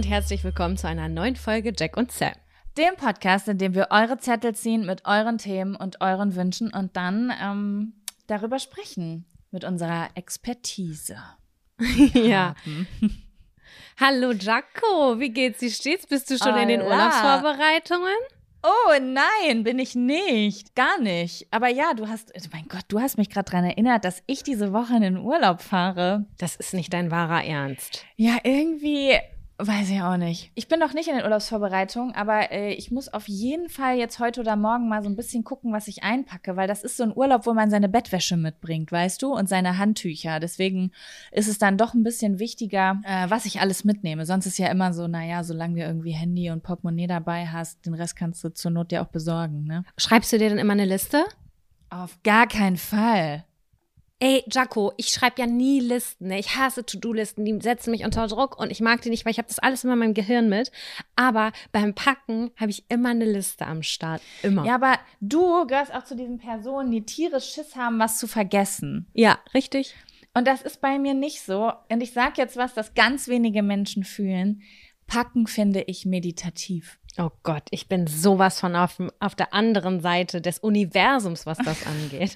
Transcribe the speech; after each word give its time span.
Und 0.00 0.08
herzlich 0.08 0.44
willkommen 0.44 0.78
zu 0.78 0.88
einer 0.88 1.10
neuen 1.10 1.36
Folge 1.36 1.74
Jack 1.78 1.98
und 1.98 2.10
Sam. 2.10 2.32
Dem 2.78 2.96
Podcast, 2.96 3.48
in 3.48 3.58
dem 3.58 3.74
wir 3.74 3.88
eure 3.90 4.16
Zettel 4.16 4.54
ziehen 4.54 4.86
mit 4.86 5.04
euren 5.04 5.36
Themen 5.36 5.76
und 5.76 6.00
euren 6.00 6.34
Wünschen 6.36 6.72
und 6.72 6.96
dann 6.96 7.30
ähm, 7.38 7.92
darüber 8.26 8.58
sprechen 8.58 9.26
mit 9.50 9.62
unserer 9.62 10.08
Expertise. 10.14 11.18
ja. 12.14 12.54
Hallo 14.00 14.32
Jaco, 14.32 15.20
wie 15.20 15.28
geht's? 15.28 15.60
Wie 15.60 15.70
steht's? 15.70 16.06
Bist 16.06 16.30
du 16.30 16.38
schon 16.38 16.56
in 16.56 16.68
den 16.68 16.80
Hola. 16.80 16.94
Urlaubsvorbereitungen? 16.94 18.16
Oh 18.62 18.94
nein, 19.02 19.64
bin 19.64 19.78
ich 19.78 19.94
nicht. 19.94 20.74
Gar 20.74 20.98
nicht. 21.02 21.46
Aber 21.50 21.68
ja, 21.68 21.92
du 21.92 22.08
hast, 22.08 22.32
oh 22.34 22.48
mein 22.54 22.68
Gott, 22.68 22.84
du 22.88 23.00
hast 23.00 23.18
mich 23.18 23.28
gerade 23.28 23.50
daran 23.50 23.66
erinnert, 23.66 24.06
dass 24.06 24.22
ich 24.24 24.42
diese 24.44 24.72
Woche 24.72 24.96
in 24.96 25.02
den 25.02 25.18
Urlaub 25.18 25.60
fahre. 25.60 26.24
Das 26.38 26.56
ist 26.56 26.72
nicht 26.72 26.90
dein 26.94 27.10
wahrer 27.10 27.44
Ernst. 27.44 28.06
Ja, 28.16 28.38
irgendwie 28.44 29.18
weiß 29.66 29.90
ich 29.90 30.02
auch 30.02 30.16
nicht. 30.16 30.50
Ich 30.54 30.68
bin 30.68 30.80
noch 30.80 30.92
nicht 30.92 31.08
in 31.08 31.14
den 31.14 31.24
Urlaubsvorbereitungen, 31.24 32.14
aber 32.14 32.50
äh, 32.52 32.72
ich 32.72 32.90
muss 32.90 33.08
auf 33.08 33.28
jeden 33.28 33.68
Fall 33.68 33.96
jetzt 33.96 34.18
heute 34.18 34.40
oder 34.40 34.56
morgen 34.56 34.88
mal 34.88 35.02
so 35.02 35.08
ein 35.08 35.16
bisschen 35.16 35.44
gucken, 35.44 35.72
was 35.72 35.88
ich 35.88 36.02
einpacke, 36.02 36.56
weil 36.56 36.68
das 36.68 36.82
ist 36.82 36.96
so 36.96 37.04
ein 37.04 37.16
Urlaub, 37.16 37.46
wo 37.46 37.54
man 37.54 37.70
seine 37.70 37.88
Bettwäsche 37.88 38.36
mitbringt, 38.36 38.92
weißt 38.92 39.22
du, 39.22 39.34
und 39.34 39.48
seine 39.48 39.78
Handtücher. 39.78 40.40
Deswegen 40.40 40.92
ist 41.32 41.48
es 41.48 41.58
dann 41.58 41.78
doch 41.78 41.94
ein 41.94 42.02
bisschen 42.02 42.38
wichtiger, 42.38 43.00
äh, 43.04 43.28
was 43.28 43.46
ich 43.46 43.60
alles 43.60 43.84
mitnehme. 43.84 44.26
Sonst 44.26 44.46
ist 44.46 44.58
ja 44.58 44.68
immer 44.68 44.92
so, 44.92 45.08
naja, 45.08 45.44
solange 45.44 45.74
du 45.76 45.80
irgendwie 45.82 46.12
Handy 46.12 46.50
und 46.50 46.62
Portemonnaie 46.62 47.06
dabei 47.06 47.46
hast, 47.46 47.84
den 47.86 47.94
Rest 47.94 48.16
kannst 48.16 48.42
du 48.44 48.52
zur 48.52 48.70
Not 48.70 48.90
dir 48.90 49.02
auch 49.02 49.08
besorgen, 49.08 49.64
ne? 49.64 49.84
Schreibst 49.98 50.32
du 50.32 50.38
dir 50.38 50.48
dann 50.48 50.58
immer 50.58 50.72
eine 50.72 50.84
Liste? 50.84 51.24
Auf 51.90 52.18
gar 52.22 52.46
keinen 52.46 52.76
Fall. 52.76 53.44
Ey, 54.22 54.44
Jaco, 54.50 54.92
ich 54.98 55.08
schreibe 55.08 55.40
ja 55.40 55.46
nie 55.46 55.80
Listen. 55.80 56.28
Ne? 56.28 56.38
Ich 56.38 56.54
hasse 56.56 56.84
To-Do-Listen, 56.84 57.46
die 57.46 57.58
setzen 57.62 57.90
mich 57.90 58.04
unter 58.04 58.26
Druck 58.26 58.60
und 58.60 58.70
ich 58.70 58.80
mag 58.82 59.00
die 59.00 59.08
nicht, 59.08 59.24
weil 59.24 59.32
ich 59.32 59.38
habe 59.38 59.48
das 59.48 59.58
alles 59.58 59.82
immer 59.82 59.94
in 59.94 59.98
meinem 59.98 60.14
Gehirn 60.14 60.50
mit. 60.50 60.70
Aber 61.16 61.52
beim 61.72 61.94
Packen 61.94 62.50
habe 62.56 62.70
ich 62.70 62.84
immer 62.90 63.08
eine 63.08 63.24
Liste 63.24 63.66
am 63.66 63.82
Start. 63.82 64.20
Immer. 64.42 64.66
Ja, 64.66 64.74
aber 64.74 64.98
du 65.22 65.66
gehörst 65.66 65.94
auch 65.94 66.04
zu 66.04 66.14
diesen 66.14 66.38
Personen, 66.38 66.90
die 66.90 67.00
tierisch 67.00 67.52
Schiss 67.54 67.76
haben, 67.76 67.98
was 67.98 68.18
zu 68.18 68.26
vergessen. 68.28 69.06
ja 69.14 69.38
richtig. 69.54 69.94
Und 70.34 70.46
das 70.46 70.62
ist 70.62 70.80
bei 70.80 70.98
mir 70.98 71.14
nicht 71.14 71.40
so. 71.40 71.72
Und 71.88 72.02
ich 72.02 72.12
sage 72.12 72.34
jetzt 72.36 72.56
was, 72.56 72.74
das 72.74 72.94
ganz 72.94 73.26
wenige 73.26 73.62
Menschen 73.62 74.04
fühlen. 74.04 74.62
Packen 75.10 75.48
finde 75.48 75.82
ich 75.82 76.06
meditativ. 76.06 77.00
Oh 77.18 77.30
Gott, 77.42 77.64
ich 77.72 77.88
bin 77.88 78.06
sowas 78.06 78.60
von 78.60 78.76
auf, 78.76 79.02
auf 79.18 79.34
der 79.34 79.52
anderen 79.52 79.98
Seite 79.98 80.40
des 80.40 80.60
Universums, 80.60 81.46
was 81.46 81.58
das 81.58 81.84
angeht. 81.86 82.32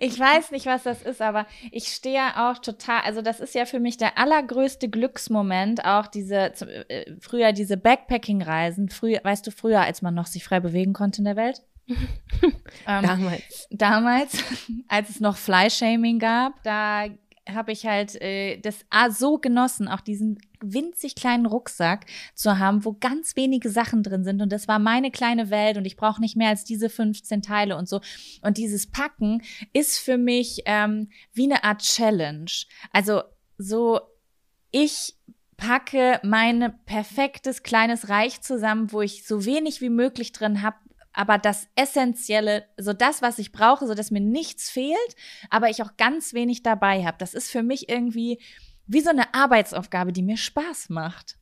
Ich 0.00 0.18
weiß 0.18 0.50
nicht, 0.50 0.66
was 0.66 0.82
das 0.82 1.02
ist, 1.02 1.22
aber 1.22 1.46
ich 1.70 1.86
stehe 1.86 2.36
auch 2.36 2.58
total, 2.58 3.02
also 3.02 3.22
das 3.22 3.38
ist 3.38 3.54
ja 3.54 3.64
für 3.64 3.78
mich 3.78 3.96
der 3.96 4.18
allergrößte 4.18 4.88
Glücksmoment, 4.88 5.84
auch 5.84 6.08
diese, 6.08 6.52
äh, 6.88 7.14
früher 7.20 7.52
diese 7.52 7.76
Backpacking-Reisen, 7.76 8.88
früher, 8.88 9.20
weißt 9.22 9.46
du, 9.46 9.52
früher, 9.52 9.82
als 9.82 10.02
man 10.02 10.14
noch 10.14 10.26
sich 10.26 10.42
frei 10.42 10.58
bewegen 10.58 10.94
konnte 10.94 11.18
in 11.18 11.26
der 11.26 11.36
Welt. 11.36 11.62
ähm, 11.88 12.52
Damals. 13.06 13.68
damals, 13.70 14.44
als 14.88 15.10
es 15.10 15.20
noch 15.20 15.36
Fly-Shaming 15.36 16.18
gab, 16.18 16.60
da 16.64 17.06
habe 17.48 17.72
ich 17.72 17.86
halt 17.86 18.20
äh, 18.20 18.58
das 18.58 18.84
ah, 18.90 19.10
so 19.10 19.38
genossen, 19.38 19.88
auch 19.88 20.00
diesen 20.00 20.38
winzig 20.60 21.14
kleinen 21.14 21.46
Rucksack 21.46 22.06
zu 22.34 22.58
haben, 22.58 22.84
wo 22.84 22.96
ganz 22.98 23.36
wenige 23.36 23.70
Sachen 23.70 24.02
drin 24.02 24.24
sind. 24.24 24.42
Und 24.42 24.50
das 24.50 24.68
war 24.68 24.78
meine 24.78 25.10
kleine 25.10 25.50
Welt 25.50 25.76
und 25.76 25.84
ich 25.84 25.96
brauche 25.96 26.20
nicht 26.20 26.36
mehr 26.36 26.48
als 26.48 26.64
diese 26.64 26.88
15 26.88 27.42
Teile 27.42 27.76
und 27.76 27.88
so. 27.88 28.00
Und 28.42 28.58
dieses 28.58 28.90
Packen 28.90 29.42
ist 29.72 29.98
für 29.98 30.18
mich 30.18 30.62
ähm, 30.66 31.08
wie 31.32 31.44
eine 31.44 31.64
Art 31.64 31.82
Challenge. 31.82 32.50
Also 32.92 33.22
so, 33.58 34.00
ich 34.70 35.14
packe 35.56 36.20
mein 36.22 36.74
perfektes 36.84 37.62
kleines 37.62 38.08
Reich 38.08 38.42
zusammen, 38.42 38.92
wo 38.92 39.00
ich 39.00 39.26
so 39.26 39.44
wenig 39.44 39.80
wie 39.80 39.88
möglich 39.88 40.32
drin 40.32 40.62
habe, 40.62 40.76
aber 41.16 41.38
das 41.38 41.66
Essentielle, 41.74 42.64
so 42.76 42.92
das, 42.92 43.22
was 43.22 43.38
ich 43.38 43.50
brauche, 43.50 43.86
so 43.86 43.94
dass 43.94 44.10
mir 44.10 44.20
nichts 44.20 44.70
fehlt, 44.70 45.16
aber 45.50 45.70
ich 45.70 45.82
auch 45.82 45.96
ganz 45.96 46.34
wenig 46.34 46.62
dabei 46.62 47.04
habe. 47.04 47.16
Das 47.18 47.34
ist 47.34 47.50
für 47.50 47.62
mich 47.62 47.88
irgendwie 47.88 48.38
wie 48.86 49.00
so 49.00 49.10
eine 49.10 49.34
Arbeitsaufgabe, 49.34 50.12
die 50.12 50.22
mir 50.22 50.36
Spaß 50.36 50.90
macht. 50.90 51.36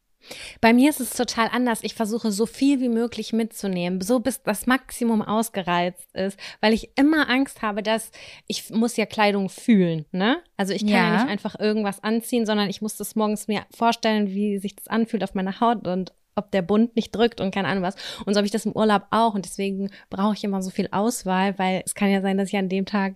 Bei 0.63 0.73
mir 0.73 0.89
ist 0.89 1.01
es 1.01 1.11
total 1.11 1.49
anders. 1.53 1.81
Ich 1.83 1.95
versuche 1.95 2.33
so 2.33 2.47
viel 2.47 2.81
wie 2.81 2.89
möglich 2.89 3.35
mitzunehmen, 3.35 4.01
so 4.01 4.21
bis 4.21 4.43
das 4.43 4.67
Maximum 4.67 5.21
ausgereizt 5.21 6.15
ist, 6.15 6.39
weil 6.63 6.73
ich 6.73 6.97
immer 6.97 7.29
Angst 7.29 7.61
habe, 7.61 7.83
dass 7.83 8.11
ich 8.47 8.71
muss 8.71 8.97
ja 8.97 9.05
Kleidung 9.05 9.51
fühlen, 9.51 10.07
ne? 10.13 10.43
Also 10.57 10.73
ich 10.73 10.83
kann 10.83 10.91
ja, 10.93 11.09
Ja. 11.09 11.13
nicht 11.15 11.29
einfach 11.29 11.61
irgendwas 11.61 12.03
anziehen, 12.03 12.47
sondern 12.47 12.71
ich 12.71 12.81
muss 12.81 12.97
das 12.97 13.17
morgens 13.17 13.49
mir 13.49 13.67
vorstellen, 13.77 14.29
wie 14.29 14.59
sich 14.59 14.77
das 14.77 14.87
anfühlt 14.89 15.23
auf 15.23 15.35
meiner 15.35 15.61
Haut 15.61 15.87
und 15.87 16.15
ob 16.37 16.51
der 16.51 16.63
Bund 16.63 16.97
nicht 16.97 17.15
drückt 17.15 17.41
und 17.41 17.55
keine 17.55 17.69
Ahnung 17.69 17.83
was. 17.83 17.97
Und 18.25 18.35
so 18.35 18.39
habe 18.39 18.47
ich 18.47 18.53
das 18.53 18.67
im 18.67 18.73
Urlaub 18.73 19.03
auch 19.11 19.35
und 19.35 19.45
deswegen 19.45 19.91
brauche 20.11 20.35
ich 20.35 20.45
immer 20.45 20.63
so 20.63 20.71
viel 20.71 20.89
Auswahl, 20.91 21.59
weil 21.59 21.83
es 21.85 21.95
kann 21.95 22.11
ja 22.11 22.21
sein, 22.23 22.39
dass 22.39 22.49
ich 22.49 22.57
an 22.57 22.69
dem 22.69 22.87
Tag 22.87 23.15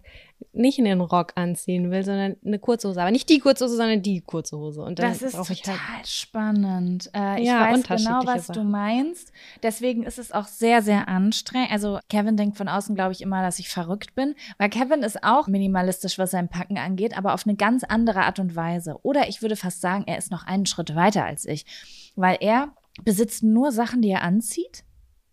nicht 0.53 0.79
einen 0.79 1.01
Rock 1.01 1.33
anziehen 1.35 1.91
will, 1.91 2.05
sondern 2.05 2.37
eine 2.45 2.59
kurze 2.61 2.89
Hose. 2.89 3.01
Aber 3.01 3.11
nicht 3.11 3.29
die 3.29 3.41
kurze 3.41 3.65
Hose, 3.65 3.77
sondern 3.77 4.03
die 4.03 4.21
kurze 4.21 4.57
Hose. 4.57 4.83
Und 4.83 4.99
Das 5.01 5.21
ist 5.21 5.37
ich 5.51 5.63
total 5.63 5.95
halt 5.97 6.07
spannend. 6.07 7.11
Äh, 7.15 7.41
ich 7.41 7.49
Ja, 7.49 7.61
weiß 7.73 7.83
genau, 7.83 8.21
was 8.25 8.47
du 8.47 8.55
Sachen. 8.55 8.71
meinst. 8.71 9.33
Deswegen 9.63 10.05
ist 10.05 10.19
es 10.19 10.31
auch 10.31 10.47
sehr, 10.47 10.83
sehr 10.83 11.09
anstrengend. 11.09 11.73
Also 11.73 11.99
Kevin 12.09 12.37
denkt 12.37 12.57
von 12.57 12.69
außen, 12.69 12.95
glaube 12.95 13.13
ich, 13.13 13.21
immer, 13.21 13.43
dass 13.43 13.59
ich 13.59 13.69
verrückt 13.69 14.15
bin. 14.15 14.37
Weil 14.59 14.69
Kevin 14.71 15.03
ist 15.03 15.25
auch 15.25 15.49
minimalistisch, 15.49 16.19
was 16.19 16.31
sein 16.31 16.49
Packen 16.49 16.79
angeht, 16.79 17.17
aber 17.19 17.35
auf 17.35 17.45
eine 17.47 17.57
ganz 17.57 17.83
andere 17.83 18.21
Art 18.21 18.39
und 18.39 18.55
Weise. 18.55 18.97
Oder 19.03 19.29
ich 19.29 19.43
würde 19.43 19.57
fast 19.57 19.81
sagen, 19.81 20.05
er 20.07 20.19
ist 20.19 20.31
noch 20.31 20.47
einen 20.47 20.67
Schritt 20.67 20.95
weiter 20.95 21.25
als 21.25 21.47
ich. 21.47 21.67
Weil 22.15 22.39
er 22.41 22.73
besitzt 23.05 23.43
nur 23.43 23.73
Sachen, 23.73 24.03
die 24.03 24.11
er 24.11 24.23
anzieht. 24.23 24.85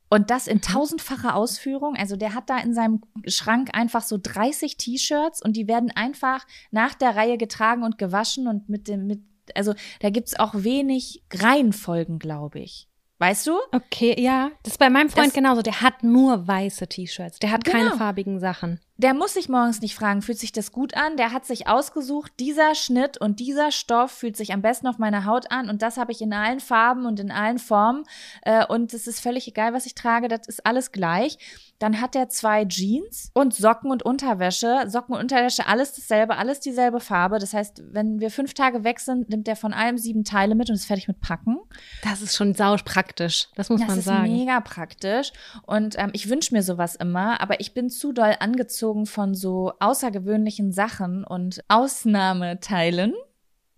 Und 0.10 0.30
das 0.30 0.46
Mhm. 0.46 0.54
in 0.54 0.62
tausendfacher 0.62 1.36
Ausführung. 1.36 1.96
Also 1.96 2.16
der 2.16 2.34
hat 2.34 2.50
da 2.50 2.60
in 2.60 2.74
seinem 2.74 3.02
Schrank 3.28 3.70
einfach 3.74 4.04
so 4.04 4.18
30 4.22 4.78
T-Shirts 4.78 5.42
und 5.42 5.56
die 5.56 5.68
werden 5.68 5.92
einfach 5.92 6.46
nach 6.72 6.94
der 6.94 7.16
Reihe 7.16 7.38
getragen 7.38 7.84
und 7.84 7.98
gewaschen 7.98 8.48
und 8.48 8.70
mit 8.70 8.88
dem, 8.88 9.08
mit, 9.08 9.22
also 9.56 9.74
da 10.02 10.10
gibt's 10.10 10.38
auch 10.40 10.54
wenig 10.56 11.24
Reihenfolgen, 11.34 12.20
glaube 12.20 12.60
ich. 12.60 12.88
Weißt 13.26 13.48
du? 13.48 13.58
Okay, 13.72 14.16
ja. 14.22 14.52
Das 14.62 14.74
ist 14.74 14.78
bei 14.78 14.90
meinem 14.92 15.10
Freund 15.10 15.28
Das- 15.28 15.34
genauso. 15.34 15.62
Der 15.64 15.82
hat 15.82 16.04
nur 16.04 16.48
weiße 16.48 16.88
T-Shirts. 16.88 17.40
Der 17.40 17.50
hat 17.52 17.66
keine 17.66 17.86
Genau. 17.86 17.98
farbigen 17.98 18.40
Sachen. 18.40 18.80
Der 18.98 19.14
muss 19.14 19.34
sich 19.34 19.50
morgens 19.50 19.82
nicht 19.82 19.94
fragen, 19.96 20.22
fühlt 20.22 20.38
sich 20.38 20.52
das 20.54 20.72
gut 20.72 20.96
an? 20.96 21.18
Der 21.18 21.34
hat 21.34 21.46
sich 21.46 21.68
ausgesucht, 21.68 22.32
dieser 22.40 22.76
Schnitt 22.76 23.18
und 23.20 23.40
dieser 23.42 23.72
Stoff 23.72 24.12
fühlt 24.12 24.38
sich 24.38 24.54
am 24.54 24.62
besten 24.62 24.88
auf 24.88 25.00
meiner 25.00 25.26
Haut 25.26 25.52
an 25.52 25.70
und 25.70 25.82
das 25.82 25.98
habe 25.98 26.14
ich 26.14 26.22
in 26.22 26.32
allen 26.34 26.60
Farben 26.62 27.06
und 27.06 27.20
in 27.20 27.30
allen 27.32 27.60
Formen 27.60 28.04
äh, 28.44 28.66
und 28.66 28.94
es 28.94 29.06
ist 29.08 29.20
völlig 29.20 29.48
egal, 29.50 29.74
was 29.74 29.86
ich 29.86 29.96
trage, 29.96 30.30
das 30.30 30.48
ist 30.48 30.66
alles 30.66 30.94
gleich. 30.94 31.38
Dann 31.80 32.00
hat 32.00 32.16
er 32.16 32.30
zwei 32.30 32.64
Jeans 32.64 33.32
und 33.34 33.54
Socken 33.54 33.92
und 33.92 34.02
Unterwäsche. 34.04 34.86
Socken 34.88 35.14
und 35.14 35.22
Unterwäsche, 35.22 35.68
alles 35.68 35.92
dasselbe, 35.94 36.38
alles 36.38 36.62
dieselbe 36.62 37.02
Farbe. 37.02 37.38
Das 37.38 37.54
heißt, 37.54 37.84
wenn 37.92 38.22
wir 38.22 38.32
fünf 38.32 38.54
Tage 38.54 38.86
weg 38.86 39.02
sind, 39.02 39.28
nimmt 39.30 39.46
er 39.50 39.58
von 39.58 39.74
allem 39.74 39.98
sieben 39.98 40.24
Teile 40.24 40.56
mit 40.56 40.70
und 40.70 40.76
ist 40.76 40.86
fertig 40.86 41.10
mit 41.10 41.20
Packen. 41.20 41.58
Das 42.02 42.22
ist 42.22 42.36
schon 42.36 42.54
sau 42.54 42.78
praktisch. 42.78 43.50
Das 43.56 43.70
muss 43.70 43.82
Das 43.82 43.90
man 43.90 44.00
ist 44.00 44.06
sagen. 44.06 44.32
mega 44.32 44.62
praktisch. 44.62 45.34
Und 45.64 45.96
ähm, 46.00 46.12
ich 46.14 46.30
wünsche 46.30 46.54
mir 46.54 46.64
sowas 46.64 46.96
immer, 46.96 47.42
aber 47.42 47.60
ich 47.60 47.74
bin 47.74 47.90
zu 47.90 48.14
doll 48.14 48.36
angezogen 48.40 49.06
von 49.06 49.36
so 49.36 49.74
außergewöhnlichen 49.80 50.72
Sachen 50.72 51.26
und 51.26 51.60
Ausnahmeteilen, 51.68 53.14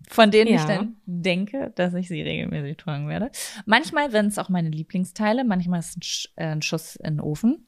von 0.10 0.32
denen 0.32 0.54
ich 0.54 0.62
Ja. 0.62 0.68
dann 0.68 0.98
denke, 1.06 1.72
dass 1.76 1.94
ich 1.94 2.08
sie 2.08 2.22
regelmäßig 2.22 2.78
tragen 2.78 3.08
werde. 3.10 3.32
Manchmal 3.66 4.12
sind 4.12 4.28
es 4.28 4.38
auch 4.38 4.50
meine 4.50 4.70
Lieblingsteile, 4.70 5.44
manchmal 5.44 5.80
ist 5.80 5.90
es 5.90 5.98
ein, 5.98 6.02
Sch 6.04 6.30
äh, 6.36 6.46
ein 6.46 6.62
Schuss 6.62 6.96
in 6.98 7.16
den 7.16 7.22
Ofen. 7.22 7.67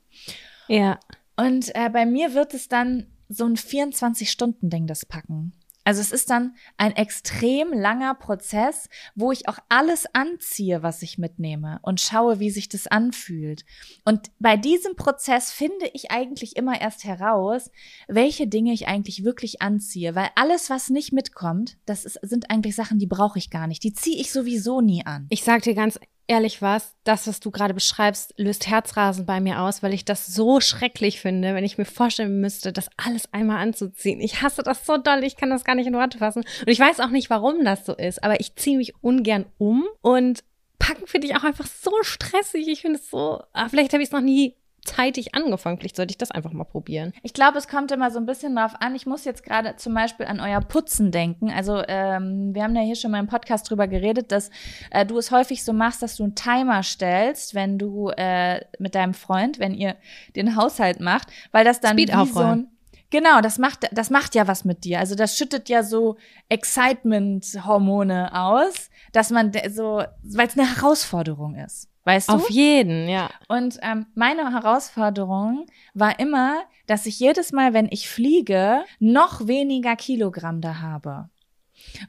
Ja. 0.68 1.00
Und 1.36 1.74
äh, 1.76 1.90
bei 1.90 2.06
mir 2.06 2.34
wird 2.34 2.54
es 2.54 2.68
dann 2.68 3.08
so 3.30 3.46
ein 3.46 3.56
24-Stunden-Ding, 3.56 4.88
das 4.88 5.06
Packen. 5.06 5.54
Also 5.90 6.02
es 6.02 6.12
ist 6.12 6.30
dann 6.30 6.56
ein 6.78 6.96
extrem 6.96 7.74
langer 7.74 8.14
Prozess, 8.14 8.90
wo 9.16 9.32
ich 9.32 9.48
auch 9.48 9.58
alles 9.70 10.06
anziehe, 10.14 10.84
was 10.84 11.02
ich 11.02 11.18
mitnehme 11.18 11.80
und 11.82 12.00
schaue, 12.00 12.40
wie 12.40 12.52
sich 12.52 12.70
das 12.70 12.86
anfühlt. 12.86 13.66
Und 14.06 14.30
bei 14.38 14.56
diesem 14.56 14.96
Prozess 14.96 15.52
finde 15.52 15.90
ich 15.94 16.12
eigentlich 16.12 16.58
immer 16.58 16.80
erst 16.80 17.06
heraus, 17.06 17.72
welche 18.08 18.46
Dinge 18.46 18.72
ich 18.72 18.88
eigentlich 18.88 19.24
wirklich 19.24 19.64
anziehe, 19.64 20.14
weil 20.14 20.30
alles, 20.36 20.70
was 20.70 20.92
nicht 20.92 21.12
mitkommt, 21.12 21.78
das 21.88 22.06
ist, 22.06 22.20
sind 22.22 22.52
eigentlich 22.52 22.76
Sachen, 22.76 23.00
die 23.00 23.08
brauche 23.08 23.40
ich 23.40 23.50
gar 23.50 23.66
nicht. 23.66 23.84
Die 23.84 23.94
ziehe 23.94 24.22
ich 24.22 24.32
sowieso 24.32 24.82
nie 24.82 25.08
an. 25.08 25.26
Ich 25.30 25.44
sag 25.44 25.64
dir 25.64 25.74
ganz 25.74 26.00
ehrlich 26.30 26.62
was, 26.62 26.96
das, 27.04 27.28
was 27.28 27.40
du 27.40 27.50
gerade 27.50 27.74
beschreibst, 27.74 28.36
löst 28.38 28.68
Herzrasen 28.68 29.26
bei 29.26 29.42
mir 29.42 29.62
aus, 29.62 29.82
weil 29.82 29.94
ich 29.94 30.06
das 30.06 30.28
so 30.28 30.62
schrecklich 30.62 31.20
finde, 31.20 31.56
wenn 31.56 31.66
ich 31.66 31.78
mir 31.78 31.86
vorstellen 31.86 32.40
müsste, 32.40 32.72
das 32.72 32.90
alles 32.98 33.34
einmal 33.34 33.58
anzuziehen. 33.58 34.22
Ich 34.22 34.42
hasse 34.42 34.62
das 34.62 34.86
so 34.86 34.98
doll, 34.98 35.24
ich 35.24 35.36
kann 35.36 35.50
das 35.50 35.64
gar 35.64 35.76
nicht 35.76 35.88
in 35.88 35.96
Worte 35.96 36.20
fassen. 36.20 36.40
Und 36.62 36.68
ich 36.68 36.80
weiß 36.80 37.00
auch 37.00 37.10
nicht, 37.10 37.30
warum 37.30 37.66
das 37.66 37.86
so 37.86 37.96
ist, 37.96 38.24
aber 38.24 38.40
ich 38.40 38.56
ziehe 38.56 38.78
mich 38.78 38.94
ungern 39.02 39.46
um 39.58 39.86
und 40.02 40.44
packen 40.78 41.08
finde 41.08 41.28
ich 41.28 41.36
auch 41.36 41.44
einfach 41.44 41.68
so 41.68 41.92
stressig. 42.02 42.68
Ich 42.68 42.82
finde 42.82 43.00
es 43.00 43.10
so, 43.10 43.42
ah, 43.54 43.68
vielleicht 43.68 43.94
habe 43.94 44.02
ich 44.02 44.10
es 44.10 44.14
noch 44.14 44.22
nie 44.22 44.56
zeitig 44.84 45.36
angefangen. 45.36 45.78
Vielleicht 45.78 45.96
sollte 45.96 46.12
ich 46.12 46.18
das 46.18 46.32
einfach 46.32 46.52
mal 46.52 46.64
probieren. 46.64 47.14
Ich 47.24 47.34
glaube, 47.34 47.58
es 47.58 47.68
kommt 47.68 47.92
immer 47.92 48.12
so 48.12 48.20
ein 48.20 48.26
bisschen 48.26 48.56
drauf 48.56 48.74
an. 48.80 48.96
Ich 48.96 49.06
muss 49.06 49.26
jetzt 49.26 49.44
gerade 49.44 49.76
zum 49.76 49.94
Beispiel 49.94 50.26
an 50.26 50.40
euer 50.40 50.62
Putzen 50.62 51.12
denken. 51.12 51.52
Also 51.52 51.84
ähm, 51.88 52.54
wir 52.54 52.64
haben 52.64 52.76
ja 52.76 52.82
hier 52.82 52.96
schon 52.96 53.12
mal 53.12 53.20
im 53.20 53.28
Podcast 53.28 53.70
drüber 53.70 53.88
geredet, 53.88 54.32
dass 54.32 54.50
äh, 54.92 55.06
du 55.06 55.18
es 55.18 55.32
häufig 55.32 55.64
so 55.64 55.74
machst, 55.74 56.02
dass 56.02 56.16
du 56.16 56.24
einen 56.24 56.36
Timer 56.36 56.84
stellst, 56.84 57.56
wenn 57.56 57.78
du 57.78 58.10
äh, 58.10 58.62
mit 58.80 58.96
deinem 58.96 59.14
Freund, 59.14 59.60
wenn 59.60 59.74
ihr 59.74 59.96
den 60.36 60.56
Haushalt 60.56 61.00
macht, 61.00 61.30
weil 61.52 61.66
das 61.66 61.80
dann 61.80 61.94
Speed 61.94 62.16
wie 62.16 62.26
so 62.26 62.40
ein 62.40 62.68
Genau, 63.12 63.42
das 63.42 63.58
macht, 63.58 63.88
das 63.92 64.12
macht 64.12 64.36
ja 64.36 64.48
was 64.48 64.66
mit 64.66 64.84
dir. 64.84 65.00
Also 65.00 65.16
das 65.16 65.36
schüttet 65.36 65.68
ja 65.68 65.82
so 65.82 66.18
Excitement-Hormone 66.50 68.36
aus, 68.40 68.90
dass 69.12 69.32
man 69.32 69.52
so, 69.72 70.04
weil 70.22 70.48
es 70.48 70.58
eine 70.58 70.76
Herausforderung 70.76 71.56
ist. 71.56 71.89
Weißt 72.06 72.30
du? 72.30 72.34
Auf 72.34 72.50
jeden, 72.50 73.08
ja. 73.10 73.30
Und 73.48 73.78
ähm, 73.82 74.08
meine 74.16 74.52
Herausforderung 74.52 75.66
war 75.94 76.20
immer, 76.20 76.62
dass 76.88 77.06
ich 77.06 77.20
jedes 77.20 77.52
Mal, 77.52 77.74
wenn 77.74 77.88
ich 77.92 78.10
fliege, 78.10 78.84
noch 79.00 79.48
weniger 79.48 79.96
Kilogramm 79.96 80.62
da 80.62 80.80
habe. 80.80 81.30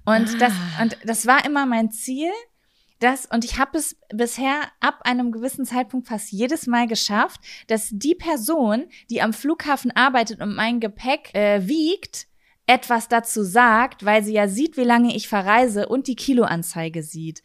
Und 0.04 0.40
das 0.40 0.52
Ah. 0.52 0.82
und 0.82 0.96
das 1.04 1.26
war 1.26 1.44
immer 1.44 1.66
mein 1.66 1.90
Ziel. 1.90 2.30
Das, 2.98 3.24
und 3.24 3.46
ich 3.46 3.58
habe 3.58 3.78
es 3.78 3.96
bisher 4.12 4.60
ab 4.80 5.00
einem 5.04 5.32
gewissen 5.32 5.64
Zeitpunkt 5.64 6.06
fast 6.08 6.30
jedes 6.32 6.66
Mal 6.66 6.86
geschafft, 6.86 7.40
dass 7.66 7.88
die 7.90 8.14
Person, 8.14 8.84
die 9.08 9.22
am 9.22 9.32
Flughafen 9.32 9.90
arbeitet 9.90 10.40
und 10.42 10.54
mein 10.54 10.80
Gepäck 10.80 11.34
äh, 11.34 11.66
wiegt, 11.66 12.26
etwas 12.66 13.08
dazu 13.08 13.42
sagt, 13.42 14.04
weil 14.04 14.22
sie 14.22 14.34
ja 14.34 14.48
sieht, 14.48 14.76
wie 14.76 14.84
lange 14.84 15.16
ich 15.16 15.28
verreise 15.28 15.88
und 15.88 16.08
die 16.08 16.14
Kiloanzeige 16.14 17.02
sieht. 17.02 17.42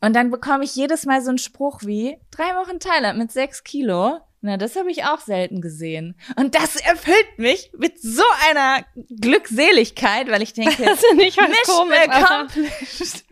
Und 0.00 0.14
dann 0.14 0.30
bekomme 0.30 0.64
ich 0.64 0.74
jedes 0.76 1.06
Mal 1.06 1.22
so 1.22 1.28
einen 1.30 1.38
Spruch 1.38 1.80
wie, 1.82 2.18
drei 2.30 2.54
Wochen 2.56 2.78
Thailand 2.78 3.18
mit 3.18 3.32
sechs 3.32 3.64
Kilo. 3.64 4.20
Na, 4.40 4.56
das 4.56 4.76
habe 4.76 4.90
ich 4.92 5.04
auch 5.04 5.18
selten 5.18 5.60
gesehen. 5.60 6.14
Und 6.36 6.54
das 6.54 6.76
erfüllt 6.76 7.38
mich 7.38 7.72
mit 7.76 8.00
so 8.00 8.22
einer 8.48 8.84
Glückseligkeit, 9.20 10.30
weil 10.30 10.42
ich 10.42 10.52
denke, 10.52 10.84
Das 10.84 11.00
finde 11.04 11.24
ich 11.24 11.36
halt 11.38 11.50
Mission 11.50 11.76
komisch. 11.88 11.98
aber- 12.08 12.14
accomplished. 12.14 13.24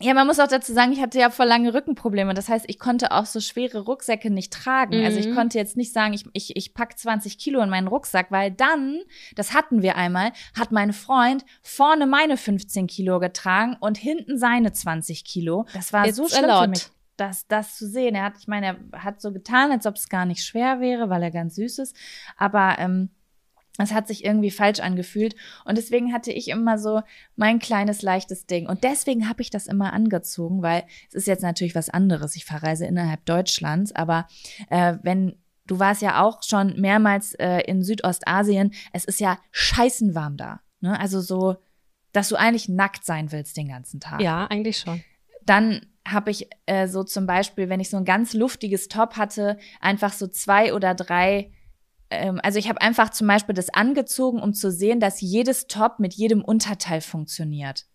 Ja, 0.00 0.14
man 0.14 0.28
muss 0.28 0.38
auch 0.38 0.46
dazu 0.46 0.72
sagen, 0.72 0.92
ich 0.92 1.00
hatte 1.00 1.18
ja 1.18 1.28
voll 1.28 1.46
lange 1.46 1.74
Rückenprobleme. 1.74 2.32
Das 2.32 2.48
heißt, 2.48 2.66
ich 2.68 2.78
konnte 2.78 3.10
auch 3.10 3.26
so 3.26 3.40
schwere 3.40 3.80
Rucksäcke 3.80 4.30
nicht 4.30 4.52
tragen. 4.52 5.04
Also 5.04 5.18
ich 5.18 5.26
Mhm. 5.28 5.34
konnte 5.34 5.58
jetzt 5.58 5.76
nicht 5.76 5.92
sagen, 5.92 6.14
ich, 6.14 6.24
ich, 6.34 6.56
ich 6.56 6.72
pack 6.72 6.96
20 6.96 7.36
Kilo 7.36 7.60
in 7.62 7.68
meinen 7.70 7.88
Rucksack, 7.88 8.30
weil 8.30 8.52
dann, 8.52 9.00
das 9.34 9.54
hatten 9.54 9.82
wir 9.82 9.96
einmal, 9.96 10.32
hat 10.56 10.70
mein 10.70 10.92
Freund 10.92 11.44
vorne 11.62 12.06
meine 12.06 12.36
15 12.36 12.86
Kilo 12.86 13.18
getragen 13.18 13.76
und 13.80 13.98
hinten 13.98 14.38
seine 14.38 14.72
20 14.72 15.24
Kilo. 15.24 15.66
Das 15.74 15.92
war 15.92 16.06
It's 16.06 16.16
so 16.16 16.28
schlimm 16.28 16.48
für 16.50 16.68
mich. 16.68 16.86
Das, 17.16 17.48
das 17.48 17.76
zu 17.76 17.88
sehen. 17.88 18.14
Er 18.14 18.22
hat, 18.22 18.34
ich 18.38 18.46
meine, 18.46 18.78
er 18.92 19.02
hat 19.02 19.20
so 19.20 19.32
getan, 19.32 19.72
als 19.72 19.86
ob 19.86 19.96
es 19.96 20.08
gar 20.08 20.24
nicht 20.24 20.44
schwer 20.44 20.78
wäre, 20.78 21.10
weil 21.10 21.24
er 21.24 21.32
ganz 21.32 21.56
süß 21.56 21.80
ist. 21.80 21.96
Aber 22.36 22.76
ähm, 22.78 23.10
es 23.84 23.92
hat 23.92 24.08
sich 24.08 24.24
irgendwie 24.24 24.50
falsch 24.50 24.80
angefühlt. 24.80 25.34
Und 25.64 25.78
deswegen 25.78 26.12
hatte 26.12 26.32
ich 26.32 26.48
immer 26.48 26.78
so 26.78 27.02
mein 27.36 27.58
kleines, 27.58 28.02
leichtes 28.02 28.46
Ding. 28.46 28.66
Und 28.66 28.84
deswegen 28.84 29.28
habe 29.28 29.42
ich 29.42 29.50
das 29.50 29.66
immer 29.66 29.92
angezogen, 29.92 30.62
weil 30.62 30.84
es 31.08 31.14
ist 31.14 31.26
jetzt 31.26 31.42
natürlich 31.42 31.74
was 31.74 31.90
anderes. 31.90 32.36
Ich 32.36 32.44
verreise 32.44 32.86
innerhalb 32.86 33.24
Deutschlands, 33.24 33.94
aber 33.94 34.26
äh, 34.70 34.96
wenn 35.02 35.36
du 35.66 35.78
warst 35.78 36.02
ja 36.02 36.22
auch 36.22 36.42
schon 36.42 36.80
mehrmals 36.80 37.34
äh, 37.34 37.60
in 37.60 37.82
Südostasien, 37.82 38.72
es 38.92 39.04
ist 39.04 39.20
ja 39.20 39.38
scheißenwarm 39.52 40.36
da. 40.36 40.60
Ne? 40.80 40.98
Also 40.98 41.20
so, 41.20 41.56
dass 42.12 42.28
du 42.28 42.36
eigentlich 42.36 42.68
nackt 42.68 43.04
sein 43.04 43.30
willst 43.30 43.56
den 43.56 43.68
ganzen 43.68 44.00
Tag. 44.00 44.20
Ja, 44.20 44.46
eigentlich 44.46 44.78
schon. 44.78 45.02
Dann 45.44 45.86
habe 46.06 46.30
ich 46.30 46.48
äh, 46.66 46.88
so 46.88 47.04
zum 47.04 47.26
Beispiel, 47.26 47.68
wenn 47.68 47.80
ich 47.80 47.90
so 47.90 47.96
ein 47.96 48.04
ganz 48.04 48.32
luftiges 48.32 48.88
Top 48.88 49.16
hatte, 49.16 49.58
einfach 49.80 50.12
so 50.12 50.26
zwei 50.26 50.74
oder 50.74 50.94
drei. 50.94 51.52
Ähm, 52.10 52.40
also 52.42 52.58
ich 52.58 52.68
habe 52.68 52.80
einfach 52.80 53.10
zum 53.10 53.26
Beispiel 53.26 53.54
das 53.54 53.70
angezogen, 53.70 54.40
um 54.40 54.54
zu 54.54 54.70
sehen, 54.70 55.00
dass 55.00 55.20
jedes 55.20 55.66
Top 55.66 55.98
mit 55.98 56.14
jedem 56.14 56.42
Unterteil 56.42 57.00
funktioniert. 57.00 57.86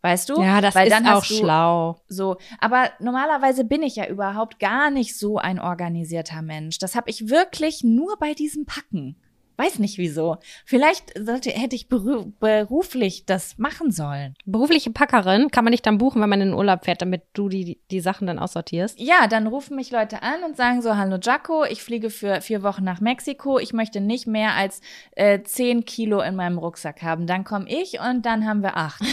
Weißt 0.00 0.28
du? 0.28 0.40
Ja, 0.40 0.60
das 0.60 0.76
Weil 0.76 0.86
ist 0.86 0.94
dann 0.94 1.08
auch 1.08 1.24
schlau. 1.24 2.00
So, 2.06 2.36
aber 2.60 2.90
normalerweise 3.00 3.64
bin 3.64 3.82
ich 3.82 3.96
ja 3.96 4.06
überhaupt 4.06 4.60
gar 4.60 4.90
nicht 4.90 5.18
so 5.18 5.38
ein 5.38 5.58
organisierter 5.58 6.40
Mensch. 6.40 6.78
Das 6.78 6.94
habe 6.94 7.10
ich 7.10 7.28
wirklich 7.28 7.82
nur 7.82 8.16
bei 8.18 8.34
diesem 8.34 8.64
Packen. 8.64 9.16
Weiß 9.58 9.80
nicht 9.80 9.98
wieso. 9.98 10.36
Vielleicht 10.64 11.18
sollte, 11.18 11.50
hätte 11.50 11.74
ich 11.74 11.88
beru 11.88 12.32
beruflich 12.38 13.26
das 13.26 13.58
machen 13.58 13.90
sollen. 13.90 14.34
Berufliche 14.46 14.92
Packerin 14.92 15.50
kann 15.50 15.64
man 15.64 15.72
dich 15.72 15.82
dann 15.82 15.98
buchen, 15.98 16.22
wenn 16.22 16.28
man 16.28 16.40
in 16.40 16.50
den 16.50 16.56
Urlaub 16.56 16.84
fährt, 16.84 17.02
damit 17.02 17.22
du 17.32 17.48
die, 17.48 17.80
die 17.90 17.98
Sachen 17.98 18.28
dann 18.28 18.38
aussortierst. 18.38 19.00
Ja, 19.00 19.26
dann 19.26 19.48
rufen 19.48 19.74
mich 19.74 19.90
Leute 19.90 20.22
an 20.22 20.44
und 20.44 20.56
sagen 20.56 20.80
so, 20.80 20.96
hallo 20.96 21.18
Jaco, 21.20 21.64
ich 21.64 21.82
fliege 21.82 22.08
für 22.08 22.40
vier 22.40 22.62
Wochen 22.62 22.84
nach 22.84 23.00
Mexiko. 23.00 23.58
Ich 23.58 23.72
möchte 23.72 24.00
nicht 24.00 24.28
mehr 24.28 24.52
als 24.54 24.80
äh, 25.16 25.42
zehn 25.42 25.84
Kilo 25.84 26.20
in 26.20 26.36
meinem 26.36 26.58
Rucksack 26.58 27.02
haben. 27.02 27.26
Dann 27.26 27.42
komme 27.42 27.68
ich 27.68 27.98
und 27.98 28.24
dann 28.24 28.46
haben 28.46 28.62
wir 28.62 28.76
acht. 28.76 29.02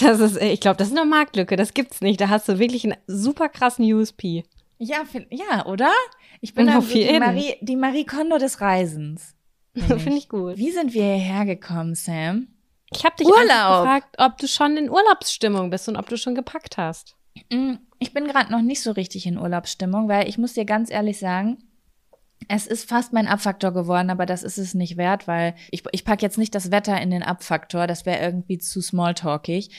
Das 0.00 0.20
ist, 0.20 0.40
ich 0.40 0.60
glaube, 0.60 0.76
das 0.76 0.88
ist 0.88 0.96
eine 0.96 1.08
Marktlücke. 1.08 1.56
Das 1.56 1.74
gibt's 1.74 2.00
nicht. 2.00 2.20
Da 2.20 2.28
hast 2.28 2.48
du 2.48 2.58
wirklich 2.58 2.84
einen 2.84 2.96
super 3.06 3.48
krassen 3.48 3.84
USP. 3.92 4.44
Ja, 4.78 5.02
ja, 5.30 5.66
oder? 5.66 5.90
Ich 6.40 6.54
bin 6.54 6.68
Auf 6.68 6.86
dann 6.86 6.88
die 6.88 7.00
jeden. 7.00 7.18
Marie, 7.20 7.56
die 7.60 7.76
Marie 7.76 8.04
Kondo 8.04 8.38
des 8.38 8.60
Reisens. 8.60 9.34
Finde 9.74 10.16
ich 10.16 10.28
gut. 10.28 10.56
Wie 10.56 10.70
sind 10.70 10.92
wir 10.94 11.02
hierher 11.02 11.44
gekommen, 11.44 11.94
Sam? 11.94 12.48
Ich 12.92 13.04
habe 13.04 13.16
dich 13.16 13.26
gefragt, 13.80 14.14
ob 14.18 14.38
du 14.38 14.46
schon 14.46 14.76
in 14.76 14.88
Urlaubsstimmung 14.90 15.70
bist 15.70 15.88
und 15.88 15.96
ob 15.96 16.08
du 16.08 16.16
schon 16.16 16.34
gepackt 16.34 16.76
hast. 16.76 17.16
Mm, 17.50 17.74
Ich 17.98 18.12
bin 18.14 18.26
gerade 18.26 18.52
noch 18.52 18.62
nicht 18.62 18.82
so 18.82 18.92
richtig 18.92 19.26
in 19.26 19.38
Urlaubsstimmung, 19.38 20.08
weil 20.08 20.28
ich 20.28 20.38
muss 20.38 20.52
dir 20.54 20.64
ganz 20.64 20.90
ehrlich 20.90 21.18
sagen, 21.18 21.58
Es 22.48 22.66
ist 22.66 22.86
fast 22.88 23.12
mein 23.14 23.26
Abfaktor 23.26 23.72
geworden, 23.72 24.10
aber 24.10 24.26
das 24.26 24.42
ist 24.42 24.58
es 24.58 24.74
nicht 24.74 24.96
wert, 24.98 25.26
weil 25.26 25.54
ich, 25.70 25.82
ich 25.92 26.04
packe 26.04 26.20
jetzt 26.22 26.36
nicht 26.36 26.54
das 26.54 26.70
Wetter 26.70 27.00
in 27.00 27.10
den 27.10 27.22
Abfaktor, 27.22 27.86
das 27.86 28.04
wäre 28.04 28.22
irgendwie 28.22 28.58
zu 28.58 28.82
smalltalkig. 28.82 29.70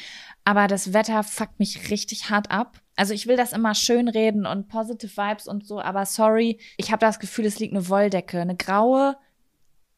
Aber 0.45 0.67
das 0.67 0.91
Wetter 0.91 1.21
fuckt 1.23 1.59
mich 1.59 1.91
richtig 1.91 2.29
hart 2.31 2.49
ab. 2.49 2.79
Also 2.95 3.13
ich 3.13 3.27
will 3.27 3.37
das 3.37 3.53
immer 3.53 3.75
schön 3.75 4.07
reden 4.07 4.45
und 4.47 4.67
positive 4.67 5.15
Vibes 5.15 5.47
und 5.47 5.67
so, 5.67 5.79
aber 5.79 6.05
sorry, 6.05 6.59
ich 6.77 6.91
habe 6.91 6.99
das 7.05 7.19
Gefühl, 7.19 7.45
es 7.45 7.59
liegt 7.59 7.73
eine 7.75 7.87
Wolldecke, 7.89 8.41
eine 8.41 8.55
graue, 8.55 9.15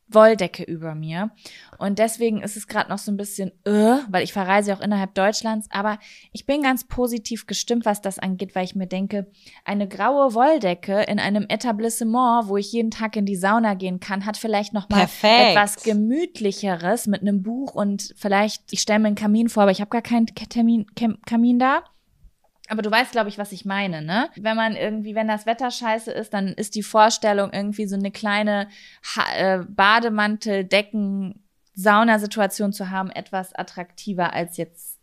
Wolldecke 0.09 0.63
über 0.63 0.95
mir. 0.95 1.31
Und 1.77 1.99
deswegen 1.99 2.41
ist 2.41 2.57
es 2.57 2.67
gerade 2.67 2.89
noch 2.89 2.97
so 2.97 3.11
ein 3.11 3.17
bisschen, 3.17 3.51
uh, 3.67 3.99
weil 4.09 4.23
ich 4.23 4.33
verreise 4.33 4.73
auch 4.73 4.81
innerhalb 4.81 5.13
Deutschlands, 5.13 5.67
aber 5.69 5.99
ich 6.31 6.45
bin 6.45 6.61
ganz 6.61 6.85
positiv 6.85 7.45
gestimmt, 7.45 7.85
was 7.85 8.01
das 8.01 8.17
angeht, 8.19 8.55
weil 8.55 8.65
ich 8.65 8.75
mir 8.75 8.87
denke, 8.87 9.27
eine 9.65 9.87
graue 9.87 10.33
Wolldecke 10.33 11.03
in 11.03 11.19
einem 11.19 11.45
Etablissement, 11.49 12.47
wo 12.47 12.57
ich 12.57 12.71
jeden 12.71 12.91
Tag 12.91 13.15
in 13.15 13.25
die 13.25 13.35
Sauna 13.35 13.73
gehen 13.73 13.99
kann, 13.99 14.25
hat 14.25 14.37
vielleicht 14.37 14.73
noch 14.73 14.89
mal 14.89 14.99
Perfekt. 14.99 15.51
etwas 15.51 15.83
gemütlicheres 15.83 17.07
mit 17.07 17.21
einem 17.21 17.43
Buch 17.43 17.75
und 17.75 18.13
vielleicht, 18.15 18.63
ich 18.71 18.81
stelle 18.81 18.99
mir 18.99 19.07
einen 19.07 19.15
Kamin 19.15 19.49
vor, 19.49 19.63
aber 19.63 19.71
ich 19.71 19.81
habe 19.81 19.89
gar 19.89 20.01
keinen 20.01 20.27
Termin, 20.27 20.85
Kamin 21.25 21.59
da. 21.59 21.83
Aber 22.69 22.81
du 22.81 22.91
weißt, 22.91 23.12
glaube 23.12 23.29
ich, 23.29 23.38
was 23.38 23.51
ich 23.51 23.65
meine, 23.65 24.01
ne? 24.01 24.29
Wenn 24.36 24.57
man 24.57 24.75
irgendwie, 24.75 25.15
wenn 25.15 25.27
das 25.27 25.45
Wetter 25.45 25.71
scheiße 25.71 26.12
ist, 26.12 26.33
dann 26.33 26.50
ist 26.50 26.75
die 26.75 26.83
Vorstellung 26.83 27.51
irgendwie 27.53 27.88
so 27.88 27.95
eine 27.95 28.12
kleine 28.12 28.67
ha 29.15 29.36
äh, 29.36 29.63
Bademantel, 29.67 30.65
Decken, 30.65 31.47
Saunasituation 31.75 32.74
zu 32.74 32.89
haben 32.89 33.09
etwas 33.09 33.53
attraktiver 33.53 34.33
als 34.33 34.57
jetzt. 34.57 34.97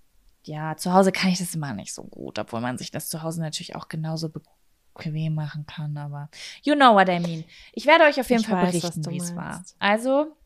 Ja, 0.45 0.77
zu 0.77 0.93
Hause 0.93 1.11
kann 1.11 1.31
ich 1.31 1.39
das 1.39 1.55
immer 1.55 1.73
nicht 1.73 1.95
so 1.95 2.05
gut, 2.05 2.39
obwohl 2.39 2.61
man 2.61 2.77
sich 2.77 2.91
das 2.91 3.09
zu 3.09 3.23
Hause 3.23 3.41
natürlich 3.41 3.77
auch 3.77 3.89
genauso 3.89 4.29
bequem 4.29 5.35
machen 5.35 5.65
kann. 5.67 5.97
Aber 5.97 6.29
you 6.63 6.75
know 6.75 6.95
what 6.95 7.09
I 7.09 7.19
mean. 7.19 7.45
Ich 7.73 7.87
werde 7.87 8.05
euch 8.05 8.21
auf 8.21 8.29
jeden 8.29 8.43
Ich 8.43 8.49
Fall 8.49 8.63
weiß, 8.63 8.81
berichten, 8.81 9.11
wie 9.11 9.17
es 9.17 9.35
war. 9.35 9.65
Also 9.79 10.37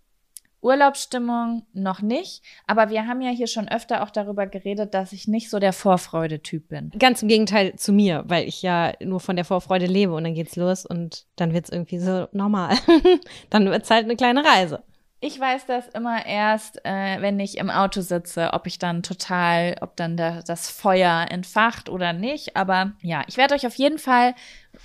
Urlaubsstimmung 0.68 1.64
noch 1.72 2.02
nicht, 2.02 2.42
aber 2.66 2.90
wir 2.90 3.06
haben 3.06 3.22
ja 3.22 3.30
hier 3.30 3.46
schon 3.46 3.68
öfter 3.68 4.02
auch 4.02 4.10
darüber 4.10 4.46
geredet, 4.46 4.92
dass 4.92 5.12
ich 5.14 5.26
nicht 5.26 5.48
so 5.48 5.58
der 5.58 5.72
Vorfreude-Typ 5.72 6.68
bin. 6.68 6.90
Ganz 6.98 7.22
im 7.22 7.28
Gegenteil 7.28 7.74
zu 7.76 7.90
mir, 7.92 8.24
weil 8.26 8.46
ich 8.46 8.60
ja 8.60 8.92
nur 9.02 9.20
von 9.20 9.36
der 9.36 9.46
Vorfreude 9.46 9.86
lebe 9.86 10.12
und 10.12 10.24
dann 10.24 10.34
geht's 10.34 10.56
los 10.56 10.84
und 10.84 11.24
dann 11.36 11.54
wird's 11.54 11.70
irgendwie 11.70 11.98
so 11.98 12.28
normal. 12.32 12.76
dann 13.50 13.70
wird's 13.70 13.90
halt 13.90 14.04
eine 14.04 14.16
kleine 14.16 14.44
Reise. 14.44 14.82
Ich 15.20 15.38
weiß 15.38 15.66
das 15.66 15.88
immer 15.88 16.24
erst, 16.26 16.84
äh, 16.84 17.20
wenn 17.20 17.40
ich 17.40 17.58
im 17.58 17.70
Auto 17.70 18.02
sitze, 18.02 18.50
ob 18.52 18.68
ich 18.68 18.78
dann 18.78 19.02
total, 19.02 19.74
ob 19.80 19.96
dann 19.96 20.16
der, 20.16 20.44
das 20.44 20.70
Feuer 20.70 21.26
entfacht 21.28 21.88
oder 21.88 22.12
nicht. 22.12 22.56
Aber 22.56 22.92
ja, 23.02 23.24
ich 23.26 23.36
werde 23.36 23.54
euch 23.56 23.66
auf 23.66 23.74
jeden 23.74 23.98
Fall 23.98 24.36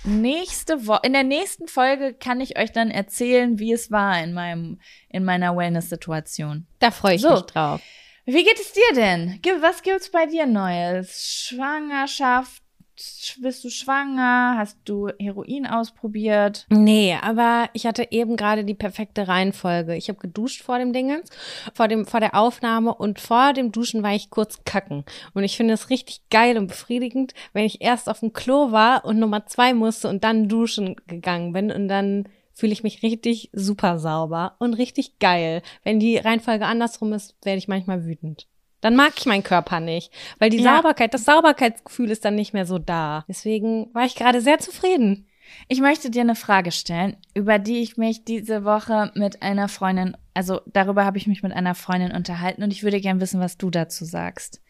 nächste 0.02 0.88
Woche, 0.88 1.02
in 1.04 1.12
der 1.12 1.22
nächsten 1.22 1.68
Folge 1.68 2.14
kann 2.14 2.40
ich 2.40 2.58
euch 2.58 2.72
dann 2.72 2.90
erzählen, 2.90 3.60
wie 3.60 3.72
es 3.72 3.92
war 3.92 4.20
in 4.20 4.32
meinem, 4.32 4.80
in 5.08 5.24
meiner 5.24 5.56
Wellness-Situation. 5.56 6.66
Da 6.80 6.90
freue 6.90 7.14
ich 7.14 7.22
So. 7.22 7.30
mich 7.30 7.42
drauf. 7.42 7.80
Wie 8.24 8.42
geht 8.42 8.58
es 8.58 8.72
dir 8.72 8.94
denn? 8.96 9.38
Was 9.60 9.82
gibt's 9.82 10.10
bei 10.10 10.26
dir 10.26 10.46
Neues? 10.46 11.46
Schwangerschaft? 11.46 12.63
Bist 12.96 13.64
du 13.64 13.70
schwanger? 13.70 14.54
Hast 14.56 14.78
du 14.84 15.08
Heroin 15.18 15.66
ausprobiert? 15.66 16.66
Nee, 16.70 17.16
aber 17.20 17.68
ich 17.72 17.86
hatte 17.86 18.06
eben 18.12 18.36
gerade 18.36 18.64
die 18.64 18.74
perfekte 18.74 19.26
Reihenfolge. 19.26 19.96
Ich 19.96 20.08
habe 20.08 20.20
geduscht 20.20 20.62
vor 20.62 20.78
dem 20.78 20.92
Dingens, 20.92 21.28
vor 21.74 21.88
dem 21.88 22.06
vor 22.06 22.20
der 22.20 22.36
Aufnahme 22.36 22.94
und 22.94 23.18
vor 23.18 23.52
dem 23.52 23.72
Duschen 23.72 24.04
war 24.04 24.14
ich 24.14 24.30
kurz 24.30 24.62
kacken. 24.64 25.04
Und 25.32 25.42
ich 25.42 25.56
finde 25.56 25.74
es 25.74 25.90
richtig 25.90 26.28
geil 26.30 26.56
und 26.56 26.68
befriedigend, 26.68 27.34
wenn 27.52 27.64
ich 27.64 27.82
erst 27.82 28.08
auf 28.08 28.20
dem 28.20 28.32
Klo 28.32 28.70
war 28.70 29.04
und 29.04 29.18
Nummer 29.18 29.46
zwei 29.46 29.74
musste 29.74 30.08
und 30.08 30.22
dann 30.22 30.48
duschen 30.48 30.94
gegangen 31.08 31.52
bin 31.52 31.72
und 31.72 31.88
dann 31.88 32.28
fühle 32.52 32.72
ich 32.72 32.84
mich 32.84 33.02
richtig 33.02 33.50
super 33.52 33.98
sauber 33.98 34.54
und 34.60 34.74
richtig 34.74 35.18
geil. 35.18 35.62
Wenn 35.82 35.98
die 35.98 36.16
Reihenfolge 36.16 36.66
andersrum 36.66 37.12
ist, 37.12 37.34
werde 37.42 37.58
ich 37.58 37.66
manchmal 37.66 38.04
wütend. 38.04 38.46
Dann 38.84 38.96
mag 38.96 39.14
ich 39.16 39.24
meinen 39.24 39.42
Körper 39.42 39.80
nicht, 39.80 40.12
weil 40.38 40.50
die 40.50 40.58
Ja. 40.60 40.76
Sauberkeit, 40.76 41.14
das 41.14 41.24
Sauberkeitsgefühl 41.24 42.10
ist 42.10 42.22
dann 42.26 42.34
nicht 42.34 42.52
mehr 42.52 42.66
so 42.66 42.78
da. 42.78 43.24
Deswegen 43.26 43.88
war 43.94 44.04
ich 44.04 44.14
gerade 44.14 44.42
sehr 44.42 44.58
zufrieden. 44.58 45.26
Ich 45.68 45.80
möchte 45.80 46.10
dir 46.10 46.20
eine 46.20 46.34
Frage 46.34 46.70
stellen, 46.70 47.16
über 47.32 47.58
die 47.58 47.80
ich 47.80 47.96
mich 47.96 48.26
diese 48.26 48.62
Woche 48.62 49.10
mit 49.14 49.40
einer 49.40 49.68
Freundin, 49.68 50.18
also 50.34 50.60
darüber 50.66 51.06
habe 51.06 51.16
ich 51.16 51.26
mich 51.26 51.42
mit 51.42 51.54
einer 51.54 51.74
Freundin 51.74 52.12
unterhalten 52.12 52.62
und 52.62 52.72
ich 52.72 52.82
würde 52.82 53.00
gern 53.00 53.22
wissen, 53.22 53.40
was 53.40 53.56
du 53.56 53.70
dazu 53.70 54.04
sagst. 54.04 54.60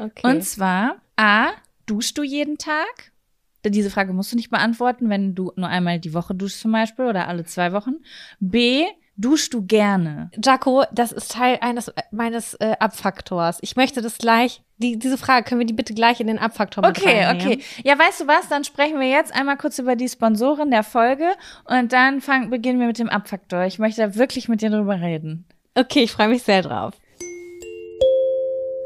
Okay. 0.00 0.26
Und 0.26 0.42
zwar, 0.44 1.02
A, 1.16 1.48
duschst 1.84 2.16
du 2.16 2.22
jeden 2.22 2.56
Tag? 2.56 3.12
Diese 3.66 3.90
Frage 3.90 4.14
musst 4.14 4.32
du 4.32 4.36
nicht 4.36 4.48
beantworten, 4.48 5.10
wenn 5.10 5.34
du 5.34 5.52
nur 5.56 5.68
einmal 5.68 5.98
die 6.00 6.14
Woche 6.14 6.34
duschst 6.34 6.60
zum 6.60 6.72
Beispiel 6.72 7.04
oder 7.04 7.28
alle 7.28 7.44
zwei 7.44 7.72
Wochen. 7.74 7.96
B, 8.40 8.86
duschst 9.18 9.52
du 9.52 9.66
gerne? 9.66 10.30
Jaco, 10.42 10.84
das 10.92 11.12
ist 11.12 11.32
Teil 11.32 11.58
eines 11.60 11.92
meines 12.10 12.54
äh, 12.54 12.76
Abfaktors. 12.78 13.58
Ich 13.60 13.76
möchte 13.76 14.00
das 14.00 14.16
gleich, 14.16 14.62
die, 14.78 14.98
diese 14.98 15.18
Frage, 15.18 15.44
können 15.44 15.58
wir 15.58 15.66
die 15.66 15.74
bitte 15.74 15.92
gleich 15.92 16.20
in 16.20 16.28
den 16.28 16.38
Abfaktor 16.38 16.86
mit 16.86 16.96
Okay, 16.98 17.24
reinnehmen? 17.24 17.52
okay. 17.58 17.64
Ja, 17.84 17.98
weißt 17.98 18.20
du 18.22 18.26
was? 18.28 18.48
Dann 18.48 18.64
sprechen 18.64 18.98
wir 18.98 19.08
jetzt 19.08 19.34
einmal 19.34 19.56
kurz 19.56 19.78
über 19.78 19.96
die 19.96 20.08
Sponsoren 20.08 20.70
der 20.70 20.84
Folge 20.84 21.32
und 21.64 21.92
dann 21.92 22.20
fang, 22.20 22.48
beginnen 22.48 22.80
wir 22.80 22.86
mit 22.86 22.98
dem 22.98 23.08
Abfaktor. 23.10 23.64
Ich 23.64 23.78
möchte 23.78 24.00
da 24.00 24.14
wirklich 24.14 24.48
mit 24.48 24.62
dir 24.62 24.70
drüber 24.70 25.00
reden. 25.00 25.46
Okay, 25.74 26.04
ich 26.04 26.12
freue 26.12 26.28
mich 26.28 26.44
sehr 26.44 26.62
drauf. 26.62 26.94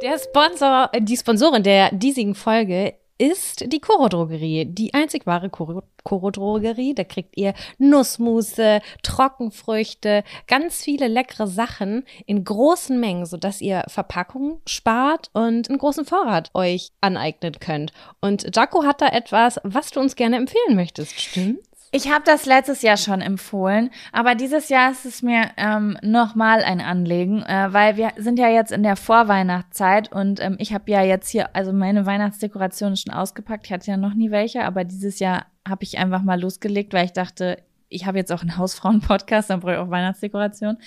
Der 0.02 0.18
Sponsor, 0.18 0.88
äh, 0.92 1.00
die 1.00 1.16
Sponsorin 1.16 1.62
der 1.62 1.90
diesigen 1.94 2.34
Folge 2.34 2.94
ist 3.22 3.72
die 3.72 3.78
Koro 3.78 4.08
Drogerie, 4.08 4.64
die 4.64 4.94
einzig 4.94 5.26
wahre 5.26 5.48
Koro 5.48 5.84
Koro 6.02 6.32
Drogerie. 6.32 6.92
Da 6.92 7.04
kriegt 7.04 7.36
ihr 7.36 7.54
Nussmusse, 7.78 8.80
Trockenfrüchte, 9.04 10.24
ganz 10.48 10.82
viele 10.82 11.06
leckere 11.06 11.46
Sachen 11.46 12.04
in 12.26 12.42
großen 12.42 12.98
Mengen, 12.98 13.24
sodass 13.24 13.60
ihr 13.60 13.84
Verpackungen 13.86 14.60
spart 14.66 15.30
und 15.34 15.68
einen 15.68 15.78
großen 15.78 16.04
Vorrat 16.04 16.50
euch 16.54 16.90
aneignen 17.00 17.60
könnt. 17.60 17.92
Und 18.20 18.56
Jaco 18.56 18.82
hat 18.82 19.00
da 19.00 19.06
etwas, 19.06 19.60
was 19.62 19.92
du 19.92 20.00
uns 20.00 20.16
gerne 20.16 20.36
empfehlen 20.36 20.74
möchtest, 20.74 21.20
stimmt? 21.20 21.60
Ich 21.94 22.11
habe 22.11 22.25
das 22.25 22.46
letztes 22.46 22.80
Jahr 22.80 22.96
schon 22.96 23.20
empfohlen, 23.20 23.90
aber 24.12 24.34
dieses 24.34 24.70
Jahr 24.70 24.90
ist 24.90 25.04
es 25.04 25.20
mir 25.20 25.50
ähm, 25.58 25.99
nochmal 26.00 26.62
ein 26.62 26.80
Anliegen, 26.80 27.42
äh, 27.42 27.68
weil 27.70 27.99
wir 27.99 28.12
sind 28.16 28.38
ja 28.38 28.49
jetzt 28.49 28.72
in 28.72 28.82
der 28.82 28.96
Vorweihnachtszeit 28.96 30.11
und 30.11 30.40
ähm, 30.40 30.56
ich 30.58 30.72
habe 30.72 30.90
ja 30.90 31.02
jetzt 31.02 31.28
hier, 31.28 31.54
also 31.54 31.70
meine 31.70 32.06
Weihnachtsdekoration 32.06 32.94
ist 32.94 33.02
schon 33.02 33.12
ausgepackt. 33.12 33.66
Ich 33.66 33.72
hatte 33.75 33.90
ja 33.90 33.99
noch 33.99 34.14
nie 34.14 34.30
welche, 34.30 34.64
aber 34.64 34.84
dieses 34.84 35.18
Jahr 35.18 35.44
habe 35.68 35.84
ich 35.84 35.99
einfach 35.99 36.22
mal 36.22 36.40
losgelegt, 36.40 36.94
weil 36.94 37.04
ich 37.04 37.12
dachte, 37.12 37.58
ich 37.90 38.06
habe 38.06 38.16
jetzt 38.16 38.32
auch 38.32 38.40
einen 38.40 38.56
Hausfrauen-Podcast, 38.56 39.50
dann 39.50 39.61
brauche 39.61 39.72
ich 39.72 39.78
auch 39.78 39.90
Weihnachtsdekoration. 39.90 40.78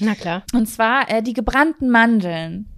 Na 0.00 0.14
klar. 0.14 0.44
Und 0.54 0.64
zwar 0.64 1.10
äh, 1.10 1.22
die 1.22 1.34
gebrannten 1.34 1.90
Mandeln. 1.90 2.70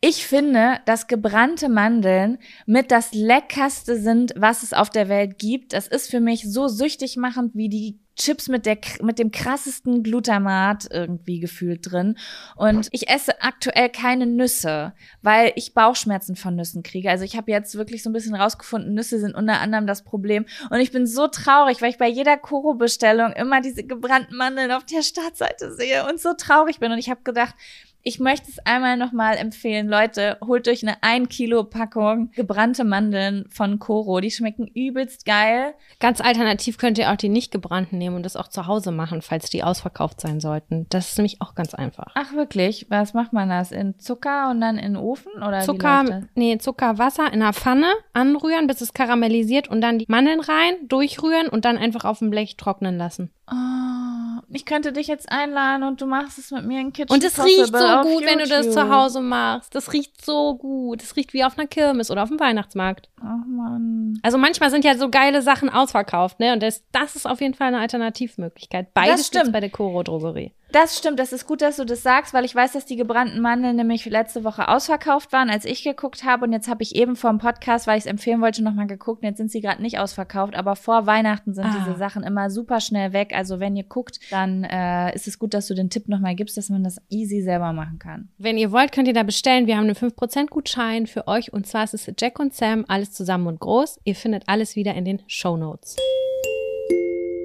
Ich 0.00 0.26
finde, 0.26 0.80
dass 0.86 1.06
gebrannte 1.06 1.68
Mandeln 1.68 2.38
mit 2.66 2.90
das 2.90 3.12
leckerste 3.12 3.98
sind, 4.00 4.34
was 4.36 4.62
es 4.62 4.72
auf 4.72 4.90
der 4.90 5.08
Welt 5.08 5.38
gibt. 5.38 5.72
Das 5.72 5.88
ist 5.88 6.10
für 6.10 6.20
mich 6.20 6.50
so 6.50 6.68
süchtig 6.68 7.16
machend 7.16 7.54
wie 7.54 7.68
die 7.68 7.98
Chips 8.16 8.48
mit 8.48 8.66
der 8.66 8.78
mit 9.00 9.18
dem 9.18 9.30
krassesten 9.30 10.02
Glutamat 10.02 10.86
irgendwie 10.90 11.40
gefühlt 11.40 11.90
drin 11.90 12.18
und 12.56 12.88
ich 12.90 13.08
esse 13.08 13.40
aktuell 13.40 13.88
keine 13.88 14.26
Nüsse, 14.26 14.92
weil 15.22 15.52
ich 15.56 15.72
Bauchschmerzen 15.72 16.36
von 16.36 16.54
Nüssen 16.54 16.82
kriege. 16.82 17.10
Also 17.10 17.24
ich 17.24 17.36
habe 17.36 17.50
jetzt 17.50 17.74
wirklich 17.74 18.02
so 18.02 18.10
ein 18.10 18.12
bisschen 18.12 18.34
rausgefunden, 18.34 18.92
Nüsse 18.92 19.18
sind 19.18 19.34
unter 19.34 19.60
anderem 19.60 19.86
das 19.86 20.04
Problem 20.04 20.44
und 20.68 20.80
ich 20.80 20.92
bin 20.92 21.06
so 21.06 21.26
traurig, 21.26 21.80
weil 21.80 21.90
ich 21.90 21.98
bei 21.98 22.08
jeder 22.08 22.36
Koro 22.36 22.74
Bestellung 22.74 23.32
immer 23.32 23.62
diese 23.62 23.84
gebrannten 23.84 24.36
Mandeln 24.36 24.72
auf 24.72 24.84
der 24.84 25.02
Startseite 25.02 25.74
sehe 25.74 26.06
und 26.06 26.20
so 26.20 26.34
traurig 26.34 26.80
bin 26.80 26.92
und 26.92 26.98
ich 26.98 27.08
habe 27.08 27.22
gedacht, 27.24 27.54
ich 28.02 28.18
möchte 28.20 28.50
es 28.50 28.58
einmal 28.60 28.96
nochmal 28.96 29.36
empfehlen. 29.36 29.88
Leute, 29.88 30.36
holt 30.44 30.68
euch 30.68 30.82
eine 30.82 31.02
1 31.02 31.28
Kilo 31.28 31.64
Packung 31.64 32.30
gebrannte 32.32 32.84
Mandeln 32.84 33.46
von 33.48 33.78
Koro. 33.78 34.20
Die 34.20 34.30
schmecken 34.30 34.66
übelst 34.66 35.24
geil. 35.24 35.74
Ganz 36.00 36.20
alternativ 36.20 36.78
könnt 36.78 36.98
ihr 36.98 37.10
auch 37.10 37.16
die 37.16 37.28
nicht 37.28 37.52
gebrannten 37.52 37.98
nehmen 37.98 38.16
und 38.16 38.24
das 38.24 38.36
auch 38.36 38.48
zu 38.48 38.66
Hause 38.66 38.90
machen, 38.90 39.22
falls 39.22 39.50
die 39.50 39.62
ausverkauft 39.62 40.20
sein 40.20 40.40
sollten. 40.40 40.86
Das 40.90 41.10
ist 41.10 41.18
nämlich 41.18 41.40
auch 41.40 41.54
ganz 41.54 41.74
einfach. 41.74 42.12
Ach 42.14 42.32
wirklich? 42.32 42.86
Was 42.88 43.14
macht 43.14 43.32
man 43.32 43.48
das? 43.48 43.72
In 43.72 43.98
Zucker 43.98 44.50
und 44.50 44.60
dann 44.60 44.78
in 44.78 44.94
den 44.94 44.96
Ofen? 44.96 45.32
Oder 45.36 45.60
wie 45.60 45.66
Zucker, 45.66 46.22
nee, 46.34 46.58
Zucker, 46.58 46.98
Wasser 46.98 47.32
in 47.32 47.42
einer 47.42 47.52
Pfanne 47.52 47.92
anrühren, 48.12 48.66
bis 48.66 48.80
es 48.80 48.92
karamellisiert 48.94 49.68
und 49.68 49.80
dann 49.80 49.98
die 49.98 50.06
Mandeln 50.08 50.40
rein, 50.40 50.74
durchrühren 50.88 51.48
und 51.48 51.64
dann 51.64 51.78
einfach 51.78 52.04
auf 52.04 52.18
dem 52.18 52.30
Blech 52.30 52.56
trocknen 52.56 52.98
lassen. 52.98 53.30
Oh, 53.50 54.11
ich 54.50 54.64
könnte 54.64 54.92
dich 54.92 55.06
jetzt 55.06 55.30
einladen 55.30 55.82
und 55.84 56.00
du 56.00 56.06
machst 56.06 56.38
es 56.38 56.50
mit 56.50 56.64
mir 56.64 56.80
in 56.80 56.92
Kitchen 56.92 57.12
Und 57.12 57.24
es 57.24 57.42
riecht 57.44 57.66
so 57.66 58.00
gut, 58.02 58.24
wenn 58.24 58.38
du 58.38 58.46
das 58.46 58.70
zu. 58.70 58.88
Hause 58.88 59.20
machst. 59.20 59.74
Das 59.74 59.92
riecht 59.92 60.24
so 60.24 60.54
gut. 60.56 61.02
Es 61.02 61.16
riecht 61.16 61.32
wie 61.32 61.44
auf 61.44 61.58
einer 61.58 61.66
Kirmes 61.66 62.10
oder 62.10 62.22
auf 62.22 62.28
dem 62.28 62.40
Weihnachtsmarkt. 62.40 63.08
Ach 63.20 63.46
man. 63.46 64.18
Also 64.22 64.38
manchmal 64.38 64.70
sind 64.70 64.84
ja 64.84 64.96
so 64.96 65.08
geile 65.08 65.42
Sachen 65.42 65.68
ausverkauft, 65.68 66.40
ne? 66.40 66.52
Und 66.52 66.62
das, 66.62 66.82
das 66.92 67.16
ist 67.16 67.26
auf 67.26 67.40
jeden 67.40 67.54
Fall 67.54 67.68
eine 67.68 67.78
Alternativmöglichkeit. 67.80 68.92
Beides 68.94 69.16
Das 69.16 69.26
stimmt. 69.28 69.52
bei 69.52 69.60
der 69.60 69.70
Koro 69.70 70.02
Drogerie. 70.02 70.52
Das 70.72 70.96
stimmt, 70.96 71.18
das 71.18 71.34
ist 71.34 71.46
gut, 71.46 71.60
dass 71.60 71.76
du 71.76 71.84
das 71.84 72.02
sagst, 72.02 72.32
weil 72.32 72.46
ich 72.46 72.54
weiß, 72.54 72.72
dass 72.72 72.86
die 72.86 72.96
gebrannten 72.96 73.40
Mandeln 73.42 73.76
nämlich 73.76 74.06
letzte 74.06 74.42
Woche 74.42 74.68
ausverkauft 74.68 75.30
waren, 75.30 75.50
als 75.50 75.66
ich 75.66 75.84
geguckt 75.84 76.24
habe. 76.24 76.46
Und 76.46 76.52
jetzt 76.52 76.66
habe 76.66 76.82
ich 76.82 76.96
eben 76.96 77.14
vor 77.14 77.28
dem 77.28 77.38
Podcast, 77.38 77.86
weil 77.86 77.98
ich 77.98 78.04
es 78.04 78.10
empfehlen 78.10 78.40
wollte, 78.40 78.64
nochmal 78.64 78.86
geguckt. 78.86 79.22
Und 79.22 79.28
jetzt 79.28 79.36
sind 79.36 79.50
sie 79.50 79.60
gerade 79.60 79.82
nicht 79.82 79.98
ausverkauft. 79.98 80.54
Aber 80.54 80.74
vor 80.74 81.04
Weihnachten 81.06 81.52
sind 81.52 81.66
Ah. 81.66 81.76
diese 81.78 81.98
Sachen 81.98 82.22
immer 82.22 82.48
super 82.48 82.80
schnell 82.80 83.12
weg. 83.12 83.32
Also 83.34 83.60
wenn 83.60 83.76
ihr 83.76 83.84
guckt, 83.84 84.18
dann 84.30 84.64
äh, 84.64 85.14
ist 85.14 85.28
es 85.28 85.38
gut, 85.38 85.52
dass 85.52 85.66
du 85.66 85.74
den 85.74 85.90
Tipp 85.90 86.08
nochmal 86.08 86.34
gibst, 86.34 86.56
dass 86.56 86.70
man 86.70 86.82
das 86.82 86.96
easy 87.10 87.42
selber 87.42 87.74
machen 87.74 87.98
kann. 87.98 88.30
Wenn 88.38 88.56
ihr 88.56 88.72
wollt, 88.72 88.92
könnt 88.92 89.08
ihr 89.08 89.14
da 89.14 89.24
bestellen. 89.24 89.66
Wir 89.66 89.76
haben 89.76 89.84
einen 89.84 89.94
5% 89.94 90.48
Gutschein 90.48 91.06
für 91.06 91.28
euch. 91.28 91.52
Und 91.52 91.66
zwar 91.66 91.84
ist 91.84 91.92
es 91.92 92.10
Jack 92.18 92.38
und 92.38 92.54
Sam, 92.54 92.86
alles 92.88 93.12
zusammen 93.12 93.46
und 93.46 93.60
groß. 93.60 94.00
Ihr 94.04 94.14
findet 94.14 94.44
alles 94.48 94.74
wieder 94.74 94.94
in 94.94 95.04
den 95.04 95.20
Show 95.26 95.58
Notes. 95.58 95.96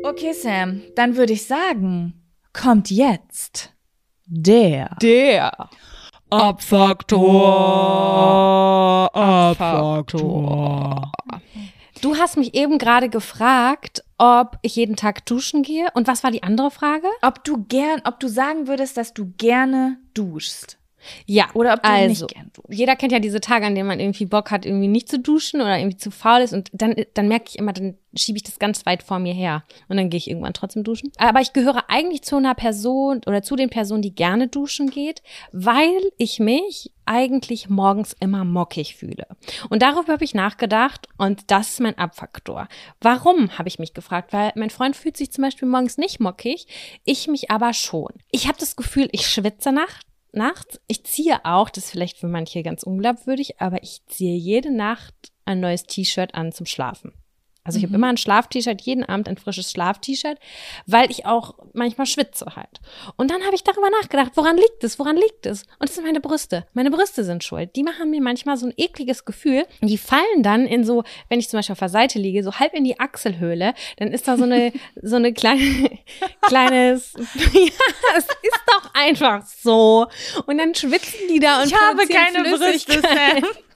Okay, 0.04 0.32
Sam, 0.32 0.82
dann 0.96 1.18
würde 1.18 1.34
ich 1.34 1.46
sagen, 1.46 2.14
kommt 2.58 2.92
jetzt 2.92 3.74
der 4.26 4.90
Der 5.02 5.70
Abfaktor. 6.30 7.16
Abfaktor. 9.16 11.12
Du 12.02 12.18
hast 12.18 12.38
mich 12.38 12.54
eben 12.54 12.78
gerade 12.78 13.10
gefragt, 13.10 14.04
ob 14.18 14.58
ich 14.62 14.76
jeden 14.76 14.96
Tag 14.96 15.26
duschen 15.26 15.64
gehe. 15.64 15.88
Und 15.94 16.08
was 16.08 16.24
war 16.24 16.32
die 16.32 16.44
andere 16.44 16.70
Frage? 16.70 17.08
ob 17.22 17.44
du 17.44 17.64
gern, 17.64 18.02
ob 18.04 18.20
du 18.20 18.28
sagen 18.28 18.68
würdest, 18.68 18.98
dass 18.98 19.14
du 19.14 19.34
gerne 19.38 19.98
duschst. 20.14 20.78
Ja, 21.26 21.48
Oder 21.54 21.74
ob 21.74 21.84
du 21.84 21.90
also, 21.90 22.26
nicht 22.26 22.34
gern 22.34 22.52
duschst. 22.54 22.74
jeder 22.74 22.96
kennt 22.96 23.12
ja 23.12 23.20
diese 23.20 23.40
Tage, 23.40 23.66
an 23.66 23.76
denen 23.76 23.88
man 23.88 24.00
irgendwie 24.00 24.26
Bock 24.26 24.52
hat, 24.52 24.66
irgendwie 24.66 24.88
nicht 24.88 25.10
zu 25.10 25.20
duschen 25.20 25.62
oder 25.62 25.78
irgendwie 25.78 25.98
zu 25.98 26.12
faul 26.12 26.42
ist. 26.42 26.54
Und 26.54 26.70
dann, 26.74 26.96
dann 27.14 27.28
merke 27.28 27.46
ich 27.50 27.60
immer, 27.60 27.74
dann 27.74 27.98
schiebe 28.16 28.38
ich 28.38 28.44
das 28.44 28.60
ganz 28.60 28.86
weit 28.86 29.04
vor 29.04 29.20
mir 29.20 29.34
her. 29.34 29.64
Und 29.88 29.98
dann 29.98 30.10
gehe 30.10 30.18
ich 30.18 30.30
irgendwann 30.30 30.54
trotzdem 30.54 30.84
duschen. 30.84 31.12
Aber 31.18 31.42
ich 31.42 31.54
gehöre 31.54 31.90
eigentlich 31.90 32.24
zu 32.24 32.38
einer 32.38 32.56
Person 32.56 33.22
oder 33.26 33.42
zu 33.44 33.56
den 33.56 33.70
Personen, 33.70 34.02
die 34.02 34.16
gerne 34.16 34.48
duschen 34.48 34.90
geht, 34.90 35.22
weil 35.52 36.02
ich 36.18 36.40
mich 36.40 36.92
eigentlich 37.06 37.70
morgens 37.70 38.16
immer 38.20 38.44
mockig 38.44 38.96
fühle. 38.96 39.28
Und 39.70 39.82
darüber 39.82 40.14
habe 40.14 40.26
ich 40.26 40.34
nachgedacht 40.34 41.08
und 41.18 41.50
das 41.52 41.70
ist 41.70 41.80
mein 41.80 41.98
Abfaktor. 41.98 42.68
Warum, 43.00 43.58
habe 43.58 43.70
ich 43.70 43.80
mich 43.80 43.94
gefragt, 43.94 44.34
weil 44.34 44.52
mein 44.56 44.70
Freund 44.70 44.96
fühlt 44.96 45.16
sich 45.16 45.32
zum 45.32 45.44
Beispiel 45.44 45.68
morgens 45.68 45.98
nicht 45.98 46.20
mockig, 46.20 46.68
ich 47.06 47.28
mich 47.28 47.50
aber 47.50 47.74
schon. 47.74 48.12
Ich 48.32 48.48
habe 48.48 48.58
das 48.60 48.76
Gefühl, 48.76 49.08
ich 49.12 49.28
schwitze 49.28 49.72
nachts 49.72 50.07
nachts. 50.38 50.80
Ich 50.88 51.04
ziehe 51.04 51.44
auch, 51.44 51.70
das 51.70 51.86
ist 51.86 51.92
vielleicht 51.92 52.18
für 52.18 52.28
manche 52.28 52.64
ganz 52.64 52.84
unglaubwürdig, 52.84 53.60
aber 53.60 53.84
ich 53.84 54.06
ziehe 54.08 54.36
jede 54.36 54.72
Nacht 54.72 55.14
ein 55.46 55.60
neues 55.60 55.84
T-Shirt 55.84 56.36
an 56.36 56.52
zum 56.52 56.66
Schlafen. 56.66 57.14
Also 57.68 57.80
ich 57.80 57.84
habe 57.84 57.94
immer 57.96 58.08
ein 58.08 58.18
Schlaf-T-Shirt, 58.18 58.82
jeden 58.82 59.04
Abend 59.04 59.28
ein 59.28 59.38
frisches 59.38 59.70
Schlaf-T-Shirt, 59.72 60.40
weil 60.86 61.12
ich 61.12 61.26
auch 61.26 61.56
manchmal 61.74 62.08
schwitze 62.08 62.46
halt. 62.56 62.80
Und 63.18 63.30
dann 63.30 63.44
habe 63.44 63.56
ich 63.56 63.64
darüber 63.64 63.90
nachgedacht, 63.90 64.32
woran 64.36 64.56
liegt 64.56 64.86
es, 64.86 64.98
woran 64.98 65.18
liegt 65.18 65.46
es? 65.46 65.64
Und 65.78 65.90
es 65.90 65.96
sind 65.96 66.06
meine 66.06 66.22
Brüste. 66.22 66.66
Meine 66.74 66.90
Brüste 66.90 67.26
sind 67.26 67.44
schuld. 67.44 67.76
Die 67.76 67.84
machen 67.84 68.10
mir 68.10 68.22
manchmal 68.22 68.56
so 68.56 68.68
ein 68.68 68.74
ekliges 68.78 69.26
Gefühl. 69.26 69.66
Die 69.82 69.98
fallen 69.98 70.44
dann 70.44 70.66
in 70.66 70.86
so, 70.86 71.04
wenn 71.28 71.40
ich 71.40 71.50
zum 71.50 71.58
Beispiel 71.58 71.74
auf 71.74 71.80
der 71.80 71.90
Seite 71.90 72.20
liege, 72.20 72.42
so 72.42 72.54
halb 72.54 72.74
in 72.74 72.86
die 72.86 73.00
Achselhöhle, 73.02 73.74
dann 73.98 74.14
ist 74.14 74.30
da 74.30 74.38
so 74.38 74.46
eine, 74.46 74.72
so 75.02 75.18
eine 75.18 75.34
kleine, 75.34 75.90
kleines, 76.44 77.14
ja, 77.54 78.18
es 78.18 78.24
ist 78.24 78.64
doch 78.68 78.94
einfach 78.94 79.46
so. 79.46 80.08
Und 80.46 80.58
dann 80.58 80.74
schwitzen 80.74 81.28
die 81.30 81.40
da 81.40 81.62
und 81.62 81.68
Ich 81.68 81.76
habe 81.76 82.08
keine 82.08 82.44
Brüste, 82.44 82.80
Flüssigkeit. 82.80 83.44
Sam. 83.44 83.67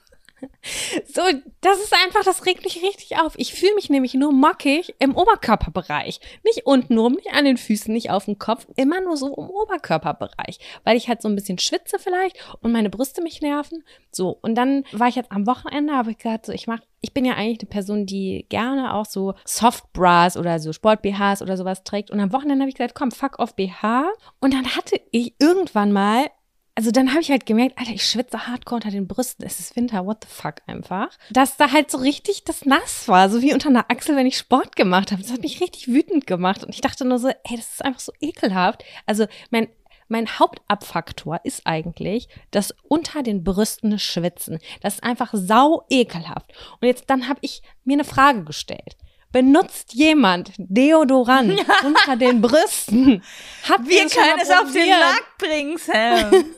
So, 1.06 1.22
das 1.60 1.78
ist 1.80 1.94
einfach, 2.04 2.24
das 2.24 2.46
regt 2.46 2.64
mich 2.64 2.82
richtig 2.82 3.18
auf. 3.18 3.34
Ich 3.36 3.54
fühle 3.54 3.74
mich 3.74 3.90
nämlich 3.90 4.14
nur 4.14 4.32
mockig 4.32 4.94
im 4.98 5.16
Oberkörperbereich. 5.16 6.20
Nicht 6.44 6.66
untenrum, 6.66 7.14
nicht 7.14 7.32
an 7.32 7.44
den 7.44 7.56
Füßen, 7.56 7.92
nicht 7.92 8.10
auf 8.10 8.26
dem 8.26 8.38
Kopf, 8.38 8.66
immer 8.76 9.00
nur 9.00 9.16
so 9.16 9.28
im 9.28 9.50
Oberkörperbereich. 9.50 10.58
Weil 10.84 10.96
ich 10.96 11.08
halt 11.08 11.22
so 11.22 11.28
ein 11.28 11.34
bisschen 11.34 11.58
schwitze 11.58 11.98
vielleicht 11.98 12.36
und 12.60 12.72
meine 12.72 12.90
Brüste 12.90 13.22
mich 13.22 13.40
nerven. 13.40 13.84
So, 14.10 14.38
und 14.42 14.54
dann 14.54 14.84
war 14.92 15.08
ich 15.08 15.16
jetzt 15.16 15.32
am 15.32 15.46
Wochenende, 15.46 15.94
habe 15.94 16.12
ich 16.12 16.18
gesagt, 16.18 16.46
so, 16.46 16.52
ich 16.52 16.66
mach, 16.66 16.80
ich 17.00 17.12
bin 17.12 17.24
ja 17.24 17.34
eigentlich 17.34 17.60
eine 17.60 17.68
Person, 17.68 18.06
die 18.06 18.46
gerne 18.48 18.94
auch 18.94 19.06
so 19.06 19.34
Soft 19.44 19.92
Bras 19.92 20.36
oder 20.36 20.58
so 20.58 20.72
Sport-BHs 20.72 21.42
oder 21.42 21.56
sowas 21.56 21.82
trägt. 21.84 22.10
Und 22.10 22.20
am 22.20 22.32
Wochenende 22.32 22.62
habe 22.62 22.68
ich 22.68 22.76
gesagt, 22.76 22.94
komm, 22.94 23.10
fuck 23.10 23.38
off 23.38 23.56
BH. 23.56 24.10
Und 24.40 24.54
dann 24.54 24.76
hatte 24.76 25.00
ich 25.10 25.34
irgendwann 25.38 25.92
mal 25.92 26.26
also 26.74 26.90
dann 26.90 27.10
habe 27.10 27.20
ich 27.20 27.30
halt 27.30 27.44
gemerkt, 27.44 27.78
Alter, 27.78 27.92
ich 27.92 28.06
schwitze 28.06 28.46
hardcore 28.46 28.76
unter 28.76 28.90
den 28.90 29.06
Brüsten. 29.06 29.44
Es 29.44 29.60
ist 29.60 29.76
Winter, 29.76 30.06
what 30.06 30.24
the 30.24 30.28
fuck 30.30 30.56
einfach. 30.66 31.10
Dass 31.30 31.56
da 31.56 31.70
halt 31.70 31.90
so 31.90 31.98
richtig 31.98 32.44
das 32.44 32.64
nass 32.64 33.08
war, 33.08 33.28
so 33.28 33.42
wie 33.42 33.52
unter 33.52 33.68
einer 33.68 33.90
Achsel, 33.90 34.16
wenn 34.16 34.26
ich 34.26 34.38
Sport 34.38 34.74
gemacht 34.74 35.12
habe. 35.12 35.22
Das 35.22 35.32
hat 35.32 35.42
mich 35.42 35.60
richtig 35.60 35.88
wütend 35.88 36.26
gemacht. 36.26 36.64
Und 36.64 36.70
ich 36.70 36.80
dachte 36.80 37.04
nur 37.04 37.18
so, 37.18 37.28
ey, 37.28 37.56
das 37.56 37.72
ist 37.72 37.84
einfach 37.84 38.00
so 38.00 38.12
ekelhaft. 38.20 38.84
Also 39.04 39.26
mein, 39.50 39.68
mein 40.08 40.38
Hauptabfaktor 40.38 41.40
ist 41.44 41.66
eigentlich 41.66 42.28
das 42.50 42.74
unter 42.88 43.22
den 43.22 43.44
Brüsten 43.44 43.98
Schwitzen. 43.98 44.58
Das 44.80 44.94
ist 44.94 45.04
einfach 45.04 45.30
sau 45.34 45.84
ekelhaft. 45.90 46.52
Und 46.80 46.88
jetzt 46.88 47.10
dann 47.10 47.28
habe 47.28 47.40
ich 47.42 47.62
mir 47.84 47.94
eine 47.94 48.04
Frage 48.04 48.44
gestellt. 48.44 48.96
Benutzt 49.32 49.94
jemand 49.94 50.52
Deodorant 50.58 51.58
unter 51.84 52.16
den 52.16 52.40
Brüsten? 52.42 53.22
Habt 53.68 53.86
ihr 53.88 54.02
Wir 54.02 54.08
können 54.08 54.40
es 54.40 54.50
auf 54.50 54.72
den? 54.72 54.90
Markt 54.90 55.38
bringen, 55.38 55.78
Sam. 55.78 56.44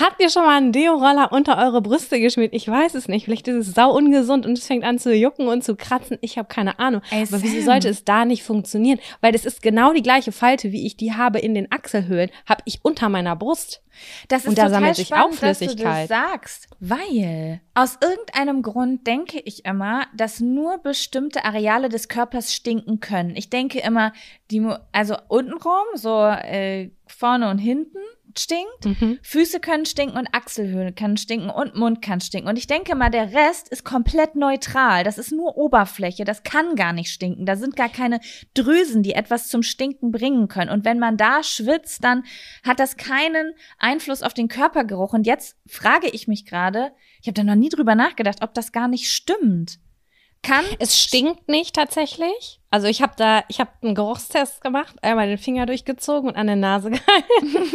Habt 0.00 0.20
ihr 0.20 0.30
schon 0.30 0.44
mal 0.44 0.56
einen 0.56 0.72
Deo-Roller 0.72 1.32
unter 1.32 1.58
eure 1.58 1.82
Brüste 1.82 2.18
geschmiert? 2.20 2.54
Ich 2.54 2.66
weiß 2.68 2.94
es 2.94 3.08
nicht. 3.08 3.24
Vielleicht 3.24 3.46
ist 3.48 3.68
es 3.68 3.74
sau 3.74 3.94
ungesund 3.94 4.46
und 4.46 4.56
es 4.56 4.66
fängt 4.66 4.84
an 4.84 4.98
zu 4.98 5.14
jucken 5.14 5.48
und 5.48 5.62
zu 5.62 5.76
kratzen. 5.76 6.18
Ich 6.20 6.38
habe 6.38 6.48
keine 6.48 6.78
Ahnung. 6.78 7.02
Ey, 7.10 7.22
Aber 7.22 7.42
wieso 7.42 7.62
sollte 7.64 7.88
es 7.88 8.04
da 8.04 8.24
nicht 8.24 8.42
funktionieren? 8.42 8.98
Weil 9.20 9.32
das 9.32 9.44
ist 9.44 9.62
genau 9.62 9.92
die 9.92 10.02
gleiche 10.02 10.32
Falte, 10.32 10.72
wie 10.72 10.86
ich 10.86 10.96
die 10.96 11.12
habe 11.12 11.38
in 11.38 11.54
den 11.54 11.70
Achselhöhlen, 11.70 12.30
habe 12.46 12.62
ich 12.64 12.80
unter 12.82 13.08
meiner 13.08 13.36
Brust. 13.36 13.82
Das 14.28 14.42
ist 14.42 14.48
Und 14.48 14.58
da 14.58 14.70
sammelt 14.70 14.96
sich 14.96 15.08
spannend, 15.08 15.34
auch 15.34 15.40
dass 15.40 15.58
du 15.58 15.66
Flüssigkeit. 15.66 16.10
das 16.10 16.18
sagst, 16.18 16.68
weil 16.80 17.60
aus 17.74 17.98
irgendeinem 18.02 18.62
Grund 18.62 19.06
denke 19.06 19.38
ich 19.44 19.66
immer, 19.66 20.06
dass 20.16 20.40
nur 20.40 20.78
bestimmte 20.78 21.44
Areale 21.44 21.90
des 21.90 22.08
Körpers 22.08 22.54
stinken 22.54 23.00
können. 23.00 23.36
Ich 23.36 23.50
denke 23.50 23.80
immer, 23.80 24.12
die, 24.50 24.66
also 24.92 25.16
untenrum, 25.28 25.84
so 25.94 26.24
äh, 26.24 26.90
vorne 27.06 27.50
und 27.50 27.58
hinten 27.58 27.98
stinkt, 28.38 28.84
Mhm. 28.84 29.18
Füße 29.22 29.60
können 29.60 29.86
stinken 29.86 30.18
und 30.18 30.28
Achselhöhle 30.32 30.92
kann 30.92 31.16
stinken 31.16 31.50
und 31.50 31.74
Mund 31.76 32.02
kann 32.02 32.20
stinken. 32.20 32.48
Und 32.48 32.56
ich 32.56 32.66
denke 32.66 32.94
mal, 32.94 33.10
der 33.10 33.32
Rest 33.32 33.68
ist 33.68 33.84
komplett 33.84 34.34
neutral. 34.34 35.04
Das 35.04 35.18
ist 35.18 35.32
nur 35.32 35.56
Oberfläche. 35.56 36.24
Das 36.24 36.42
kann 36.42 36.74
gar 36.76 36.92
nicht 36.92 37.10
stinken. 37.10 37.46
Da 37.46 37.56
sind 37.56 37.76
gar 37.76 37.88
keine 37.88 38.20
Drüsen, 38.54 39.02
die 39.02 39.14
etwas 39.14 39.48
zum 39.48 39.62
Stinken 39.62 40.10
bringen 40.10 40.48
können. 40.48 40.70
Und 40.70 40.84
wenn 40.84 40.98
man 40.98 41.16
da 41.16 41.42
schwitzt, 41.42 42.04
dann 42.04 42.24
hat 42.64 42.80
das 42.80 42.96
keinen 42.96 43.54
Einfluss 43.78 44.22
auf 44.22 44.34
den 44.34 44.48
Körpergeruch. 44.48 45.12
Und 45.12 45.26
jetzt 45.26 45.56
frage 45.66 46.08
ich 46.08 46.28
mich 46.28 46.44
gerade, 46.44 46.92
ich 47.20 47.28
habe 47.28 47.34
da 47.34 47.44
noch 47.44 47.54
nie 47.54 47.68
drüber 47.68 47.94
nachgedacht, 47.94 48.42
ob 48.42 48.54
das 48.54 48.72
gar 48.72 48.88
nicht 48.88 49.10
stimmt. 49.10 49.78
Kann 50.42 50.64
Es 50.80 50.98
stinkt 51.00 51.48
nicht 51.48 51.74
tatsächlich. 51.74 52.60
Also 52.70 52.88
ich 52.88 53.00
habe 53.02 53.12
da, 53.16 53.44
ich 53.48 53.60
habe 53.60 53.70
einen 53.82 53.94
Geruchstest 53.94 54.60
gemacht, 54.60 54.96
einmal 55.02 55.28
den 55.28 55.38
Finger 55.38 55.66
durchgezogen 55.66 56.30
und 56.30 56.36
an 56.36 56.48
der 56.48 56.56
Nase 56.56 56.90
gehalten. 56.90 57.72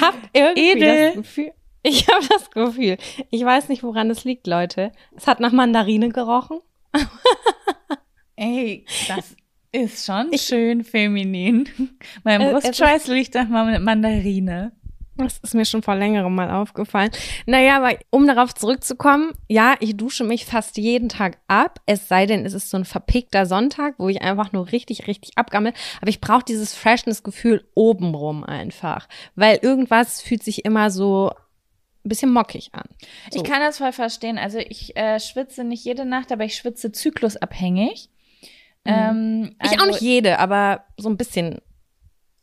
Habt 0.00 0.18
irgendwie 0.32 0.70
Edel. 0.72 1.06
das 1.06 1.14
Gefühl. 1.14 1.52
Ich 1.82 2.08
habe 2.08 2.26
das 2.28 2.50
Gefühl. 2.50 2.96
Ich 3.30 3.44
weiß 3.44 3.68
nicht, 3.68 3.82
woran 3.82 4.10
es 4.10 4.24
liegt, 4.24 4.46
Leute. 4.46 4.92
Es 5.16 5.26
hat 5.26 5.40
nach 5.40 5.52
Mandarine 5.52 6.08
gerochen. 6.08 6.60
Ey, 8.34 8.84
das 9.08 9.36
ist 9.72 10.04
schon 10.04 10.36
schön 10.36 10.84
feminin. 10.84 11.68
Mein 12.24 12.40
Äh, 12.40 12.50
Brustschweiß 12.52 13.08
riecht 13.10 13.34
nach 13.34 13.48
Ma- 13.48 13.78
Mandarine. 13.78 14.72
Das 15.18 15.38
ist 15.38 15.54
mir 15.54 15.64
schon 15.64 15.82
vor 15.82 15.94
längerem 15.94 16.34
mal 16.34 16.50
aufgefallen. 16.50 17.10
Naja, 17.46 17.78
aber 17.78 17.98
um 18.10 18.26
darauf 18.26 18.54
zurückzukommen, 18.54 19.32
ja, 19.48 19.74
ich 19.80 19.96
dusche 19.96 20.24
mich 20.24 20.44
fast 20.44 20.76
jeden 20.76 21.08
Tag 21.08 21.38
ab. 21.48 21.80
Es 21.86 22.08
sei 22.08 22.26
denn, 22.26 22.44
es 22.44 22.52
ist 22.52 22.70
so 22.70 22.76
ein 22.76 22.84
verpickter 22.84 23.46
Sonntag, 23.46 23.94
wo 23.98 24.08
ich 24.08 24.22
einfach 24.22 24.52
nur 24.52 24.72
richtig, 24.72 25.06
richtig 25.06 25.32
abgammel. 25.36 25.72
Aber 26.00 26.10
ich 26.10 26.20
brauche 26.20 26.44
dieses 26.44 26.74
Freshness-Gefühl 26.74 27.66
obenrum 27.74 28.44
einfach. 28.44 29.08
Weil 29.34 29.58
irgendwas 29.62 30.20
fühlt 30.20 30.42
sich 30.42 30.64
immer 30.64 30.90
so 30.90 31.30
ein 32.04 32.08
bisschen 32.08 32.32
mockig 32.32 32.70
an. 32.72 32.88
So. 33.30 33.38
Ich 33.38 33.44
kann 33.44 33.60
das 33.60 33.78
voll 33.78 33.92
verstehen. 33.92 34.38
Also 34.38 34.58
ich 34.58 34.96
äh, 34.96 35.18
schwitze 35.18 35.64
nicht 35.64 35.84
jede 35.84 36.04
Nacht, 36.04 36.30
aber 36.30 36.44
ich 36.44 36.56
schwitze 36.56 36.92
zyklusabhängig. 36.92 38.10
Ähm, 38.84 39.40
Mhm. 39.40 39.56
Ich 39.62 39.70
also, 39.70 39.82
auch 39.82 39.86
nicht 39.86 40.00
jede, 40.00 40.38
aber 40.38 40.84
so 40.96 41.08
ein 41.08 41.16
bisschen 41.16 41.60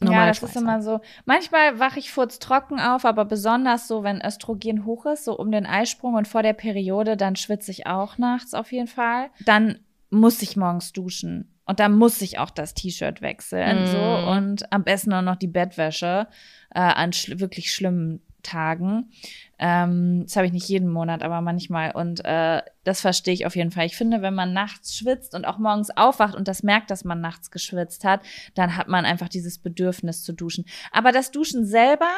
Ja, 0.02 0.10
normal. 0.10 0.28
das 0.28 0.44
ist 0.44 0.56
immer 0.56 0.82
so. 0.82 1.00
Manchmal 1.26 1.80
wache 1.80 2.00
ich 2.00 2.12
furztrocken 2.12 2.80
auf, 2.80 3.06
aber 3.06 3.26
besonders 3.26 3.88
so, 3.88 4.04
wenn 4.04 4.22
Östrogen 4.22 4.86
hoch 4.86 5.06
ist, 5.06 5.26
so 5.26 5.38
um 5.38 5.52
den 5.52 5.66
Eisprung 5.66 6.16
und 6.16 6.28
vor 6.28 6.44
der 6.44 6.54
Periode, 6.54 7.16
dann 7.18 7.36
schwitze 7.36 7.72
ich 7.72 7.88
auch 7.88 8.18
nachts 8.18 8.54
auf 8.54 8.72
jeden 8.72 8.88
Fall. 8.88 9.30
Dann 9.46 9.80
muss 10.10 10.42
ich 10.42 10.58
morgens 10.58 10.94
duschen. 10.94 11.50
Und 11.66 11.80
dann 11.80 11.94
muss 11.94 12.22
ich 12.22 12.40
auch 12.40 12.50
das 12.50 12.74
T-Shirt 12.74 13.22
wechseln. 13.22 13.84
Mm. 13.84 13.88
So 13.88 14.32
und 14.32 14.72
am 14.74 14.84
besten 14.84 15.14
auch 15.14 15.22
noch 15.22 15.38
die 15.38 15.48
Bettwäsche 15.48 16.28
äh, 16.76 16.80
an 16.80 17.14
schl 17.14 17.40
wirklich 17.40 17.72
schlimmen 17.72 18.22
Tagen. 18.44 19.10
Ähm, 19.58 20.24
das 20.24 20.36
habe 20.36 20.46
ich 20.46 20.54
nicht 20.54 20.68
jeden 20.68 20.90
Monat, 20.90 21.24
aber 21.24 21.42
manchmal. 21.42 21.92
Und 21.92 22.24
äh, 22.26 22.62
das 22.84 23.02
verstehe 23.02 23.34
ich 23.34 23.46
auf 23.46 23.56
jeden 23.56 23.72
Fall. 23.72 23.86
Ich 23.86 23.96
finde, 23.96 24.22
wenn 24.22 24.36
man 24.36 24.54
nachts 24.54 24.96
schwitzt 24.96 25.34
und 25.34 25.46
auch 25.46 25.58
morgens 25.58 25.90
aufwacht 25.90 26.36
und 26.36 26.48
das 26.48 26.64
merkt, 26.64 26.92
dass 26.92 27.04
man 27.04 27.22
nachts 27.22 27.50
geschwitzt 27.50 28.04
hat, 28.04 28.22
dann 28.54 28.78
hat 28.78 28.88
man 28.88 29.06
einfach 29.06 29.30
dieses 29.30 29.58
Bedürfnis 29.58 30.24
zu 30.24 30.34
duschen. 30.34 30.66
Aber 30.92 31.12
das 31.12 31.32
Duschen 31.32 31.66
selber 31.66 32.10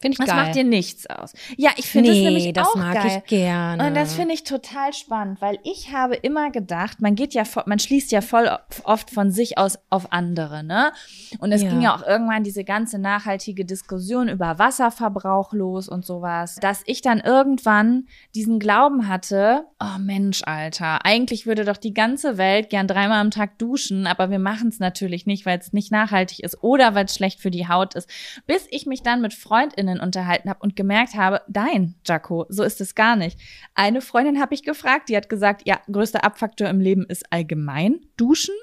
Finde 0.00 0.12
ich 0.12 0.18
das 0.18 0.28
geil. 0.28 0.36
macht 0.36 0.54
dir 0.54 0.64
nichts 0.64 1.06
aus. 1.06 1.32
Ja, 1.56 1.70
ich 1.76 1.86
finde 1.86 2.10
nee, 2.10 2.18
es 2.18 2.24
nämlich 2.24 2.52
das 2.52 2.68
auch 2.68 2.76
mag 2.76 2.94
geil. 2.94 3.22
ich 3.24 3.28
gerne. 3.28 3.86
Und 3.86 3.94
das 3.96 4.14
finde 4.14 4.34
ich 4.34 4.44
total 4.44 4.92
spannend, 4.92 5.40
weil 5.40 5.58
ich 5.64 5.92
habe 5.92 6.14
immer 6.14 6.50
gedacht, 6.50 7.00
man 7.00 7.14
geht 7.16 7.34
ja, 7.34 7.42
man 7.66 7.78
schließt 7.78 8.12
ja 8.12 8.20
voll 8.20 8.48
oft 8.84 9.10
von 9.10 9.30
sich 9.32 9.58
aus 9.58 9.78
auf 9.90 10.12
andere, 10.12 10.62
ne? 10.62 10.92
Und 11.40 11.50
es 11.50 11.62
Ja. 11.62 11.70
ging 11.70 11.80
ja 11.82 11.96
auch 11.96 12.06
irgendwann 12.06 12.44
diese 12.44 12.62
ganze 12.62 12.98
nachhaltige 12.98 13.64
Diskussion 13.64 14.28
über 14.28 14.58
Wasserverbrauch 14.58 15.52
los 15.52 15.88
und 15.88 16.06
sowas, 16.06 16.56
dass 16.60 16.82
ich 16.86 17.02
dann 17.02 17.18
irgendwann 17.20 18.06
diesen 18.34 18.60
Glauben 18.60 19.08
hatte, 19.08 19.64
oh 19.80 19.98
Mensch, 19.98 20.42
Alter, 20.44 21.04
eigentlich 21.04 21.46
würde 21.46 21.64
doch 21.64 21.76
die 21.76 21.94
ganze 21.94 22.38
Welt 22.38 22.70
gern 22.70 22.86
dreimal 22.86 23.20
am 23.20 23.30
Tag 23.30 23.58
duschen, 23.58 24.06
aber 24.06 24.30
wir 24.30 24.38
machen 24.38 24.68
es 24.68 24.78
natürlich 24.78 25.26
nicht, 25.26 25.44
weil 25.44 25.58
es 25.58 25.72
nicht 25.72 25.90
nachhaltig 25.90 26.40
ist 26.44 26.62
oder 26.62 26.94
weil 26.94 27.06
es 27.06 27.14
schlecht 27.14 27.40
für 27.40 27.50
die 27.50 27.66
Haut 27.68 27.94
ist. 27.94 28.08
Bis 28.46 28.66
ich 28.70 28.86
mich 28.86 29.02
dann 29.02 29.20
mit 29.20 29.34
FreundInnen 29.34 29.87
unterhalten 29.96 30.50
habe 30.50 30.60
und 30.60 30.76
gemerkt 30.76 31.14
habe, 31.14 31.40
nein, 31.48 31.94
Jaco, 32.06 32.46
so 32.48 32.62
ist 32.62 32.80
es 32.80 32.94
gar 32.94 33.16
nicht. 33.16 33.38
Eine 33.74 34.00
Freundin 34.00 34.40
habe 34.40 34.54
ich 34.54 34.62
gefragt, 34.62 35.08
die 35.08 35.16
hat 35.16 35.28
gesagt, 35.28 35.62
ja, 35.66 35.80
größter 35.90 36.24
Abfaktor 36.24 36.68
im 36.68 36.80
Leben 36.80 37.06
ist 37.06 37.32
allgemein 37.32 38.00
duschen. 38.16 38.54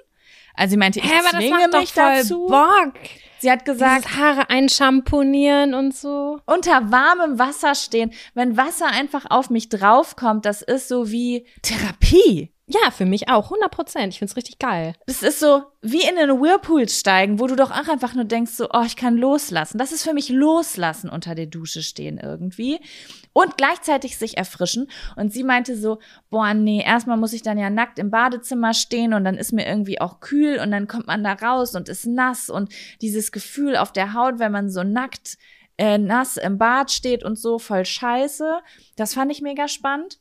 Also 0.54 0.72
sie 0.72 0.78
meinte, 0.78 1.00
ich 1.00 1.06
Hä, 1.06 1.20
aber 1.20 1.32
das 1.32 1.40
zwinge 1.40 1.80
mich 1.80 1.94
voll 1.94 2.16
dazu. 2.16 2.48
Bock. 2.48 2.94
Sie 3.40 3.52
hat 3.52 3.66
gesagt, 3.66 4.06
Dieses 4.06 4.18
Haare 4.18 4.50
einschamponieren 4.50 5.74
und 5.74 5.94
so. 5.94 6.40
unter 6.46 6.92
warmem 6.92 7.38
Wasser 7.38 7.76
stehen, 7.76 8.12
wenn 8.34 8.56
Wasser 8.58 8.88
einfach 8.88 9.26
auf 9.30 9.50
mich 9.50 9.70
draufkommt, 9.70 10.46
das 10.46 10.62
ist 10.62 10.88
so 10.88 11.12
wie 11.12 11.46
Therapie. 11.62 12.55
Ja, 12.68 12.90
für 12.90 13.06
mich 13.06 13.30
auch, 13.30 13.46
100 13.46 13.70
Prozent. 13.70 14.14
Ich 14.14 14.20
find's 14.20 14.36
richtig 14.36 14.58
geil. 14.58 14.96
Das 15.06 15.22
ist 15.22 15.40
so 15.40 15.64
wie 15.84 16.02
in 16.02 16.18
einen 16.18 16.42
Whirlpool 16.42 16.90
steigen, 16.90 17.40
wo 17.40 17.46
du 17.46 17.56
doch 17.56 17.70
auch 17.70 17.88
einfach 17.88 18.16
nur 18.16 18.26
denkst, 18.26 18.54
so, 18.54 18.70
oh, 18.74 18.82
ich 18.84 18.96
kann 18.96 19.18
loslassen. 19.18 19.78
Das 19.78 19.92
ist 19.92 20.02
für 20.02 20.14
mich 20.16 20.30
loslassen 20.30 21.12
unter 21.12 21.36
der 21.36 21.46
Dusche 21.46 21.84
stehen 21.84 22.18
irgendwie. 22.18 22.80
Und 23.34 23.58
gleichzeitig 23.58 24.18
sich 24.18 24.38
erfrischen. 24.38 24.90
Und 25.16 25.32
sie 25.32 25.44
meinte 25.44 25.78
so, 25.78 26.00
boah, 26.32 26.56
nee, 26.56 26.84
erstmal 26.84 27.18
muss 27.18 27.34
ich 27.34 27.44
dann 27.44 27.60
ja 27.60 27.70
nackt 27.70 28.00
im 28.00 28.10
Badezimmer 28.10 28.74
stehen 28.74 29.14
und 29.14 29.26
dann 29.26 29.38
ist 29.38 29.54
mir 29.54 29.68
irgendwie 29.68 30.02
auch 30.02 30.20
kühl 30.20 30.60
und 30.60 30.72
dann 30.72 30.88
kommt 30.88 31.06
man 31.06 31.24
da 31.24 31.34
raus 31.34 31.76
und 31.76 31.88
ist 31.88 32.08
nass 32.08 32.50
und 32.50 32.74
dieses 33.00 33.32
Gefühl 33.32 33.78
auf 33.78 33.92
der 33.92 34.14
Haut, 34.14 34.40
wenn 34.40 34.52
man 34.52 34.72
so 34.72 34.82
nackt 34.82 35.38
äh, 35.78 36.00
nass 36.00 36.38
im 36.38 36.58
Bad 36.58 36.90
steht 36.90 37.24
und 37.24 37.38
so 37.38 37.60
voll 37.60 37.86
scheiße. 37.86 38.60
Das 38.96 39.14
fand 39.14 39.32
ich 39.32 39.42
mega 39.42 39.68
spannend. 39.68 40.20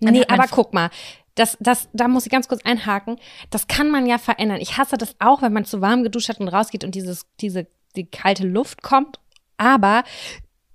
Nee, 0.00 0.24
aber 0.26 0.48
guck 0.50 0.74
mal, 0.74 0.90
das, 1.34 1.56
das, 1.60 1.88
da 1.92 2.08
muss 2.08 2.26
ich 2.26 2.32
ganz 2.32 2.48
kurz 2.48 2.62
einhaken. 2.64 3.16
Das 3.50 3.66
kann 3.66 3.90
man 3.90 4.06
ja 4.06 4.18
verändern. 4.18 4.60
Ich 4.60 4.76
hasse 4.76 4.96
das 4.96 5.16
auch, 5.18 5.42
wenn 5.42 5.52
man 5.52 5.64
zu 5.64 5.80
warm 5.80 6.02
geduscht 6.02 6.28
hat 6.28 6.40
und 6.40 6.48
rausgeht 6.48 6.84
und 6.84 6.94
dieses, 6.94 7.26
diese, 7.40 7.66
die 7.96 8.06
kalte 8.06 8.46
Luft 8.46 8.82
kommt. 8.82 9.18
Aber 9.56 10.04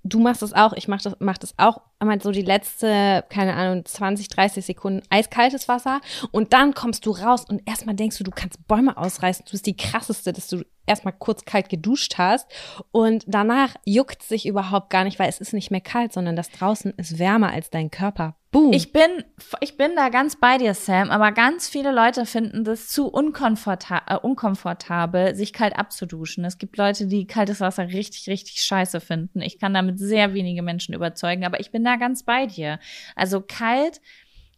du 0.02 0.18
machst 0.20 0.42
es 0.42 0.52
auch, 0.52 0.72
ich 0.72 0.88
mach 0.88 1.00
das, 1.02 1.16
mach 1.20 1.38
das 1.38 1.54
auch. 1.58 1.80
Einmal 1.98 2.20
so 2.20 2.30
die 2.30 2.42
letzte, 2.42 3.24
keine 3.28 3.54
Ahnung, 3.54 3.84
20, 3.84 4.28
30 4.28 4.64
Sekunden 4.64 5.02
eiskaltes 5.10 5.68
Wasser. 5.68 6.00
Und 6.30 6.52
dann 6.52 6.74
kommst 6.74 7.06
du 7.06 7.10
raus 7.10 7.44
und 7.48 7.62
erstmal 7.66 7.94
denkst 7.94 8.18
du, 8.18 8.24
du 8.24 8.30
kannst 8.30 8.66
Bäume 8.66 8.96
ausreißen. 8.96 9.44
Du 9.44 9.52
bist 9.52 9.66
die 9.66 9.76
krasseste, 9.76 10.32
dass 10.32 10.48
du 10.48 10.64
erstmal 10.88 11.14
kurz 11.16 11.44
kalt 11.44 11.68
geduscht 11.68 12.18
hast. 12.18 12.50
Und 12.90 13.24
danach 13.26 13.74
juckt 13.84 14.22
sich 14.22 14.46
überhaupt 14.46 14.90
gar 14.90 15.04
nicht, 15.04 15.18
weil 15.18 15.28
es 15.28 15.40
ist 15.40 15.52
nicht 15.52 15.70
mehr 15.70 15.80
kalt, 15.80 16.12
sondern 16.12 16.36
das 16.36 16.50
draußen 16.50 16.92
ist 16.96 17.18
wärmer 17.18 17.52
als 17.52 17.70
dein 17.70 17.90
Körper. 17.90 18.34
Boom. 18.50 18.72
Ich 18.72 18.92
bin, 18.92 19.24
ich 19.60 19.76
bin 19.76 19.94
da 19.94 20.08
ganz 20.08 20.36
bei 20.36 20.56
dir, 20.56 20.72
Sam, 20.72 21.10
aber 21.10 21.32
ganz 21.32 21.68
viele 21.68 21.92
Leute 21.92 22.24
finden 22.24 22.64
das 22.64 22.88
zu 22.88 23.06
unkomforta 23.08 24.02
äh, 24.06 24.16
unkomfortabel, 24.16 25.34
sich 25.34 25.52
kalt 25.52 25.76
abzuduschen. 25.76 26.46
Es 26.46 26.56
gibt 26.56 26.78
Leute, 26.78 27.06
die 27.06 27.26
kaltes 27.26 27.60
Wasser 27.60 27.88
richtig, 27.88 28.26
richtig 28.26 28.62
scheiße 28.62 29.00
finden. 29.00 29.42
Ich 29.42 29.58
kann 29.58 29.74
damit 29.74 29.98
sehr 29.98 30.32
wenige 30.32 30.62
Menschen 30.62 30.94
überzeugen, 30.94 31.44
aber 31.44 31.60
ich 31.60 31.70
bin 31.70 31.84
da 31.84 31.96
ganz 31.96 32.22
bei 32.22 32.46
dir. 32.46 32.78
Also 33.14 33.42
kalt, 33.42 34.00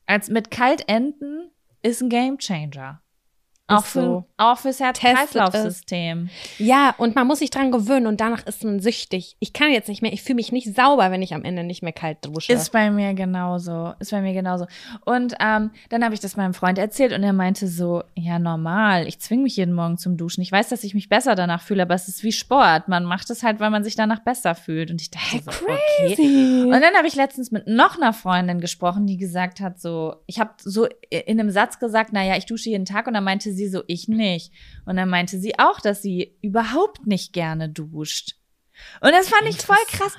als 0.06 0.28
mit 0.28 0.52
kalt 0.52 0.88
enden, 0.88 1.50
ist 1.82 2.00
ein 2.00 2.10
Gamechanger. 2.10 3.02
Auch, 3.70 3.84
für, 3.84 4.00
so. 4.00 4.24
auch 4.36 4.58
fürs 4.58 4.80
Herz-Kreislauf-System. 4.80 6.28
Ja, 6.58 6.94
und 6.98 7.14
man 7.14 7.26
muss 7.26 7.38
sich 7.38 7.50
dran 7.50 7.70
gewöhnen 7.70 8.06
und 8.06 8.20
danach 8.20 8.46
ist 8.46 8.64
man 8.64 8.80
süchtig. 8.80 9.36
Ich 9.38 9.52
kann 9.52 9.70
jetzt 9.70 9.88
nicht 9.88 10.02
mehr, 10.02 10.12
ich 10.12 10.22
fühle 10.22 10.36
mich 10.36 10.52
nicht 10.52 10.74
sauber, 10.74 11.10
wenn 11.10 11.22
ich 11.22 11.34
am 11.34 11.44
Ende 11.44 11.64
nicht 11.64 11.82
mehr 11.82 11.92
kalt 11.92 12.18
dusche. 12.24 12.52
Ist 12.52 12.72
bei 12.72 12.90
mir 12.90 13.14
genauso. 13.14 13.94
Ist 13.98 14.10
bei 14.10 14.20
mir 14.20 14.32
genauso. 14.32 14.66
Und 15.04 15.34
ähm, 15.40 15.70
dann 15.88 16.04
habe 16.04 16.14
ich 16.14 16.20
das 16.20 16.36
meinem 16.36 16.54
Freund 16.54 16.78
erzählt 16.78 17.12
und 17.12 17.22
er 17.22 17.32
meinte 17.32 17.68
so, 17.68 18.02
ja, 18.14 18.38
normal, 18.38 19.06
ich 19.06 19.20
zwinge 19.20 19.44
mich 19.44 19.56
jeden 19.56 19.74
Morgen 19.74 19.98
zum 19.98 20.16
Duschen. 20.16 20.42
Ich 20.42 20.52
weiß, 20.52 20.68
dass 20.68 20.84
ich 20.84 20.94
mich 20.94 21.08
besser 21.08 21.34
danach 21.34 21.62
fühle, 21.62 21.82
aber 21.82 21.94
es 21.94 22.08
ist 22.08 22.22
wie 22.22 22.32
Sport. 22.32 22.88
Man 22.88 23.04
macht 23.04 23.30
es 23.30 23.42
halt, 23.42 23.60
weil 23.60 23.70
man 23.70 23.84
sich 23.84 23.94
danach 23.94 24.20
besser 24.20 24.54
fühlt. 24.54 24.90
Und 24.90 25.00
ich 25.00 25.10
dachte 25.10 25.40
so, 25.44 25.50
okay. 25.50 26.64
Und 26.64 26.80
dann 26.80 26.94
habe 26.96 27.06
ich 27.06 27.14
letztens 27.14 27.50
mit 27.50 27.66
noch 27.66 27.96
einer 27.96 28.12
Freundin 28.12 28.60
gesprochen, 28.60 29.06
die 29.06 29.16
gesagt 29.16 29.60
hat, 29.60 29.80
so, 29.80 30.16
ich 30.26 30.40
habe 30.40 30.50
so 30.58 30.86
in 31.10 31.38
einem 31.40 31.50
Satz 31.50 31.78
gesagt, 31.78 32.12
naja, 32.12 32.36
ich 32.36 32.46
dusche 32.46 32.70
jeden 32.70 32.84
Tag 32.84 33.06
und 33.06 33.14
dann 33.14 33.24
meinte 33.24 33.52
sie 33.52 33.59
so, 33.68 33.82
ich 33.86 34.08
nicht. 34.08 34.52
Und 34.86 34.96
dann 34.96 35.08
meinte 35.08 35.38
sie 35.38 35.58
auch, 35.58 35.80
dass 35.80 36.02
sie 36.02 36.36
überhaupt 36.42 37.06
nicht 37.06 37.32
gerne 37.32 37.68
duscht. 37.68 38.36
Und 39.00 39.12
das 39.12 39.28
fand 39.28 39.48
ich 39.48 39.58
voll 39.58 39.76
krass. 39.88 40.16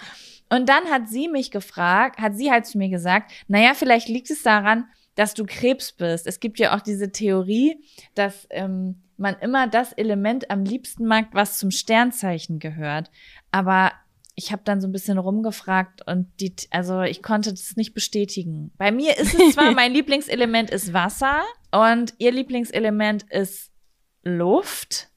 Und 0.50 0.68
dann 0.68 0.86
hat 0.90 1.08
sie 1.08 1.28
mich 1.28 1.50
gefragt, 1.52 2.20
hat 2.20 2.36
sie 2.36 2.52
halt 2.52 2.66
zu 2.66 2.78
mir 2.78 2.90
gesagt, 2.90 3.32
naja, 3.48 3.74
vielleicht 3.74 4.10
liegt 4.10 4.30
es 4.30 4.44
daran, 4.44 4.86
dass 5.16 5.34
du 5.34 5.46
Krebs 5.46 5.94
bist. 5.94 6.28
Es 6.28 6.40
gibt 6.40 6.60
ja 6.60 6.76
auch 6.76 6.82
diese 6.82 7.12
Theorie, 7.12 7.82
dass 8.16 8.48
ähm, 8.50 9.02
man 9.18 9.36
immer 9.40 9.68
das 9.68 9.94
Element 9.94 10.50
am 10.52 10.66
liebsten 10.66 11.06
mag, 11.06 11.28
was 11.32 11.58
zum 11.58 11.72
Sternzeichen 11.72 12.60
gehört. 12.60 13.12
Aber 13.52 13.92
ich 14.36 14.52
habe 14.52 14.64
dann 14.66 14.82
so 14.82 14.88
ein 14.88 14.92
bisschen 14.92 15.18
rumgefragt 15.18 16.08
und 16.08 16.28
die, 16.40 16.56
also 16.72 17.02
ich 17.02 17.22
konnte 17.22 17.52
das 17.52 17.76
nicht 17.76 17.94
bestätigen. 17.94 18.72
Bei 18.78 18.92
mir 18.92 19.18
ist 19.18 19.40
es 19.40 19.54
zwar, 19.54 19.72
mein 19.76 19.94
Lieblingselement 19.94 20.70
ist 20.70 20.94
Wasser 20.94 21.44
und 21.72 22.14
ihr 22.18 22.32
Lieblingselement 22.32 23.24
ist 23.32 23.72
Luft. 24.24 25.08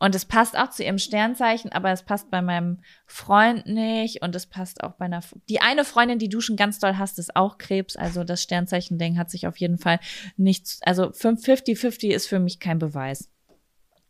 Und 0.00 0.14
es 0.14 0.24
passt 0.24 0.56
auch 0.56 0.70
zu 0.70 0.84
ihrem 0.84 0.98
Sternzeichen, 0.98 1.72
aber 1.72 1.90
es 1.90 2.04
passt 2.04 2.30
bei 2.30 2.40
meinem 2.40 2.82
Freund 3.06 3.66
nicht 3.66 4.22
und 4.22 4.32
es 4.36 4.46
passt 4.46 4.84
auch 4.84 4.92
bei 4.92 5.06
einer. 5.06 5.22
Die 5.48 5.60
eine 5.60 5.84
Freundin, 5.84 6.20
die 6.20 6.28
duschen 6.28 6.54
ganz 6.54 6.78
doll 6.78 6.98
hasst, 6.98 7.18
ist 7.18 7.34
auch 7.34 7.58
Krebs. 7.58 7.96
Also 7.96 8.22
das 8.22 8.40
Sternzeichen-Ding 8.44 9.18
hat 9.18 9.28
sich 9.28 9.48
auf 9.48 9.56
jeden 9.56 9.76
Fall 9.78 9.98
nichts. 10.36 10.78
Also 10.84 11.06
50-50 11.10 12.10
ist 12.14 12.28
für 12.28 12.38
mich 12.38 12.60
kein 12.60 12.78
Beweis. 12.78 13.28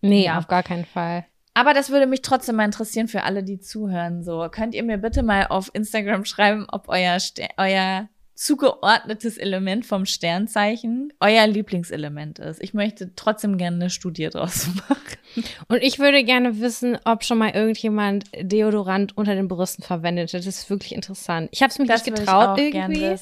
nee, 0.02 0.26
Ja. 0.26 0.36
auf 0.38 0.46
gar 0.46 0.62
keinen 0.62 0.84
Fall. 0.84 1.24
Aber 1.54 1.72
das 1.72 1.88
würde 1.88 2.06
mich 2.06 2.20
trotzdem 2.20 2.56
mal 2.56 2.66
interessieren 2.66 3.08
für 3.08 3.22
alle, 3.22 3.42
die 3.42 3.58
zuhören. 3.58 4.22
So, 4.22 4.46
könnt 4.50 4.74
ihr 4.74 4.84
mir 4.84 4.98
bitte 4.98 5.22
mal 5.22 5.46
auf 5.46 5.70
Instagram 5.72 6.26
schreiben, 6.26 6.66
ob 6.70 6.88
euer, 6.88 7.18
Ster 7.18 7.48
euer 7.56 8.08
zugeordnetes 8.38 9.36
Element 9.36 9.84
vom 9.84 10.06
Sternzeichen 10.06 11.12
euer 11.18 11.48
Lieblingselement 11.48 12.38
ist. 12.38 12.62
Ich 12.62 12.72
möchte 12.72 13.10
trotzdem 13.16 13.58
gerne 13.58 13.76
eine 13.76 13.90
Studie 13.90 14.28
draus 14.28 14.68
machen. 14.88 15.44
Und 15.66 15.82
ich 15.82 15.98
würde 15.98 16.22
gerne 16.22 16.60
wissen, 16.60 16.96
ob 17.04 17.24
schon 17.24 17.38
mal 17.38 17.50
irgendjemand 17.50 18.26
Deodorant 18.40 19.16
unter 19.16 19.34
den 19.34 19.48
Brüsten 19.48 19.82
verwendet 19.82 20.32
hat. 20.32 20.38
Das 20.38 20.46
ist 20.46 20.70
wirklich 20.70 20.94
interessant. 20.94 21.48
Ich 21.50 21.62
habe 21.62 21.72
es 21.72 21.80
mich 21.80 21.88
nicht 21.88 22.06
will 22.06 22.14
ich 22.14 22.20
getraut 22.20 22.58
irgendwie. 22.60 23.16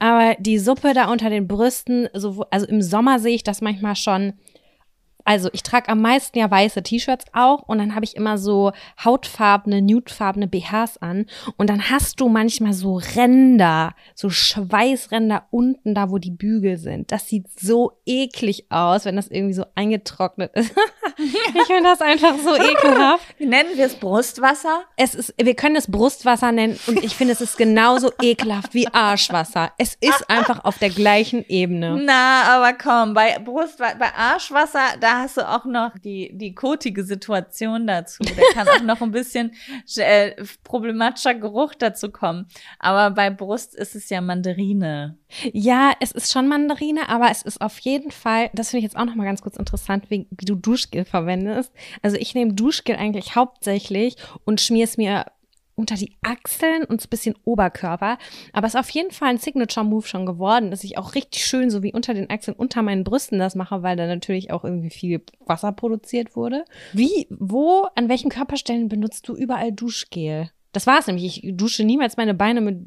Aber 0.00 0.36
die 0.38 0.58
Suppe 0.58 0.92
da 0.92 1.10
unter 1.10 1.30
den 1.30 1.48
Brüsten, 1.48 2.10
so, 2.12 2.44
also 2.50 2.66
im 2.66 2.82
Sommer 2.82 3.20
sehe 3.20 3.34
ich 3.34 3.42
das 3.42 3.62
manchmal 3.62 3.96
schon. 3.96 4.34
Also 5.28 5.50
ich 5.52 5.62
trage 5.62 5.90
am 5.90 6.00
meisten 6.00 6.38
ja 6.38 6.50
weiße 6.50 6.82
T-Shirts 6.82 7.26
auch 7.34 7.60
und 7.68 7.76
dann 7.76 7.94
habe 7.94 8.06
ich 8.06 8.16
immer 8.16 8.38
so 8.38 8.72
hautfarbene, 9.04 9.82
nudefarbene 9.82 10.48
BHs 10.48 10.96
an 11.02 11.26
und 11.58 11.68
dann 11.68 11.90
hast 11.90 12.18
du 12.20 12.30
manchmal 12.30 12.72
so 12.72 12.96
Ränder, 13.14 13.94
so 14.14 14.30
Schweißränder 14.30 15.44
unten 15.50 15.94
da, 15.94 16.08
wo 16.08 16.16
die 16.16 16.30
Bügel 16.30 16.78
sind. 16.78 17.12
Das 17.12 17.28
sieht 17.28 17.44
so 17.60 17.92
eklig 18.06 18.68
aus, 18.70 19.04
wenn 19.04 19.16
das 19.16 19.28
irgendwie 19.28 19.52
so 19.52 19.66
eingetrocknet 19.74 20.50
ist. 20.54 20.74
ich 21.18 21.64
finde 21.66 21.82
das 21.82 22.00
einfach 22.00 22.38
so 22.38 22.54
ekelhaft. 22.56 23.38
Nennen 23.38 23.68
wir 23.74 23.84
es 23.84 23.96
Brustwasser? 23.96 24.84
Es 24.96 25.14
ist, 25.14 25.34
wir 25.36 25.54
können 25.54 25.76
es 25.76 25.90
Brustwasser 25.90 26.52
nennen 26.52 26.80
und 26.86 27.04
ich 27.04 27.14
finde, 27.14 27.34
es 27.34 27.42
ist 27.42 27.58
genauso 27.58 28.12
ekelhaft 28.22 28.72
wie 28.72 28.88
Arschwasser. 28.88 29.72
Es 29.76 29.94
ist 30.00 30.30
einfach 30.30 30.64
auf 30.64 30.78
der 30.78 30.88
gleichen 30.88 31.44
Ebene. 31.50 32.00
Na, 32.02 32.44
aber 32.44 32.72
komm, 32.72 33.12
bei 33.12 33.38
Brustwa 33.40 33.92
bei 33.98 34.14
Arschwasser, 34.14 34.96
da 34.98 35.17
hast 35.20 35.36
du 35.36 35.48
auch 35.48 35.64
noch 35.64 35.98
die, 35.98 36.30
die 36.34 36.54
kotige 36.54 37.04
Situation 37.04 37.86
dazu. 37.86 38.22
Da 38.22 38.42
kann 38.54 38.68
auch 38.68 38.82
noch 38.82 39.00
ein 39.02 39.10
bisschen 39.10 39.52
äh, 39.96 40.32
problematischer 40.64 41.34
Geruch 41.34 41.74
dazu 41.74 42.10
kommen. 42.10 42.46
Aber 42.78 43.14
bei 43.14 43.30
Brust 43.30 43.74
ist 43.74 43.94
es 43.94 44.08
ja 44.10 44.20
Mandarine. 44.20 45.18
Ja, 45.52 45.92
es 46.00 46.12
ist 46.12 46.32
schon 46.32 46.48
Mandarine, 46.48 47.08
aber 47.08 47.30
es 47.30 47.42
ist 47.42 47.60
auf 47.60 47.78
jeden 47.80 48.10
Fall, 48.10 48.50
das 48.54 48.70
finde 48.70 48.78
ich 48.78 48.84
jetzt 48.84 48.96
auch 48.96 49.04
noch 49.04 49.14
mal 49.14 49.24
ganz 49.24 49.42
kurz 49.42 49.56
interessant, 49.56 50.10
wie, 50.10 50.26
wie 50.30 50.44
du 50.44 50.54
Duschgel 50.54 51.04
verwendest. 51.04 51.72
Also 52.02 52.16
ich 52.16 52.34
nehme 52.34 52.54
Duschgel 52.54 52.96
eigentlich 52.96 53.34
hauptsächlich 53.34 54.16
und 54.44 54.60
schmier 54.60 54.84
es 54.84 54.96
mir 54.96 55.26
unter 55.78 55.94
die 55.94 56.16
Achseln 56.22 56.84
und 56.84 57.02
ein 57.02 57.08
bisschen 57.08 57.36
Oberkörper. 57.44 58.18
Aber 58.52 58.66
es 58.66 58.74
ist 58.74 58.80
auf 58.80 58.90
jeden 58.90 59.12
Fall 59.12 59.30
ein 59.30 59.38
Signature-Move 59.38 60.06
schon 60.06 60.26
geworden, 60.26 60.70
dass 60.70 60.84
ich 60.84 60.98
auch 60.98 61.14
richtig 61.14 61.46
schön 61.46 61.70
so 61.70 61.82
wie 61.82 61.92
unter 61.92 62.14
den 62.14 62.28
Achseln, 62.28 62.56
unter 62.56 62.82
meinen 62.82 63.04
Brüsten 63.04 63.38
das 63.38 63.54
mache, 63.54 63.82
weil 63.82 63.96
da 63.96 64.06
natürlich 64.06 64.50
auch 64.52 64.64
irgendwie 64.64 64.90
viel 64.90 65.22
Wasser 65.46 65.72
produziert 65.72 66.34
wurde. 66.36 66.64
Wie, 66.92 67.28
wo, 67.30 67.86
an 67.94 68.08
welchen 68.08 68.30
Körperstellen 68.30 68.88
benutzt 68.88 69.28
du 69.28 69.36
überall 69.36 69.72
Duschgel? 69.72 70.50
Das 70.72 70.86
war 70.86 70.98
es 70.98 71.06
nämlich. 71.06 71.44
Ich 71.44 71.56
dusche 71.56 71.84
niemals 71.84 72.16
meine 72.16 72.34
Beine 72.34 72.60
mit 72.60 72.78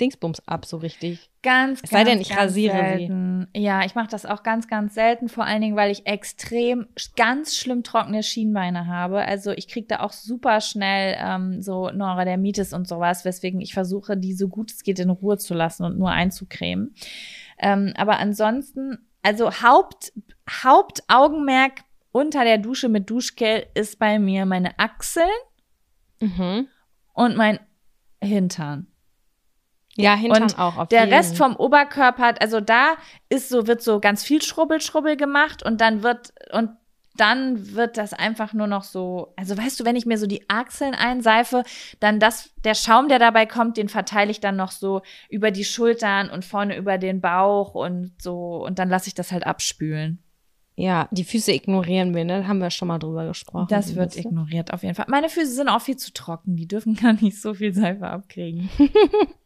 Dingsbums 0.00 0.46
ab, 0.46 0.66
so 0.66 0.76
richtig. 0.76 1.30
Ganz, 1.42 1.80
Es 1.82 1.90
sei 1.90 1.98
ganz, 2.04 2.10
denn, 2.10 2.20
ich 2.20 2.36
rasiere 2.36 2.74
sie. 2.76 2.98
selten. 3.06 3.48
Ja, 3.54 3.84
ich 3.84 3.94
mache 3.94 4.08
das 4.08 4.26
auch 4.26 4.42
ganz, 4.42 4.68
ganz 4.68 4.94
selten, 4.94 5.28
vor 5.28 5.44
allen 5.44 5.62
Dingen, 5.62 5.76
weil 5.76 5.90
ich 5.90 6.06
extrem, 6.06 6.86
ganz 7.16 7.56
schlimm 7.56 7.82
trockene 7.82 8.22
Schienbeine 8.22 8.86
habe. 8.86 9.20
Also 9.24 9.52
ich 9.52 9.68
kriege 9.68 9.86
da 9.86 10.00
auch 10.00 10.12
super 10.12 10.60
schnell 10.60 11.16
ähm, 11.18 11.62
so 11.62 11.90
Neurodermitis 11.90 12.72
und 12.72 12.86
sowas, 12.86 13.24
weswegen 13.24 13.60
ich 13.60 13.72
versuche, 13.74 14.16
die 14.16 14.34
so 14.34 14.48
gut 14.48 14.70
es 14.70 14.82
geht 14.82 14.98
in 14.98 15.08
Ruhe 15.10 15.38
zu 15.38 15.54
lassen 15.54 15.84
und 15.84 15.98
nur 15.98 16.10
einzucremen. 16.10 16.94
Ähm, 17.58 17.92
aber 17.96 18.18
ansonsten, 18.18 18.98
also 19.22 19.50
Haupt, 19.62 20.12
Hauptaugenmerk 20.48 21.80
unter 22.12 22.44
der 22.44 22.58
Dusche 22.58 22.88
mit 22.88 23.08
Duschgel 23.10 23.66
ist 23.74 23.98
bei 23.98 24.18
mir 24.18 24.46
meine 24.46 24.78
Achseln 24.78 25.28
Mhm. 26.20 26.68
und 27.12 27.36
mein 27.36 27.58
Hintern. 28.22 28.86
Ja, 29.96 30.14
Hintern 30.14 30.42
Und 30.44 30.58
auch. 30.58 30.76
Auf 30.76 30.88
Der 30.88 31.04
jeden. 31.04 31.14
Rest 31.14 31.36
vom 31.36 31.56
Oberkörper, 31.56 32.22
hat- 32.22 32.42
also 32.42 32.60
da 32.60 32.94
ist 33.28 33.48
so, 33.48 33.66
wird 33.66 33.82
so 33.82 34.00
ganz 34.00 34.22
viel 34.24 34.42
Schrubbel, 34.42 34.80
Schrubbel 34.80 35.16
gemacht 35.16 35.62
und 35.62 35.80
dann 35.80 36.02
wird, 36.02 36.32
und 36.52 36.70
dann 37.16 37.74
wird 37.74 37.96
das 37.96 38.12
einfach 38.12 38.52
nur 38.52 38.66
noch 38.66 38.82
so, 38.82 39.32
also 39.36 39.56
weißt 39.56 39.80
du, 39.80 39.84
wenn 39.86 39.96
ich 39.96 40.04
mir 40.04 40.18
so 40.18 40.26
die 40.26 40.48
Achseln 40.50 40.94
einseife, 40.94 41.62
dann 41.98 42.20
das, 42.20 42.50
der 42.64 42.74
Schaum, 42.74 43.08
der 43.08 43.18
dabei 43.18 43.46
kommt, 43.46 43.78
den 43.78 43.88
verteile 43.88 44.30
ich 44.30 44.40
dann 44.40 44.56
noch 44.56 44.70
so 44.70 45.00
über 45.30 45.50
die 45.50 45.64
Schultern 45.64 46.28
und 46.28 46.44
vorne 46.44 46.76
über 46.76 46.98
den 46.98 47.22
Bauch 47.22 47.74
und 47.74 48.12
so, 48.20 48.62
und 48.66 48.78
dann 48.78 48.90
lasse 48.90 49.08
ich 49.08 49.14
das 49.14 49.32
halt 49.32 49.46
abspülen. 49.46 50.22
Ja, 50.78 51.08
die 51.10 51.24
Füße 51.24 51.52
ignorieren 51.52 52.14
wir, 52.14 52.26
ne? 52.26 52.40
Da 52.42 52.48
haben 52.48 52.58
wir 52.58 52.68
schon 52.68 52.88
mal 52.88 52.98
drüber 52.98 53.26
gesprochen. 53.26 53.68
Das 53.70 53.94
wird 53.96 54.14
du? 54.14 54.18
ignoriert 54.20 54.74
auf 54.74 54.82
jeden 54.82 54.94
Fall. 54.94 55.06
Meine 55.08 55.30
Füße 55.30 55.52
sind 55.54 55.70
auch 55.70 55.80
viel 55.80 55.96
zu 55.96 56.12
trocken, 56.12 56.54
die 56.56 56.68
dürfen 56.68 56.94
gar 57.02 57.14
nicht 57.14 57.40
so 57.40 57.54
viel 57.54 57.72
Seife 57.72 58.06
abkriegen. 58.06 58.68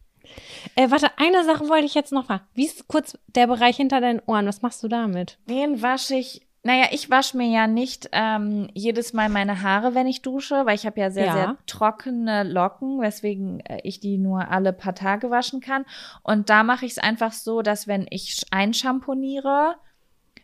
Äh, 0.75 0.89
warte, 0.91 1.07
eine 1.17 1.43
Sache 1.43 1.67
wollte 1.69 1.85
ich 1.85 1.93
jetzt 1.95 2.11
noch 2.11 2.25
fragen. 2.25 2.43
Wie 2.53 2.65
ist 2.65 2.87
kurz 2.87 3.17
der 3.27 3.47
Bereich 3.47 3.77
hinter 3.77 4.01
deinen 4.01 4.21
Ohren? 4.25 4.45
Was 4.47 4.61
machst 4.61 4.81
du 4.83 4.87
damit? 4.87 5.37
Den 5.49 5.81
wasche 5.81 6.15
ich. 6.15 6.45
Naja, 6.63 6.85
ich 6.91 7.09
wasche 7.09 7.37
mir 7.37 7.47
ja 7.47 7.65
nicht 7.65 8.09
ähm, 8.11 8.69
jedes 8.75 9.13
Mal 9.13 9.29
meine 9.29 9.63
Haare, 9.63 9.95
wenn 9.95 10.05
ich 10.05 10.21
dusche, 10.21 10.63
weil 10.67 10.75
ich 10.75 10.85
habe 10.85 10.99
ja 10.99 11.09
sehr, 11.09 11.25
Ja. 11.25 11.33
sehr 11.33 11.57
trockene 11.65 12.43
Locken, 12.43 13.01
weswegen 13.01 13.61
äh, 13.61 13.79
ich 13.83 13.99
die 13.99 14.19
nur 14.19 14.47
alle 14.51 14.71
paar 14.71 14.93
Tage 14.93 15.31
waschen 15.31 15.59
kann. 15.59 15.85
Und 16.21 16.51
da 16.51 16.61
mache 16.63 16.85
ich 16.85 16.91
es 16.91 16.97
einfach 16.99 17.31
so, 17.33 17.63
dass 17.63 17.87
wenn 17.87 18.05
ich 18.11 18.25
sch- 18.29 18.45
einschamponiere, 18.51 19.75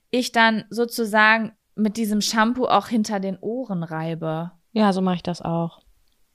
ich 0.10 0.32
dann 0.32 0.64
sozusagen 0.72 1.52
mit 1.76 1.98
diesem 1.98 2.22
Shampoo 2.22 2.66
auch 2.66 2.88
hinter 2.88 3.20
den 3.20 3.38
Ohren 3.40 3.84
reibe. 3.84 4.52
Ja, 4.72 4.94
so 4.94 5.02
mache 5.02 5.18
ich 5.18 5.24
das 5.24 5.44
auch. 5.44 5.82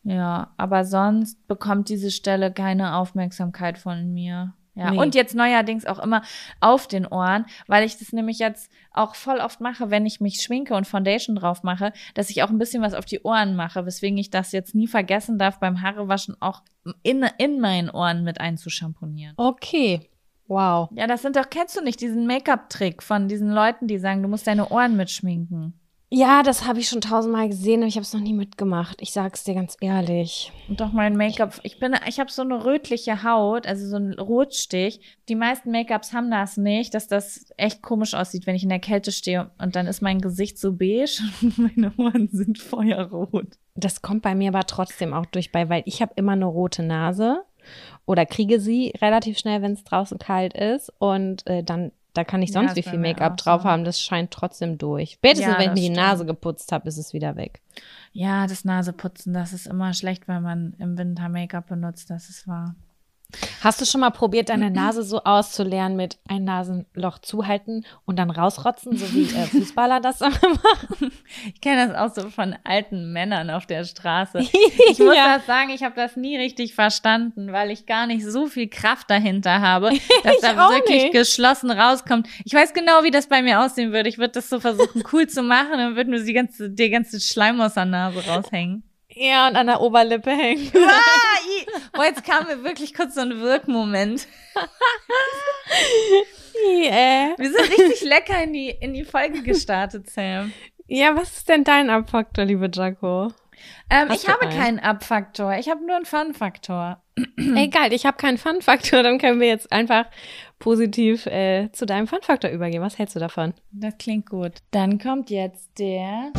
Ja, 0.04 0.52
aber 0.56 0.84
sonst 0.84 1.46
bekommt 1.46 1.88
diese 1.88 2.10
Stelle 2.10 2.52
keine 2.52 2.96
Aufmerksamkeit 2.96 3.78
von 3.78 4.12
mir. 4.12 4.54
Ja, 4.74 4.90
Nee. 4.90 4.98
und 4.98 5.14
jetzt 5.14 5.34
neuerdings 5.34 5.84
auch 5.84 5.98
immer 5.98 6.22
auf 6.60 6.88
den 6.88 7.06
Ohren, 7.06 7.44
weil 7.66 7.84
ich 7.84 7.98
das 7.98 8.12
nämlich 8.14 8.38
jetzt 8.38 8.72
auch 8.90 9.14
voll 9.14 9.36
oft 9.36 9.60
mache, 9.60 9.90
wenn 9.90 10.06
ich 10.06 10.18
mich 10.18 10.40
schminke 10.40 10.74
und 10.74 10.86
Foundation 10.86 11.36
drauf 11.36 11.62
mache, 11.62 11.92
dass 12.14 12.30
ich 12.30 12.42
auch 12.42 12.48
ein 12.48 12.56
bisschen 12.56 12.82
was 12.82 12.94
auf 12.94 13.04
die 13.04 13.20
Ohren 13.20 13.54
mache, 13.54 13.84
weswegen 13.84 14.16
ich 14.16 14.30
das 14.30 14.50
jetzt 14.52 14.74
nie 14.74 14.86
vergessen 14.86 15.38
darf, 15.38 15.60
beim 15.60 15.82
Haarewaschen 15.82 16.36
auch 16.40 16.62
in, 17.02 17.26
in 17.36 17.60
meinen 17.60 17.90
Ohren 17.90 18.24
mit 18.24 18.40
einzuschamponieren. 18.40 19.34
Okay. 19.36 20.08
Wow. 20.48 20.88
Ja, 20.94 21.06
das 21.06 21.20
sind 21.20 21.36
doch, 21.36 21.50
kennst 21.50 21.76
du 21.76 21.82
nicht 21.82 22.00
diesen 22.00 22.26
Make-up-Trick 22.26 23.02
von 23.02 23.28
diesen 23.28 23.50
Leuten, 23.50 23.88
die 23.88 23.98
sagen, 23.98 24.22
du 24.22 24.28
musst 24.28 24.46
deine 24.46 24.70
Ohren 24.70 24.96
mitschminken? 24.96 25.74
Ja, 26.14 26.42
das 26.42 26.66
habe 26.66 26.78
ich 26.78 26.90
schon 26.90 27.00
tausendmal 27.00 27.48
gesehen, 27.48 27.80
aber 27.80 27.88
ich 27.88 27.94
habe 27.94 28.02
es 28.02 28.12
noch 28.12 28.20
nie 28.20 28.34
mitgemacht. 28.34 29.00
Ich 29.00 29.12
sag's 29.12 29.44
dir 29.44 29.54
ganz 29.54 29.78
ehrlich. 29.80 30.52
Und 30.68 30.78
doch 30.78 30.92
mein 30.92 31.16
Make-up. 31.16 31.58
Ich 31.62 31.80
bin, 31.80 31.96
ich 32.06 32.20
habe 32.20 32.30
so 32.30 32.42
eine 32.42 32.66
rötliche 32.66 33.22
Haut, 33.22 33.66
also 33.66 33.88
so 33.88 33.96
ein 33.96 34.12
Rotstich. 34.18 35.00
Die 35.30 35.34
meisten 35.34 35.70
Make-ups 35.70 36.12
haben 36.12 36.30
das 36.30 36.58
nicht, 36.58 36.92
dass 36.92 37.08
das 37.08 37.46
echt 37.56 37.80
komisch 37.80 38.12
aussieht, 38.12 38.46
wenn 38.46 38.54
ich 38.54 38.62
in 38.62 38.68
der 38.68 38.78
Kälte 38.78 39.10
stehe 39.10 39.52
und 39.56 39.74
dann 39.74 39.86
ist 39.86 40.02
mein 40.02 40.20
Gesicht 40.20 40.58
so 40.58 40.74
beige 40.74 41.22
und 41.40 41.56
meine 41.56 41.94
Ohren 41.96 42.28
sind 42.30 42.58
feuerrot. 42.58 43.56
Das 43.74 44.02
kommt 44.02 44.20
bei 44.20 44.34
mir 44.34 44.50
aber 44.50 44.66
trotzdem 44.66 45.14
auch 45.14 45.24
durch 45.24 45.50
bei, 45.50 45.70
weil 45.70 45.82
ich 45.86 46.02
habe 46.02 46.12
immer 46.16 46.32
eine 46.32 46.44
rote 46.44 46.82
Nase 46.82 47.42
oder 48.04 48.26
kriege 48.26 48.60
sie 48.60 48.92
relativ 49.00 49.38
schnell, 49.38 49.62
wenn 49.62 49.72
es 49.72 49.84
draußen 49.84 50.18
kalt 50.18 50.52
ist 50.52 50.92
und 50.98 51.46
äh, 51.46 51.64
dann 51.64 51.92
da 52.14 52.24
kann 52.24 52.42
ich 52.42 52.50
Ja, 52.50 52.60
sonst 52.60 52.72
ist 52.72 52.76
wie 52.76 52.82
viel 52.82 52.98
Make-up 52.98 53.36
drauf 53.36 53.62
so. 53.62 53.68
haben, 53.68 53.84
das 53.84 54.00
scheint 54.00 54.30
trotzdem 54.30 54.78
durch. 54.78 55.12
Spätestens 55.12 55.52
Ja, 55.52 55.58
wenn 55.58 55.68
ich 55.70 55.74
mir 55.74 55.74
die 55.76 55.82
stimmt. 55.84 55.96
Nase 55.96 56.26
geputzt 56.26 56.72
habe, 56.72 56.88
ist 56.88 56.98
es 56.98 57.12
wieder 57.12 57.36
weg. 57.36 57.60
Ja, 58.12 58.46
das 58.46 58.64
Naseputzen, 58.64 59.32
das 59.32 59.52
ist 59.52 59.66
immer 59.66 59.92
schlecht, 59.94 60.28
wenn 60.28 60.42
man 60.42 60.74
im 60.78 60.98
Winter 60.98 61.28
Make-up 61.28 61.68
benutzt, 61.68 62.10
das 62.10 62.28
ist 62.28 62.46
wahr. 62.46 62.74
Hast 63.62 63.80
du 63.80 63.84
schon 63.86 64.00
mal 64.00 64.10
probiert, 64.10 64.48
deine 64.48 64.70
Nase 64.70 65.02
so 65.02 65.22
auszuleeren 65.24 65.96
mit 65.96 66.18
ein 66.28 66.44
Nasenloch 66.44 67.18
zuhalten 67.18 67.84
und 68.04 68.18
dann 68.18 68.30
rausrotzen, 68.30 68.96
so 68.96 69.12
wie 69.14 69.22
äh, 69.24 69.46
Fußballer 69.46 70.00
das 70.00 70.20
immer 70.20 70.30
machen? 70.30 71.12
Ich 71.54 71.60
kenne 71.60 71.88
das 71.88 71.96
auch 71.96 72.14
so 72.14 72.28
von 72.30 72.54
alten 72.64 73.12
Männern 73.12 73.50
auf 73.50 73.66
der 73.66 73.84
Straße. 73.84 74.40
Ich 74.90 74.98
muss 74.98 75.14
Ja. 75.16 75.36
das 75.36 75.46
sagen, 75.46 75.70
ich 75.70 75.82
habe 75.82 75.94
das 75.96 76.16
nie 76.16 76.36
richtig 76.36 76.74
verstanden, 76.74 77.52
weil 77.52 77.70
ich 77.70 77.86
gar 77.86 78.06
nicht 78.06 78.24
so 78.24 78.46
viel 78.46 78.68
Kraft 78.68 79.08
dahinter 79.10 79.60
habe, 79.60 79.90
dass 80.24 80.40
da 80.40 80.56
wirklich 80.70 81.04
nicht. 81.04 81.12
geschlossen 81.12 81.70
rauskommt. 81.70 82.28
Ich 82.44 82.52
weiß 82.52 82.74
genau, 82.74 83.02
wie 83.04 83.10
das 83.10 83.26
bei 83.28 83.42
mir 83.42 83.60
aussehen 83.60 83.92
würde. 83.92 84.08
Ich 84.08 84.18
würde 84.18 84.32
das 84.32 84.48
so 84.50 84.60
versuchen, 84.60 85.02
cool 85.12 85.26
zu 85.26 85.42
machen 85.42 85.74
und 85.80 85.96
würde 85.96 86.10
nur 86.10 86.20
die 86.20 86.32
ganze, 86.32 86.70
der 86.70 86.90
ganze 86.90 87.20
Schleim 87.20 87.60
aus 87.60 87.74
der 87.74 87.84
Nase 87.86 88.24
raushängen. 88.26 88.82
Ja, 89.14 89.48
und 89.48 89.56
an 89.56 89.66
der 89.66 89.80
Oberlippe 89.80 90.30
hängen. 90.30 90.70
Ah, 90.74 91.88
Boah, 91.92 92.04
jetzt 92.04 92.24
kam 92.24 92.46
mir 92.46 92.64
wirklich 92.64 92.94
kurz 92.94 93.14
so 93.14 93.20
ein 93.20 93.40
Wirkmoment. 93.40 94.26
äh. 96.54 97.34
Wir 97.36 97.50
sind 97.50 97.70
richtig 97.70 98.02
lecker 98.02 98.42
in 98.42 98.52
die, 98.52 98.70
in 98.70 98.94
die 98.94 99.04
Folge 99.04 99.42
gestartet, 99.42 100.08
Sam. 100.10 100.52
Ja, 100.86 101.16
was 101.16 101.38
ist 101.38 101.48
denn 101.48 101.64
dein 101.64 101.90
Abfaktor, 101.90 102.44
liebe 102.44 102.70
Jaco? 102.72 103.32
Ähm, 103.90 104.08
ich 104.12 104.28
habe 104.28 104.42
einen? 104.42 104.58
keinen 104.58 104.78
Abfaktor. 104.80 105.54
Ich 105.54 105.68
habe 105.68 105.84
nur 105.84 105.96
einen 105.96 106.04
Fun-Faktor. 106.04 107.02
Egal, 107.36 107.92
ich 107.92 108.06
habe 108.06 108.16
keinen 108.16 108.38
Fun-Faktor, 108.38 109.02
dann 109.02 109.18
können 109.18 109.40
wir 109.40 109.48
jetzt 109.48 109.70
einfach 109.72 110.06
positiv 110.58 111.26
äh, 111.26 111.70
zu 111.72 111.86
deinem 111.86 112.06
Fun-Faktor 112.06 112.50
übergehen. 112.50 112.82
Was 112.82 112.98
hältst 112.98 113.16
du 113.16 113.20
davon? 113.20 113.54
Das 113.70 113.96
klingt 113.98 114.28
gut. 114.28 114.52
Dann 114.70 114.98
kommt 114.98 115.30
jetzt 115.30 115.78
der 115.78 116.32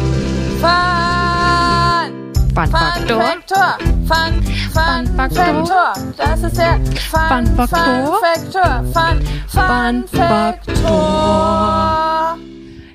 Fun! 0.59 2.22
Fun-Faktor. 2.53 3.19
Faktor. 3.19 3.77
Fun, 4.05 4.43
Fun, 4.71 5.07
Fun 5.07 5.07
Faktor. 5.15 5.65
Faktor. 5.65 5.93
Das 6.17 6.43
ist 6.43 6.55
der 6.55 6.79
Fun, 7.09 7.47
Fun 7.47 7.67
Faktor. 7.67 8.19
Faktor. 8.21 8.83
Fun, 8.93 9.19
Fun, 9.47 10.07
Fun 10.07 10.07
Faktor. 10.07 10.93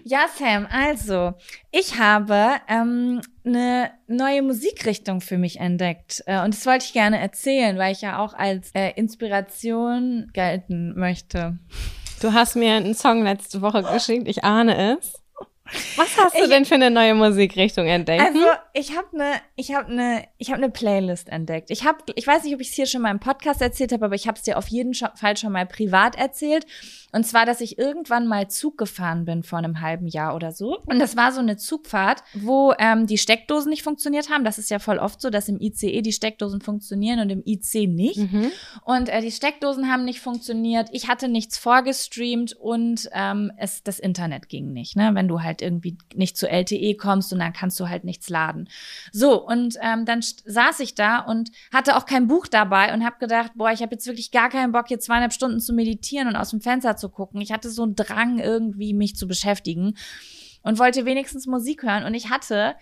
Ja, 0.05 0.27
Sam, 0.38 0.68
also, 0.71 1.35
ich 1.73 1.99
habe 1.99 2.61
ähm, 2.68 3.21
eine 3.44 3.90
neue 4.07 4.42
Musikrichtung 4.42 5.21
für 5.21 5.38
mich 5.38 5.59
entdeckt. 5.59 6.23
Äh, 6.27 6.40
und 6.44 6.55
das 6.55 6.64
wollte 6.64 6.85
ich 6.85 6.92
gerne 6.92 7.18
erzählen, 7.18 7.77
weil 7.79 7.90
ich 7.90 8.01
ja 8.01 8.21
auch 8.21 8.35
als 8.35 8.71
äh, 8.75 8.92
Inspiration 8.92 10.31
gelten 10.35 10.97
möchte. 10.97 11.59
Du 12.23 12.33
hast 12.33 12.55
mir 12.55 12.75
einen 12.75 12.94
Song 12.94 13.25
letzte 13.25 13.61
Woche 13.61 13.83
geschickt, 13.83 14.29
ich 14.29 14.44
ahne 14.44 14.97
es. 14.99 15.14
Was 15.96 16.16
hast 16.18 16.35
du 16.38 16.42
Ich- 16.44 16.48
denn 16.48 16.64
für 16.64 16.74
eine 16.74 16.90
neue 16.90 17.14
Musikrichtung 17.14 17.87
entdeckt? 17.87 18.22
Also 18.22 18.40
ich 18.74 18.96
habe 18.96 19.07
eine, 19.14 19.33
ich 19.57 19.74
habe 19.74 19.88
eine, 19.90 20.24
ich 20.38 20.48
habe 20.50 20.62
eine 20.62 20.70
Playlist 20.70 21.28
entdeckt. 21.28 21.70
Ich 21.70 21.85
habe, 21.85 21.98
ich 22.14 22.26
weiß 22.26 22.44
nicht, 22.44 22.54
ob 22.54 22.61
ich 22.61 22.68
es 22.70 22.74
hier 22.74 22.87
schon 22.87 23.02
mal 23.02 23.11
im 23.11 23.20
Podcast 23.20 23.61
erzählt 23.61 23.92
habe, 23.92 24.04
aber 24.07 24.14
ich 24.14 24.26
habe 24.26 24.37
es 24.38 24.44
dir 24.44 24.59
auf 24.59 24.68
jeden 24.68 24.94
Fall 24.94 25.37
schon 25.37 25.52
mal 25.52 25.66
privat 25.66 26.16
erzählt. 26.16 26.66
Und 27.11 27.24
zwar, 27.26 27.46
dass 27.46 27.62
ich 27.62 27.78
irgendwann 27.78 28.26
mal 28.26 28.48
Zug 28.48 28.76
gefahren 28.76 29.24
bin 29.24 29.42
vor 29.42 29.59
einem 29.59 29.81
halben 29.81 30.07
Jahr 30.09 30.35
oder 30.35 30.52
so. 30.52 30.78
Und 30.87 30.98
das 30.98 31.16
war 31.16 31.33
so 31.33 31.40
eine 31.40 31.57
Zugfahrt, 31.57 32.22
wo 32.35 32.74
ähm, 32.78 33.07
die 33.07 33.16
Steckdosen 33.16 33.70
nicht 33.70 33.83
funktioniert 33.83 34.28
haben. 34.31 34.44
Das 34.44 34.59
ist 34.59 34.70
ja 34.70 34.78
voll 34.78 34.98
oft 34.98 35.20
so, 35.20 35.31
dass 35.31 35.48
im 35.48 35.59
ICE 35.59 36.02
die 36.02 36.12
Steckdosen 36.12 36.61
funktionieren 36.61 37.20
und 37.20 37.31
im 37.31 37.42
IC 37.46 37.88
nicht. 37.88 38.18
mhm. 38.18 38.50
Und 38.85 39.09
äh, 39.09 39.22
die 39.22 39.33
Steckdosen 39.33 39.90
haben 39.90 40.04
nicht 40.04 40.20
funktioniert. 40.20 40.88
Ich 40.92 41.09
hatte 41.09 41.28
nichts 41.28 41.57
vorgestreamt 41.57 42.52
und 42.54 43.09
ähm, 43.12 43.52
es, 43.57 43.83
das 43.83 43.98
Internet 43.98 44.48
ging 44.50 44.72
nicht, 44.74 44.94
ne? 44.96 45.11
Wenn 45.14 45.28
du 45.28 45.40
halt 45.42 45.58
irgendwie 45.62 45.99
nicht 46.14 46.37
zu 46.37 46.49
LTE 46.49 46.97
kommst 46.97 47.33
und 47.33 47.38
dann 47.38 47.53
kannst 47.53 47.79
du 47.81 47.88
halt 47.88 48.05
nichts 48.05 48.29
laden. 48.29 48.68
So, 49.12 49.47
und 49.47 49.77
ähm, 49.83 50.05
dann 50.05 50.21
saß 50.23 50.81
ich 50.81 50.94
da 50.94 51.21
und 51.21 51.51
hatte 51.73 51.97
auch 51.97 52.07
kein 52.07 52.27
Buch 52.27 52.47
dabei 52.47 52.92
und 52.92 53.05
habe 53.05 53.16
gedacht, 53.18 53.53
boah, 53.55 53.71
ich 53.71 53.83
habe 53.83 53.94
jetzt 53.94 54.07
wirklich 54.07 54.31
gar 54.31 54.49
keinen 54.49 54.73
Bock, 54.73 54.88
hier 54.88 55.01
zweieinhalb 55.01 55.33
Stunden 55.33 55.61
zu 55.61 55.73
meditieren 55.73 56.29
und 56.29 56.37
aus 56.37 56.51
dem 56.51 56.61
Fenster 56.61 56.97
zu 56.97 57.09
gucken. 57.09 57.40
Ich 57.40 57.53
hatte 57.53 57.71
so 57.71 57.83
einen 57.83 57.97
Drang, 57.97 58.38
irgendwie 58.38 58.94
mich 58.94 59.16
zu 59.16 59.27
beschäftigen 59.27 59.94
und 60.62 60.79
wollte 60.79 61.05
wenigstens 61.05 61.47
Musik 61.47 61.83
hören. 61.83 62.05
Und 62.05 62.14
ich 62.14 62.31
hatte 62.31 62.75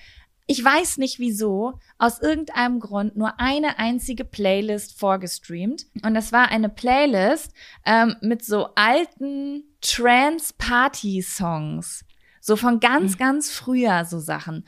ich 0.49 0.65
weiß 0.65 0.99
nicht 0.99 1.19
wieso, 1.19 1.81
aus 1.99 2.21
irgendeinem 2.21 2.79
Grund 2.79 3.17
nur 3.17 3.41
eine 3.41 3.81
einzige 3.81 4.25
Playlist 4.25 4.97
vorgestreamt. 4.99 5.87
Und 6.05 6.15
das 6.15 6.31
war 6.33 6.51
eine 6.51 6.69
Playlist 6.69 7.53
ähm, 7.85 8.15
mit 8.21 8.45
so 8.45 8.69
alten 8.77 9.65
Trance-Party-Songs. 9.81 12.05
So 12.47 12.55
von 12.55 12.79
ganz, 12.79 13.15
Mhm. 13.15 13.19
ganz 13.19 13.51
früher 13.51 14.05
so 14.05 14.21
Sachen. 14.21 14.65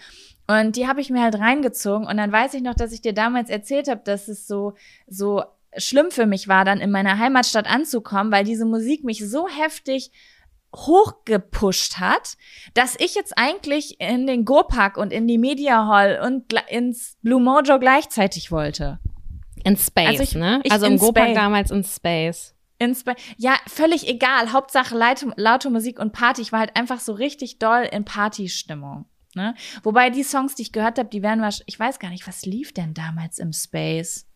Und 0.49 0.75
die 0.75 0.89
habe 0.89 1.01
ich 1.01 1.11
mir 1.11 1.23
halt 1.23 1.37
reingezogen. 1.39 2.09
Und 2.09 2.17
dann 2.17 2.33
weiß 2.33 2.55
ich 2.55 2.63
noch, 2.63 2.75
dass 2.75 2.91
ich 2.91 3.03
dir 3.03 3.13
damals 3.13 3.51
erzählt 3.51 3.87
habe, 3.87 4.01
dass 4.05 4.27
es 4.27 4.49
so, 4.49 4.73
so 5.07 5.45
schlimm 5.77 6.11
für 6.11 6.27
mich 6.27 6.49
war, 6.49 6.65
dann 6.65 6.81
in 6.81 6.91
meiner 6.91 7.19
Heimatstadt 7.19 7.69
anzukommen, 7.71 8.33
weil 8.33 8.43
diese 8.45 8.65
Musik 8.65 9.05
mich 9.05 9.21
so 9.31 9.47
heftig 9.47 10.11
hochgepusht 10.75 11.99
hat, 12.01 12.37
dass 12.75 12.97
ich 12.99 13.15
jetzt 13.15 13.35
eigentlich 13.39 14.01
in 14.01 14.27
den 14.27 14.45
Go-Park 14.45 14.97
und 14.97 15.13
in 15.13 15.29
die 15.29 15.39
Media 15.39 15.87
Hall 15.87 16.21
und 16.25 16.53
ins 16.69 17.17
Blue 17.23 17.41
Mojo 17.41 17.79
gleichzeitig 17.79 18.51
wollte. 18.51 18.99
In 19.65 19.77
Space, 19.77 20.09
Also 20.09 20.23
ich- 20.25 20.35
ne? 20.35 20.61
ich 20.65 20.73
also 20.73 20.87
im 20.87 20.99
Go-Park 20.99 21.29
Space. 21.29 21.37
damals 21.37 21.71
in 21.71 21.85
Space. 21.85 22.55
Inspe 22.79 23.15
ja, 23.37 23.57
völlig 23.67 24.09
egal. 24.09 24.53
Hauptsache 24.53 24.97
laute, 24.97 25.33
laute 25.37 25.71
Musik 25.71 25.99
und 25.99 26.13
Party. 26.13 26.43
Ich 26.43 26.53
war 26.53 26.61
halt 26.61 26.77
einfach 26.77 27.01
so 27.01 27.13
richtig 27.13 27.59
doll 27.59 27.89
in 27.91 28.05
Partystimmung. 28.05 29.07
Ne? 29.35 29.55
Wobei 29.83 30.11
die 30.11 30.23
Songs, 30.23 30.55
die 30.55 30.63
ich 30.63 30.73
gehört 30.73 30.99
habe, 30.99 31.09
die 31.09 31.23
wären 31.23 31.41
wahrscheinlich, 31.41 31.69
ich 31.69 31.79
weiß 31.79 31.99
gar 31.99 32.11
nicht, 32.11 32.27
was 32.27 32.47
lief 32.47 32.73
denn 32.73 32.95
damals 32.95 33.39
im 33.39 33.53
Space? 33.53 34.27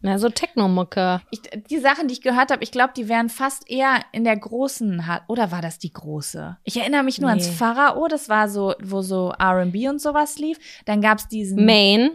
Na, 0.00 0.18
so 0.18 0.28
Techno-Mucke. 0.28 1.22
Die 1.70 1.78
Sachen, 1.78 2.08
die 2.08 2.12
ich 2.14 2.20
gehört 2.20 2.50
habe, 2.50 2.62
ich 2.62 2.70
glaube, 2.70 2.92
die 2.94 3.08
wären 3.08 3.30
fast 3.30 3.70
eher 3.70 4.02
in 4.12 4.24
der 4.24 4.36
großen 4.36 5.06
Halle. 5.06 5.22
Oder 5.28 5.50
war 5.50 5.62
das 5.62 5.78
die 5.78 5.92
große? 5.94 6.58
Ich 6.64 6.76
erinnere 6.76 7.02
mich 7.04 7.20
nur 7.22 7.32
Nee. 7.32 7.40
ans 7.40 7.56
Pharao, 7.56 8.06
das 8.08 8.28
war 8.28 8.50
so, 8.50 8.74
wo 8.82 9.00
so 9.00 9.32
RB 9.40 9.88
und 9.88 10.02
sowas 10.02 10.38
lief. 10.38 10.58
Dann 10.84 11.00
gab's 11.00 11.28
diesen. 11.28 11.64
Main. 11.64 12.10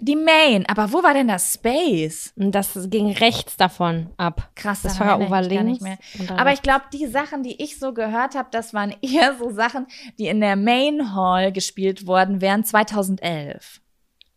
Die 0.00 0.16
Main. 0.16 0.66
Aber 0.66 0.92
wo 0.92 1.02
war 1.02 1.14
denn 1.14 1.28
das 1.28 1.54
Space? 1.54 2.32
Das 2.36 2.78
ging 2.90 3.12
rechts 3.12 3.56
davon 3.56 4.10
ab. 4.16 4.50
Krass, 4.54 4.82
Das 4.82 4.98
war 5.00 5.18
gar 5.18 5.42
links. 5.42 5.84
Aber 6.30 6.52
ich 6.52 6.62
glaube, 6.62 6.84
die 6.92 7.06
Sachen, 7.06 7.42
die 7.42 7.62
ich 7.62 7.78
so 7.78 7.92
gehört 7.92 8.34
habe, 8.34 8.48
das 8.50 8.74
waren 8.74 8.94
eher 9.02 9.36
so 9.38 9.50
Sachen, 9.50 9.86
die 10.18 10.26
in 10.26 10.40
der 10.40 10.56
Main 10.56 11.14
Hall 11.14 11.52
gespielt 11.52 12.06
worden 12.06 12.40
wären 12.40 12.64
2011. 12.64 13.80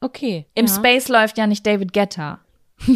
Okay. 0.02 0.46
Im 0.54 0.68
ja. 0.68 0.74
Space 0.74 1.08
läuft 1.08 1.38
ja 1.38 1.48
nicht 1.48 1.66
David 1.66 1.94
Guetta. 1.94 2.40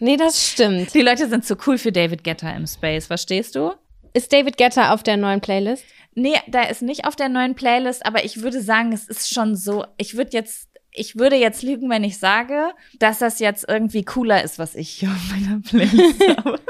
Nee, 0.00 0.18
das 0.18 0.50
stimmt. 0.50 0.92
Die 0.92 1.00
Leute 1.00 1.28
sind 1.28 1.46
zu 1.46 1.56
cool 1.66 1.78
für 1.78 1.90
David 1.90 2.24
Guetta 2.24 2.50
im 2.50 2.66
Space, 2.66 3.06
verstehst 3.06 3.54
du? 3.54 3.72
Ist 4.12 4.32
David 4.32 4.58
Guetta 4.58 4.92
auf 4.92 5.02
der 5.02 5.16
neuen 5.16 5.40
Playlist? 5.40 5.84
Nee, 6.14 6.34
da 6.46 6.64
ist 6.64 6.82
nicht 6.82 7.06
auf 7.06 7.16
der 7.16 7.28
neuen 7.28 7.54
Playlist, 7.54 8.04
aber 8.04 8.24
ich 8.24 8.42
würde 8.42 8.60
sagen, 8.60 8.92
es 8.92 9.08
ist 9.08 9.32
schon 9.32 9.56
so, 9.56 9.86
ich 9.96 10.16
würde 10.16 10.32
jetzt, 10.32 10.68
ich 10.96 11.18
würde 11.18 11.36
jetzt 11.36 11.62
lügen, 11.62 11.90
wenn 11.90 12.04
ich 12.04 12.18
sage, 12.18 12.72
dass 12.98 13.18
das 13.18 13.40
jetzt 13.40 13.66
irgendwie 13.68 14.04
cooler 14.04 14.42
ist, 14.44 14.58
was 14.58 14.74
ich 14.76 14.88
hier 14.90 15.08
auf 15.10 15.30
meiner 15.32 15.60
Playlist 15.60 16.28
habe. 16.38 16.60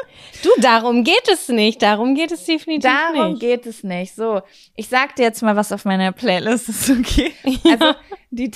Du, 0.43 0.49
darum 0.61 1.05
geht 1.05 1.29
es 1.31 1.49
nicht. 1.49 1.83
Darum 1.83 2.15
geht 2.15 2.33
es 2.33 2.45
definitiv 2.45 2.91
Darum 2.91 3.33
nicht. 3.33 3.41
geht 3.41 3.67
es 3.67 3.83
nicht. 3.85 4.15
So, 4.15 4.41
ich 4.75 4.89
sag 4.89 5.15
dir 5.17 5.25
jetzt 5.25 5.43
mal, 5.43 5.57
was 5.57 5.73
auf 5.73 5.85
meiner 5.85 6.13
Playlist 6.13 6.69
ist, 6.71 6.91
okay? 6.91 7.33
Also, 7.71 7.95
die, 8.31 8.51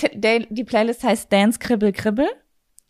die 0.48 0.64
Playlist 0.64 1.04
heißt 1.04 1.30
Dance 1.32 1.58
Kribbel 1.58 1.92
Kribbel, 1.92 2.28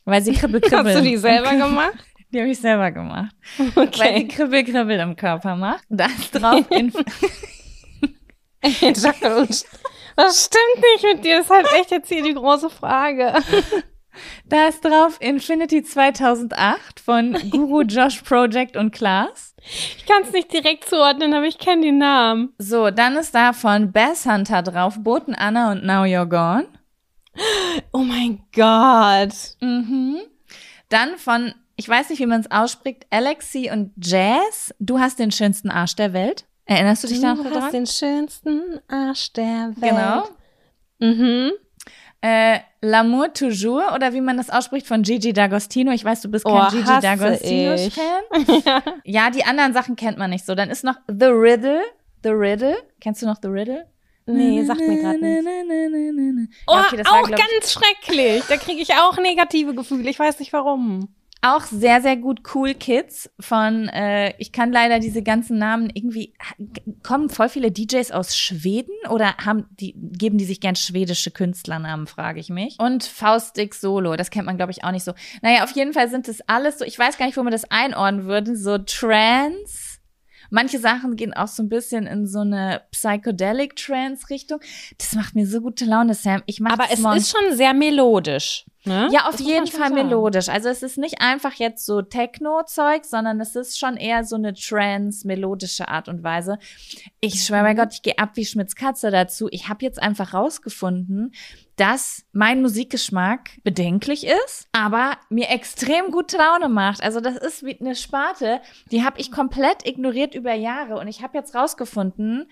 weil 0.05 0.23
sie 0.23 0.33
Kribbel 0.33 0.61
Kribbel. 0.61 0.95
Hast 0.95 0.99
du 0.99 1.03
die 1.03 1.17
selber 1.17 1.51
gemacht? 1.57 1.95
Die 2.33 2.41
habe 2.41 2.51
ich 2.51 2.59
selber 2.61 2.91
gemacht. 2.93 3.35
Weil 3.57 3.71
sie 3.73 3.81
Okay. 3.81 4.29
Kribbel 4.29 4.65
Kribbel 4.65 5.01
im 5.01 5.17
Körper 5.17 5.57
macht. 5.57 5.85
Da 5.89 6.07
ist 6.07 6.31
drauf 6.33 6.65
in, 6.71 6.93
Jacqueline, 8.63 9.49
Was 10.19 10.47
stimmt 10.47 10.85
nicht 10.93 11.15
mit 11.15 11.25
dir? 11.25 11.37
Das 11.37 11.45
ist 11.45 11.51
halt 11.53 11.67
echt 11.79 11.91
jetzt 11.93 12.09
hier 12.09 12.25
die 12.25 12.35
große 12.35 12.71
Frage. 12.71 13.35
da 14.47 14.67
ist 14.67 14.85
drauf 14.85 15.17
Infinity 15.21 15.85
2008 15.85 16.99
von 16.99 17.39
Guru 17.51 17.83
Josh 17.83 18.23
Project 18.23 18.77
und 18.77 18.91
Klaas. 18.91 19.55
Ich 19.97 20.07
kann 20.07 20.25
es 20.25 20.33
nicht 20.33 20.53
direkt 20.53 20.89
zuordnen, 20.89 21.35
aber 21.35 21.47
ich 21.47 21.59
kenne 21.59 21.83
die 21.83 21.93
Namen. 21.93 22.53
So, 22.59 22.91
dann 22.91 23.15
ist 23.15 23.33
da 23.33 23.53
von 23.53 23.93
Bass 23.93 24.27
Hunter 24.27 24.63
drauf 24.63 24.97
Boten 24.99 25.37
Anna 25.37 25.71
und 25.71 25.85
Now 25.85 26.03
You're 26.03 26.27
Gone. 26.27 26.67
Oh 27.93 27.99
mein 27.99 28.43
Gott. 28.53 29.37
Mhm. 29.61 30.19
Dann 30.89 31.17
von, 31.17 31.55
ich 31.77 31.89
weiß 31.89 32.11
nicht, 32.11 32.19
wie 32.19 32.27
man 32.27 32.41
es 32.41 32.51
ausspricht, 32.51 33.07
Alexi 33.11 33.71
und 33.73 33.93
Jazz. 34.05 34.75
Du 34.81 34.99
hast 34.99 35.21
den 35.21 35.31
schönsten 35.31 35.71
Arsch 35.71 35.95
der 35.95 36.13
Welt. 36.13 36.48
Erinnerst 36.69 37.03
du 37.03 37.09
dich 37.09 37.21
da 37.21 37.35
Du 37.35 37.43
noch 37.43 37.51
hast 37.63 37.73
den 37.73 37.87
schönsten 37.87 38.79
Arsch 38.89 39.33
der 39.33 39.73
Welt. 39.77 39.91
Genau. 39.91 40.29
Mhm. 41.01 41.53
Äh, 42.21 42.59
L'amour 42.83 43.33
toujours 43.33 43.93
oder 43.95 44.13
wie 44.13 44.21
man 44.21 44.37
das 44.37 44.51
ausspricht 44.51 44.87
von 44.87 45.03
Gigi 45.03 45.31
D'Agostino. 45.31 45.93
Ich 45.93 46.05
weiß, 46.05 46.21
du 46.21 46.29
bist 46.29 46.45
kein 46.45 46.55
Oh, 46.55 46.69
Gigi 46.71 46.85
D'Agostino-Fan. 46.85 48.83
ja, 49.05 49.31
die 49.31 49.45
anderen 49.45 49.73
Sachen 49.73 49.97
kennt 49.97 50.19
man 50.19 50.29
nicht 50.31 50.45
so. 50.45 50.55
Dann 50.55 50.69
ist 50.69 50.85
noch 50.85 50.97
The 51.09 51.27
Riddle. 51.27 51.81
The 52.23 52.31
Riddle. 52.31 52.77
Kennst 53.01 53.23
du 53.23 53.27
noch 53.27 53.37
The 53.41 53.49
Riddle? 53.49 53.87
Nee, 54.27 54.63
sagt 54.65 54.81
mir 54.81 55.01
gerade 55.01 55.19
nicht. 55.19 56.51
Oh, 56.67 56.75
Ja, 56.75 56.81
okay, 56.87 56.99
das 56.99 57.07
war, 57.07 57.21
auch 57.21 57.27
glaub 57.27 57.39
ich, 57.41 57.47
ganz 57.47 57.73
schrecklich. 57.73 58.45
Da 58.47 58.59
kriege 58.59 58.83
ich 58.83 58.93
auch 58.95 59.17
negative 59.17 59.75
Gefühle. 59.75 60.11
Ich 60.11 60.19
weiß 60.19 60.39
nicht 60.41 60.53
warum. 60.53 61.09
Auch 61.49 61.65
sehr, 61.65 62.03
sehr 62.03 62.17
gut 62.17 62.43
Cool 62.55 62.75
Kids 62.75 63.31
von, 63.41 63.89
äh, 63.89 64.35
ich 64.39 64.53
kann 64.53 64.71
leider 64.71 64.99
diese 64.99 65.23
ganzen 65.23 65.57
Namen 65.57 65.91
irgendwie, 65.95 66.35
kommen 67.03 67.31
voll 67.31 67.49
viele 67.49 67.71
DJs 67.71 68.11
aus 68.11 68.37
Schweden 68.37 68.93
oder 69.09 69.35
haben 69.39 69.65
die, 69.71 69.95
geben 69.97 70.37
die 70.37 70.45
sich 70.45 70.61
gern 70.61 70.77
schwedische 70.77 71.31
Künstlernamen, 71.31 72.07
frage 72.07 72.39
ich 72.39 72.51
mich. 72.51 72.77
Und 72.79 73.05
Faustik 73.05 73.75
Solo, 73.75 74.17
das 74.17 74.31
kennt 74.31 74.45
man 74.45 74.59
glaube 74.59 74.73
ich 74.73 74.85
auch 74.85 74.91
nicht 74.91 75.05
so. 75.05 75.15
Naja, 75.41 75.65
auf 75.65 75.71
jeden 75.71 75.95
Fall 75.95 76.11
sind 76.11 76.29
das 76.29 76.43
alles 76.47 76.79
so, 76.79 76.85
ich 76.85 76.99
weiß 76.99 77.17
gar 77.17 77.25
nicht, 77.25 77.39
wo 77.39 77.43
man 77.43 77.53
das 77.53 77.71
einordnen 77.71 78.27
würde, 78.27 78.55
so 78.55 78.77
Trance. 78.77 79.99
Manche 80.51 80.79
Sachen 80.79 81.17
gehen 81.17 81.35
auch 81.35 81.49
so 81.49 81.63
ein 81.63 81.69
bisschen 81.69 82.07
in 82.07 82.27
so 82.27 82.41
eine 82.41 82.83
Psychedelic 82.91 83.77
Trance 83.77 84.31
Richtung. 84.31 84.61
Das 84.97 85.15
macht 85.15 85.35
mir 85.35 85.47
so 85.47 85.61
gute 85.61 85.85
Laune, 85.85 86.15
Sam. 86.15 86.43
Ich 86.47 86.61
mache 86.61 86.75
Aber 86.75 86.85
es 86.91 87.01
ist 87.01 87.37
schon 87.37 87.57
sehr 87.57 87.75
melodisch. 87.75 88.65
Ne? 88.85 89.09
ja, 89.11 89.27
auf 89.27 89.33
Das 89.33 89.41
jeden 89.41 89.67
Fall 89.67 89.91
melodisch. 89.91 90.49
Also 90.49 90.69
es 90.69 90.83
ist 90.83 90.99
nicht 90.99 91.21
einfach 91.21 91.55
jetzt 91.55 91.85
so 91.85 92.01
Techno-Zeug, 92.01 93.05
sondern 93.05 93.41
es 93.41 93.57
ist 93.57 93.79
schon 93.79 93.97
eher 93.97 94.25
so 94.25 94.37
eine 94.37 94.55
trance-melodische 94.55 95.89
Art 95.89 96.09
und 96.09 96.23
Weise. 96.23 96.59
Ich 97.21 97.45
schwöre 97.45 97.63
Mhm. 97.63 97.67
bei 97.67 97.75
Gott, 97.75 97.93
ich 97.95 98.03
gehe 98.03 98.19
ab 98.19 98.31
wie 98.35 98.45
Schmitz 98.47 98.77
Katze 98.77 99.11
dazu. 99.11 99.49
Ich 99.51 99.69
habe 99.69 99.85
jetzt 99.85 100.01
einfach 100.01 100.33
rausgefunden, 100.33 101.33
dass 101.77 102.25
mein 102.33 102.63
Musikgeschmack 102.63 103.51
bedenklich 103.65 104.27
ist, 104.27 104.69
aber 104.73 105.13
mir 105.29 105.51
extrem 105.51 106.11
gute 106.11 106.37
Laune 106.37 106.69
macht. 106.69 107.03
Also 107.03 107.21
das 107.21 107.37
ist 107.37 107.65
wie 107.65 107.79
eine 107.81 107.95
Sparte, 107.97 108.61
die 108.91 109.05
habe 109.05 109.21
ich 109.21 109.31
komplett 109.33 109.87
ignoriert 109.87 110.35
über 110.35 110.55
Jahre 110.55 110.99
und 110.99 111.09
ich 111.09 111.23
habe 111.23 111.37
jetzt 111.37 111.55
rausgefunden, 111.55 112.49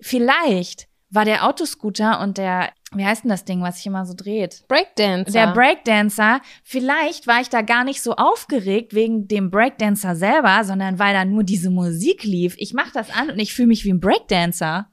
vielleicht 0.00 0.88
war 1.12 1.24
der 1.24 1.46
Autoscooter 1.46 2.20
und 2.20 2.38
der, 2.38 2.70
wie 2.94 3.04
heißt 3.04 3.24
denn 3.24 3.30
das 3.30 3.44
Ding, 3.44 3.62
was 3.62 3.76
sich 3.76 3.86
immer 3.86 4.06
so 4.06 4.14
dreht? 4.14 4.64
Breakdance. 4.66 5.30
Der 5.30 5.52
Breakdancer, 5.52 6.40
vielleicht 6.64 7.26
war 7.26 7.40
ich 7.40 7.50
da 7.50 7.62
gar 7.62 7.84
nicht 7.84 8.02
so 8.02 8.16
aufgeregt 8.16 8.94
wegen 8.94 9.28
dem 9.28 9.50
Breakdancer 9.50 10.16
selber, 10.16 10.64
sondern 10.64 10.98
weil 10.98 11.12
da 11.12 11.24
nur 11.24 11.44
diese 11.44 11.70
Musik 11.70 12.24
lief. 12.24 12.54
Ich 12.58 12.72
mach 12.72 12.90
das 12.92 13.10
an 13.10 13.30
und 13.30 13.38
ich 13.38 13.54
fühle 13.54 13.68
mich 13.68 13.84
wie 13.84 13.92
ein 13.92 14.00
Breakdancer. 14.00 14.88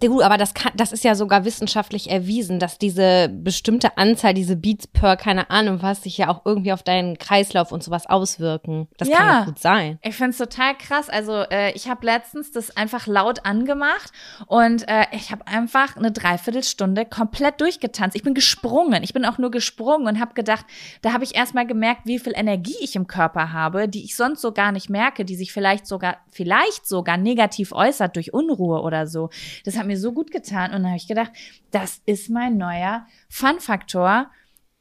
Du, 0.00 0.22
aber 0.22 0.36
das 0.38 0.54
kann, 0.54 0.72
das 0.76 0.92
ist 0.92 1.04
ja 1.04 1.14
sogar 1.14 1.44
wissenschaftlich 1.44 2.10
erwiesen, 2.10 2.58
dass 2.58 2.78
diese 2.78 3.28
bestimmte 3.28 3.96
Anzahl, 3.98 4.34
diese 4.34 4.56
Beats 4.56 4.86
per, 4.86 5.16
keine 5.16 5.50
Ahnung 5.50 5.82
was, 5.82 6.02
sich 6.02 6.18
ja 6.18 6.28
auch 6.28 6.42
irgendwie 6.44 6.72
auf 6.72 6.82
deinen 6.82 7.18
Kreislauf 7.18 7.72
und 7.72 7.82
sowas 7.82 8.06
auswirken. 8.06 8.88
Das 8.98 9.08
Ja. 9.08 9.16
kann 9.18 9.26
ja 9.26 9.44
gut 9.44 9.58
sein. 9.58 9.98
Ich 10.02 10.14
find's 10.16 10.38
total 10.38 10.76
krass. 10.76 11.08
Also 11.08 11.42
äh, 11.50 11.72
ich 11.72 11.88
habe 11.88 12.04
letztens 12.06 12.50
das 12.52 12.76
einfach 12.76 13.06
laut 13.06 13.44
angemacht 13.44 14.12
und 14.46 14.88
äh, 14.88 15.06
ich 15.12 15.30
habe 15.30 15.46
einfach 15.46 15.96
eine 15.96 16.12
Dreiviertelstunde 16.12 17.04
komplett 17.04 17.60
durchgetanzt. 17.60 18.16
Ich 18.16 18.22
bin 18.22 18.34
gesprungen. 18.34 19.02
Ich 19.02 19.12
bin 19.12 19.24
auch 19.24 19.38
nur 19.38 19.50
gesprungen 19.50 20.06
und 20.06 20.20
habe 20.20 20.34
gedacht, 20.34 20.64
da 21.02 21.12
habe 21.12 21.24
ich 21.24 21.34
erstmal 21.34 21.66
gemerkt, 21.66 22.02
wie 22.04 22.18
viel 22.18 22.32
Energie 22.34 22.76
ich 22.80 22.96
im 22.96 23.06
Körper 23.06 23.52
habe, 23.52 23.88
die 23.88 24.04
ich 24.04 24.16
sonst 24.16 24.40
so 24.40 24.52
gar 24.52 24.72
nicht 24.72 24.90
merke, 24.90 25.24
die 25.24 25.36
sich 25.36 25.52
vielleicht 25.52 25.86
sogar, 25.86 26.16
vielleicht 26.30 26.86
sogar 26.86 27.16
negativ 27.16 27.72
äußert 27.72 28.16
durch 28.16 28.32
Unruhe 28.32 28.80
oder 28.82 29.06
so. 29.06 29.30
Das 29.64 29.73
hat 29.78 29.86
mir 29.86 29.98
so 29.98 30.12
gut 30.12 30.30
getan 30.30 30.72
und 30.72 30.82
dann 30.82 30.88
habe 30.88 30.96
ich 30.96 31.08
gedacht, 31.08 31.32
das 31.70 32.00
ist 32.06 32.30
mein 32.30 32.56
neuer 32.56 33.06
Fun-Faktor. 33.28 34.30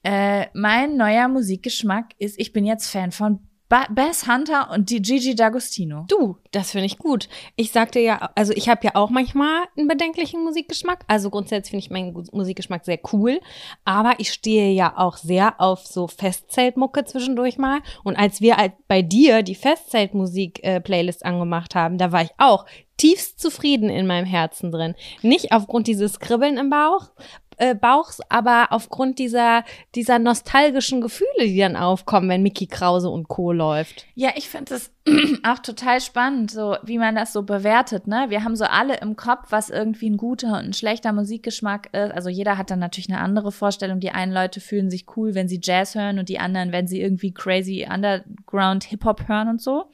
Äh, 0.04 0.48
mein 0.54 0.98
neuer 0.98 1.28
Musikgeschmack 1.28 2.14
ist, 2.20 2.40
ich 2.40 2.54
bin 2.54 2.66
jetzt 2.66 2.90
Fan 2.90 3.12
von 3.12 3.40
ba 3.74 3.88
Bass 3.90 4.28
Hunter 4.28 4.70
und 4.70 4.92
die 4.92 5.02
Gigi 5.02 5.32
D'Agostino. 5.32 6.06
Du, 6.08 6.38
das 6.52 6.70
finde 6.70 6.86
ich 6.86 7.00
gut. 7.00 7.28
Ich 7.56 7.72
sagte 7.72 8.00
ja, 8.00 8.30
also 8.36 8.54
ich 8.54 8.70
habe 8.70 8.86
ja 8.86 8.92
auch 8.94 9.10
manchmal 9.10 9.64
einen 9.76 9.88
bedenklichen 9.88 10.44
Musikgeschmack. 10.44 11.04
Also 11.08 11.32
grundsätzlich 11.32 11.72
finde 11.72 11.86
ich 11.86 11.90
meinen 11.90 12.28
Musikgeschmack 12.34 12.86
sehr 12.86 13.00
cool. 13.12 13.40
Aber 13.84 14.14
ich 14.20 14.32
stehe 14.32 14.72
ja 14.74 14.94
auch 14.96 15.18
sehr 15.18 15.60
auf 15.60 15.88
so 15.88 16.08
Festzeltmucke 16.08 17.06
zwischendurch 17.06 17.58
mal. 17.58 17.80
Und 18.04 18.16
als 18.16 18.42
wir 18.42 18.58
bei 18.88 19.02
dir 19.02 19.42
die 19.42 19.56
Festzeltmusik-Playlist 19.56 21.26
angemacht 21.26 21.74
haben, 21.74 21.98
da 21.98 22.12
war 22.12 22.22
ich 22.22 22.32
auch 22.38 22.68
tiefst 22.98 23.40
zufrieden 23.40 23.90
in 23.90 24.08
meinem 24.08 24.26
Herzen 24.26 24.72
drin. 24.72 24.96
Nicht 25.22 25.52
aufgrund 25.52 25.88
dieses 25.88 26.20
Kribbeln 26.20 26.58
im 26.58 26.70
Bauch, 26.70 27.10
äh, 27.58 27.76
Bauch, 27.76 28.12
aber 28.30 28.68
aufgrund 28.72 29.20
dieser, 29.20 29.64
dieser 29.96 30.20
nostalgischen 30.20 31.02
Gefühle, 31.02 31.46
die 31.46 31.58
dann 31.58 31.76
aufkommen, 31.76 32.30
wenn 32.30 32.44
Mickey 32.44 32.68
Krause 32.68 33.10
und 33.10 33.28
Co. 33.28 33.52
läuft. 33.52 34.06
Ja, 34.16 34.32
ich 34.36 34.50
finde 34.50 34.76
es 34.76 34.92
auch 35.44 35.60
total 35.60 36.02
spannend, 36.02 36.52
so 36.52 36.76
wie 36.84 36.98
man 36.98 37.16
das 37.16 37.34
so 37.34 37.44
bewertet, 37.44 38.08
ne? 38.08 38.26
Wir 38.30 38.44
haben 38.44 38.56
so 38.56 38.66
alle 38.66 38.98
im 38.98 39.16
Kopf, 39.16 39.48
was 39.50 39.70
irgendwie 39.70 40.10
ein 40.10 40.18
guter 40.18 40.54
und 40.54 40.66
ein 40.66 40.74
schlechter 40.74 41.14
Musikgeschmack 41.14 41.90
ist. 41.94 42.12
Also 42.12 42.30
jeder 42.30 42.58
hat 42.58 42.72
dann 42.72 42.80
natürlich 42.80 43.10
eine 43.10 43.20
andere 43.20 43.52
Vorstellung. 43.52 44.00
Die 44.00 44.12
einen 44.12 44.34
Leute 44.34 44.60
fühlen 44.60 44.90
sich 44.90 45.06
cool, 45.16 45.36
wenn 45.36 45.48
sie 45.48 45.60
Jazz 45.62 45.96
hören 45.96 46.20
und 46.20 46.30
die 46.30 46.40
anderen, 46.40 46.72
wenn 46.72 46.88
sie 46.88 47.02
irgendwie 47.02 47.34
crazy 47.34 47.88
Underground 47.92 48.86
Hip-Hop 48.86 49.28
hören 49.28 49.50
und 49.50 49.62
so. 49.62 49.86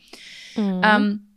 Mhm. 0.56 0.82
Ähm, 0.84 1.29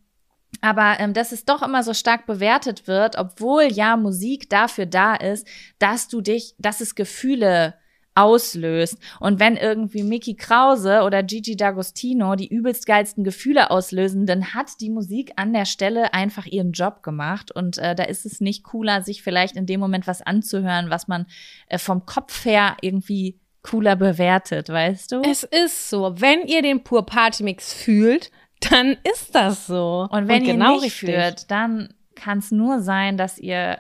aber 0.60 1.00
ähm, 1.00 1.14
dass 1.14 1.32
es 1.32 1.44
doch 1.44 1.62
immer 1.62 1.82
so 1.82 1.94
stark 1.94 2.26
bewertet 2.26 2.86
wird, 2.86 3.16
obwohl 3.16 3.64
ja 3.64 3.96
Musik 3.96 4.50
dafür 4.50 4.86
da 4.86 5.14
ist, 5.14 5.46
dass 5.78 6.08
du 6.08 6.20
dich, 6.20 6.54
dass 6.58 6.80
es 6.80 6.94
Gefühle 6.94 7.74
auslöst. 8.14 8.98
Und 9.20 9.40
wenn 9.40 9.56
irgendwie 9.56 10.02
Mickey 10.02 10.34
Krause 10.34 11.02
oder 11.02 11.22
Gigi 11.22 11.54
D'Agostino 11.54 12.36
die 12.36 12.48
übelst 12.48 12.86
geilsten 12.86 13.24
Gefühle 13.24 13.70
auslösen, 13.70 14.26
dann 14.26 14.54
hat 14.54 14.80
die 14.80 14.90
Musik 14.90 15.32
an 15.36 15.52
der 15.52 15.64
Stelle 15.64 16.12
einfach 16.12 16.46
ihren 16.46 16.72
Job 16.72 17.02
gemacht. 17.02 17.50
Und 17.50 17.78
äh, 17.78 17.94
da 17.94 18.04
ist 18.04 18.26
es 18.26 18.40
nicht 18.40 18.64
cooler, 18.64 19.02
sich 19.02 19.22
vielleicht 19.22 19.56
in 19.56 19.66
dem 19.66 19.80
Moment 19.80 20.06
was 20.06 20.20
anzuhören, 20.20 20.90
was 20.90 21.08
man 21.08 21.26
äh, 21.68 21.78
vom 21.78 22.04
Kopf 22.04 22.44
her 22.44 22.76
irgendwie 22.82 23.40
cooler 23.62 23.96
bewertet, 23.96 24.68
weißt 24.68 25.12
du? 25.12 25.22
Es 25.22 25.44
ist 25.44 25.88
so, 25.88 26.20
wenn 26.20 26.46
ihr 26.46 26.62
den 26.62 26.82
Pur 26.82 27.06
Party 27.06 27.44
Mix 27.44 27.72
fühlt, 27.72 28.30
dann 28.70 28.96
ist 29.10 29.34
das 29.34 29.66
so. 29.66 30.08
Und 30.10 30.28
wenn 30.28 30.42
Und 30.42 30.46
ihr 30.46 30.52
genau 30.54 30.74
nicht 30.74 30.84
richtig. 30.84 31.10
führt, 31.10 31.50
dann 31.50 31.94
kann 32.14 32.38
es 32.38 32.50
nur 32.50 32.80
sein, 32.80 33.16
dass 33.16 33.38
ihr 33.38 33.78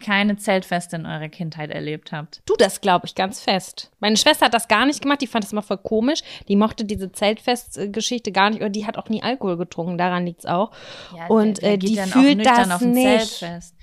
keine 0.00 0.36
Zeltfeste 0.36 0.96
in 0.96 1.06
eurer 1.06 1.28
Kindheit 1.28 1.70
erlebt 1.70 2.12
habt. 2.12 2.42
Du, 2.44 2.54
das 2.58 2.80
glaube 2.82 3.06
ich 3.06 3.14
ganz 3.14 3.40
fest. 3.40 3.90
Meine 4.00 4.16
Schwester 4.16 4.46
hat 4.46 4.54
das 4.54 4.68
gar 4.68 4.84
nicht 4.84 5.00
gemacht, 5.00 5.22
die 5.22 5.26
fand 5.26 5.44
das 5.44 5.52
immer 5.52 5.62
voll 5.62 5.78
komisch. 5.78 6.20
Die 6.48 6.56
mochte 6.56 6.84
diese 6.84 7.10
Zeltfestgeschichte 7.10 8.30
gar 8.30 8.50
nicht, 8.50 8.60
oder 8.60 8.68
die 8.70 8.86
hat 8.86 8.98
auch 8.98 9.08
nie 9.08 9.22
Alkohol 9.22 9.56
getrunken, 9.56 9.96
daran 9.96 10.26
liegt's 10.26 10.44
auch. 10.44 10.72
Ja, 11.16 11.26
Und 11.28 11.62
der, 11.62 11.78
der 11.78 12.04
äh, 12.04 12.06
die 12.06 12.10
fühlt 12.10 12.44
das 12.44 12.80
nicht. 12.82 13.28
Zeltfest. 13.38 13.76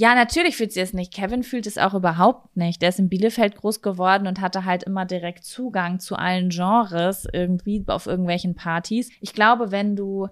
Ja, 0.00 0.14
natürlich 0.14 0.56
fühlt 0.56 0.72
sie 0.72 0.78
es 0.78 0.92
nicht. 0.92 1.12
Kevin 1.12 1.42
fühlt 1.42 1.66
es 1.66 1.76
auch 1.76 1.92
überhaupt 1.92 2.56
nicht. 2.56 2.80
Der 2.80 2.90
ist 2.90 3.00
in 3.00 3.08
Bielefeld 3.08 3.56
groß 3.56 3.82
geworden 3.82 4.28
und 4.28 4.40
hatte 4.40 4.64
halt 4.64 4.84
immer 4.84 5.04
direkt 5.04 5.42
Zugang 5.42 5.98
zu 5.98 6.14
allen 6.14 6.50
Genres 6.50 7.26
irgendwie 7.32 7.82
auf 7.88 8.06
irgendwelchen 8.06 8.54
Partys. 8.54 9.10
Ich 9.20 9.32
glaube, 9.32 9.72
wenn 9.72 9.96
du, 9.96 10.28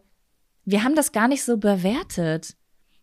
wir 0.64 0.84
haben 0.84 0.94
das 0.94 1.10
gar 1.10 1.26
nicht 1.26 1.42
so 1.42 1.56
bewertet. 1.56 2.54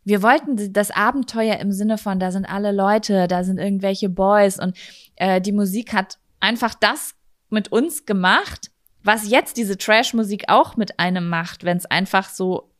Wir 0.06 0.24
wollten 0.24 0.72
das 0.72 0.92
Abenteuer 0.92 1.58
im 1.58 1.74
Sinne 1.74 1.98
von, 1.98 2.18
da 2.18 2.32
sind 2.32 2.46
alle 2.46 2.72
Leute, 2.72 3.28
da 3.28 3.44
sind 3.44 3.58
irgendwelche 3.58 4.08
Boys 4.08 4.58
und 4.58 4.78
äh, 5.18 5.42
die 5.42 5.52
Musik 5.52 5.92
hat 5.92 6.18
einfach 6.40 6.76
das 6.76 7.14
mit 7.50 7.74
uns 7.74 8.06
gemacht, 8.06 8.72
was 9.04 9.30
jetzt 9.30 9.58
diese 9.58 9.78
Trash-Musik 9.78 10.46
auch 10.48 10.78
mit 10.78 10.98
einem 10.98 11.28
macht, 11.28 11.66
wenn 11.66 11.76
es 11.76 11.86
einfach 11.86 12.30
so 12.30 12.73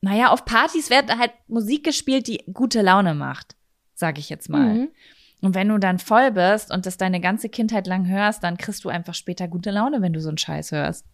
naja, 0.00 0.30
auf 0.30 0.44
Partys 0.44 0.90
wird 0.90 1.16
halt 1.16 1.32
Musik 1.48 1.84
gespielt, 1.84 2.26
die 2.28 2.44
gute 2.52 2.82
Laune 2.82 3.14
macht, 3.14 3.56
sag 3.94 4.18
ich 4.18 4.28
jetzt 4.28 4.48
mal. 4.48 4.74
Mhm. 4.74 4.88
Und 5.40 5.54
wenn 5.54 5.68
du 5.68 5.78
dann 5.78 5.98
voll 5.98 6.32
bist 6.32 6.72
und 6.72 6.86
das 6.86 6.96
deine 6.96 7.20
ganze 7.20 7.48
Kindheit 7.48 7.86
lang 7.86 8.08
hörst, 8.08 8.42
dann 8.42 8.56
kriegst 8.56 8.84
du 8.84 8.88
einfach 8.88 9.14
später 9.14 9.46
gute 9.46 9.70
Laune, 9.70 10.02
wenn 10.02 10.12
du 10.12 10.20
so 10.20 10.28
einen 10.28 10.38
Scheiß 10.38 10.72
hörst. 10.72 11.06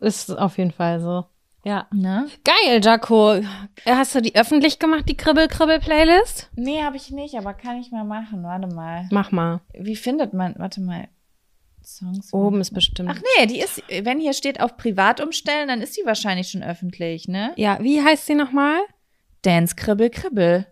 Ist 0.00 0.30
auf 0.30 0.58
jeden 0.58 0.70
Fall 0.70 1.00
so. 1.00 1.26
Ja. 1.64 1.86
Ne? 1.92 2.28
Geil, 2.44 2.80
Jaco. 2.82 3.40
Hast 3.84 4.14
du 4.14 4.22
die 4.22 4.36
öffentlich 4.36 4.78
gemacht, 4.78 5.04
die 5.08 5.16
Kribbel-Kribbel-Playlist? 5.16 6.50
Nee, 6.54 6.82
habe 6.82 6.96
ich 6.96 7.10
nicht, 7.10 7.34
aber 7.34 7.52
kann 7.52 7.78
ich 7.78 7.90
mal 7.90 8.04
machen. 8.04 8.42
Warte 8.42 8.74
mal. 8.74 9.08
Mach 9.10 9.32
mal. 9.32 9.60
Wie 9.74 9.96
findet 9.96 10.32
man, 10.32 10.54
warte 10.56 10.80
mal. 10.80 11.08
Songs. 11.88 12.32
Oben 12.32 12.60
ist 12.60 12.74
bestimmt. 12.74 13.10
Ach 13.10 13.20
nee, 13.38 13.46
die 13.46 13.60
ist, 13.60 13.82
wenn 14.02 14.20
hier 14.20 14.34
steht 14.34 14.60
auf 14.60 14.76
privat 14.76 15.20
umstellen, 15.20 15.68
dann 15.68 15.80
ist 15.80 15.94
sie 15.94 16.02
wahrscheinlich 16.04 16.48
schon 16.48 16.62
öffentlich, 16.62 17.28
ne? 17.28 17.52
Ja, 17.56 17.78
wie 17.80 18.02
heißt 18.02 18.26
sie 18.26 18.34
nochmal? 18.34 18.78
Dance 19.42 19.74
Kribbel 19.74 20.10
Kribbel. 20.10 20.66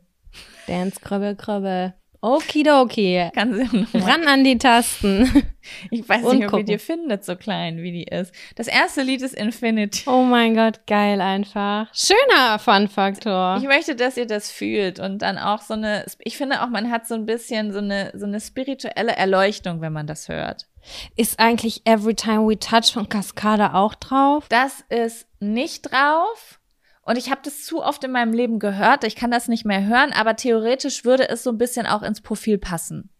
Dance 0.67 1.01
Kribbel 1.01 1.35
Kribbel. 1.35 1.95
Okidoki. 2.21 3.19
Ran 3.35 4.27
an 4.27 4.43
die 4.43 4.59
Tasten. 4.59 5.45
Ich 5.91 6.09
weiß 6.09 6.33
nicht, 6.33 6.53
ob 6.53 6.59
ihr 6.59 6.65
die 6.65 6.79
findet, 6.79 7.25
so 7.25 7.37
klein 7.37 7.79
wie 7.83 7.93
die 7.93 8.05
ist. 8.05 8.33
Das 8.57 8.67
erste 8.67 9.03
Lied 9.03 9.23
ist 9.23 9.35
Infinity. 9.35 10.09
Oh 10.09 10.23
mein 10.23 10.55
Gott, 10.55 10.87
geil 10.87 11.21
einfach. 11.21 11.89
Schöner 11.95 12.59
Fun-Faktor. 12.59 13.59
Ich 13.59 13.67
möchte, 13.67 13.97
dass 13.97 14.17
ihr 14.17 14.27
das 14.27 14.51
fühlt 14.51 14.99
und 14.99 15.23
dann 15.23 15.39
auch 15.39 15.63
so 15.63 15.75
eine, 15.75 16.05
ich 16.21 16.37
finde 16.37 16.63
auch, 16.63 16.69
man 16.69 16.91
hat 16.91 17.07
so 17.07 17.15
ein 17.15 17.27
bisschen 17.27 17.73
so 17.73 17.79
eine, 17.79 18.13
so 18.15 18.27
eine 18.27 18.41
spirituelle 18.41 19.13
Erleuchtung, 19.13 19.81
wenn 19.81 19.93
man 19.93 20.07
das 20.07 20.29
hört. 20.29 20.67
Ist 21.17 21.39
eigentlich 21.39 21.83
Every 21.85 22.15
Time 22.15 22.49
We 22.49 22.59
Touch 22.59 22.93
von 22.93 23.09
Cascada 23.09 23.75
auch 23.75 23.95
drauf? 23.95 24.47
Das 24.49 24.85
ist 24.89 25.27
nicht 25.41 25.91
drauf. 25.91 26.61
Und 27.03 27.17
ich 27.17 27.31
habe 27.31 27.41
das 27.45 27.65
zu 27.65 27.85
oft 27.85 28.03
in 28.03 28.11
meinem 28.11 28.33
Leben 28.33 28.59
gehört. 28.59 29.05
Ich 29.05 29.15
kann 29.15 29.31
das 29.31 29.47
nicht 29.47 29.65
mehr 29.65 29.87
hören, 29.87 30.13
aber 30.13 30.35
theoretisch 30.35 31.05
würde 31.05 31.29
es 31.29 31.45
so 31.45 31.51
ein 31.51 31.59
bisschen 31.59 31.87
auch 31.87 32.03
ins 32.03 32.21
Profil 32.21 32.59
passen. 32.59 33.11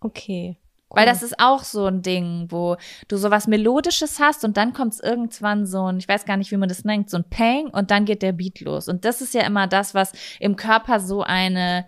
Okay. 0.00 0.56
Cool. 0.88 1.00
Weil 1.00 1.06
das 1.06 1.22
ist 1.22 1.40
auch 1.40 1.64
so 1.64 1.86
ein 1.86 2.00
Ding, 2.00 2.46
wo 2.48 2.76
du 3.08 3.16
sowas 3.16 3.48
Melodisches 3.48 4.20
hast 4.20 4.44
und 4.44 4.56
dann 4.56 4.72
kommt 4.72 4.94
es 4.94 5.00
irgendwann 5.00 5.66
so 5.66 5.90
ein, 5.90 5.98
ich 5.98 6.08
weiß 6.08 6.24
gar 6.24 6.36
nicht, 6.36 6.52
wie 6.52 6.56
man 6.56 6.68
das 6.68 6.84
nennt, 6.84 7.10
so 7.10 7.16
ein 7.16 7.28
Pang 7.28 7.66
und 7.70 7.90
dann 7.90 8.04
geht 8.04 8.22
der 8.22 8.32
Beat 8.32 8.60
los. 8.60 8.88
Und 8.88 9.04
das 9.04 9.20
ist 9.20 9.34
ja 9.34 9.42
immer 9.42 9.66
das, 9.66 9.94
was 9.94 10.12
im 10.38 10.54
Körper 10.54 11.00
so 11.00 11.22
eine, 11.22 11.86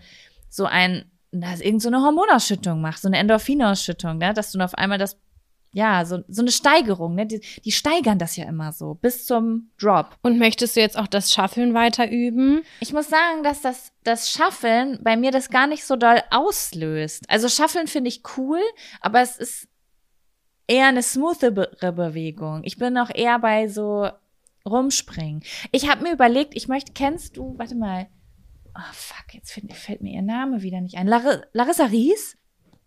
so 0.51 0.67
ein 0.67 1.11
dass 1.33 1.61
irgend 1.61 1.83
so 1.83 1.89
eine 1.89 2.03
Hormonausschüttung 2.03 2.81
macht, 2.81 3.01
so 3.01 3.09
eine 3.09 3.19
Endorphinausschüttung, 3.19 4.19
ne? 4.19 4.33
dass 4.33 4.53
du 4.53 4.61
auf 4.61 4.75
einmal 4.75 4.99
das, 4.99 5.19
ja, 5.73 6.05
so, 6.05 6.21
so 6.29 6.43
eine 6.43 6.51
Steigerung, 6.51 7.15
ne? 7.15 7.27
Die, 7.27 7.41
die 7.65 7.73
steigern 7.73 8.19
das 8.19 8.37
ja 8.37 8.47
immer 8.47 8.73
so 8.73 8.95
bis 8.95 9.27
zum 9.27 9.71
Drop. 9.79 10.17
Und 10.23 10.39
möchtest 10.39 10.77
du 10.77 10.81
jetzt 10.81 10.97
auch 10.99 11.07
das 11.07 11.33
Shuffeln 11.33 11.75
weiter 11.75 12.11
üben? 12.11 12.63
Ich 12.81 12.95
muss 12.95 13.09
sagen, 13.09 13.43
dass 13.43 13.61
das, 13.61 13.93
das 14.03 14.31
Shuffeln 14.31 14.99
bei 15.03 15.17
mir 15.17 15.31
das 15.31 15.51
gar 15.51 15.67
nicht 15.67 15.85
so 15.85 15.97
doll 15.97 16.23
auslöst. 16.31 17.29
Also 17.29 17.49
Shuffeln 17.49 17.87
finde 17.87 18.09
ich 18.09 18.23
cool, 18.39 18.61
aber 19.03 19.21
es 19.21 19.37
ist 19.37 19.69
eher 20.67 20.87
eine 20.87 21.03
smoothere 21.03 21.93
Bewegung. 21.93 22.63
Ich 22.65 22.79
bin 22.79 22.97
auch 22.97 23.11
eher 23.15 23.39
bei 23.39 23.69
so 23.69 24.09
rumspringen. 24.67 25.43
Ich 25.73 25.89
habe 25.89 26.03
mir 26.03 26.13
überlegt, 26.13 26.55
ich 26.57 26.69
möchte, 26.69 26.93
kennst 26.93 27.37
du, 27.37 27.55
warte 27.59 27.75
mal, 27.75 28.07
oh 28.79 28.93
fuck, 28.93 29.35
jetzt 29.35 29.53
fällt, 29.53 29.73
fällt 29.73 30.03
mir 30.03 30.15
ihr 30.15 30.23
Name 30.23 30.63
wieder 30.63 30.81
nicht 30.81 30.97
ein. 30.97 31.07
Lar 31.07 31.43
Larissa 31.53 31.87
Ries? 31.87 32.37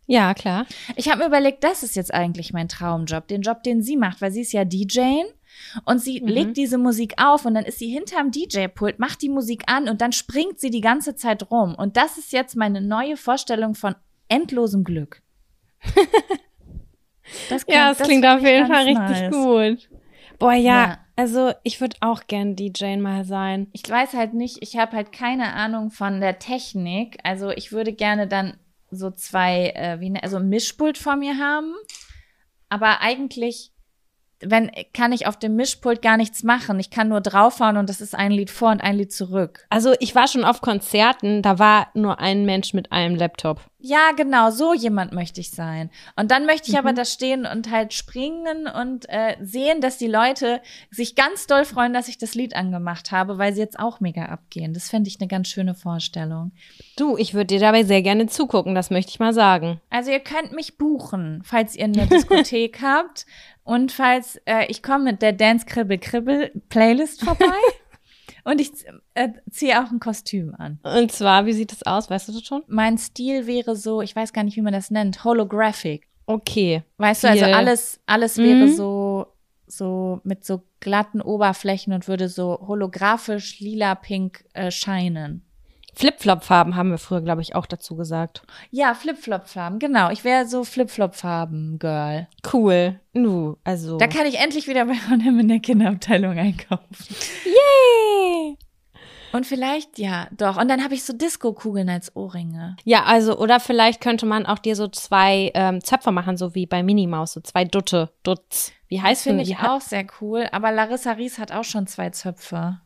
Ja, 0.07 0.33
klar. 0.33 0.65
Ich 0.95 1.09
habe 1.09 1.19
mir 1.19 1.27
überlegt, 1.27 1.63
das 1.63 1.83
ist 1.83 1.95
jetzt 1.95 2.13
eigentlich 2.13 2.53
mein 2.53 2.67
Traumjob, 2.67 3.27
den 3.27 3.41
Job, 3.41 3.63
den 3.63 3.81
sie 3.81 3.97
macht, 3.97 4.21
weil 4.21 4.31
sie 4.31 4.41
ist 4.41 4.51
ja 4.51 4.65
DJ 4.65 5.21
und 5.85 5.99
sie 5.99 6.21
mhm. 6.21 6.27
legt 6.27 6.57
diese 6.57 6.77
Musik 6.77 7.13
auf 7.17 7.45
und 7.45 7.53
dann 7.53 7.65
ist 7.65 7.79
sie 7.79 7.87
hinterm 7.87 8.31
DJ-Pult, 8.31 8.99
macht 8.99 9.21
die 9.21 9.29
Musik 9.29 9.63
an 9.67 9.87
und 9.87 10.01
dann 10.01 10.11
springt 10.11 10.59
sie 10.59 10.69
die 10.69 10.81
ganze 10.81 11.15
Zeit 11.15 11.49
rum. 11.51 11.75
Und 11.75 11.97
das 11.97 12.17
ist 12.17 12.33
jetzt 12.33 12.55
meine 12.55 12.81
neue 12.81 13.15
Vorstellung 13.15 13.75
von 13.75 13.95
endlosem 14.27 14.83
Glück. 14.83 15.21
das 17.49 17.65
kann, 17.65 17.75
ja, 17.75 17.89
das, 17.89 17.99
das 17.99 18.07
klingt 18.07 18.25
auf 18.25 18.41
jeden 18.41 18.67
Fall 18.67 18.85
richtig 18.85 18.95
nice. 18.95 19.31
gut. 19.31 19.89
Boah, 20.41 20.53
ja, 20.53 20.85
ja. 20.85 20.97
Also 21.15 21.53
ich 21.61 21.79
würde 21.79 21.97
auch 21.99 22.25
gern 22.25 22.55
DJ 22.55 22.97
mal 22.97 23.25
sein. 23.25 23.67
Ich 23.73 23.87
weiß 23.87 24.13
halt 24.13 24.33
nicht, 24.33 24.57
ich 24.61 24.75
habe 24.75 24.93
halt 24.93 25.11
keine 25.11 25.53
Ahnung 25.53 25.91
von 25.91 26.19
der 26.19 26.39
Technik. 26.39 27.19
Also 27.23 27.51
ich 27.51 27.71
würde 27.71 27.93
gerne 27.93 28.27
dann 28.27 28.57
so 28.89 29.11
zwei, 29.11 29.69
äh, 29.75 29.99
wie, 29.99 30.09
ne, 30.09 30.23
also 30.23 30.37
ein 30.37 30.49
Mischpult 30.49 30.97
vor 30.97 31.15
mir 31.15 31.37
haben. 31.37 31.75
Aber 32.69 33.01
eigentlich 33.01 33.71
wenn, 34.41 34.71
kann 34.93 35.11
ich 35.11 35.27
auf 35.27 35.37
dem 35.37 35.55
Mischpult 35.55 36.01
gar 36.01 36.17
nichts 36.17 36.43
machen. 36.43 36.79
Ich 36.79 36.89
kann 36.89 37.09
nur 37.09 37.21
draufhauen 37.21 37.77
und 37.77 37.89
das 37.89 38.01
ist 38.01 38.15
ein 38.15 38.31
Lied 38.31 38.49
vor 38.49 38.71
und 38.71 38.81
ein 38.81 38.97
Lied 38.97 39.11
zurück. 39.11 39.65
Also 39.69 39.93
ich 39.99 40.15
war 40.15 40.27
schon 40.27 40.43
auf 40.43 40.61
Konzerten, 40.61 41.41
da 41.41 41.59
war 41.59 41.87
nur 41.93 42.19
ein 42.19 42.45
Mensch 42.45 42.73
mit 42.73 42.91
einem 42.91 43.15
Laptop. 43.15 43.61
Ja, 43.83 44.11
genau, 44.15 44.51
so 44.51 44.75
jemand 44.75 45.11
möchte 45.11 45.41
ich 45.41 45.49
sein. 45.49 45.89
Und 46.15 46.29
dann 46.29 46.45
möchte 46.45 46.67
ich 46.67 46.73
mhm. 46.73 46.79
aber 46.79 46.93
da 46.93 47.03
stehen 47.03 47.47
und 47.47 47.71
halt 47.71 47.93
springen 47.93 48.67
und 48.67 49.09
äh, 49.09 49.35
sehen, 49.41 49.81
dass 49.81 49.97
die 49.97 50.07
Leute 50.07 50.61
sich 50.91 51.15
ganz 51.15 51.47
doll 51.47 51.65
freuen, 51.65 51.91
dass 51.91 52.07
ich 52.07 52.19
das 52.19 52.35
Lied 52.35 52.55
angemacht 52.55 53.11
habe, 53.11 53.39
weil 53.39 53.53
sie 53.53 53.61
jetzt 53.61 53.79
auch 53.79 53.99
mega 53.99 54.25
abgehen. 54.25 54.73
Das 54.73 54.89
fände 54.89 55.07
ich 55.07 55.19
eine 55.19 55.27
ganz 55.27 55.47
schöne 55.47 55.73
Vorstellung. 55.73 56.51
Du, 56.95 57.17
ich 57.17 57.33
würde 57.33 57.47
dir 57.47 57.59
dabei 57.59 57.83
sehr 57.83 58.03
gerne 58.03 58.27
zugucken, 58.27 58.75
das 58.75 58.91
möchte 58.91 59.09
ich 59.09 59.19
mal 59.19 59.33
sagen. 59.33 59.81
Also 59.89 60.11
ihr 60.11 60.19
könnt 60.19 60.53
mich 60.53 60.77
buchen, 60.77 61.41
falls 61.43 61.75
ihr 61.75 61.85
eine 61.85 62.05
Diskothek 62.05 62.79
habt 62.83 63.25
und 63.63 63.91
falls 63.91 64.39
äh, 64.45 64.65
ich 64.69 64.81
komme 64.83 65.05
mit 65.05 65.21
der 65.21 65.33
Dance 65.33 65.65
Kribbel 65.65 65.97
Kribbel 65.97 66.51
Playlist 66.69 67.23
vorbei. 67.23 67.45
Und 68.43 68.59
ich 68.59 68.71
äh, 69.13 69.29
ziehe 69.49 69.79
auch 69.79 69.91
ein 69.91 69.99
Kostüm 69.99 70.55
an. 70.57 70.79
Und 70.83 71.11
zwar, 71.11 71.45
wie 71.45 71.53
sieht 71.53 71.71
es 71.71 71.83
aus? 71.83 72.09
Weißt 72.09 72.27
du 72.27 72.33
das 72.33 72.43
schon? 72.43 72.63
Mein 72.67 72.97
Stil 72.97 73.45
wäre 73.45 73.75
so, 73.75 74.01
ich 74.01 74.15
weiß 74.15 74.33
gar 74.33 74.43
nicht, 74.43 74.57
wie 74.57 74.61
man 74.61 74.73
das 74.73 74.89
nennt, 74.89 75.23
holographic. 75.23 76.07
Okay. 76.25 76.83
Weißt 76.97 77.21
Viel. 77.21 77.35
du, 77.35 77.45
also 77.45 77.55
alles, 77.55 77.99
alles 78.05 78.37
mhm. 78.37 78.43
wäre 78.43 78.67
so, 78.69 79.27
so 79.67 80.21
mit 80.23 80.43
so 80.45 80.63
glatten 80.79 81.21
Oberflächen 81.21 81.93
und 81.93 82.07
würde 82.07 82.29
so 82.29 82.59
holographisch 82.67 83.59
lila-pink 83.59 84.45
äh, 84.53 84.71
scheinen. 84.71 85.45
Flip-Flop-Farben 86.01 86.75
haben 86.75 86.89
wir 86.89 86.97
früher, 86.97 87.21
glaube 87.21 87.43
ich, 87.43 87.53
auch 87.53 87.67
dazu 87.67 87.95
gesagt. 87.95 88.41
Ja, 88.71 88.95
Flip-Flop-Farben, 88.95 89.77
genau. 89.77 90.09
Ich 90.09 90.23
wäre 90.23 90.47
so 90.47 90.63
Flip-Flop-Farben-Girl. 90.63 92.27
Cool. 92.51 92.99
Nu, 93.13 93.57
also. 93.63 93.99
Da 93.99 94.07
kann 94.07 94.25
ich 94.25 94.39
endlich 94.39 94.67
wieder 94.67 94.85
bei 94.85 94.95
H&M 94.95 95.39
in 95.39 95.47
der 95.47 95.59
Kinderabteilung 95.59 96.39
einkaufen. 96.39 97.15
Yay! 97.45 98.57
Und 99.31 99.45
vielleicht, 99.45 99.99
ja, 99.99 100.27
doch. 100.31 100.57
Und 100.57 100.69
dann 100.69 100.83
habe 100.83 100.95
ich 100.95 101.03
so 101.03 101.13
Disco-Kugeln 101.13 101.87
als 101.87 102.15
Ohrringe. 102.15 102.77
Ja, 102.83 103.03
also, 103.03 103.37
oder 103.37 103.59
vielleicht 103.59 104.01
könnte 104.01 104.25
man 104.25 104.47
auch 104.47 104.57
dir 104.57 104.75
so 104.75 104.87
zwei 104.87 105.51
ähm, 105.53 105.83
Zöpfe 105.83 106.11
machen, 106.11 106.35
so 106.35 106.55
wie 106.55 106.65
bei 106.65 106.81
Minimaus, 106.81 107.33
so 107.33 107.41
zwei 107.41 107.63
Dutte, 107.63 108.09
Dutz. 108.23 108.71
Wie 108.87 109.03
heißt 109.03 109.21
Finde 109.21 109.43
denn 109.43 109.53
ich 109.53 109.59
auch 109.59 109.81
sehr 109.81 110.07
cool. 110.19 110.47
Aber 110.51 110.71
Larissa 110.71 111.11
Ries 111.11 111.37
hat 111.37 111.51
auch 111.51 111.63
schon 111.63 111.85
zwei 111.85 112.09
Zöpfe. 112.09 112.81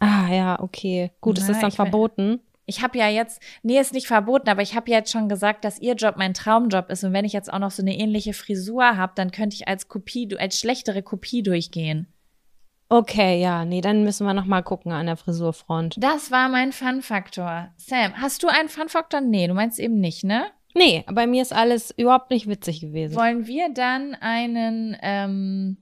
Ah, 0.00 0.28
ja, 0.32 0.60
okay. 0.60 1.10
Gut, 1.20 1.38
ist 1.38 1.44
Na, 1.46 1.52
das 1.52 1.60
dann 1.60 1.68
ich 1.70 1.76
verboten? 1.76 2.40
Ich 2.66 2.82
habe 2.82 2.98
ja 2.98 3.08
jetzt, 3.08 3.40
nee, 3.62 3.78
ist 3.78 3.94
nicht 3.94 4.08
verboten, 4.08 4.48
aber 4.48 4.60
ich 4.60 4.74
habe 4.74 4.90
ja 4.90 4.98
jetzt 4.98 5.12
schon 5.12 5.28
gesagt, 5.28 5.64
dass 5.64 5.78
ihr 5.78 5.94
Job 5.94 6.16
mein 6.16 6.34
Traumjob 6.34 6.90
ist. 6.90 7.04
Und 7.04 7.12
wenn 7.12 7.24
ich 7.24 7.32
jetzt 7.32 7.52
auch 7.52 7.60
noch 7.60 7.70
so 7.70 7.80
eine 7.80 7.96
ähnliche 7.96 8.32
Frisur 8.32 8.96
habe, 8.96 9.12
dann 9.14 9.30
könnte 9.30 9.54
ich 9.54 9.68
als 9.68 9.88
Kopie, 9.88 10.36
als 10.36 10.58
schlechtere 10.58 11.02
Kopie 11.02 11.42
durchgehen. 11.42 12.08
Okay, 12.88 13.40
ja, 13.40 13.64
nee, 13.64 13.80
dann 13.80 14.04
müssen 14.04 14.26
wir 14.26 14.34
noch 14.34 14.44
mal 14.46 14.62
gucken 14.62 14.92
an 14.92 15.06
der 15.06 15.16
Frisurfront. 15.16 15.96
Das 15.98 16.30
war 16.30 16.48
mein 16.48 16.72
Fun-Faktor. 16.72 17.68
Sam, 17.76 18.20
hast 18.20 18.42
du 18.42 18.48
einen 18.48 18.68
Fun-Faktor? 18.68 19.20
Nee, 19.20 19.48
du 19.48 19.54
meinst 19.54 19.78
eben 19.78 19.98
nicht, 19.98 20.22
ne? 20.24 20.46
Nee, 20.74 21.04
bei 21.10 21.26
mir 21.26 21.42
ist 21.42 21.52
alles 21.52 21.90
überhaupt 21.96 22.30
nicht 22.30 22.48
witzig 22.48 22.80
gewesen. 22.80 23.16
Wollen 23.16 23.46
wir 23.46 23.70
dann 23.72 24.14
einen, 24.14 24.96
ähm, 25.02 25.78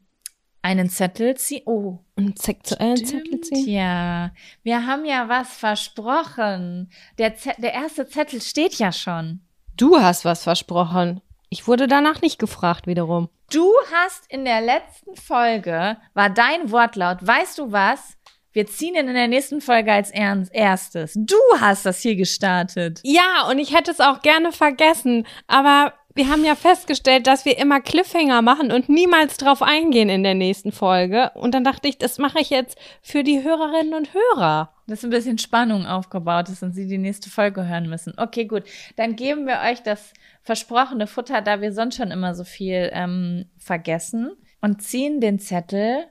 einen 0.64 0.88
Zettel 0.88 1.36
ziehen? 1.36 1.62
Oh, 1.66 1.98
Ein 2.16 2.34
sexuellen 2.36 2.96
Zettel 2.96 3.26
stimmt, 3.26 3.44
ziehen? 3.46 3.68
ja. 3.68 4.30
Wir 4.62 4.86
haben 4.86 5.04
ja 5.04 5.28
was 5.28 5.54
versprochen. 5.56 6.90
Der, 7.18 7.36
Ze 7.36 7.52
der 7.58 7.74
erste 7.74 8.06
Zettel 8.08 8.40
steht 8.40 8.74
ja 8.76 8.90
schon. 8.90 9.40
Du 9.76 10.00
hast 10.00 10.24
was 10.24 10.42
versprochen. 10.42 11.20
Ich 11.50 11.68
wurde 11.68 11.86
danach 11.86 12.22
nicht 12.22 12.38
gefragt 12.38 12.86
wiederum. 12.86 13.28
Du 13.52 13.70
hast 13.92 14.24
in 14.30 14.44
der 14.44 14.60
letzten 14.62 15.14
Folge, 15.16 15.98
war 16.14 16.30
dein 16.30 16.70
Wortlaut, 16.72 17.18
weißt 17.20 17.58
du 17.58 17.70
was? 17.70 18.16
Wir 18.52 18.66
ziehen 18.66 18.94
ihn 18.94 19.08
in 19.08 19.14
der 19.14 19.28
nächsten 19.28 19.60
Folge 19.60 19.92
als 19.92 20.10
erstes. 20.10 21.12
Du 21.16 21.36
hast 21.60 21.84
das 21.84 22.00
hier 22.00 22.16
gestartet. 22.16 23.00
Ja, 23.02 23.46
und 23.50 23.58
ich 23.58 23.74
hätte 23.76 23.90
es 23.90 24.00
auch 24.00 24.22
gerne 24.22 24.52
vergessen, 24.52 25.26
aber 25.48 25.92
wir 26.14 26.28
haben 26.28 26.44
ja 26.44 26.54
festgestellt, 26.54 27.26
dass 27.26 27.44
wir 27.44 27.58
immer 27.58 27.80
Cliffhanger 27.80 28.40
machen 28.40 28.70
und 28.70 28.88
niemals 28.88 29.36
drauf 29.36 29.62
eingehen 29.62 30.08
in 30.08 30.22
der 30.22 30.34
nächsten 30.34 30.70
Folge. 30.70 31.32
Und 31.34 31.54
dann 31.54 31.64
dachte 31.64 31.88
ich, 31.88 31.98
das 31.98 32.18
mache 32.18 32.38
ich 32.40 32.50
jetzt 32.50 32.78
für 33.02 33.24
die 33.24 33.42
Hörerinnen 33.42 33.94
und 33.94 34.10
Hörer. 34.14 34.70
Dass 34.86 35.02
ein 35.02 35.10
bisschen 35.10 35.38
Spannung 35.38 35.86
aufgebaut 35.86 36.48
ist 36.50 36.62
und 36.62 36.72
sie 36.72 36.86
die 36.86 36.98
nächste 36.98 37.30
Folge 37.30 37.66
hören 37.66 37.88
müssen. 37.88 38.14
Okay, 38.16 38.44
gut. 38.44 38.62
Dann 38.96 39.16
geben 39.16 39.46
wir 39.46 39.60
euch 39.68 39.82
das 39.82 40.12
versprochene 40.42 41.06
Futter, 41.06 41.40
da 41.40 41.60
wir 41.60 41.72
sonst 41.72 41.96
schon 41.96 42.10
immer 42.12 42.34
so 42.34 42.44
viel 42.44 42.90
ähm, 42.92 43.46
vergessen. 43.58 44.30
Und 44.60 44.82
ziehen 44.82 45.20
den 45.20 45.40
Zettel. 45.40 46.06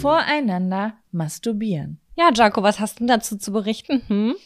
Voreinander 0.00 0.94
masturbieren. 1.12 2.00
Ja, 2.16 2.30
Jaco, 2.34 2.62
was 2.62 2.80
hast 2.80 3.00
du 3.00 3.06
dazu 3.06 3.36
zu 3.36 3.52
berichten? 3.52 4.02
Hm? 4.08 4.36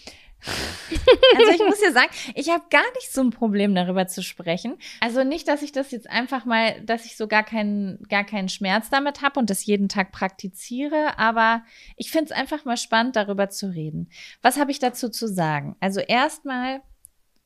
Also 1.35 1.51
ich 1.53 1.61
muss 1.61 1.81
ja 1.81 1.93
sagen, 1.93 2.11
ich 2.35 2.51
habe 2.51 2.65
gar 2.69 2.85
nicht 2.97 3.11
so 3.11 3.23
ein 3.23 3.31
Problem 3.31 3.75
darüber 3.75 4.07
zu 4.07 4.23
sprechen. 4.23 4.77
Also 5.01 5.25
nicht, 5.25 5.49
dass 5.49 5.63
ich 5.63 5.73
das 5.73 5.91
jetzt 5.93 6.11
einfach 6.11 6.45
mal, 6.45 6.81
dass 6.83 7.07
ich 7.07 7.17
so 7.17 7.27
gar 7.27 7.43
keinen, 7.43 8.03
gar 8.09 8.25
keinen 8.25 8.51
Schmerz 8.51 8.91
damit 8.91 9.23
habe 9.23 9.41
und 9.41 9.49
das 9.49 9.65
jeden 9.65 9.89
Tag 9.89 10.13
praktiziere, 10.13 11.19
aber 11.19 11.63
ich 11.97 12.11
finde 12.11 12.27
es 12.27 12.33
einfach 12.33 12.67
mal 12.67 12.77
spannend, 12.77 13.17
darüber 13.17 13.49
zu 13.49 13.73
reden. 13.73 14.11
Was 14.43 14.59
habe 14.59 14.73
ich 14.73 14.79
dazu 14.79 15.09
zu 15.09 15.27
sagen? 15.27 15.77
Also 15.81 16.01
erstmal, 16.01 16.83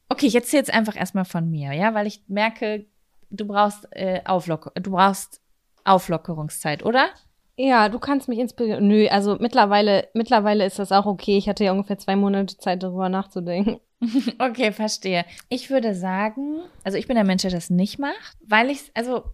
okay, 0.08 0.26
ich 0.26 0.34
erzähle 0.34 0.62
jetzt 0.62 0.74
einfach 0.74 0.96
erstmal 0.96 1.26
von 1.26 1.48
mir, 1.48 1.72
ja, 1.74 1.94
weil 1.94 2.08
ich 2.08 2.22
merke, 2.26 2.86
du 3.30 3.46
brauchst 3.46 3.86
äh, 3.92 4.22
Auflock 4.24 4.72
du 4.74 4.90
brauchst 4.90 5.40
Auflockerungszeit, 5.84 6.84
oder? 6.84 7.10
Ja, 7.56 7.88
du 7.88 7.98
kannst 7.98 8.28
mich 8.28 8.38
inspirieren. 8.38 8.86
Nö, 8.86 9.08
also 9.08 9.36
mittlerweile, 9.40 10.08
mittlerweile 10.12 10.66
ist 10.66 10.78
das 10.78 10.92
auch 10.92 11.06
okay. 11.06 11.38
Ich 11.38 11.48
hatte 11.48 11.64
ja 11.64 11.72
ungefähr 11.72 11.98
zwei 11.98 12.14
Monate 12.14 12.58
Zeit, 12.58 12.82
darüber 12.82 13.08
nachzudenken. 13.08 13.80
Okay, 14.38 14.72
verstehe. 14.72 15.24
Ich 15.48 15.70
würde 15.70 15.94
sagen, 15.94 16.60
also 16.84 16.98
ich 16.98 17.06
bin 17.06 17.14
der 17.14 17.24
Mensch, 17.24 17.42
der 17.42 17.50
das 17.50 17.70
nicht 17.70 17.98
macht, 17.98 18.36
weil 18.46 18.70
ich, 18.70 18.90
also 18.92 19.24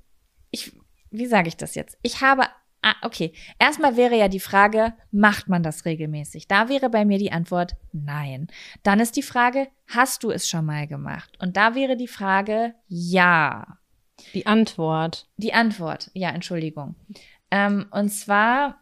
ich, 0.52 0.72
wie 1.10 1.26
sage 1.26 1.48
ich 1.48 1.56
das 1.56 1.74
jetzt? 1.74 1.98
Ich 2.02 2.20
habe, 2.20 2.44
ah, 2.82 2.94
okay, 3.02 3.32
erstmal 3.58 3.96
wäre 3.96 4.16
ja 4.16 4.28
die 4.28 4.38
Frage, 4.38 4.94
macht 5.10 5.48
man 5.48 5.64
das 5.64 5.84
regelmäßig? 5.84 6.46
Da 6.46 6.68
wäre 6.68 6.90
bei 6.90 7.04
mir 7.04 7.18
die 7.18 7.32
Antwort 7.32 7.74
nein. 7.92 8.46
Dann 8.84 9.00
ist 9.00 9.16
die 9.16 9.22
Frage, 9.22 9.66
hast 9.88 10.22
du 10.22 10.30
es 10.30 10.48
schon 10.48 10.64
mal 10.64 10.86
gemacht? 10.86 11.36
Und 11.40 11.56
da 11.56 11.74
wäre 11.74 11.96
die 11.96 12.08
Frage 12.08 12.74
ja. 12.86 13.78
Die 14.34 14.46
Antwort. 14.46 15.26
Die 15.36 15.52
Antwort, 15.52 16.10
ja, 16.14 16.30
Entschuldigung. 16.30 16.94
Ähm, 17.52 17.86
und 17.90 18.08
zwar 18.08 18.78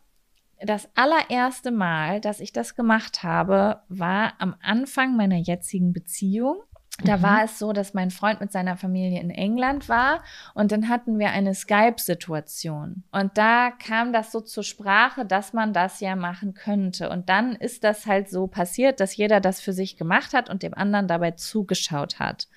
das 0.62 0.88
allererste 0.94 1.70
Mal, 1.70 2.20
dass 2.20 2.38
ich 2.38 2.52
das 2.52 2.76
gemacht 2.76 3.22
habe, 3.22 3.80
war 3.88 4.34
am 4.38 4.54
Anfang 4.62 5.16
meiner 5.16 5.36
jetzigen 5.36 5.92
Beziehung. 5.92 6.56
Da 7.02 7.16
Mhm. 7.16 7.22
war 7.22 7.44
es 7.44 7.58
so, 7.58 7.72
dass 7.72 7.94
mein 7.94 8.10
Freund 8.10 8.40
mit 8.42 8.52
seiner 8.52 8.76
Familie 8.76 9.20
in 9.22 9.30
England 9.30 9.88
war 9.88 10.22
und 10.52 10.70
dann 10.70 10.90
hatten 10.90 11.18
wir 11.18 11.30
eine 11.30 11.54
Skype-Situation. 11.54 13.04
Und 13.10 13.38
da 13.38 13.70
kam 13.70 14.12
das 14.12 14.32
so 14.32 14.40
zur 14.42 14.64
Sprache, 14.64 15.24
dass 15.24 15.54
man 15.54 15.72
das 15.72 16.00
ja 16.00 16.14
machen 16.14 16.52
könnte. 16.52 17.08
Und 17.08 17.30
dann 17.30 17.54
ist 17.56 17.84
das 17.84 18.04
halt 18.04 18.28
so 18.28 18.48
passiert, 18.48 19.00
dass 19.00 19.16
jeder 19.16 19.40
das 19.40 19.62
für 19.62 19.72
sich 19.72 19.96
gemacht 19.96 20.34
hat 20.34 20.50
und 20.50 20.62
dem 20.62 20.74
anderen 20.74 21.08
dabei 21.08 21.30
zugeschaut 21.30 22.18
hat. 22.18 22.48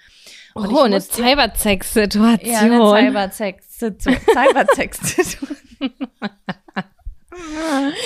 Und 0.55 0.73
oh, 0.73 0.81
eine 0.81 0.99
Cybersex-Situation. 0.99 2.51
ja, 2.51 2.59
eine 2.59 2.79
Cybersex-Situation. 3.11 4.17
Cybersex-Situation. 4.33 5.57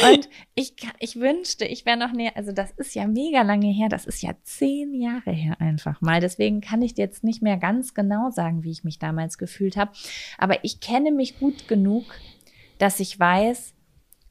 Und 0.09 0.29
ich, 0.55 0.73
ich 0.99 1.15
wünschte, 1.17 1.65
ich 1.65 1.85
wäre 1.85 1.97
noch 1.97 2.13
näher, 2.13 2.35
also 2.35 2.51
das 2.51 2.71
ist 2.71 2.95
ja 2.95 3.07
mega 3.07 3.41
lange 3.41 3.67
her, 3.67 3.89
das 3.89 4.05
ist 4.05 4.21
ja 4.21 4.33
zehn 4.43 4.93
Jahre 4.93 5.31
her 5.31 5.59
einfach 5.59 6.01
mal. 6.01 6.21
Deswegen 6.21 6.61
kann 6.61 6.81
ich 6.81 6.97
jetzt 6.97 7.23
nicht 7.23 7.41
mehr 7.41 7.57
ganz 7.57 7.93
genau 7.93 8.29
sagen, 8.29 8.63
wie 8.63 8.71
ich 8.71 8.83
mich 8.83 8.99
damals 8.99 9.37
gefühlt 9.37 9.75
habe. 9.75 9.91
Aber 10.37 10.63
ich 10.63 10.79
kenne 10.79 11.11
mich 11.11 11.39
gut 11.39 11.67
genug, 11.67 12.05
dass 12.77 12.99
ich 12.99 13.19
weiß, 13.19 13.73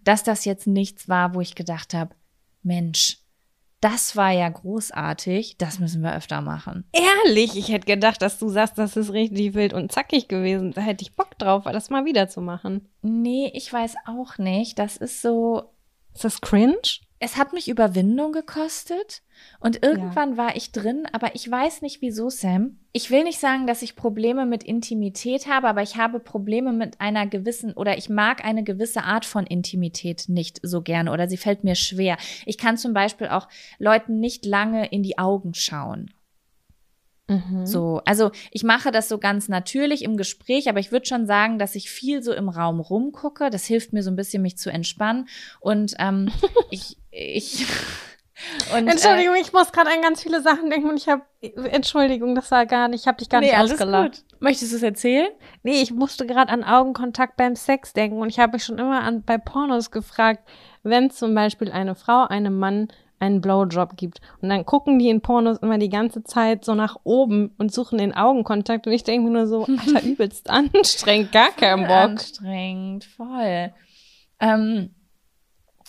dass 0.05 0.23
das 0.23 0.45
jetzt 0.45 0.67
nichts 0.67 1.09
war, 1.09 1.35
wo 1.35 1.41
ich 1.41 1.55
gedacht 1.55 1.93
habe, 1.93 2.15
Mensch, 2.63 3.19
das 3.81 4.17
war 4.17 4.31
ja 4.33 4.49
großartig, 4.49 5.59
das 5.59 5.79
müssen 5.79 6.03
wir 6.03 6.15
öfter 6.17 6.41
machen. 6.41 6.85
Ehrlich, 6.93 7.57
ich 7.57 7.69
hätte 7.69 7.87
gedacht, 7.87 8.23
dass 8.23 8.39
du 8.39 8.49
sagst, 8.49 8.79
das 8.79 8.97
ist 8.97 9.13
richtig 9.13 9.55
wild 9.55 9.73
und 9.75 9.93
zackig 9.93 10.29
gewesen. 10.29 10.73
Da 10.73 10.81
hätte 10.81 11.03
ich 11.03 11.15
Bock 11.15 11.39
drauf, 11.39 11.65
das 11.65 11.91
mal 11.91 12.05
wieder 12.05 12.29
zu 12.29 12.41
machen. 12.41 12.89
Nee, 13.03 13.51
ich 13.55 13.73
weiß 13.73 13.95
auch 14.07 14.39
nicht. 14.39 14.79
Das 14.79 14.97
ist 14.97 15.23
so, 15.23 15.71
Ist 16.15 16.25
das 16.25 16.41
cringe? 16.41 16.77
Es 17.19 17.37
hat 17.37 17.53
mich 17.53 17.69
Überwindung 17.69 18.33
gekostet 18.33 19.23
und 19.59 19.83
irgendwann 19.83 20.37
war 20.37 20.55
ich 20.55 20.73
drin, 20.73 21.07
aber 21.13 21.35
ich 21.35 21.51
weiß 21.51 21.81
nicht 21.81 22.03
wieso, 22.03 22.29
Sam. 22.29 22.79
Ich 22.93 23.11
will 23.11 23.25
nicht 23.25 23.41
sagen, 23.41 23.67
dass 23.67 23.83
ich 23.83 23.97
Probleme 23.97 24.45
mit 24.45 24.63
Intimität 24.63 25.47
habe, 25.47 25.69
aber 25.69 25.83
ich 25.83 25.97
habe 25.97 26.21
Probleme 26.21 26.73
mit 26.73 27.01
einer 27.01 27.27
gewissen 27.27 27.73
oder 27.73 27.97
ich 27.97 28.11
mag 28.11 28.45
eine 28.45 28.65
gewisse 28.65 29.03
Art 29.03 29.25
von 29.25 29.47
Intimität 29.47 30.25
nicht 30.29 30.61
so 30.63 30.83
gerne 30.83 31.11
oder 31.11 31.29
sie 31.29 31.39
fällt 31.39 31.65
mir 31.65 31.75
schwer. 31.75 32.19
Ich 32.45 32.59
kann 32.59 32.77
zum 32.77 32.93
Beispiel 32.93 33.29
auch 33.29 33.49
Leuten 33.79 34.21
nicht 34.21 34.45
lange 34.45 34.87
in 34.87 35.03
die 35.03 35.19
Augen 35.19 35.55
schauen. 35.55 36.11
Mhm. 37.29 37.67
So, 37.67 38.01
also 38.05 38.31
ich 38.53 38.63
mache 38.63 38.93
das 38.93 39.09
so 39.09 39.19
ganz 39.19 39.49
natürlich 39.49 40.05
im 40.05 40.17
Gespräch, 40.17 40.69
aber 40.69 40.79
ich 40.79 40.93
würde 40.93 41.07
schon 41.07 41.27
sagen, 41.27 41.59
dass 41.59 41.75
ich 41.75 41.91
viel 41.91 42.23
so 42.23 42.33
im 42.33 42.49
Raum 42.49 42.79
rumgucke. 42.79 43.51
Das 43.51 43.65
hilft 43.65 43.93
mir 43.93 44.03
so 44.03 44.11
ein 44.11 44.17
bisschen, 44.17 44.43
mich 44.43 44.59
zu 44.59 44.71
entspannen. 44.71 45.29
Und 45.61 45.95
ähm, 45.99 46.31
ich, 46.71 46.99
ich 47.17 47.67
und, 48.77 48.87
Entschuldigung, 48.87 49.35
ich 49.41 49.53
muss 49.53 49.73
gerade 49.73 49.91
an 49.91 50.03
ganz 50.03 50.23
viele 50.23 50.43
Sachen 50.43 50.69
denken 50.69 50.91
und 50.91 50.99
ich 50.99 51.09
habe 51.09 51.23
Entschuldigung, 51.41 52.35
das 52.35 52.51
war 52.51 52.67
gar 52.67 52.89
nicht, 52.89 53.03
ich 53.03 53.09
habe 53.09 53.19
dich 53.19 53.29
gar 53.29 53.41
nee, 53.41 53.47
nicht 53.47 53.57
alles 53.57 53.73
ausgelacht. 53.73 54.13
gut. 54.13 54.41
Möchtest 54.41 54.73
du 54.73 54.77
es 54.77 54.83
erzählen? 54.83 55.29
Nee, 55.63 55.81
ich 55.81 55.93
musste 55.93 56.27
gerade 56.27 56.53
an 56.53 56.63
Augenkontakt 56.63 57.37
beim 57.37 57.57
Sex 57.57 57.95
denken 57.95 58.19
und 58.19 58.29
ich 58.29 58.39
habe 58.39 58.53
mich 58.53 58.65
schon 58.65 58.79
immer 58.79 59.03
an 59.03 59.23
bei 59.23 59.39
Pornos 59.39 59.91
gefragt, 59.91 60.47
wenn 60.83 61.11
zum 61.11 61.35
Beispiel 61.35 61.73
eine 61.73 61.95
Frau 61.95 62.27
einem 62.27 62.59
Mann 62.59 62.89
einen 63.19 63.41
Blowjob 63.41 63.97
gibt 63.97 64.21
und 64.43 64.51
dann 64.51 64.67
gucken 64.67 64.99
die 64.99 65.09
in 65.09 65.23
Pornos 65.23 65.57
immer 65.59 65.79
die 65.79 65.89
ganze 65.89 66.23
Zeit 66.23 66.67
so 66.67 66.75
nach 66.75 66.97
oben 67.05 67.55
und 67.57 67.73
suchen 67.73 67.97
den 67.97 68.15
Augenkontakt 68.15 68.87
und 68.87 68.93
ich 68.93 69.05
denke 69.05 69.31
mir 69.31 69.33
nur 69.33 69.47
so, 69.47 69.65
Alter, 69.87 70.07
übelst 70.07 70.51
anstrengend, 70.51 71.33
gar 71.33 71.51
keinen 71.53 71.87
Bock. 71.87 71.97
Anstrengend, 71.97 73.05
voll. 73.05 73.73
Ähm, 74.39 74.91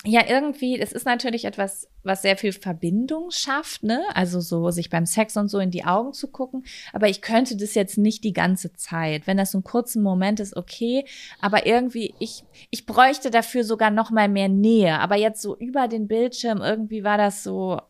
ja, 0.05 0.21
irgendwie, 0.27 0.79
es 0.79 0.91
ist 0.91 1.05
natürlich 1.05 1.45
etwas, 1.45 1.89
was 2.03 2.21
sehr 2.21 2.37
viel 2.37 2.53
Verbindung 2.53 3.31
schafft, 3.31 3.83
ne? 3.83 4.03
Also 4.13 4.39
so 4.39 4.69
sich 4.69 4.89
beim 4.89 5.05
Sex 5.07 5.35
und 5.37 5.49
so 5.49 5.57
in 5.59 5.71
die 5.71 5.85
Augen 5.85 6.13
zu 6.13 6.27
gucken. 6.27 6.65
Aber 6.93 7.09
ich 7.09 7.21
könnte 7.21 7.57
das 7.57 7.73
jetzt 7.73 7.97
nicht 7.97 8.23
die 8.23 8.33
ganze 8.33 8.73
Zeit. 8.73 9.25
Wenn 9.25 9.37
das 9.37 9.51
so 9.51 9.57
einen 9.57 9.63
kurzen 9.63 10.03
Moment 10.03 10.39
ist, 10.39 10.55
okay. 10.55 11.05
Aber 11.41 11.65
irgendwie, 11.65 12.13
ich, 12.19 12.43
ich 12.69 12.85
bräuchte 12.85 13.31
dafür 13.31 13.63
sogar 13.63 13.89
noch 13.89 14.11
mal 14.11 14.29
mehr 14.29 14.49
Nähe. 14.49 14.99
Aber 14.99 15.15
jetzt 15.15 15.41
so 15.41 15.57
über 15.57 15.87
den 15.87 16.07
Bildschirm, 16.07 16.61
irgendwie 16.61 17.03
war 17.03 17.17
das 17.17 17.43
so. 17.43 17.81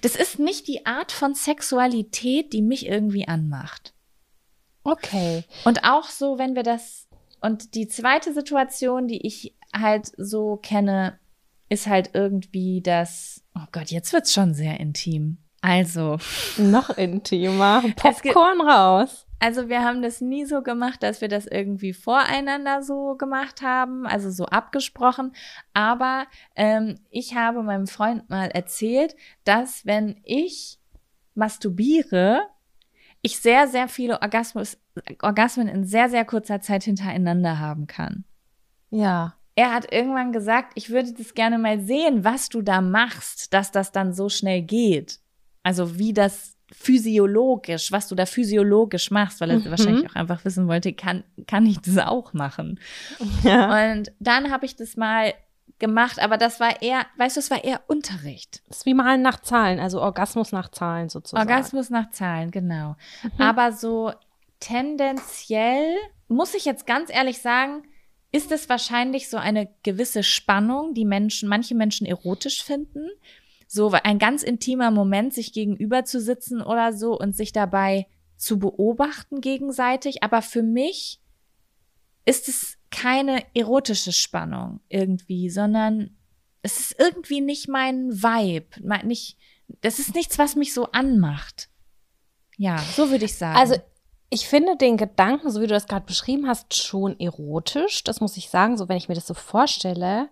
Das 0.00 0.16
ist 0.16 0.38
nicht 0.38 0.66
die 0.66 0.86
Art 0.86 1.12
von 1.12 1.34
Sexualität, 1.34 2.52
die 2.52 2.62
mich 2.62 2.86
irgendwie 2.86 3.28
anmacht. 3.28 3.92
Okay. 4.82 5.44
Und 5.64 5.84
auch 5.84 6.08
so, 6.08 6.38
wenn 6.38 6.56
wir 6.56 6.62
das, 6.62 7.06
und 7.40 7.74
die 7.74 7.86
zweite 7.86 8.32
Situation, 8.32 9.06
die 9.06 9.24
ich 9.26 9.54
halt 9.74 10.10
so 10.16 10.56
kenne, 10.56 11.18
ist 11.68 11.86
halt 11.86 12.10
irgendwie 12.14 12.80
das, 12.80 13.42
oh 13.54 13.66
Gott, 13.72 13.90
jetzt 13.90 14.12
wird's 14.12 14.32
schon 14.32 14.54
sehr 14.54 14.80
intim. 14.80 15.38
Also. 15.62 16.18
Noch 16.58 16.90
intimer. 16.90 17.82
Popcorn 17.96 18.60
raus. 18.60 19.26
Also 19.38 19.68
wir 19.68 19.82
haben 19.82 20.02
das 20.02 20.20
nie 20.20 20.44
so 20.44 20.62
gemacht, 20.62 21.02
dass 21.02 21.22
wir 21.22 21.28
das 21.28 21.46
irgendwie 21.46 21.94
voreinander 21.94 22.82
so 22.82 23.14
gemacht 23.16 23.62
haben, 23.62 24.06
also 24.06 24.30
so 24.30 24.44
abgesprochen. 24.44 25.32
Aber 25.72 26.26
ähm, 26.56 26.98
ich 27.10 27.34
habe 27.34 27.62
meinem 27.62 27.86
Freund 27.86 28.28
mal 28.28 28.48
erzählt, 28.48 29.16
dass 29.44 29.86
wenn 29.86 30.20
ich 30.24 30.78
masturbiere, 31.34 32.42
ich 33.22 33.38
sehr, 33.38 33.66
sehr 33.66 33.88
viele 33.88 34.20
Orgasmus, 34.20 34.78
Orgasmen 35.22 35.68
in 35.68 35.84
sehr, 35.84 36.10
sehr 36.10 36.26
kurzer 36.26 36.60
Zeit 36.60 36.84
hintereinander 36.84 37.58
haben 37.58 37.86
kann. 37.86 38.24
Ja 38.90 39.39
er 39.60 39.74
hat 39.74 39.92
irgendwann 39.92 40.32
gesagt, 40.32 40.72
ich 40.74 40.88
würde 40.88 41.12
das 41.12 41.34
gerne 41.34 41.58
mal 41.58 41.80
sehen, 41.80 42.24
was 42.24 42.48
du 42.48 42.62
da 42.62 42.80
machst, 42.80 43.52
dass 43.52 43.70
das 43.70 43.92
dann 43.92 44.14
so 44.14 44.30
schnell 44.30 44.62
geht. 44.62 45.18
Also 45.62 45.98
wie 45.98 46.14
das 46.14 46.56
physiologisch, 46.72 47.92
was 47.92 48.08
du 48.08 48.14
da 48.14 48.24
physiologisch 48.24 49.10
machst, 49.10 49.38
weil 49.42 49.50
er 49.50 49.58
mhm. 49.58 49.70
wahrscheinlich 49.70 50.08
auch 50.08 50.14
einfach 50.14 50.46
wissen 50.46 50.66
wollte, 50.66 50.94
kann, 50.94 51.24
kann 51.46 51.66
ich 51.66 51.78
das 51.78 51.98
auch 51.98 52.32
machen? 52.32 52.80
Ja. 53.42 53.92
Und 53.92 54.12
dann 54.18 54.50
habe 54.50 54.64
ich 54.64 54.76
das 54.76 54.96
mal 54.96 55.34
gemacht, 55.78 56.20
aber 56.20 56.38
das 56.38 56.58
war 56.58 56.80
eher, 56.80 57.04
weißt 57.18 57.36
du, 57.36 57.40
es 57.40 57.50
war 57.50 57.62
eher 57.62 57.82
Unterricht. 57.86 58.62
Das 58.68 58.78
ist 58.78 58.86
wie 58.86 58.94
Malen 58.94 59.20
nach 59.20 59.40
Zahlen, 59.40 59.78
also 59.78 60.00
Orgasmus 60.00 60.52
nach 60.52 60.70
Zahlen 60.70 61.10
sozusagen. 61.10 61.46
Orgasmus 61.46 61.90
nach 61.90 62.10
Zahlen, 62.12 62.50
genau. 62.50 62.96
Mhm. 63.22 63.30
Aber 63.42 63.72
so 63.72 64.12
tendenziell 64.58 65.96
muss 66.28 66.54
ich 66.54 66.64
jetzt 66.64 66.86
ganz 66.86 67.10
ehrlich 67.12 67.42
sagen, 67.42 67.82
ist 68.32 68.52
es 68.52 68.68
wahrscheinlich 68.68 69.28
so 69.28 69.36
eine 69.36 69.68
gewisse 69.82 70.22
Spannung, 70.22 70.94
die 70.94 71.04
Menschen, 71.04 71.48
manche 71.48 71.74
Menschen 71.74 72.06
erotisch 72.06 72.62
finden. 72.62 73.08
So 73.66 73.90
ein 73.90 74.18
ganz 74.18 74.42
intimer 74.42 74.90
Moment, 74.90 75.34
sich 75.34 75.52
gegenüber 75.52 76.04
zu 76.04 76.20
sitzen 76.20 76.60
oder 76.60 76.92
so 76.92 77.18
und 77.18 77.36
sich 77.36 77.52
dabei 77.52 78.06
zu 78.36 78.58
beobachten 78.58 79.40
gegenseitig. 79.40 80.22
Aber 80.22 80.42
für 80.42 80.62
mich 80.62 81.20
ist 82.24 82.48
es 82.48 82.78
keine 82.90 83.44
erotische 83.54 84.12
Spannung 84.12 84.80
irgendwie, 84.88 85.50
sondern 85.50 86.16
es 86.62 86.78
ist 86.78 86.96
irgendwie 86.98 87.40
nicht 87.40 87.68
mein 87.68 88.10
Vibe, 88.10 89.06
nicht, 89.06 89.38
das 89.80 89.98
ist 89.98 90.14
nichts, 90.14 90.38
was 90.38 90.56
mich 90.56 90.74
so 90.74 90.86
anmacht. 90.92 91.68
Ja, 92.56 92.78
so 92.78 93.10
würde 93.10 93.24
ich 93.24 93.34
sagen. 93.34 93.56
Also 93.56 93.76
ich 94.30 94.48
finde 94.48 94.76
den 94.76 94.96
Gedanken, 94.96 95.50
so 95.50 95.60
wie 95.60 95.66
du 95.66 95.74
das 95.74 95.88
gerade 95.88 96.06
beschrieben 96.06 96.46
hast, 96.46 96.74
schon 96.74 97.18
erotisch. 97.18 98.04
Das 98.04 98.20
muss 98.20 98.36
ich 98.36 98.48
sagen, 98.48 98.78
so 98.78 98.88
wenn 98.88 98.96
ich 98.96 99.08
mir 99.08 99.16
das 99.16 99.26
so 99.26 99.34
vorstelle. 99.34 100.28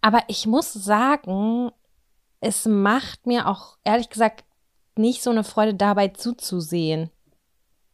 Aber 0.00 0.22
ich 0.28 0.46
muss 0.46 0.72
sagen, 0.72 1.70
es 2.40 2.64
macht 2.64 3.26
mir 3.26 3.46
auch 3.46 3.76
ehrlich 3.84 4.08
gesagt 4.08 4.44
nicht 4.96 5.22
so 5.22 5.30
eine 5.30 5.44
Freude 5.44 5.74
dabei 5.74 6.08
zuzusehen. 6.08 7.10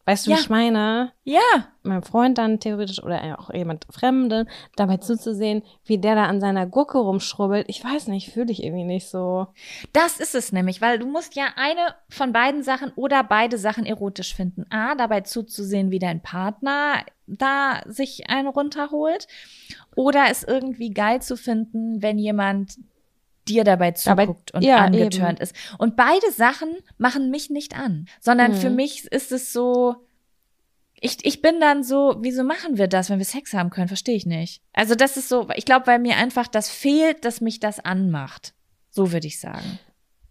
Weißt 0.09 0.27
du, 0.27 0.31
ja. 0.31 0.37
wie 0.39 0.41
ich 0.41 0.49
meine? 0.49 1.13
Ja. 1.25 1.69
Mein 1.83 2.03
Freund 2.03 2.39
dann 2.39 2.61
theoretisch 2.61 3.03
oder 3.03 3.39
auch 3.39 3.53
jemand 3.53 3.87
Fremden 3.91 4.49
dabei 4.75 4.97
zuzusehen, 4.97 5.63
wie 5.85 5.99
der 5.99 6.15
da 6.15 6.25
an 6.25 6.41
seiner 6.41 6.67
Gurke 6.67 6.97
rumschrubbelt. 6.97 7.67
Ich 7.69 7.85
weiß 7.85 8.07
nicht, 8.07 8.33
fühle 8.33 8.51
ich 8.51 8.63
irgendwie 8.63 8.85
nicht 8.85 9.07
so. 9.07 9.49
Das 9.93 10.19
ist 10.19 10.35
es 10.35 10.51
nämlich, 10.51 10.81
weil 10.81 10.99
du 10.99 11.07
musst 11.07 11.37
ja 11.37 11.49
eine 11.57 11.95
von 12.09 12.33
beiden 12.33 12.63
Sachen 12.63 12.91
oder 12.97 13.23
beide 13.23 13.59
Sachen 13.59 13.85
erotisch 13.85 14.35
finden. 14.35 14.65
A, 14.71 14.95
dabei 14.95 15.21
zuzusehen, 15.21 15.91
wie 15.91 15.99
dein 15.99 16.23
Partner 16.23 17.05
da 17.27 17.83
sich 17.85 18.31
einen 18.31 18.49
runterholt. 18.49 19.29
Oder 19.95 20.31
es 20.31 20.43
irgendwie 20.43 20.89
geil 20.89 21.21
zu 21.21 21.37
finden, 21.37 22.01
wenn 22.01 22.19
jemand 22.19 22.79
dir 23.49 23.65
dabei 23.65 23.93
zuguckt 23.93 24.51
dabei, 24.51 24.59
und 24.59 24.63
ja, 24.63 24.77
angeturnt 24.79 25.41
ist. 25.41 25.55
Und 25.79 25.97
beide 25.97 26.31
Sachen 26.33 26.77
machen 26.97 27.31
mich 27.31 27.51
nicht 27.51 27.77
an, 27.77 28.07
sondern 28.21 28.53
mhm. 28.53 28.57
für 28.57 28.71
mich 28.71 29.05
ist 29.13 29.33
es 29.33 29.53
so, 29.53 29.97
ich, 31.01 31.25
ich 31.25 31.43
bin 31.43 31.61
dann 31.61 31.85
so, 31.85 32.17
wieso 32.21 32.45
machen 32.45 32.79
wir 32.79 32.89
das, 32.89 33.11
wenn 33.11 33.19
wir 33.19 33.25
Sex 33.25 33.55
haben 33.55 33.71
können? 33.71 33.89
Verstehe 33.89 34.17
ich 34.17 34.27
nicht. 34.27 34.63
Also 34.73 34.95
das 34.95 35.17
ist 35.17 35.29
so, 35.29 35.49
ich 35.55 35.65
glaube, 35.65 35.87
weil 35.87 35.99
mir 35.99 36.17
einfach 36.17 36.49
das 36.49 36.69
fehlt, 36.69 37.25
dass 37.25 37.41
mich 37.41 37.61
das 37.61 37.81
anmacht. 37.81 38.55
So 38.91 39.13
würde 39.13 39.27
ich 39.27 39.39
sagen. 39.39 39.79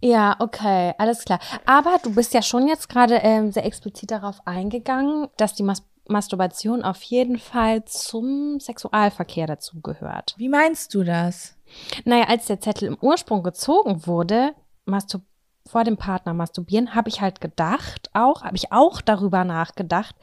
Ja, 0.02 0.36
okay, 0.40 0.94
alles 0.98 1.26
klar. 1.26 1.40
Aber 1.66 1.98
du 2.04 2.14
bist 2.14 2.34
ja 2.34 2.42
schon 2.42 2.68
jetzt 2.68 2.90
gerade 2.90 3.16
ähm, 3.16 3.52
sehr 3.52 3.66
explizit 3.66 4.12
darauf 4.12 4.46
eingegangen, 4.46 5.28
dass 5.38 5.54
die 5.54 5.64
Mas 5.64 5.84
Masturbation 6.10 6.84
auf 6.84 7.02
jeden 7.04 7.38
Fall 7.38 7.84
zum 7.84 8.62
Sexualverkehr 8.62 9.46
dazugehört. 9.46 10.36
Wie 10.38 10.48
meinst 10.48 10.94
du 10.94 11.04
das? 11.04 11.57
Naja, 12.06 12.26
als 12.28 12.46
der 12.46 12.60
Zettel 12.60 12.88
im 12.88 12.98
Ursprung 13.02 13.44
gezogen 13.44 14.06
wurde, 14.06 14.54
Mastur 14.86 15.22
vor 15.68 15.84
dem 15.84 15.98
Partner 15.98 16.34
masturbieren, 16.34 16.96
habe 16.96 17.10
ich 17.10 17.22
halt 17.22 17.42
gedacht, 17.42 18.10
auch, 18.14 18.44
habe 18.44 18.56
ich 18.56 18.72
auch 18.72 19.02
darüber 19.02 19.44
nachgedacht, 19.44 20.16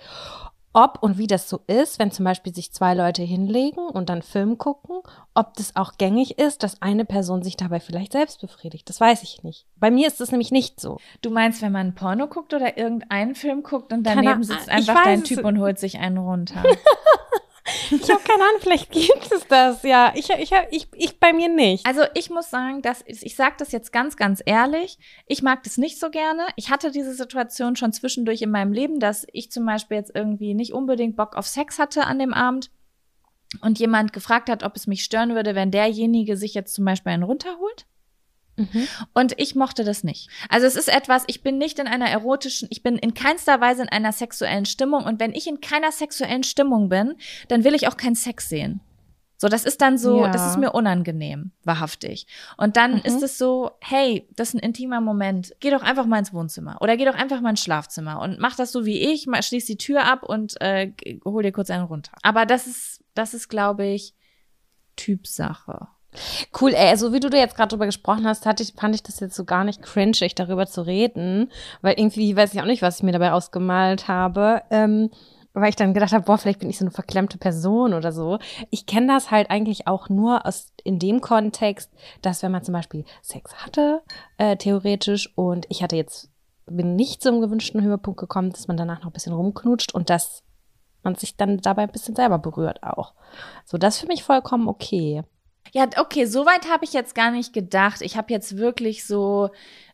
ob 0.72 1.00
und 1.02 1.18
wie 1.18 1.28
das 1.28 1.48
so 1.48 1.60
ist, 1.68 2.00
wenn 2.00 2.10
zum 2.10 2.24
Beispiel 2.24 2.52
sich 2.52 2.72
zwei 2.72 2.94
Leute 2.94 3.22
hinlegen 3.22 3.86
und 3.86 4.08
dann 4.08 4.22
Film 4.22 4.58
gucken, 4.58 4.96
ob 5.32 5.54
das 5.54 5.76
auch 5.76 5.92
gängig 5.98 6.38
ist, 6.38 6.64
dass 6.64 6.82
eine 6.82 7.04
Person 7.04 7.44
sich 7.44 7.56
dabei 7.56 7.78
vielleicht 7.78 8.12
selbst 8.12 8.40
befriedigt. 8.40 8.88
Das 8.88 9.00
weiß 9.00 9.22
ich 9.22 9.44
nicht. 9.44 9.66
Bei 9.76 9.92
mir 9.92 10.08
ist 10.08 10.20
das 10.20 10.32
nämlich 10.32 10.50
nicht 10.50 10.80
so. 10.80 10.98
Du 11.22 11.30
meinst, 11.30 11.62
wenn 11.62 11.70
man 11.70 11.94
Porno 11.94 12.26
guckt 12.26 12.52
oder 12.54 12.76
irgendeinen 12.76 13.36
Film 13.36 13.62
guckt 13.62 13.92
und 13.92 14.02
daneben 14.02 14.26
Keine, 14.26 14.44
sitzt 14.44 14.68
einfach 14.68 15.04
dein 15.04 15.22
Typ 15.22 15.44
und 15.44 15.60
holt 15.60 15.78
sich 15.78 15.98
einen 15.98 16.18
runter? 16.18 16.64
Ich 17.90 18.10
habe 18.10 18.22
keine 18.22 18.42
Ahnung, 18.42 18.60
vielleicht 18.60 18.92
gibt 18.92 19.32
es 19.32 19.46
das. 19.48 19.82
Ja, 19.84 20.12
ich, 20.14 20.28
ich, 20.30 20.52
ich, 20.70 20.88
ich 20.92 21.18
bei 21.18 21.32
mir 21.32 21.48
nicht. 21.48 21.86
Also 21.86 22.02
ich 22.14 22.28
muss 22.28 22.50
sagen, 22.50 22.82
dass 22.82 23.02
ich 23.06 23.36
sage 23.36 23.54
das 23.58 23.72
jetzt 23.72 23.92
ganz, 23.92 24.16
ganz 24.16 24.42
ehrlich. 24.44 24.98
Ich 25.26 25.42
mag 25.42 25.62
das 25.62 25.78
nicht 25.78 25.98
so 25.98 26.10
gerne. 26.10 26.46
Ich 26.56 26.70
hatte 26.70 26.90
diese 26.90 27.14
Situation 27.14 27.76
schon 27.76 27.92
zwischendurch 27.92 28.42
in 28.42 28.50
meinem 28.50 28.72
Leben, 28.72 29.00
dass 29.00 29.26
ich 29.32 29.50
zum 29.50 29.64
Beispiel 29.64 29.96
jetzt 29.96 30.12
irgendwie 30.14 30.54
nicht 30.54 30.74
unbedingt 30.74 31.16
Bock 31.16 31.36
auf 31.36 31.46
Sex 31.46 31.78
hatte 31.78 32.04
an 32.04 32.18
dem 32.18 32.34
Abend 32.34 32.70
und 33.62 33.78
jemand 33.78 34.12
gefragt 34.12 34.50
hat, 34.50 34.62
ob 34.62 34.76
es 34.76 34.86
mich 34.86 35.04
stören 35.04 35.34
würde, 35.34 35.54
wenn 35.54 35.70
derjenige 35.70 36.36
sich 36.36 36.54
jetzt 36.54 36.74
zum 36.74 36.84
Beispiel 36.84 37.12
einen 37.12 37.22
runterholt. 37.22 37.86
Mhm. 38.56 38.88
Und 39.12 39.38
ich 39.38 39.54
mochte 39.54 39.84
das 39.84 40.04
nicht. 40.04 40.28
Also 40.48 40.66
es 40.66 40.76
ist 40.76 40.88
etwas, 40.88 41.24
ich 41.26 41.42
bin 41.42 41.58
nicht 41.58 41.78
in 41.78 41.86
einer 41.86 42.08
erotischen, 42.08 42.68
ich 42.70 42.82
bin 42.82 42.96
in 42.96 43.14
keinster 43.14 43.60
Weise 43.60 43.82
in 43.82 43.88
einer 43.88 44.12
sexuellen 44.12 44.64
Stimmung. 44.64 45.04
Und 45.04 45.20
wenn 45.20 45.32
ich 45.32 45.46
in 45.46 45.60
keiner 45.60 45.92
sexuellen 45.92 46.44
Stimmung 46.44 46.88
bin, 46.88 47.14
dann 47.48 47.64
will 47.64 47.74
ich 47.74 47.88
auch 47.88 47.96
keinen 47.96 48.14
Sex 48.14 48.48
sehen. 48.48 48.80
So, 49.36 49.48
das 49.48 49.64
ist 49.64 49.82
dann 49.82 49.98
so, 49.98 50.22
ja. 50.22 50.30
das 50.30 50.52
ist 50.52 50.58
mir 50.58 50.72
unangenehm, 50.72 51.50
wahrhaftig. 51.64 52.26
Und 52.56 52.76
dann 52.76 52.94
mhm. 52.94 53.00
ist 53.04 53.22
es 53.22 53.36
so, 53.36 53.72
hey, 53.80 54.26
das 54.36 54.48
ist 54.48 54.54
ein 54.54 54.60
intimer 54.60 55.00
Moment. 55.00 55.54
Geh 55.60 55.70
doch 55.70 55.82
einfach 55.82 56.06
mal 56.06 56.20
ins 56.20 56.32
Wohnzimmer 56.32 56.78
oder 56.80 56.96
geh 56.96 57.04
doch 57.04 57.14
einfach 57.14 57.40
mal 57.40 57.50
ins 57.50 57.62
Schlafzimmer 57.62 58.20
und 58.20 58.38
mach 58.38 58.56
das 58.56 58.70
so 58.70 58.86
wie 58.86 59.12
ich, 59.12 59.26
schließ 59.38 59.66
die 59.66 59.76
Tür 59.76 60.04
ab 60.04 60.22
und 60.22 60.58
äh, 60.60 60.92
hol 61.24 61.42
dir 61.42 61.52
kurz 61.52 61.68
einen 61.70 61.84
runter. 61.84 62.12
Aber 62.22 62.46
das 62.46 62.66
ist, 62.66 63.04
das 63.14 63.34
ist, 63.34 63.48
glaube 63.48 63.84
ich, 63.84 64.14
Typsache. 64.96 65.88
Cool, 66.60 66.72
ey, 66.74 66.96
so 66.96 67.12
wie 67.12 67.20
du 67.20 67.30
da 67.30 67.38
jetzt 67.38 67.56
gerade 67.56 67.70
drüber 67.70 67.86
gesprochen 67.86 68.26
hast, 68.26 68.46
hatte 68.46 68.62
ich, 68.62 68.74
fand 68.74 68.94
ich 68.94 69.02
das 69.02 69.20
jetzt 69.20 69.34
so 69.34 69.44
gar 69.44 69.64
nicht 69.64 69.82
cringig, 69.82 70.34
darüber 70.34 70.66
zu 70.66 70.82
reden, 70.82 71.50
weil 71.82 71.98
irgendwie 71.98 72.36
weiß 72.36 72.54
ich 72.54 72.60
auch 72.60 72.66
nicht, 72.66 72.82
was 72.82 72.98
ich 72.98 73.02
mir 73.02 73.12
dabei 73.12 73.32
ausgemalt 73.32 74.08
habe. 74.08 74.62
Ähm, 74.70 75.10
weil 75.54 75.68
ich 75.68 75.76
dann 75.76 75.94
gedacht 75.94 76.12
habe, 76.12 76.24
boah, 76.24 76.36
vielleicht 76.36 76.58
bin 76.58 76.68
ich 76.68 76.78
so 76.78 76.84
eine 76.84 76.90
verklemmte 76.90 77.38
Person 77.38 77.94
oder 77.94 78.12
so. 78.12 78.38
Ich 78.70 78.86
kenne 78.86 79.06
das 79.06 79.30
halt 79.30 79.50
eigentlich 79.50 79.86
auch 79.86 80.08
nur 80.08 80.44
aus 80.44 80.72
in 80.82 80.98
dem 80.98 81.20
Kontext, 81.20 81.90
dass 82.22 82.42
wenn 82.42 82.52
man 82.52 82.64
zum 82.64 82.74
Beispiel 82.74 83.04
Sex 83.22 83.54
hatte, 83.54 84.02
äh, 84.36 84.56
theoretisch, 84.56 85.32
und 85.36 85.66
ich 85.68 85.82
hatte 85.82 85.96
jetzt, 85.96 86.28
bin 86.66 86.96
nicht 86.96 87.22
zum 87.22 87.40
gewünschten 87.40 87.82
Höhepunkt 87.82 88.18
gekommen, 88.18 88.50
dass 88.50 88.66
man 88.66 88.76
danach 88.76 88.98
noch 89.00 89.10
ein 89.10 89.12
bisschen 89.12 89.32
rumknutscht 89.32 89.94
und 89.94 90.10
dass 90.10 90.42
man 91.04 91.14
sich 91.14 91.36
dann 91.36 91.58
dabei 91.58 91.82
ein 91.82 91.92
bisschen 91.92 92.16
selber 92.16 92.38
berührt 92.38 92.82
auch. 92.82 93.14
So, 93.64 93.78
das 93.78 93.94
ist 93.94 94.00
für 94.00 94.06
mich 94.08 94.24
vollkommen 94.24 94.66
okay. 94.66 95.22
Ja, 95.72 95.86
okay, 95.98 96.24
so 96.26 96.46
weit 96.46 96.68
habe 96.70 96.84
ich 96.84 96.92
jetzt 96.92 97.14
gar 97.14 97.30
nicht 97.30 97.52
gedacht. 97.52 98.00
Ich 98.02 98.16
habe 98.16 98.32
jetzt 98.32 98.56
wirklich 98.58 99.06
so, 99.06 99.50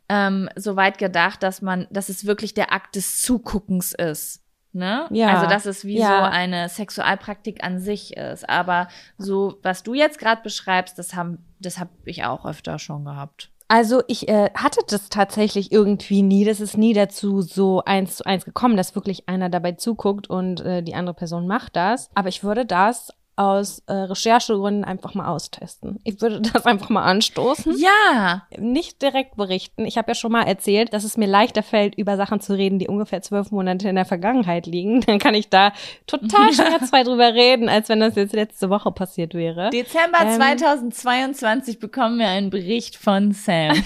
ähm, 0.09 0.49
so 0.57 0.77
weit 0.77 0.99
gedacht, 0.99 1.43
dass 1.43 1.63
man, 1.63 1.87
dass 1.91 2.09
es 2.09 2.27
wirklich 2.27 2.55
der 2.55 2.73
Akt 2.73 2.97
des 2.97 3.23
Zuguckens 3.23 3.93
ist. 3.93 4.43
Ne? 4.73 5.07
Ja. 5.11 5.35
Also, 5.35 5.47
dass 5.49 5.67
es 5.67 5.85
wie 5.85 5.99
Ja. 5.99 6.09
so 6.09 6.15
eine 6.31 6.69
Sexualpraktik 6.69 7.65
an 7.65 7.81
sich 7.81 8.17
ist. 8.17 8.49
Aber 8.49 8.89
so, 9.19 9.59
was 9.63 9.83
du 9.83 9.95
jetzt 9.95 10.19
gerade 10.19 10.43
beschreibst, 10.43 10.99
das 10.99 11.15
haben, 11.15 11.45
das 11.59 11.79
habe 11.79 11.91
ich 12.05 12.25
auch 12.25 12.45
öfter 12.45 12.79
schon 12.79 13.05
gehabt. 13.05 13.51
Also 13.67 14.03
ich 14.09 14.29
äh, 14.29 14.51
hatte 14.55 14.81
das 14.89 15.11
tatsächlich 15.11 15.71
irgendwie 15.71 16.23
nie. 16.23 16.45
Das 16.45 16.61
ist 16.61 16.77
nie 16.77 16.93
dazu 16.93 17.41
so 17.41 17.85
eins 17.85 18.17
zu 18.17 18.27
eins 18.27 18.45
gekommen, 18.45 18.77
dass 18.77 18.97
wirklich 18.97 19.29
einer 19.29 19.49
dabei 19.49 19.73
zuguckt 19.73 20.29
und 20.29 20.61
äh, 20.61 20.83
die 20.83 20.95
andere 20.95 21.15
Person 21.15 21.47
macht 21.47 21.77
das. 21.77 22.11
Aber 22.15 22.29
ich 22.29 22.43
würde 22.43 22.67
das 22.67 23.13
aus 23.41 23.83
äh, 23.87 23.93
Recherchegründen 23.93 24.85
einfach 24.85 25.15
mal 25.15 25.27
austesten. 25.29 25.99
Ich 26.05 26.21
würde 26.21 26.41
das 26.53 26.67
einfach 26.67 26.91
mal 26.91 27.05
anstoßen. 27.05 27.75
Ja, 27.79 28.43
Nicht 28.59 29.01
direkt 29.01 29.37
berichten. 29.37 29.87
Ich 29.87 29.97
habe 29.97 30.11
ja 30.11 30.15
schon 30.15 30.33
mal 30.33 30.43
erzählt, 30.43 30.93
dass 30.93 31.05
es 31.05 31.17
mir 31.17 31.27
leichter 31.27 31.63
fällt, 31.63 31.95
über 31.95 32.19
Sachen 32.19 32.41
zu 32.41 32.53
reden, 32.53 32.79
die 32.79 32.89
ungefähr 32.89 33.23
zwölf 33.23 33.51
Monate 33.51 33.89
in 33.89 33.97
der 33.97 34.05
Vergangenheit 34.05 34.67
liegen. 34.67 35.01
Dann 35.07 35.19
kann 35.19 35.35
ich 35.35 35.49
da 35.49 35.73
total 36.07 36.53
schmerzfrei 36.53 37.03
drüber 37.03 37.33
reden, 37.33 37.71
als 37.71 37.89
wenn 37.89 38.01
das 38.01 38.15
jetzt 38.15 38.35
letzte 38.35 38.69
Woche 38.69 38.93
passiert 38.93 39.33
wäre. 39.33 39.71
Dezember 39.71 40.19
Ähm. 40.21 40.37
2022 40.37 41.79
bekommen 41.79 42.19
wir 42.19 42.29
einen 42.29 42.51
Bericht 42.51 42.97
von 42.97 43.33
Sam. 43.33 43.83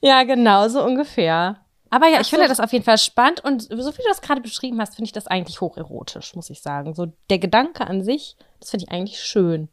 Ja, 0.00 0.24
genau, 0.24 0.68
so 0.68 0.84
ungefähr. 0.84 1.65
Aber 1.90 2.08
ja, 2.08 2.16
Ach 2.16 2.20
ich 2.22 2.28
finde 2.30 2.46
so. 2.46 2.48
das 2.50 2.60
auf 2.60 2.72
jeden 2.72 2.84
Fall 2.84 2.98
spannend 2.98 3.44
und 3.44 3.62
so 3.62 3.70
wie 3.70 4.02
du 4.02 4.08
das 4.08 4.20
gerade 4.20 4.40
beschrieben 4.40 4.80
hast, 4.80 4.96
finde 4.96 5.06
ich 5.06 5.12
das 5.12 5.26
eigentlich 5.26 5.60
hocherotisch, 5.60 6.34
muss 6.34 6.50
ich 6.50 6.60
sagen. 6.62 6.94
So 6.94 7.12
der 7.30 7.38
Gedanke 7.38 7.86
an 7.86 8.02
sich, 8.02 8.36
das 8.60 8.70
finde 8.70 8.86
ich 8.86 8.92
eigentlich 8.92 9.20
schön. 9.20 9.68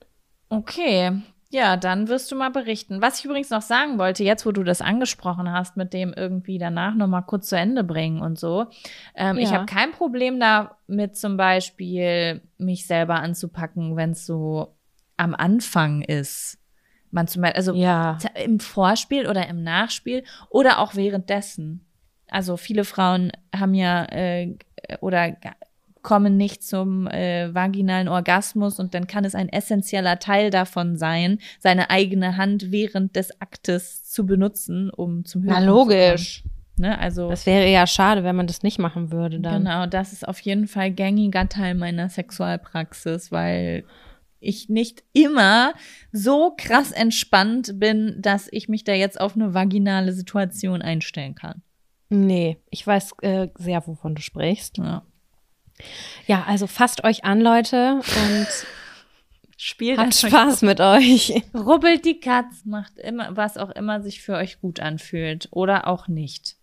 Okay. 0.50 1.22
Ja, 1.50 1.78
dann 1.78 2.08
wirst 2.08 2.32
du 2.32 2.36
mal 2.36 2.50
berichten. 2.50 3.02
Was 3.02 3.20
ich 3.20 3.26
übrigens 3.26 3.52
noch 3.52 3.62
sagen 3.62 4.00
wollte, 4.00 4.24
jetzt 4.24 4.44
wo 4.46 4.52
du 4.52 4.64
das 4.64 4.82
angesprochen 4.82 5.52
hast, 5.52 5.78
mit 5.78 5.94
dem 5.94 6.12
irgendwie 6.12 6.58
danach 6.58 6.96
noch 6.96 7.08
mal 7.08 7.22
kurz 7.22 7.48
zu 7.50 7.56
Ende 7.58 7.84
bringen 7.84 8.22
und 8.22 8.40
so. 8.40 8.66
Ähm, 9.16 9.38
Ich 9.38 9.50
Ja. 9.52 9.58
habe 9.58 9.66
kein 9.68 9.92
Problem 9.92 10.40
damit, 10.40 11.16
zum 11.16 11.38
Beispiel 11.38 12.42
mich 12.58 12.88
selber 12.88 13.16
anzupacken, 13.16 13.96
wenn 13.96 14.12
es 14.12 14.26
so 14.26 14.76
am 15.18 15.36
Anfang 15.36 16.02
ist. 16.02 16.58
Man 17.12 17.28
zum 17.28 17.44
Beispiel, 17.44 17.58
also 17.58 17.74
Ja. 17.76 18.18
im 18.44 18.60
Vorspiel 18.60 19.28
oder 19.28 19.48
im 19.48 19.62
Nachspiel 19.62 20.24
oder 20.50 20.80
auch 20.80 20.96
währenddessen. 20.96 21.86
Also 22.34 22.58
viele 22.58 22.84
Frauen 22.84 23.32
haben 23.56 23.74
ja 23.74 24.06
äh, 24.06 24.56
oder 25.02 25.36
kommen 26.02 26.36
nicht 26.36 26.64
zum 26.64 27.08
äh, 27.08 27.54
vaginalen 27.54 28.08
Orgasmus 28.08 28.80
und 28.80 28.94
dann 28.94 29.08
kann 29.08 29.24
es 29.24 29.36
ein 29.36 29.50
essentieller 29.50 30.20
Teil 30.20 30.50
davon 30.50 30.98
sein, 30.98 31.40
seine 31.60 31.90
eigene 31.90 32.38
Hand 32.38 32.72
während 32.72 33.16
des 33.16 33.40
Aktes 33.42 34.04
zu 34.04 34.26
benutzen, 34.26 34.90
um 34.90 35.26
zum 35.26 35.44
Na 35.44 35.60
Höhepunkt 35.60 35.70
zu 35.70 35.96
logisch. 35.96 36.42
kommen. 36.42 36.54
Ne? 36.76 37.00
Also 37.00 37.30
Das 37.30 37.46
wäre 37.46 37.70
ja 37.70 37.86
schade, 37.88 38.24
wenn 38.24 38.36
man 38.36 38.48
das 38.48 38.64
nicht 38.64 38.80
machen 38.80 39.12
würde 39.12 39.40
dann. 39.40 39.64
Genau, 39.64 39.86
das 39.86 40.12
ist 40.12 40.28
auf 40.28 40.40
jeden 40.40 40.68
Fall 40.68 40.92
gängiger 40.92 41.48
Teil 41.48 41.76
meiner 41.76 42.10
Sexualpraxis, 42.10 43.32
weil 43.32 43.86
ich 44.40 44.70
nicht 44.70 45.04
immer 45.14 45.74
so 46.12 46.54
krass 46.58 46.92
entspannt 46.92 47.80
bin, 47.80 48.16
dass 48.20 48.50
ich 48.52 48.68
mich 48.68 48.84
da 48.84 48.94
jetzt 48.94 49.22
auf 49.22 49.36
eine 49.36 49.54
vaginale 49.54 50.12
Situation 50.12 50.82
einstellen 50.82 51.36
kann. 51.36 51.62
Nee, 52.14 52.58
ich 52.70 52.86
weiß 52.86 53.14
äh, 53.22 53.48
sehr, 53.58 53.86
wovon 53.88 54.14
du 54.14 54.22
sprichst. 54.22 54.78
Ja. 54.78 55.04
Ja, 56.28 56.44
also 56.48 56.68
fasst 56.68 57.04
euch 57.04 57.26
an, 57.26 57.42
Leute, 57.42 57.96
und 57.96 58.48
Spielt 59.58 59.98
habt 59.98 60.14
Spaß 60.14 60.62
mit 60.64 60.82
euch. 60.82 61.42
Rubbelt 61.54 62.04
die 62.04 62.20
Katz, 62.20 62.66
macht 62.66 62.98
immer, 62.98 63.38
was 63.38 63.58
auch 63.58 63.70
immer 63.70 64.02
sich 64.02 64.22
für 64.22 64.36
euch 64.36 64.60
gut 64.60 64.80
anfühlt 64.80 65.48
oder 65.52 65.88
auch 65.88 66.10
nicht. 66.10 66.58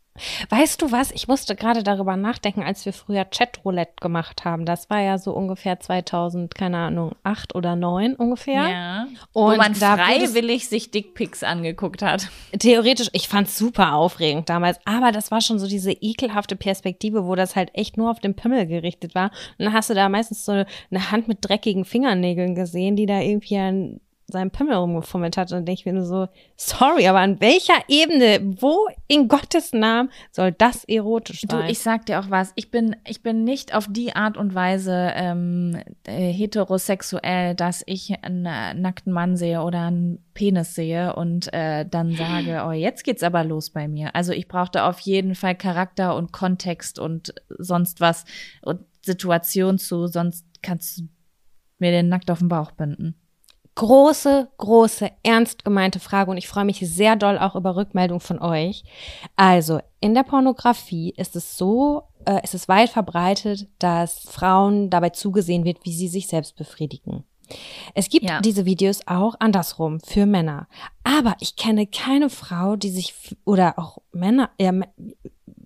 Weißt 0.48 0.82
du 0.82 0.92
was? 0.92 1.10
Ich 1.12 1.28
musste 1.28 1.54
gerade 1.56 1.82
darüber 1.82 2.16
nachdenken, 2.16 2.62
als 2.62 2.84
wir 2.84 2.92
früher 2.92 3.24
Chatroulette 3.24 3.94
gemacht 4.00 4.44
haben. 4.44 4.66
Das 4.66 4.90
war 4.90 5.00
ja 5.00 5.18
so 5.18 5.32
ungefähr 5.32 5.80
2000, 5.80 6.54
keine 6.54 6.78
Ahnung, 6.78 7.14
acht 7.22 7.54
oder 7.54 7.76
neun 7.76 8.14
ungefähr. 8.14 8.68
Ja. 8.68 9.06
Und 9.32 9.52
Wo 9.52 9.56
man 9.56 9.74
freiwillig 9.74 10.68
sich 10.68 10.90
Dickpics 10.90 11.42
angeguck 11.42 12.02
hat. 12.02 12.28
Theoretisch, 12.58 13.08
ich 13.12 13.28
fand's 13.28 13.56
super 13.56 13.94
aufregend 13.94 14.48
damals, 14.48 14.78
aber 14.84 15.12
das 15.12 15.30
war 15.30 15.40
schon 15.40 15.58
so 15.58 15.66
diese 15.66 15.92
ekelhafte 15.92 16.56
Perspektive, 16.56 17.26
wo 17.26 17.34
das 17.34 17.56
halt 17.56 17.70
echt 17.74 17.96
nur 17.96 18.10
auf 18.10 18.20
den 18.20 18.34
Pimmel 18.34 18.66
gerichtet 18.66 19.14
war. 19.14 19.30
Und 19.58 19.66
dann 19.66 19.72
hast 19.72 19.90
du 19.90 19.94
da 19.94 20.08
meistens 20.08 20.44
so 20.44 20.52
eine 20.52 21.10
Hand 21.10 21.28
mit 21.28 21.38
dreckigen 21.40 21.84
Fingernägeln 21.84 22.54
gesehen, 22.54 22.96
die 22.96 23.06
da 23.06 23.20
irgendwie 23.20 23.58
an 23.58 24.00
seinem 24.30 24.50
Pimmel 24.50 24.74
rumgefummelt 24.74 25.36
hat. 25.36 25.50
Und 25.50 25.58
dann 25.58 25.64
denke 25.66 25.80
ich 25.80 25.86
mir 25.86 25.92
nur 25.92 26.04
so, 26.04 26.28
sorry, 26.56 27.06
aber 27.08 27.20
an 27.20 27.40
welcher 27.40 27.74
Ebene, 27.88 28.40
wo 28.60 28.86
in 29.08 29.28
Gottes 29.28 29.72
Namen 29.72 30.10
soll 30.30 30.52
das 30.52 30.84
erotisch 30.84 31.42
Du, 31.42 31.56
sein? 31.56 31.70
ich 31.70 31.78
sag 31.78 32.06
dir 32.06 32.20
auch 32.20 32.30
was. 32.30 32.52
Ich 32.56 32.70
bin, 32.70 32.96
ich 33.06 33.22
bin 33.22 33.44
nicht 33.44 33.74
auf 33.74 33.86
die 33.88 34.14
Art 34.14 34.36
und 34.36 34.54
Weise 34.54 35.12
ähm, 35.14 35.80
äh, 36.04 36.32
heterosexuell, 36.32 37.54
dass 37.54 37.82
ich 37.86 38.22
einen 38.22 38.46
äh, 38.46 38.74
nackten 38.74 39.12
Mann 39.12 39.36
sehe 39.36 39.62
oder 39.62 39.86
einen 39.86 40.24
Penis 40.34 40.74
sehe 40.74 41.14
und 41.16 41.52
äh, 41.52 41.84
dann 41.84 42.12
sage, 42.14 42.64
oh, 42.66 42.72
jetzt 42.72 43.04
geht's 43.04 43.22
aber 43.22 43.44
los 43.44 43.70
bei 43.70 43.88
mir. 43.88 44.14
Also 44.14 44.32
ich 44.32 44.48
brauchte 44.48 44.84
auf 44.84 45.00
jeden 45.00 45.34
Fall 45.34 45.54
Charakter 45.54 46.14
und 46.16 46.32
Kontext 46.32 46.98
und 46.98 47.34
sonst 47.58 48.00
was 48.00 48.24
und 48.62 48.80
Situation 49.04 49.78
zu, 49.78 50.06
sonst 50.06 50.46
kannst 50.62 50.98
du 50.98 51.02
mir 51.78 51.90
den 51.90 52.08
nackt 52.08 52.30
auf 52.30 52.38
den 52.40 52.48
Bauch 52.48 52.72
binden. 52.72 53.14
Große, 53.74 54.48
große, 54.58 55.10
ernst 55.22 55.64
gemeinte 55.64 56.00
Frage 56.00 56.30
und 56.30 56.36
ich 56.36 56.48
freue 56.48 56.64
mich 56.64 56.78
sehr 56.80 57.16
doll 57.16 57.38
auch 57.38 57.54
über 57.54 57.76
Rückmeldung 57.76 58.20
von 58.20 58.40
euch. 58.40 58.84
Also, 59.36 59.80
in 60.00 60.14
der 60.14 60.22
Pornografie 60.22 61.14
ist 61.16 61.36
es 61.36 61.56
so, 61.56 62.02
äh, 62.24 62.40
es 62.42 62.54
ist 62.54 62.68
weit 62.68 62.90
verbreitet, 62.90 63.68
dass 63.78 64.20
Frauen 64.20 64.90
dabei 64.90 65.10
zugesehen 65.10 65.64
wird, 65.64 65.84
wie 65.84 65.92
sie 65.92 66.08
sich 66.08 66.26
selbst 66.26 66.56
befriedigen. 66.56 67.24
Es 67.94 68.08
gibt 68.08 68.26
Ja. 68.26 68.40
diese 68.40 68.64
Videos 68.64 69.00
auch 69.06 69.34
andersrum 69.40 69.98
für 70.00 70.24
Männer. 70.26 70.68
Aber 71.02 71.34
ich 71.40 71.56
kenne 71.56 71.86
keine 71.86 72.30
Frau, 72.30 72.76
die 72.76 72.90
sich 72.90 73.14
oder 73.44 73.78
auch 73.78 73.98
Männer, 74.12 74.50
ja, 74.60 74.72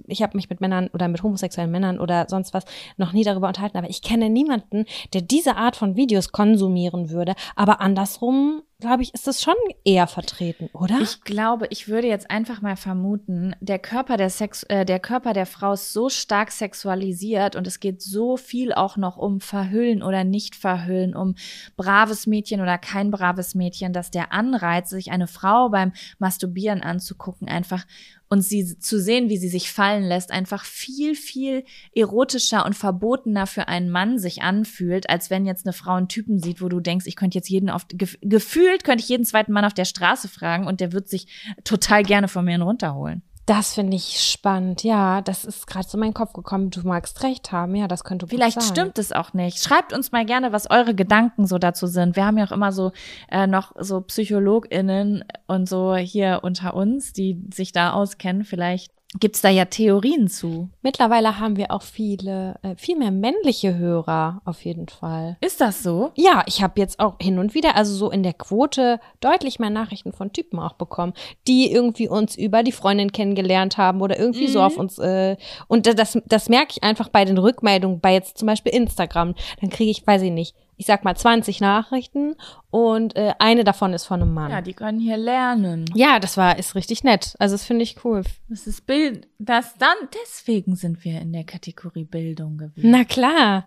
ich 0.07 0.23
habe 0.23 0.37
mich 0.37 0.51
mit 0.51 0.61
Männern 0.61 0.89
oder 0.93 1.09
mit 1.09 1.23
homosexuellen 1.23 1.71
Männern 1.71 1.99
oder 1.99 2.27
sonst 2.29 2.55
was 2.55 2.65
noch 2.97 3.13
nie 3.13 3.25
darüber 3.25 3.49
unterhalten, 3.49 3.79
aber 3.79 3.89
ich 3.89 4.03
kenne 4.03 4.31
niemanden, 4.31 4.85
der 5.13 5.23
diese 5.23 5.57
Art 5.57 5.77
von 5.77 5.97
Videos 5.97 6.33
konsumieren 6.33 7.11
würde. 7.11 7.35
Aber 7.57 7.81
andersrum, 7.81 8.63
glaube 8.81 9.03
ich, 9.03 9.15
ist 9.15 9.29
es 9.29 9.43
schon 9.43 9.55
eher 9.85 10.07
vertreten, 10.07 10.69
oder? 10.73 11.01
Ich 11.01 11.23
glaube, 11.23 11.67
ich 11.71 11.89
würde 11.89 12.09
jetzt 12.09 12.31
einfach 12.31 12.61
mal 12.61 12.77
vermuten, 12.77 13.55
der 13.61 13.79
Körper 13.79 14.17
der 14.17 14.31
Sex, 14.31 14.65
äh, 14.65 14.85
der 14.85 15.01
Körper 15.01 15.33
der 15.33 15.47
Frau 15.47 15.73
ist 15.73 15.93
so 15.93 16.09
stark 16.09 16.51
sexualisiert 16.51 17.57
und 17.57 17.67
es 17.67 17.81
geht 17.81 18.03
so 18.03 18.37
viel 18.37 18.73
auch 18.73 18.97
noch 18.97 19.17
um 19.17 19.41
Verhüllen 19.41 20.03
oder 20.03 20.25
nicht 20.25 20.57
Verhüllen, 20.57 21.17
um 21.17 21.35
braves 21.77 22.27
Mädchen 22.27 22.61
oder 22.61 22.79
kein 22.79 23.11
braves 23.11 23.55
Mädchen, 23.55 23.93
dass 23.93 24.11
der 24.11 24.33
Anreiz, 24.33 24.91
sich 24.91 25.11
eine 25.11 25.29
Frau 25.29 25.71
beim 25.71 25.93
Masturbieren 26.19 26.83
anzugucken, 26.83 27.49
einfach 27.49 27.87
und 28.29 28.43
sie 28.43 28.79
zu 28.79 29.01
sehen, 29.01 29.29
wie 29.29 29.37
sie 29.37 29.49
sich 29.49 29.71
fallen 29.71 30.05
lässt, 30.05 30.31
einfach 30.31 30.65
viel, 30.65 31.15
viel 31.15 31.65
erotischer 31.95 32.65
und 32.65 32.75
verbotener 32.75 33.47
für 33.47 33.69
einen 33.69 33.91
Mann 33.91 34.19
sich 34.19 34.43
anfühlt, 34.43 35.09
als 35.09 35.31
wenn 35.31 35.47
jetzt 35.47 35.67
eine 35.67 35.73
Frau 35.73 35.95
einen 35.95 36.09
Typen 36.09 36.41
sieht, 36.41 36.61
wo 36.61 36.69
du 36.69 36.81
denkst, 36.81 37.07
ich 37.07 37.17
könnte 37.17 37.39
jetzt 37.39 37.49
jeden 37.49 37.71
auf, 37.71 37.87
gef 37.89 38.17
gefühlt 38.23 38.85
könnte 38.85 39.03
ich 39.03 39.09
jeden 39.09 39.25
zweiten 39.25 39.53
Mann 39.53 39.65
auf 39.65 39.75
der 39.75 39.85
Straße 39.85 40.29
fragen 40.29 40.67
und 40.67 40.81
der 40.81 40.93
wird 40.93 41.09
sich 41.09 41.27
total 41.65 42.03
gerne 42.03 42.29
von 42.29 42.45
mir 42.45 42.61
runterholen. 42.61 43.23
Das 43.47 43.75
finde 43.75 43.97
ich 43.97 44.21
spannend. 44.21 44.85
Ja, 44.85 45.21
das 45.21 45.45
ist 45.45 45.67
gerade 45.67 45.87
so 45.87 45.99
in 45.99 46.01
meinen 46.01 46.15
Kopf 46.15 46.33
gekommen. 46.33 46.71
Du 46.71 46.81
magst 46.87 47.23
recht 47.23 47.53
haben. 47.53 47.75
Ja, 47.75 47.89
das 47.89 48.03
könnte 48.03 48.27
Vielleicht 48.27 48.61
sein. 48.61 48.71
stimmt 48.71 48.99
es 48.99 49.13
auch 49.13 49.35
nicht. 49.35 49.63
Schreibt 49.63 49.93
uns 49.93 50.13
mal 50.13 50.25
gerne, 50.25 50.53
was 50.53 50.71
eure 50.71 50.95
Gedanken 50.95 51.47
so 51.47 51.59
dazu 51.59 51.87
sind. 51.87 52.17
Wir 52.17 52.25
haben 52.25 52.39
ja 52.39 52.47
auch 52.47 52.53
immer 52.53 52.73
so 52.73 52.93
äh, 53.31 53.47
noch 53.47 53.73
so 53.79 54.01
PsychologInnen 54.01 55.25
und 55.47 55.69
so 55.69 55.95
hier 55.95 56.41
unter 56.43 56.73
uns, 56.73 57.13
die 57.13 57.43
sich 57.53 57.73
da 57.73 57.93
auskennen. 57.93 58.45
Vielleicht 58.45 58.94
gibt's 59.21 59.41
da 59.43 59.49
ja 59.49 59.65
Theorien 59.67 60.29
zu. 60.29 60.69
Mittlerweile 60.83 61.39
haben 61.39 61.57
wir 61.57 61.71
auch 61.71 61.83
viele, 61.83 62.57
äh, 62.63 62.75
viel 62.77 62.97
mehr 62.97 63.11
männliche 63.11 63.77
Hörer 63.77 64.43
auf 64.45 64.65
jeden 64.65 64.89
Fall. 64.89 65.37
Ist 65.41 65.61
das 65.61 65.83
so? 65.83 66.11
Ja, 66.17 66.43
ich 66.47 66.63
habe 66.63 66.81
jetzt 66.81 66.99
auch 67.01 67.15
hin 67.21 67.39
und 67.39 67.55
wieder, 67.55 67.77
also 67.77 67.95
so 67.95 68.11
in 68.11 68.23
der 68.23 68.33
Quote, 68.33 68.99
deutlich 69.21 69.59
mehr 69.59 69.71
Nachrichten 69.71 70.13
von 70.13 70.33
Typen 70.33 70.59
auch 70.59 70.75
bekommen, 70.75 71.13
die 71.47 71.71
irgendwie 71.73 72.09
uns 72.09 72.37
über 72.37 72.63
die 72.63 72.73
Freundin 72.73 73.13
kennengelernt 73.13 73.79
haben 73.79 74.01
oder 74.03 74.19
irgendwie 74.19 74.49
so 74.49 74.59
Mhm. 74.59 74.65
auf 74.65 74.77
uns. 74.77 74.99
Äh, 74.99 75.37
und 75.69 75.87
das, 75.87 76.19
das 76.27 76.49
merke 76.49 76.73
ich 76.73 76.83
einfach 76.83 77.09
bei 77.09 77.25
den 77.25 77.39
Rückmeldungen, 77.39 78.01
bei 78.01 78.13
jetzt 78.15 78.39
zum 78.39 78.47
Beispiel 78.47 78.73
Instagram. 78.73 79.35
Dann 79.61 79.71
kriege 79.71 79.91
ich, 79.91 80.07
weiß 80.07 80.23
ich 80.23 80.33
nicht, 80.33 80.55
ich 80.77 80.87
sag 80.87 81.05
mal 81.05 81.17
20 81.17 81.61
Nachrichten 81.61 82.35
und 82.71 83.17
äh, 83.17 83.35
eine 83.39 83.65
davon 83.65 83.93
ist 83.93 84.05
von 84.05 84.23
einem 84.23 84.35
Mann. 84.35 84.51
Ja, 84.51 84.61
die 84.61 84.75
können 84.75 85.01
hier 85.01 85.17
lernen. 85.17 85.85
ja, 85.95 86.19
das 86.19 86.37
war, 86.37 86.59
ist 86.59 86.75
richtig 86.75 87.05
nett. 87.05 87.35
Also 87.39 87.55
das 87.55 87.65
finde 87.65 87.83
ich 87.83 88.05
cool. 88.05 88.23
Das 88.49 88.67
ist 88.67 88.87
Bild, 88.87 89.29
das 89.39 89.77
dann, 89.79 89.97
deswegen 90.23 90.77
sind 90.77 91.05
wir 91.05 91.21
in 91.21 91.33
der 91.33 91.45
Kategorie 91.45 92.05
Bildung 92.05 92.59
gewesen. 92.59 92.91
Na 92.91 93.05
klar. 93.05 93.67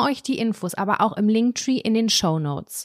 euch 0.00 0.22
die 0.22 0.38
Infos 0.38 0.74
aber 0.74 1.00
auch 1.00 1.16
im 1.16 1.28
Linktree 1.28 1.78
in 1.78 1.94
den 1.94 2.08
Show 2.08 2.38
Notes. 2.38 2.82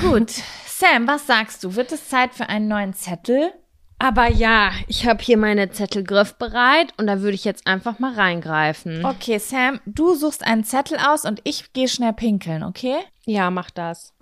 Gut, 0.00 0.30
Sam, 0.66 1.06
was 1.06 1.26
sagst 1.26 1.64
du? 1.64 1.74
Wird 1.74 1.92
es 1.92 2.08
Zeit 2.08 2.34
für 2.34 2.48
einen 2.48 2.68
neuen 2.68 2.94
Zettel? 2.94 3.52
Aber 3.98 4.30
ja, 4.30 4.72
ich 4.88 5.06
habe 5.06 5.22
hier 5.22 5.36
meine 5.36 5.70
Zettel 5.70 6.02
griffbereit 6.04 6.94
und 6.96 7.06
da 7.06 7.20
würde 7.20 7.34
ich 7.34 7.44
jetzt 7.44 7.66
einfach 7.66 7.98
mal 7.98 8.14
reingreifen. 8.14 9.04
Okay, 9.04 9.38
Sam, 9.38 9.78
du 9.84 10.14
suchst 10.14 10.42
einen 10.42 10.64
Zettel 10.64 10.96
aus 10.96 11.26
und 11.26 11.42
ich 11.44 11.74
gehe 11.74 11.86
schnell 11.86 12.14
pinkeln, 12.14 12.62
okay? 12.62 12.96
Ja, 13.26 13.50
mach 13.50 13.70
das. 13.70 14.14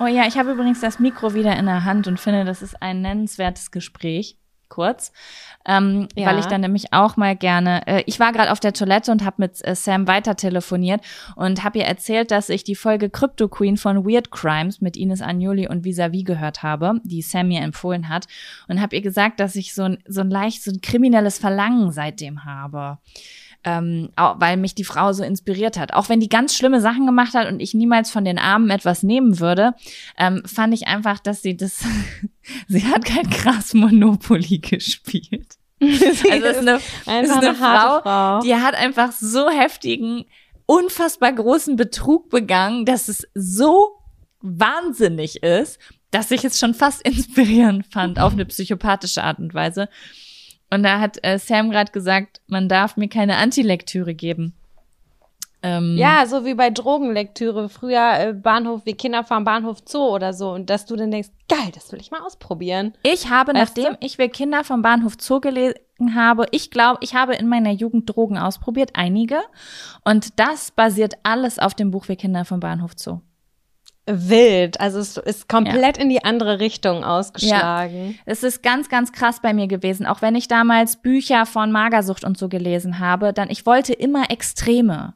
Oh 0.00 0.06
ja, 0.06 0.26
ich 0.26 0.38
habe 0.38 0.52
übrigens 0.52 0.80
das 0.80 1.00
Mikro 1.00 1.34
wieder 1.34 1.56
in 1.56 1.66
der 1.66 1.84
Hand 1.84 2.06
und 2.06 2.20
finde, 2.20 2.44
das 2.44 2.62
ist 2.62 2.80
ein 2.80 3.00
nennenswertes 3.02 3.70
Gespräch. 3.70 4.36
Kurz, 4.70 5.12
ähm, 5.64 6.08
Ja. 6.14 6.26
weil 6.26 6.38
ich 6.38 6.44
dann 6.44 6.60
nämlich 6.60 6.92
auch 6.92 7.16
mal 7.16 7.34
gerne. 7.34 7.86
Äh, 7.86 8.02
ich 8.04 8.20
war 8.20 8.32
gerade 8.32 8.52
auf 8.52 8.60
der 8.60 8.74
Toilette 8.74 9.10
und 9.10 9.24
habe 9.24 9.36
mit 9.38 9.66
äh, 9.66 9.74
Sam 9.74 10.06
weiter 10.06 10.36
telefoniert 10.36 11.00
und 11.36 11.64
habe 11.64 11.78
ihr 11.78 11.86
erzählt, 11.86 12.30
dass 12.30 12.50
ich 12.50 12.64
die 12.64 12.74
Folge 12.74 13.08
Crypto 13.08 13.48
Queen 13.48 13.78
von 13.78 14.04
Weird 14.04 14.30
Crimes 14.30 14.82
mit 14.82 14.98
Ines 14.98 15.22
Agnoli 15.22 15.66
und 15.68 15.84
Visavi 15.84 16.22
gehört 16.22 16.62
habe, 16.62 17.00
die 17.02 17.22
Sam 17.22 17.48
mir 17.48 17.62
empfohlen 17.62 18.10
hat 18.10 18.26
und 18.68 18.82
habe 18.82 18.94
ihr 18.96 19.02
gesagt, 19.02 19.40
dass 19.40 19.56
ich 19.56 19.74
so 19.74 19.84
ein 19.84 19.98
so 20.06 20.20
ein 20.20 20.28
leicht 20.30 20.62
so 20.62 20.70
ein 20.70 20.82
kriminelles 20.82 21.38
Verlangen 21.38 21.90
seitdem 21.90 22.44
habe 22.44 22.98
ähm, 23.64 24.10
auch, 24.16 24.40
weil 24.40 24.56
mich 24.56 24.74
die 24.74 24.84
Frau 24.84 25.12
so 25.12 25.24
inspiriert 25.24 25.78
hat. 25.78 25.92
Auch 25.92 26.08
wenn 26.08 26.20
die 26.20 26.28
ganz 26.28 26.54
schlimme 26.54 26.80
Sachen 26.80 27.06
gemacht 27.06 27.34
hat 27.34 27.48
und 27.48 27.60
ich 27.60 27.74
niemals 27.74 28.10
von 28.10 28.24
den 28.24 28.38
Armen 28.38 28.70
etwas 28.70 29.02
nehmen 29.02 29.40
würde, 29.40 29.74
ähm, 30.16 30.42
fand 30.46 30.74
ich 30.74 30.86
einfach, 30.86 31.18
dass 31.18 31.42
sie 31.42 31.56
das, 31.56 31.84
sie 32.68 32.86
hat 32.86 33.04
kein 33.04 33.28
krass 33.28 33.74
Monopoly 33.74 34.58
gespielt. 34.62 35.56
Also 35.80 36.04
es 36.04 36.22
ist 36.22 36.58
eine, 36.58 36.76
ist 36.76 37.06
eine 37.06 37.54
Frau, 37.54 38.00
Frau. 38.00 38.40
die 38.40 38.54
hat 38.54 38.74
einfach 38.74 39.12
so 39.12 39.48
heftigen, 39.48 40.24
unfassbar 40.66 41.32
großen 41.32 41.76
Betrug 41.76 42.30
begangen, 42.30 42.84
dass 42.84 43.08
es 43.08 43.28
so 43.34 43.98
wahnsinnig 44.40 45.42
ist, 45.42 45.78
dass 46.10 46.30
ich 46.30 46.44
es 46.44 46.58
schon 46.58 46.74
fast 46.74 47.02
inspirierend 47.06 47.86
fand, 47.86 48.18
auf 48.18 48.32
eine 48.32 48.44
psychopathische 48.46 49.22
Art 49.22 49.38
und 49.38 49.54
Weise. 49.54 49.88
Und 50.70 50.82
da 50.82 51.00
hat 51.00 51.18
äh, 51.22 51.38
Sam 51.38 51.70
gerade 51.70 51.92
gesagt, 51.92 52.40
man 52.46 52.68
darf 52.68 52.96
mir 52.96 53.08
keine 53.08 53.36
Antilektüre 53.36 54.14
geben. 54.14 54.54
Ähm, 55.62 55.96
Ja, 55.96 56.24
so 56.26 56.44
wie 56.44 56.54
bei 56.54 56.70
Drogenlektüre. 56.70 57.68
Früher 57.68 58.18
äh, 58.18 58.32
Bahnhof, 58.32 58.82
wie 58.84 58.94
Kinder 58.94 59.24
fahren 59.24 59.44
Bahnhof 59.44 59.78
Zoo 59.84 60.14
oder 60.14 60.32
so. 60.32 60.50
Und 60.52 60.70
dass 60.70 60.86
du 60.86 60.94
dann 60.96 61.10
denkst, 61.10 61.30
geil, 61.48 61.70
das 61.74 61.90
will 61.90 62.00
ich 62.00 62.10
mal 62.10 62.20
ausprobieren. 62.20 62.94
Ich 63.02 63.30
habe, 63.30 63.54
Weißt 63.54 63.76
nachdem 63.76 63.96
ich 64.00 64.18
wir 64.18 64.28
Kinder 64.28 64.62
vom 64.62 64.82
Bahnhof 64.82 65.14
Zoo 65.18 65.40
gelesen 65.40 65.74
habe, 66.14 66.46
ich 66.52 66.70
glaube, 66.70 66.98
ich 67.02 67.14
habe 67.14 67.34
in 67.34 67.48
meiner 67.48 67.72
Jugend 67.72 68.14
Drogen 68.14 68.38
ausprobiert, 68.38 68.90
einige. 68.94 69.40
Und 70.04 70.38
das 70.38 70.70
basiert 70.70 71.14
alles 71.24 71.58
auf 71.58 71.74
dem 71.74 71.90
Buch 71.90 72.08
Wir 72.08 72.16
Kinder 72.16 72.44
vom 72.44 72.60
Bahnhof 72.60 72.92
Zoo. 72.94 73.20
Wild. 74.08 74.80
Also 74.80 74.98
es 74.98 75.16
ist 75.18 75.48
komplett 75.48 75.98
in 75.98 76.08
die 76.08 76.24
andere 76.24 76.60
Richtung 76.60 77.04
ausgeschlagen. 77.04 78.18
Es 78.24 78.42
ist 78.42 78.62
ganz, 78.62 78.88
ganz 78.88 79.12
krass 79.12 79.40
bei 79.40 79.52
mir 79.52 79.68
gewesen. 79.68 80.06
Auch 80.06 80.22
wenn 80.22 80.34
ich 80.34 80.48
damals 80.48 80.96
Bücher 80.96 81.46
von 81.46 81.70
Magersucht 81.70 82.24
und 82.24 82.38
so 82.38 82.48
gelesen 82.48 82.98
habe, 82.98 83.32
dann 83.32 83.50
ich 83.50 83.66
wollte 83.66 83.92
immer 83.92 84.30
Extreme. 84.30 85.14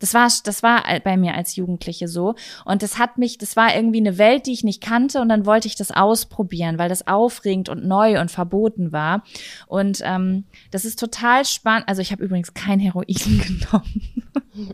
Das 0.00 0.14
war, 0.14 0.28
das 0.44 0.62
war 0.62 0.82
bei 1.04 1.18
mir 1.18 1.34
als 1.34 1.56
Jugendliche 1.56 2.08
so. 2.08 2.34
Und 2.64 2.82
das 2.82 2.98
hat 2.98 3.18
mich, 3.18 3.36
das 3.36 3.54
war 3.54 3.76
irgendwie 3.76 4.00
eine 4.00 4.16
Welt, 4.16 4.46
die 4.46 4.52
ich 4.52 4.64
nicht 4.64 4.82
kannte. 4.82 5.20
Und 5.20 5.28
dann 5.28 5.44
wollte 5.44 5.68
ich 5.68 5.76
das 5.76 5.90
ausprobieren, 5.90 6.78
weil 6.78 6.88
das 6.88 7.06
aufregend 7.06 7.68
und 7.68 7.86
neu 7.86 8.18
und 8.18 8.30
verboten 8.30 8.92
war. 8.92 9.22
Und 9.66 10.00
ähm, 10.02 10.44
das 10.70 10.86
ist 10.86 10.98
total 10.98 11.44
spannend. 11.44 11.86
Also 11.86 12.00
ich 12.00 12.12
habe 12.12 12.24
übrigens 12.24 12.54
kein 12.54 12.80
Heroin 12.80 13.04
genommen, 13.06 14.72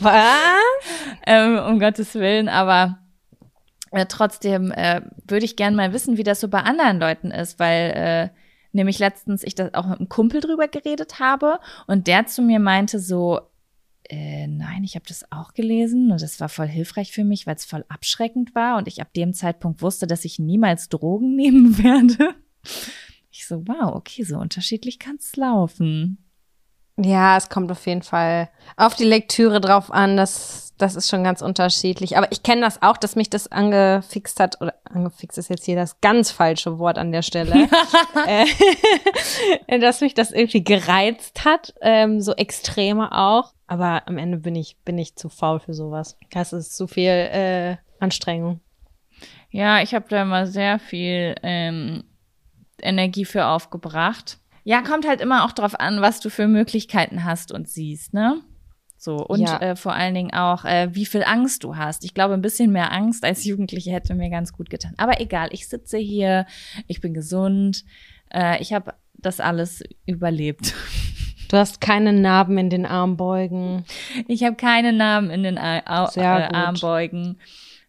Was? 0.00 0.24
ähm, 1.24 1.56
um 1.58 1.78
Gottes 1.78 2.14
Willen. 2.16 2.48
Aber 2.48 2.98
äh, 3.94 4.06
trotzdem 4.06 4.72
äh, 4.72 5.02
würde 5.26 5.44
ich 5.44 5.56
gerne 5.56 5.76
mal 5.76 5.92
wissen, 5.92 6.16
wie 6.16 6.24
das 6.24 6.40
so 6.40 6.48
bei 6.48 6.60
anderen 6.60 6.98
Leuten 6.98 7.30
ist, 7.30 7.58
weil 7.58 7.90
äh, 7.90 8.28
nämlich 8.72 8.98
letztens 8.98 9.44
ich 9.44 9.54
das 9.54 9.72
auch 9.74 9.86
mit 9.86 9.98
einem 9.98 10.08
Kumpel 10.08 10.40
drüber 10.40 10.68
geredet 10.68 11.20
habe 11.20 11.60
und 11.86 12.06
der 12.06 12.26
zu 12.26 12.42
mir 12.42 12.58
meinte 12.58 12.98
so, 12.98 13.40
äh, 14.08 14.46
nein, 14.48 14.84
ich 14.84 14.96
habe 14.96 15.06
das 15.06 15.30
auch 15.30 15.54
gelesen 15.54 16.10
und 16.10 16.20
das 16.20 16.40
war 16.40 16.48
voll 16.48 16.66
hilfreich 16.66 17.12
für 17.12 17.24
mich, 17.24 17.46
weil 17.46 17.54
es 17.54 17.64
voll 17.64 17.84
abschreckend 17.88 18.54
war 18.54 18.76
und 18.76 18.88
ich 18.88 19.00
ab 19.00 19.12
dem 19.14 19.32
Zeitpunkt 19.32 19.80
wusste, 19.80 20.06
dass 20.06 20.24
ich 20.24 20.38
niemals 20.38 20.88
Drogen 20.88 21.36
nehmen 21.36 21.78
werde. 21.78 22.34
Ich 23.30 23.46
so, 23.46 23.66
wow, 23.66 23.94
okay, 23.94 24.24
so 24.24 24.38
unterschiedlich 24.38 24.98
kann's 24.98 25.36
laufen. 25.36 26.23
Ja, 26.96 27.36
es 27.36 27.48
kommt 27.48 27.72
auf 27.72 27.86
jeden 27.86 28.02
Fall 28.02 28.48
auf 28.76 28.94
die 28.94 29.04
Lektüre 29.04 29.60
drauf 29.60 29.90
an. 29.90 30.16
Das, 30.16 30.72
das 30.78 30.94
ist 30.94 31.10
schon 31.10 31.24
ganz 31.24 31.42
unterschiedlich. 31.42 32.16
Aber 32.16 32.30
ich 32.30 32.44
kenne 32.44 32.60
das 32.60 32.82
auch, 32.82 32.96
dass 32.96 33.16
mich 33.16 33.28
das 33.28 33.50
angefixt 33.50 34.38
hat. 34.38 34.60
Oder 34.60 34.74
angefixt 34.84 35.36
ist 35.36 35.50
jetzt 35.50 35.64
hier 35.64 35.74
das 35.74 36.00
ganz 36.00 36.30
falsche 36.30 36.78
Wort 36.78 36.96
an 36.96 37.10
der 37.10 37.22
Stelle. 37.22 37.68
äh, 39.66 39.78
dass 39.80 40.02
mich 40.02 40.14
das 40.14 40.30
irgendwie 40.30 40.62
gereizt 40.62 41.44
hat. 41.44 41.74
Ähm, 41.80 42.20
so 42.20 42.32
extreme 42.34 43.10
auch. 43.10 43.54
Aber 43.66 44.06
am 44.06 44.16
Ende 44.16 44.38
bin 44.38 44.54
ich, 44.54 44.76
bin 44.84 44.96
ich 44.96 45.16
zu 45.16 45.28
faul 45.28 45.58
für 45.58 45.74
sowas. 45.74 46.16
Das 46.30 46.52
ist 46.52 46.76
zu 46.76 46.86
viel 46.86 47.10
äh, 47.10 47.76
Anstrengung. 47.98 48.60
Ja, 49.50 49.82
ich 49.82 49.94
habe 49.94 50.06
da 50.08 50.22
immer 50.22 50.46
sehr 50.46 50.78
viel 50.78 51.34
ähm, 51.42 52.04
Energie 52.80 53.24
für 53.24 53.46
aufgebracht. 53.46 54.38
Ja, 54.64 54.80
kommt 54.82 55.06
halt 55.06 55.20
immer 55.20 55.44
auch 55.44 55.52
drauf 55.52 55.78
an, 55.78 56.00
was 56.00 56.20
du 56.20 56.30
für 56.30 56.48
Möglichkeiten 56.48 57.24
hast 57.24 57.52
und 57.52 57.68
siehst, 57.68 58.14
ne? 58.14 58.40
So, 58.96 59.16
und 59.16 59.40
Ja. 59.40 59.58
äh, 59.60 59.76
vor 59.76 59.92
allen 59.92 60.14
Dingen 60.14 60.32
auch, 60.32 60.64
äh, 60.64 60.88
wie 60.94 61.04
viel 61.04 61.22
Angst 61.24 61.62
du 61.62 61.76
hast. 61.76 62.04
Ich 62.04 62.14
glaube, 62.14 62.32
ein 62.32 62.40
bisschen 62.40 62.72
mehr 62.72 62.90
Angst 62.90 63.22
als 63.24 63.44
Jugendliche 63.44 63.90
hätte 63.92 64.14
mir 64.14 64.30
ganz 64.30 64.54
gut 64.54 64.70
getan. 64.70 64.94
Aber 64.96 65.20
egal, 65.20 65.50
ich 65.52 65.68
sitze 65.68 65.98
hier, 65.98 66.46
ich 66.86 67.02
bin 67.02 67.12
gesund, 67.12 67.84
äh, 68.32 68.60
ich 68.62 68.72
habe 68.72 68.94
das 69.14 69.40
alles 69.40 69.82
überlebt. 70.06 70.74
Du 71.50 71.58
hast 71.58 71.80
keine 71.80 72.12
Narben 72.12 72.56
in 72.58 72.70
den 72.70 72.86
Armbeugen. 72.86 73.84
Ich 74.26 74.42
habe 74.42 74.56
keine 74.56 74.92
Namen 74.92 75.30
in 75.30 75.44
den 75.44 75.58
Ar 75.58 76.10
äh. 76.16 76.20
Armbeugen. 76.20 77.38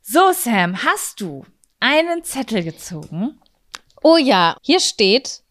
So, 0.02 0.34
Sam, 0.34 0.84
hast 0.84 1.22
du 1.22 1.46
einen 1.80 2.24
Zettel 2.24 2.64
gezogen? 2.64 3.40
Oh 4.04 4.18
ja, 4.18 4.58
hier 4.62 4.82
steht. 4.82 5.42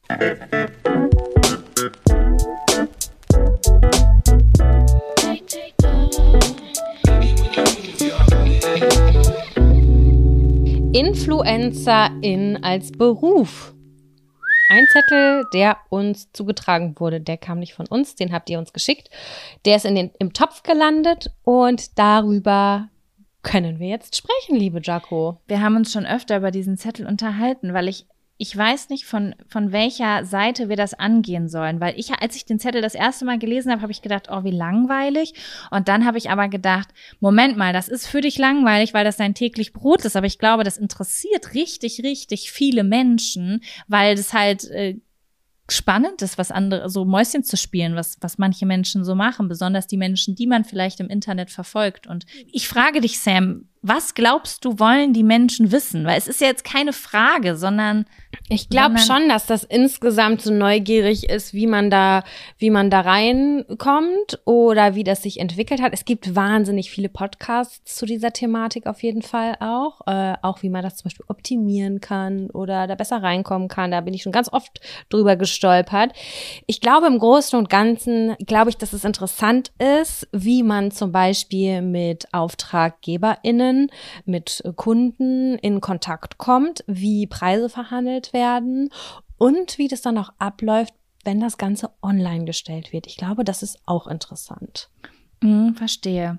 Influencerin 10.94 12.62
als 12.62 12.92
Beruf. 12.92 13.74
Ein 14.70 14.86
Zettel, 14.92 15.44
der 15.52 15.76
uns 15.90 16.30
zugetragen 16.32 16.94
wurde, 17.00 17.20
der 17.20 17.36
kam 17.36 17.58
nicht 17.58 17.74
von 17.74 17.88
uns, 17.88 18.14
den 18.14 18.32
habt 18.32 18.48
ihr 18.48 18.60
uns 18.60 18.72
geschickt. 18.72 19.10
Der 19.64 19.74
ist 19.74 19.86
in 19.86 19.96
den, 19.96 20.12
im 20.20 20.32
Topf 20.32 20.62
gelandet 20.62 21.32
und 21.42 21.98
darüber 21.98 22.90
können 23.42 23.80
wir 23.80 23.88
jetzt 23.88 24.14
sprechen, 24.14 24.54
liebe 24.54 24.80
Jaco. 24.80 25.40
Wir 25.48 25.60
haben 25.60 25.74
uns 25.74 25.92
schon 25.92 26.06
öfter 26.06 26.36
über 26.36 26.52
diesen 26.52 26.78
Zettel 26.78 27.08
unterhalten, 27.08 27.74
weil 27.74 27.88
ich 27.88 28.06
ich 28.36 28.56
weiß 28.56 28.88
nicht, 28.88 29.04
von, 29.04 29.34
von 29.46 29.70
welcher 29.70 30.24
Seite 30.24 30.68
wir 30.68 30.76
das 30.76 30.94
angehen 30.94 31.48
sollen, 31.48 31.80
weil 31.80 31.98
ich, 31.98 32.10
als 32.14 32.34
ich 32.34 32.44
den 32.44 32.58
Zettel 32.58 32.82
das 32.82 32.96
erste 32.96 33.24
Mal 33.24 33.38
gelesen 33.38 33.70
habe, 33.70 33.82
habe 33.82 33.92
ich 33.92 34.02
gedacht, 34.02 34.26
oh, 34.28 34.42
wie 34.42 34.50
langweilig. 34.50 35.34
Und 35.70 35.86
dann 35.86 36.04
habe 36.04 36.18
ich 36.18 36.30
aber 36.30 36.48
gedacht, 36.48 36.88
Moment 37.20 37.56
mal, 37.56 37.72
das 37.72 37.88
ist 37.88 38.08
für 38.08 38.20
dich 38.20 38.36
langweilig, 38.36 38.92
weil 38.92 39.04
das 39.04 39.18
dein 39.18 39.34
täglich 39.34 39.72
Brot 39.72 40.04
ist. 40.04 40.16
Aber 40.16 40.26
ich 40.26 40.40
glaube, 40.40 40.64
das 40.64 40.78
interessiert 40.78 41.54
richtig, 41.54 42.02
richtig 42.02 42.50
viele 42.50 42.82
Menschen, 42.82 43.62
weil 43.86 44.16
das 44.16 44.32
halt 44.32 44.64
äh, 44.64 44.96
spannend 45.70 46.20
ist, 46.20 46.36
was 46.36 46.50
andere, 46.50 46.90
so 46.90 47.04
Mäuschen 47.04 47.44
zu 47.44 47.56
spielen, 47.56 47.94
was, 47.94 48.18
was 48.20 48.36
manche 48.36 48.66
Menschen 48.66 49.04
so 49.04 49.14
machen, 49.14 49.48
besonders 49.48 49.86
die 49.86 49.96
Menschen, 49.96 50.34
die 50.34 50.48
man 50.48 50.64
vielleicht 50.64 50.98
im 50.98 51.08
Internet 51.08 51.50
verfolgt. 51.50 52.08
Und 52.08 52.26
ich 52.52 52.66
frage 52.66 53.00
dich, 53.00 53.20
Sam, 53.20 53.68
was 53.86 54.14
glaubst 54.14 54.64
du, 54.64 54.78
wollen 54.78 55.12
die 55.12 55.22
Menschen 55.22 55.70
wissen? 55.70 56.06
Weil 56.06 56.16
es 56.16 56.26
ist 56.26 56.40
ja 56.40 56.46
jetzt 56.46 56.64
keine 56.64 56.94
Frage, 56.94 57.54
sondern 57.54 58.06
ich 58.48 58.70
glaube 58.70 58.98
schon, 58.98 59.28
dass 59.28 59.44
das 59.44 59.62
insgesamt 59.62 60.40
so 60.40 60.52
neugierig 60.52 61.28
ist, 61.28 61.52
wie 61.52 61.66
man 61.66 61.90
da, 61.90 62.24
wie 62.56 62.70
man 62.70 62.88
da 62.88 63.02
reinkommt 63.02 64.40
oder 64.46 64.94
wie 64.94 65.04
das 65.04 65.22
sich 65.22 65.38
entwickelt 65.38 65.82
hat. 65.82 65.92
Es 65.92 66.06
gibt 66.06 66.34
wahnsinnig 66.34 66.90
viele 66.90 67.10
Podcasts 67.10 67.94
zu 67.94 68.06
dieser 68.06 68.32
Thematik 68.32 68.86
auf 68.86 69.02
jeden 69.02 69.20
Fall 69.20 69.56
auch, 69.60 70.00
äh, 70.06 70.34
auch 70.40 70.62
wie 70.62 70.70
man 70.70 70.82
das 70.82 70.96
zum 70.96 71.04
Beispiel 71.04 71.26
optimieren 71.28 72.00
kann 72.00 72.48
oder 72.50 72.86
da 72.86 72.94
besser 72.94 73.22
reinkommen 73.22 73.68
kann. 73.68 73.90
Da 73.90 74.00
bin 74.00 74.14
ich 74.14 74.22
schon 74.22 74.32
ganz 74.32 74.50
oft 74.50 74.80
drüber 75.10 75.36
gestolpert. 75.36 76.12
Ich 76.66 76.80
glaube 76.80 77.06
im 77.06 77.18
Großen 77.18 77.58
und 77.58 77.68
Ganzen 77.68 78.34
glaube 78.46 78.70
ich, 78.70 78.78
dass 78.78 78.94
es 78.94 79.04
interessant 79.04 79.72
ist, 80.00 80.26
wie 80.32 80.62
man 80.62 80.90
zum 80.90 81.12
Beispiel 81.12 81.82
mit 81.82 82.32
AuftraggeberInnen 82.32 83.73
Unternehmen 83.74 83.90
mit 84.24 84.62
Kunden 84.76 85.58
in 85.58 85.80
Kontakt 85.80 86.38
kommt, 86.38 86.84
wie 86.86 87.26
Preise 87.26 87.68
verhandelt 87.68 88.32
werden 88.32 88.90
und 89.38 89.78
wie 89.78 89.88
das 89.88 90.02
dann 90.02 90.18
auch 90.18 90.30
abläuft, 90.38 90.94
wenn 91.24 91.40
das 91.40 91.58
Ganze 91.58 91.90
online 92.02 92.44
gestellt 92.44 92.92
wird. 92.92 93.06
Ich 93.06 93.16
glaube, 93.16 93.44
das 93.44 93.62
ist 93.62 93.78
auch 93.86 94.06
interessant. 94.06 94.90
Mhm, 95.42 95.74
verstehe. 95.74 96.38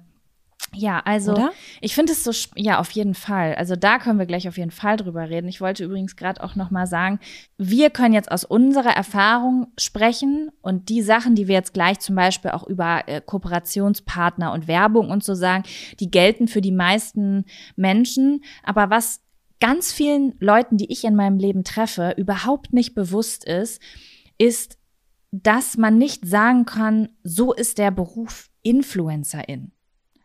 Ja, 0.76 1.02
also 1.06 1.32
Oder? 1.32 1.52
ich 1.82 1.96
finde 1.96 2.12
es 2.12 2.24
so, 2.24 2.32
ja, 2.56 2.80
auf 2.80 2.92
jeden 2.92 3.14
Fall. 3.14 3.56
Also 3.56 3.76
da 3.76 3.98
können 3.98 4.20
wir 4.20 4.26
gleich 4.26 4.48
auf 4.48 4.58
jeden 4.58 4.72
Fall 4.72 4.98
drüber 4.98 5.30
reden. 5.30 5.48
Ich 5.48 5.62
wollte 5.62 5.84
übrigens 5.84 6.16
gerade 6.16 6.44
auch 6.44 6.56
noch 6.56 6.72
mal 6.72 6.86
sagen, 6.86 7.20
wir 7.58 7.90
können 7.90 8.14
jetzt 8.14 8.32
aus 8.32 8.44
unserer 8.44 8.92
Erfahrung 8.92 9.68
sprechen 9.78 10.52
und 10.62 10.90
die 10.90 11.02
Sachen, 11.02 11.36
die 11.36 11.48
wir 11.48 11.56
jetzt 11.56 11.74
gleich 11.74 12.00
zum 12.00 12.16
Beispiel 12.16 12.52
auch 12.52 12.64
über 12.64 13.08
äh, 13.08 13.22
Kooperationspartner 13.22 14.52
und 14.52 14.68
Werbung 14.68 15.10
und 15.10 15.24
so 15.24 15.34
sagen, 15.34 15.64
die 16.00 16.12
gelten 16.12 16.48
für 16.48 16.62
die 16.62 16.72
meisten 16.72 17.46
Menschen. 17.76 18.44
Aber 18.64 18.90
was 18.90 19.22
ganz 19.60 19.94
vielen 19.94 20.36
Leuten, 20.40 20.78
die 20.78 20.92
ich 20.92 21.06
in 21.06 21.16
meinem 21.16 21.40
Leben 21.40 21.64
treffe, 21.64 22.14
überhaupt 22.18 22.74
nicht 22.74 22.94
bewusst 22.94 23.46
ist, 23.46 23.82
ist, 24.38 24.78
dass 25.32 25.78
man 25.78 25.98
nicht 25.98 26.28
sagen 26.28 26.66
kann, 26.66 27.10
so 27.24 27.54
ist 27.54 27.78
der 27.78 27.92
Beruf 27.92 28.50
Influencerin. 28.62 29.72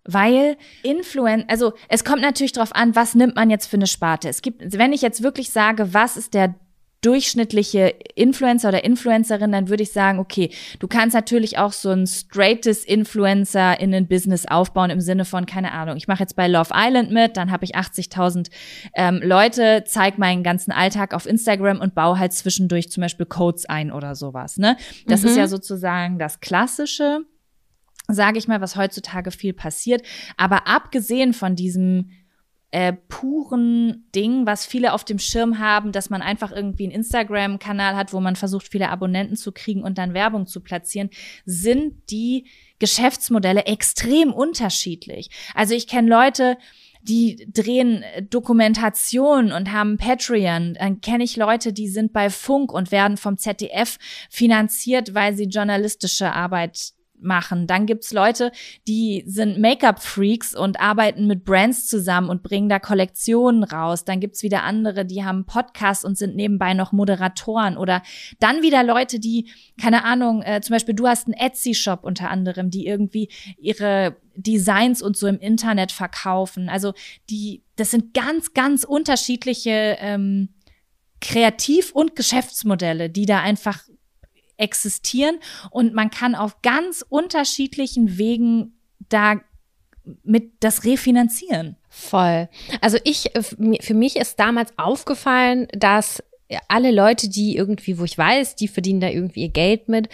Weil 0.05 0.57
Influen, 0.83 1.45
also 1.49 1.75
es 1.89 2.05
kommt 2.05 2.23
natürlich 2.23 2.53
darauf 2.53 2.75
an, 2.75 2.97
was 2.97 3.15
nimmt 3.15 3.37
man 3.37 3.51
jetzt 3.51 3.67
für 3.67 3.77
eine 3.77 3.87
Sparte. 3.87 4.29
Es 4.29 4.43
gibt, 4.43 4.79
wenn 4.79 4.93
ich 4.93 5.03
jetzt 5.03 5.23
wirklich 5.23 5.51
sage, 5.51 5.93
was 5.93 6.17
ist 6.17 6.35
der 6.35 6.55
durchschnittliche 7.03 7.95
Influencer 8.15 8.69
oder 8.69 8.85
Influencerin, 8.85 9.53
dann 9.53 9.69
würde 9.69 9.83
ich 9.83 9.93
sagen, 9.93 10.19
okay, 10.19 10.51
du 10.81 10.87
kannst 10.87 11.15
natürlich 11.15 11.57
auch 11.57 11.73
so 11.73 11.91
ein 11.91 12.07
straightes 12.07 12.85
Influencer 12.85 13.81
in 13.81 13.95
ein 13.95 14.07
Business 14.07 14.47
aufbauen 14.47 14.91
im 14.91 15.01
Sinne 15.01 15.25
von, 15.25 15.47
keine 15.47 15.73
Ahnung, 15.73 15.97
ich 15.97 16.09
mache 16.09 16.21
jetzt 16.21 16.37
bei 16.37 16.47
Love 16.47 16.73
Island 16.75 17.11
mit, 17.11 17.37
dann 17.37 17.51
habe 17.51 17.65
ich 17.65 17.75
80.000 17.75 18.51
ähm, 18.95 19.21
Leute, 19.23 19.85
zeig 19.87 20.19
meinen 20.19 20.43
ganzen 20.43 20.73
Alltag 20.73 21.15
auf 21.15 21.27
Instagram 21.27 21.81
und 21.81 21.95
baue 21.95 22.19
halt 22.19 22.33
zwischendurch 22.33 22.91
zum 22.91 23.01
Beispiel 23.01 23.27
Codes 23.27 23.67
ein 23.67 23.91
oder 23.93 24.15
sowas. 24.15 24.59
Ne? 24.59 24.77
Das 25.07 25.23
mhm. 25.23 25.29
ist 25.29 25.37
ja 25.37 25.49
sozusagen 25.49 26.19
das 26.19 26.41
Klassische 26.41 27.21
sage 28.13 28.39
ich 28.39 28.49
mal, 28.49 28.61
was 28.61 28.77
heutzutage 28.77 29.31
viel 29.31 29.53
passiert. 29.53 30.03
Aber 30.37 30.67
abgesehen 30.67 31.33
von 31.33 31.57
diesem 31.57 32.11
äh, 32.73 32.93
puren 33.09 34.09
Ding, 34.15 34.47
was 34.47 34.65
viele 34.65 34.93
auf 34.93 35.05
dem 35.05 35.19
Schirm 35.19 35.59
haben, 35.59 35.91
dass 35.93 36.09
man 36.09 36.23
einfach 36.23 36.53
irgendwie 36.53 36.85
einen 36.85 36.93
Instagram-Kanal 36.93 37.97
hat, 37.97 38.13
wo 38.13 38.21
man 38.21 38.37
versucht, 38.37 38.69
viele 38.69 38.91
Abonnenten 38.91 39.37
zu 39.37 39.51
kriegen 39.51 39.83
und 39.83 39.99
dann 39.99 40.15
Werbung 40.15 40.47
zu 40.47 40.61
platzieren, 40.61 41.11
sind 41.45 41.95
die 42.11 42.47
Geschäftsmodelle 42.79 43.67
extrem 43.67 44.33
unterschiedlich. 44.33 45.31
Also 45.55 45.75
ich 45.75 45.89
kenne 45.89 46.09
Leute, 46.09 46.57
die 47.03 47.49
drehen 47.53 48.05
Dokumentation 48.29 49.53
und 49.53 49.73
haben 49.73 49.97
Patreon. 49.97 50.75
Dann 50.75 51.01
kenne 51.01 51.25
ich 51.25 51.37
Leute, 51.37 51.73
die 51.73 51.89
sind 51.89 52.13
bei 52.13 52.31
Funk 52.31 52.73
und 52.73 52.93
werden 52.93 53.17
vom 53.17 53.37
ZDF 53.37 53.99
finanziert, 54.29 55.15
weil 55.15 55.35
sie 55.35 55.45
journalistische 55.45 56.33
Arbeit 56.33 56.93
machen. 57.23 57.67
Dann 57.67 57.87
gibt's 57.87 58.13
Leute, 58.13 58.53
die 58.87 59.25
sind 59.27 59.59
Make-up-Freaks 59.59 60.55
und 60.55 60.81
arbeiten 60.81 61.27
mit 61.27 61.45
Brands 61.45 61.87
zusammen 61.87 62.29
und 62.29 62.43
bringen 62.43 62.69
da 62.69 62.79
Kollektionen 62.79 63.65
raus. 63.65 64.05
Dann 64.05 64.21
gibt's 64.21 64.43
wieder 64.43 64.63
andere, 64.63 65.05
die 65.05 65.25
haben 65.25 65.47
Podcasts 65.47 66.05
und 66.05 66.19
sind 66.19 66.37
nebenbei 66.37 66.75
noch 66.75 66.93
Moderatoren. 66.93 67.77
Oder 67.77 68.03
dann 68.39 68.63
wieder 68.63 68.83
Leute, 68.83 69.21
die, 69.21 69.51
keine 69.81 70.05
Ahnung, 70.05 70.43
äh, 70.43 70.61
zum 70.61 70.75
Beispiel 70.75 70.95
du 70.95 71.07
hast 71.07 71.27
einen 71.27 71.35
Etsy-Shop 71.35 72.05
unter 72.05 72.31
anderem, 72.31 72.71
die 72.71 72.87
irgendwie 72.87 73.29
ihre 73.59 74.17
Designs 74.37 75.03
und 75.03 75.17
so 75.17 75.27
im 75.27 75.39
Internet 75.39 75.93
verkaufen. 75.93 76.69
Also 76.69 76.93
die, 77.29 77.63
das 77.77 77.91
sind 77.91 78.15
ganz, 78.15 78.55
ganz 78.55 78.85
unterschiedliche 78.85 79.97
ähm, 80.01 80.51
Kreativ- 81.21 81.93
und 81.93 82.17
Geschäftsmodelle, 82.17 83.11
die 83.11 83.27
da 83.27 83.41
einfach 83.41 83.83
existieren 84.61 85.39
und 85.71 85.95
man 85.95 86.11
kann 86.11 86.35
auf 86.35 86.63
ganz 86.63 87.05
unterschiedlichen 87.09 88.19
Wegen 88.19 88.75
da 89.09 89.41
mit 90.23 90.53
das 90.61 90.85
refinanzieren. 90.85 91.77
Voll. 91.89 92.49
Also 92.81 92.99
ich, 93.05 93.31
für 93.81 93.95
mich 93.95 94.17
ist 94.17 94.39
damals 94.39 94.73
aufgefallen, 94.79 95.69
dass 95.73 96.23
alle 96.69 96.91
Leute, 96.91 97.29
die 97.29 97.57
irgendwie, 97.57 97.99
wo 97.99 98.05
ich 98.05 98.17
weiß, 98.17 98.57
die 98.57 98.69
verdienen 98.69 99.01
da 99.01 99.09
irgendwie 99.09 99.43
ihr 99.43 99.51
Geld 99.51 99.89
mit, 99.89 100.09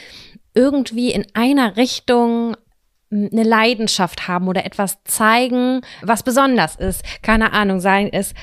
irgendwie 0.54 1.12
in 1.12 1.26
einer 1.34 1.76
Richtung 1.76 2.56
eine 3.10 3.44
Leidenschaft 3.44 4.26
haben 4.26 4.48
oder 4.48 4.64
etwas 4.64 4.98
zeigen, 5.04 5.82
was 6.02 6.22
besonders 6.22 6.76
ist. 6.76 7.02
Keine 7.22 7.52
Ahnung, 7.52 7.80
sei 7.80 8.08
es 8.12 8.34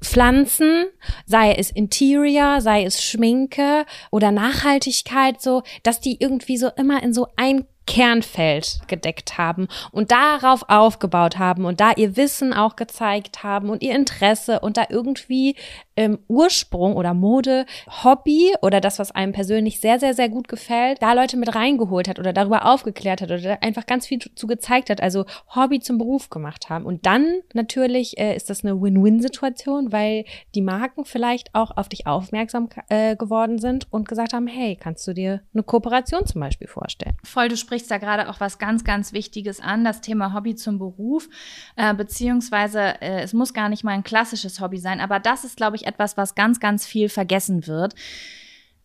Pflanzen, 0.00 0.86
sei 1.26 1.54
es 1.54 1.70
Interior, 1.70 2.60
sei 2.60 2.84
es 2.84 3.02
Schminke 3.02 3.84
oder 4.10 4.30
Nachhaltigkeit, 4.30 5.40
so, 5.40 5.62
dass 5.82 6.00
die 6.00 6.18
irgendwie 6.20 6.56
so 6.56 6.68
immer 6.76 7.02
in 7.02 7.12
so 7.12 7.26
ein 7.36 7.64
Kernfeld 7.86 8.80
gedeckt 8.86 9.38
haben 9.38 9.68
und 9.90 10.10
darauf 10.10 10.68
aufgebaut 10.68 11.38
haben 11.38 11.64
und 11.64 11.80
da 11.80 11.92
ihr 11.92 12.16
Wissen 12.16 12.52
auch 12.52 12.76
gezeigt 12.76 13.42
haben 13.42 13.70
und 13.70 13.82
ihr 13.82 13.94
Interesse 13.94 14.60
und 14.60 14.76
da 14.76 14.86
irgendwie 14.88 15.56
ähm, 15.96 16.18
Ursprung 16.28 16.96
oder 16.96 17.14
Mode, 17.14 17.66
Hobby 18.02 18.54
oder 18.62 18.80
das, 18.80 18.98
was 18.98 19.10
einem 19.10 19.32
persönlich 19.32 19.80
sehr, 19.80 19.98
sehr, 19.98 20.14
sehr 20.14 20.28
gut 20.28 20.48
gefällt, 20.48 21.02
da 21.02 21.12
Leute 21.12 21.36
mit 21.36 21.54
reingeholt 21.54 22.08
hat 22.08 22.18
oder 22.18 22.32
darüber 22.32 22.66
aufgeklärt 22.66 23.20
hat 23.20 23.30
oder 23.30 23.62
einfach 23.62 23.86
ganz 23.86 24.06
viel 24.06 24.18
zu 24.18 24.46
gezeigt 24.46 24.90
hat, 24.90 25.02
also 25.02 25.24
Hobby 25.54 25.80
zum 25.80 25.98
Beruf 25.98 26.30
gemacht 26.30 26.70
haben. 26.70 26.86
Und 26.86 27.06
dann 27.06 27.40
natürlich 27.52 28.18
äh, 28.18 28.34
ist 28.34 28.48
das 28.48 28.64
eine 28.64 28.80
Win-Win-Situation, 28.80 29.92
weil 29.92 30.24
die 30.54 30.62
Marken 30.62 31.04
vielleicht 31.04 31.54
auch 31.54 31.76
auf 31.76 31.88
dich 31.88 32.06
aufmerksam 32.06 32.68
äh, 32.88 33.16
geworden 33.16 33.58
sind 33.58 33.86
und 33.90 34.08
gesagt 34.08 34.32
haben, 34.32 34.46
hey, 34.46 34.76
kannst 34.80 35.06
du 35.06 35.12
dir 35.12 35.42
eine 35.52 35.62
Kooperation 35.62 36.26
zum 36.26 36.40
Beispiel 36.40 36.68
vorstellen? 36.68 37.16
Voll, 37.24 37.48
du 37.48 37.56
sprichst 37.72 37.90
da 37.90 37.96
gerade 37.96 38.28
auch 38.28 38.38
was 38.38 38.58
ganz, 38.58 38.84
ganz 38.84 39.14
Wichtiges 39.14 39.58
an, 39.58 39.82
das 39.82 40.02
Thema 40.02 40.34
Hobby 40.34 40.54
zum 40.54 40.78
Beruf, 40.78 41.30
äh, 41.76 41.94
beziehungsweise 41.94 43.00
äh, 43.00 43.22
es 43.22 43.32
muss 43.32 43.54
gar 43.54 43.70
nicht 43.70 43.82
mal 43.82 43.92
ein 43.92 44.04
klassisches 44.04 44.60
Hobby 44.60 44.76
sein, 44.76 45.00
aber 45.00 45.18
das 45.18 45.42
ist, 45.42 45.56
glaube 45.56 45.76
ich, 45.76 45.86
etwas, 45.86 46.18
was 46.18 46.34
ganz, 46.34 46.60
ganz 46.60 46.84
viel 46.84 47.08
vergessen 47.08 47.66
wird, 47.66 47.94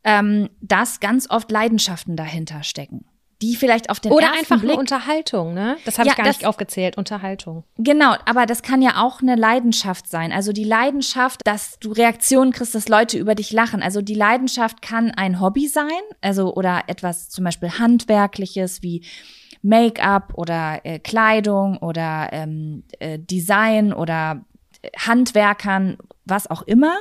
ähm, 0.05 0.49
dass 0.61 1.01
ganz 1.01 1.29
oft 1.29 1.51
Leidenschaften 1.51 2.15
dahinter 2.15 2.63
stecken. 2.63 3.03
Die 3.41 3.55
vielleicht 3.55 3.89
auf 3.91 3.99
den 3.99 4.11
Oder 4.11 4.27
ersten 4.27 4.39
einfach 4.39 4.59
Blick 4.59 4.71
eine 4.71 4.79
Unterhaltung, 4.79 5.53
ne? 5.53 5.77
Das 5.85 5.99
habe 5.99 6.07
Ja, 6.07 6.13
ich 6.13 6.17
gar 6.17 6.25
das- 6.25 6.37
nicht 6.37 6.47
aufgezählt. 6.47 6.97
Unterhaltung. 6.97 7.63
Genau, 7.77 8.15
aber 8.25 8.45
das 8.47 8.63
kann 8.63 8.81
ja 8.81 9.03
auch 9.03 9.21
eine 9.21 9.35
Leidenschaft 9.35 10.09
sein. 10.09 10.31
Also 10.31 10.51
die 10.53 10.63
Leidenschaft, 10.63 11.41
dass 11.45 11.77
du 11.79 11.91
Reaktionen 11.91 12.51
kriegst, 12.51 12.73
dass 12.73 12.89
Leute 12.89 13.17
über 13.17 13.35
dich 13.35 13.51
lachen. 13.51 13.83
Also 13.83 14.01
die 14.01 14.15
Leidenschaft 14.15 14.81
kann 14.81 15.11
ein 15.11 15.39
Hobby 15.39 15.67
sein, 15.67 15.87
also 16.21 16.53
oder 16.55 16.83
etwas 16.87 17.29
zum 17.29 17.43
Beispiel 17.43 17.69
handwerkliches 17.77 18.81
wie 18.81 19.03
Make-up 19.61 20.33
oder 20.35 20.81
äh, 20.83 20.99
Kleidung 20.99 21.77
oder 21.77 22.29
ähm, 22.31 22.83
äh, 22.99 23.19
Design 23.19 23.93
oder 23.93 24.41
äh, 24.81 24.89
Handwerkern, 24.97 25.97
was 26.29 26.49
auch 26.49 26.61
immer. 26.63 26.95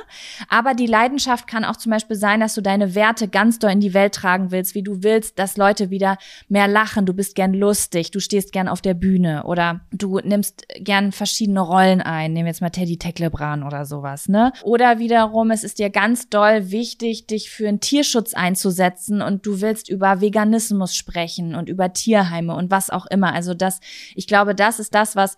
Aber 0.49 0.73
die 0.73 0.85
Leidenschaft 0.85 1.47
kann 1.47 1.65
auch 1.65 1.75
zum 1.75 1.91
Beispiel 1.91 2.15
sein, 2.15 2.39
dass 2.39 2.55
du 2.55 2.61
deine 2.61 2.95
Werte 2.95 3.27
ganz 3.27 3.59
doll 3.59 3.71
in 3.71 3.79
die 3.79 3.93
Welt 3.93 4.13
tragen 4.13 4.51
willst, 4.51 4.75
wie 4.75 4.83
du 4.83 5.03
willst, 5.03 5.39
dass 5.39 5.57
Leute 5.57 5.89
wieder 5.89 6.17
mehr 6.49 6.67
lachen. 6.67 7.05
Du 7.05 7.13
bist 7.13 7.35
gern 7.35 7.53
lustig, 7.53 8.11
du 8.11 8.19
stehst 8.19 8.51
gern 8.51 8.67
auf 8.67 8.81
der 8.81 8.93
Bühne 8.93 9.43
oder 9.43 9.81
du 9.91 10.19
nimmst 10.19 10.65
gern 10.79 11.11
verschiedene 11.11 11.61
Rollen 11.61 12.01
ein. 12.01 12.33
Nehmen 12.33 12.45
wir 12.45 12.51
jetzt 12.51 12.61
mal 12.61 12.69
Teddy 12.69 12.97
Teklebran 12.97 13.63
oder 13.63 13.85
sowas, 13.85 14.27
ne? 14.27 14.51
Oder 14.63 14.99
wiederum, 14.99 15.51
es 15.51 15.63
ist 15.63 15.79
dir 15.79 15.89
ganz 15.89 16.29
doll 16.29 16.71
wichtig, 16.71 17.27
dich 17.27 17.49
für 17.49 17.63
den 17.63 17.79
Tierschutz 17.79 18.33
einzusetzen 18.33 19.21
und 19.21 19.45
du 19.45 19.61
willst 19.61 19.89
über 19.89 20.21
Veganismus 20.21 20.95
sprechen 20.95 21.55
und 21.55 21.69
über 21.69 21.93
Tierheime 21.93 22.55
und 22.55 22.71
was 22.71 22.89
auch 22.89 23.05
immer. 23.07 23.33
Also 23.33 23.53
das, 23.53 23.79
ich 24.15 24.27
glaube, 24.27 24.55
das 24.55 24.79
ist 24.79 24.93
das, 24.95 25.15
was 25.15 25.37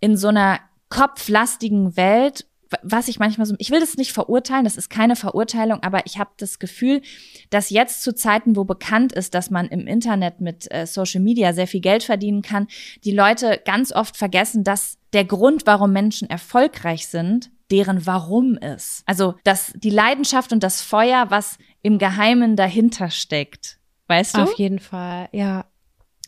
in 0.00 0.16
so 0.16 0.28
einer 0.28 0.60
kopflastigen 0.88 1.96
Welt, 1.96 2.46
was 2.82 3.08
ich 3.08 3.18
manchmal 3.18 3.46
so, 3.46 3.54
ich 3.58 3.70
will 3.70 3.80
das 3.80 3.96
nicht 3.96 4.12
verurteilen, 4.12 4.64
das 4.64 4.76
ist 4.76 4.90
keine 4.90 5.16
Verurteilung, 5.16 5.82
aber 5.82 6.04
ich 6.06 6.18
habe 6.18 6.30
das 6.36 6.58
Gefühl, 6.58 7.02
dass 7.50 7.70
jetzt 7.70 8.02
zu 8.02 8.14
Zeiten, 8.14 8.56
wo 8.56 8.64
bekannt 8.64 9.12
ist, 9.12 9.34
dass 9.34 9.50
man 9.50 9.68
im 9.68 9.86
Internet 9.86 10.40
mit 10.40 10.70
äh, 10.70 10.86
Social 10.86 11.20
Media 11.20 11.52
sehr 11.52 11.66
viel 11.66 11.80
Geld 11.80 12.02
verdienen 12.02 12.42
kann, 12.42 12.68
die 13.04 13.12
Leute 13.12 13.60
ganz 13.64 13.92
oft 13.92 14.16
vergessen, 14.16 14.64
dass 14.64 14.98
der 15.12 15.24
Grund, 15.24 15.66
warum 15.66 15.92
Menschen 15.92 16.28
erfolgreich 16.28 17.06
sind, 17.08 17.50
deren 17.70 18.06
Warum 18.06 18.56
ist. 18.56 19.02
Also, 19.06 19.34
dass 19.44 19.72
die 19.74 19.90
Leidenschaft 19.90 20.52
und 20.52 20.62
das 20.62 20.82
Feuer, 20.82 21.26
was 21.30 21.58
im 21.82 21.98
Geheimen 21.98 22.56
dahinter 22.56 23.10
steckt. 23.10 23.78
Weißt 24.06 24.36
du? 24.36 24.42
Auf 24.42 24.54
jeden 24.54 24.78
Fall, 24.78 25.28
ja. 25.32 25.66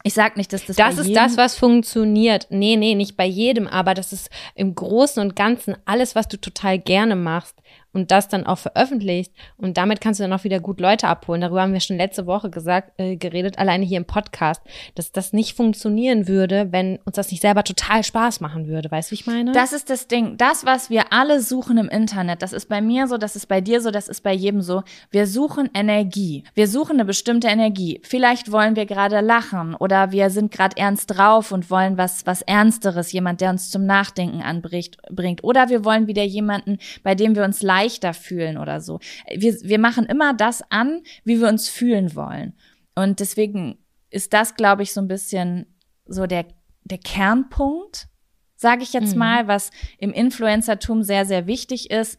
Ich 0.03 0.15
sag 0.15 0.37
nicht, 0.37 0.53
dass 0.53 0.65
das 0.65 0.77
Das 0.77 0.99
ist 0.99 1.15
das, 1.15 1.37
was 1.37 1.57
funktioniert. 1.57 2.47
Nee, 2.51 2.77
nee, 2.77 2.95
nicht 2.95 3.17
bei 3.17 3.27
jedem, 3.27 3.67
aber 3.67 3.95
das 3.95 4.13
ist 4.13 4.31
im 4.55 4.75
Großen 4.75 5.23
und 5.23 5.37
Ganzen 5.37 5.77
alles, 5.85 6.15
was 6.15 6.29
du 6.29 6.39
total 6.39 6.79
gerne 6.79 7.17
machst 7.17 7.60
und 7.93 8.11
das 8.11 8.29
dann 8.29 8.47
auch 8.47 8.59
veröffentlichst. 8.59 9.33
Und 9.57 9.77
damit 9.77 10.01
kannst 10.01 10.21
du 10.21 10.25
dann 10.25 10.33
auch 10.33 10.45
wieder 10.45 10.61
gut 10.61 10.81
Leute 10.81 11.09
abholen. 11.09 11.41
Darüber 11.41 11.63
haben 11.63 11.73
wir 11.73 11.81
schon 11.81 11.97
letzte 11.97 12.27
Woche 12.27 12.51
gesagt, 12.51 12.93
äh, 12.99 13.17
geredet, 13.17 13.59
alleine 13.59 13.85
hier 13.85 13.99
im 13.99 14.05
Podcast, 14.05 14.63
dass 14.95 15.13
das 15.13 15.33
nicht 15.33 15.57
funktionieren 15.57 16.29
würde, 16.29 16.69
wenn 16.71 16.99
uns 17.05 17.17
das 17.17 17.31
nicht 17.31 17.43
selber 17.43 17.65
total 17.65 18.05
Spaß 18.05 18.41
machen 18.41 18.67
würde. 18.67 18.91
Weißt 18.91 19.11
du, 19.11 19.13
wie 19.13 19.21
ich 19.21 19.27
meine? 19.27 19.53
Das 19.53 19.73
ist 19.73 19.91
das 19.91 20.09
Ding. 20.09 20.37
Das, 20.37 20.65
was 20.65 20.91
wir 20.91 21.13
alle 21.13 21.41
suchen 21.41 21.79
im 21.79 21.89
Internet, 21.89 22.43
das 22.43 22.53
ist 22.53 22.69
bei 22.69 22.81
mir 22.81 23.07
so, 23.07 23.19
das 23.19 23.37
ist 23.37 23.47
bei 23.47 23.61
dir 23.61 23.81
so, 23.81 23.91
das 23.91 24.09
ist 24.09 24.23
bei 24.23 24.33
jedem 24.33 24.63
so. 24.63 24.83
Wir 25.11 25.27
suchen 25.27 25.69
Energie. 25.75 26.45
Wir 26.55 26.69
suchen 26.69 26.97
eine 26.97 27.05
bestimmte 27.05 27.49
Energie. 27.49 28.01
Vielleicht 28.05 28.53
wollen 28.53 28.77
wir 28.77 28.87
gerade 28.87 29.21
lachen 29.21 29.75
oder 29.75 30.13
wir 30.13 30.31
sind 30.31 30.53
gerade 30.53 30.77
ernst 30.77 31.17
drauf 31.17 31.53
und 31.53 31.71
wollen 31.71 31.99
was, 31.99 32.27
was 32.27 32.43
Ernsteres, 32.43 33.13
jemand, 33.13 33.41
der 33.41 33.51
uns 33.51 33.71
zum 33.71 33.87
Nachdenken 33.87 34.43
anbricht, 34.43 34.99
bringt. 35.11 35.45
Oder 35.45 35.69
wir 35.69 35.85
wollen 35.85 36.07
wieder 36.07 36.25
jemanden, 36.25 36.79
bei 37.03 37.15
dem 37.15 37.35
wir 37.35 37.45
uns 37.45 37.63
leichter 37.81 38.15
fühlen 38.15 38.59
oder 38.59 38.81
so. 38.81 39.01
Wir, 39.35 39.55
wir 39.63 39.79
machen 39.79 40.07
immer 40.07 40.35
das 40.35 40.63
an, 40.71 41.03
wie 41.25 41.41
wir 41.41 41.49
uns 41.49 41.69
fühlen 41.69 42.15
wollen. 42.15 42.55
Und 42.95 43.21
deswegen 43.21 43.79
ist 44.11 44.33
das, 44.33 44.55
glaube 44.55 44.83
ich, 44.83 44.93
so 44.93 45.01
ein 45.01 45.09
bisschen 45.09 45.67
so 46.07 46.27
der, 46.27 46.47
der 46.85 46.99
Kernpunkt 46.99 48.09
sage 48.57 48.83
ich 48.83 48.93
jetzt 48.93 49.13
Mhm. 49.13 49.19
mal, 49.21 49.49
was 49.49 49.71
im 49.97 50.13
Influencertum 50.13 51.03
sehr, 51.03 51.25
sehr 51.25 51.47
wichtig 51.47 51.91
ist, 51.91 52.19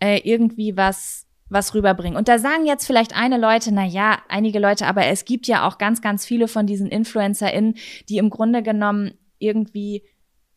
äh, 0.00 0.18
irgendwie 0.24 0.76
was 0.76 1.26
was 1.48 1.74
rüberbringen. 1.74 2.18
Und 2.18 2.26
da 2.26 2.40
sagen 2.40 2.66
jetzt 2.66 2.86
vielleicht 2.86 3.14
eine 3.16 3.38
Leute, 3.38 3.72
na 3.72 3.84
ja, 3.84 4.18
einige 4.28 4.58
Leute, 4.58 4.88
aber 4.88 5.06
es 5.06 5.24
gibt 5.24 5.46
ja 5.46 5.64
auch 5.64 5.78
ganz, 5.78 6.02
ganz 6.02 6.26
viele 6.26 6.48
von 6.48 6.66
diesen 6.66 6.88
InfluencerInnen, 6.88 7.76
die 8.08 8.18
im 8.18 8.30
Grunde 8.30 8.64
genommen 8.64 9.12
irgendwie 9.38 10.02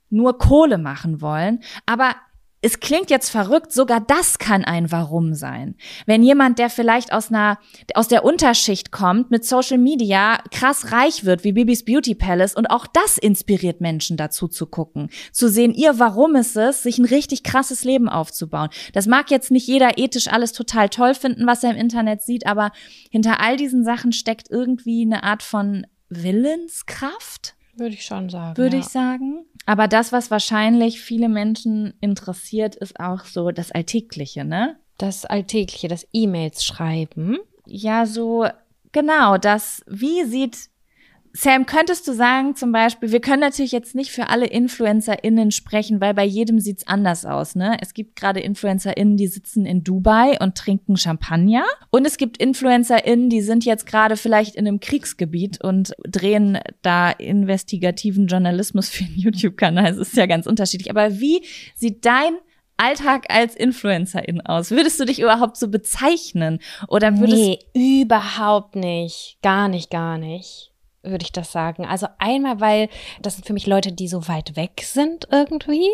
nur 0.09 0.39
Kohle 0.39 0.79
machen 0.79 1.21
wollen. 1.21 1.59
Aber 1.85 2.15
es 2.61 2.81
klingt 2.81 3.09
jetzt 3.09 3.29
verrückt, 3.29 3.71
sogar 3.71 4.01
das 4.01 4.37
kann 4.37 4.65
ein 4.65 4.91
Warum 4.91 5.33
sein. 5.33 5.75
Wenn 6.05 6.23
jemand, 6.23 6.59
der 6.59 6.69
vielleicht 6.69 7.13
aus 7.13 7.29
einer, 7.29 7.57
aus 7.93 8.09
der 8.09 8.25
Unterschicht 8.25 8.91
kommt, 8.91 9.31
mit 9.31 9.45
Social 9.45 9.77
Media 9.77 10.39
krass 10.51 10.91
reich 10.91 11.23
wird, 11.23 11.45
wie 11.45 11.53
Bibis 11.53 11.85
Beauty 11.85 12.15
Palace, 12.15 12.55
und 12.55 12.69
auch 12.69 12.85
das 12.85 13.17
inspiriert 13.17 13.79
Menschen 13.79 14.17
dazu 14.17 14.47
zu 14.49 14.65
gucken, 14.65 15.09
zu 15.31 15.47
sehen, 15.47 15.73
ihr 15.73 15.99
Warum 15.99 16.35
ist 16.35 16.57
es, 16.57 16.83
sich 16.83 16.97
ein 16.97 17.05
richtig 17.05 17.43
krasses 17.43 17.83
Leben 17.85 18.09
aufzubauen. 18.09 18.69
Das 18.93 19.07
mag 19.07 19.31
jetzt 19.31 19.51
nicht 19.51 19.67
jeder 19.67 19.97
ethisch 19.97 20.27
alles 20.27 20.51
total 20.51 20.89
toll 20.89 21.13
finden, 21.13 21.47
was 21.47 21.63
er 21.63 21.71
im 21.71 21.77
Internet 21.77 22.21
sieht, 22.23 22.45
aber 22.45 22.71
hinter 23.09 23.39
all 23.39 23.55
diesen 23.55 23.85
Sachen 23.85 24.11
steckt 24.11 24.49
irgendwie 24.49 25.03
eine 25.03 25.23
Art 25.23 25.43
von 25.43 25.87
Willenskraft 26.09 27.55
würde 27.79 27.95
ich 27.95 28.05
schon 28.05 28.29
sagen. 28.29 28.57
würde 28.57 28.77
ja. 28.77 28.81
ich 28.81 28.87
sagen. 28.87 29.45
Aber 29.65 29.87
das, 29.87 30.11
was 30.11 30.31
wahrscheinlich 30.31 31.01
viele 31.01 31.29
Menschen 31.29 31.93
interessiert, 32.01 32.75
ist 32.75 32.99
auch 32.99 33.25
so 33.25 33.51
das 33.51 33.71
Alltägliche, 33.71 34.45
ne? 34.45 34.77
Das 34.97 35.25
Alltägliche, 35.25 35.87
das 35.87 36.07
E-Mails 36.11 36.63
schreiben. 36.63 37.37
Ja, 37.65 38.05
so 38.05 38.47
genau, 38.91 39.37
das, 39.37 39.83
wie 39.87 40.23
sieht 40.23 40.69
Sam, 41.33 41.65
könntest 41.65 42.07
du 42.07 42.13
sagen, 42.13 42.55
zum 42.55 42.71
Beispiel, 42.71 43.11
wir 43.11 43.21
können 43.21 43.41
natürlich 43.41 43.71
jetzt 43.71 43.93
nicht 43.93 44.11
für 44.11 44.29
alle 44.29 44.47
InfluencerInnen 44.47 45.51
sprechen, 45.51 46.01
weil 46.01 46.13
bei 46.13 46.25
jedem 46.25 46.59
sieht's 46.59 46.87
anders 46.87 47.25
aus, 47.25 47.55
ne? 47.55 47.77
Es 47.81 47.93
gibt 47.93 48.15
gerade 48.15 48.39
InfluencerInnen, 48.39 49.15
die 49.15 49.27
sitzen 49.27 49.65
in 49.65 49.83
Dubai 49.83 50.37
und 50.39 50.55
trinken 50.55 50.97
Champagner. 50.97 51.65
Und 51.91 52.05
es 52.05 52.17
gibt 52.17 52.37
InfluencerInnen, 52.37 53.29
die 53.29 53.41
sind 53.41 53.63
jetzt 53.63 53.85
gerade 53.85 54.17
vielleicht 54.17 54.55
in 54.55 54.67
einem 54.67 54.79
Kriegsgebiet 54.79 55.63
und 55.63 55.93
drehen 56.07 56.57
da 56.81 57.11
investigativen 57.11 58.27
Journalismus 58.27 58.89
für 58.89 59.03
einen 59.03 59.15
YouTube-Kanal. 59.17 59.91
Es 59.91 59.97
ist 59.97 60.17
ja 60.17 60.25
ganz 60.25 60.47
unterschiedlich. 60.47 60.89
Aber 60.89 61.19
wie 61.19 61.43
sieht 61.75 62.05
dein 62.05 62.33
Alltag 62.77 63.25
als 63.29 63.55
Influencerin 63.55 64.41
aus? 64.41 64.71
Würdest 64.71 64.99
du 64.99 65.05
dich 65.05 65.19
überhaupt 65.19 65.57
so 65.57 65.67
bezeichnen? 65.67 66.59
Oder 66.87 67.19
würdest 67.19 67.59
Nee, 67.75 68.01
überhaupt 68.01 68.75
nicht. 68.75 69.37
Gar 69.41 69.67
nicht, 69.67 69.89
gar 69.89 70.17
nicht, 70.17 70.71
würde 71.03 71.23
ich 71.23 71.31
das 71.31 71.51
sagen. 71.51 71.85
Also 71.85 72.07
einmal, 72.17 72.59
weil 72.59 72.89
das 73.21 73.35
sind 73.35 73.45
für 73.45 73.53
mich 73.53 73.67
Leute, 73.67 73.91
die 73.91 74.07
so 74.07 74.27
weit 74.27 74.55
weg 74.55 74.81
sind 74.83 75.27
irgendwie. 75.31 75.89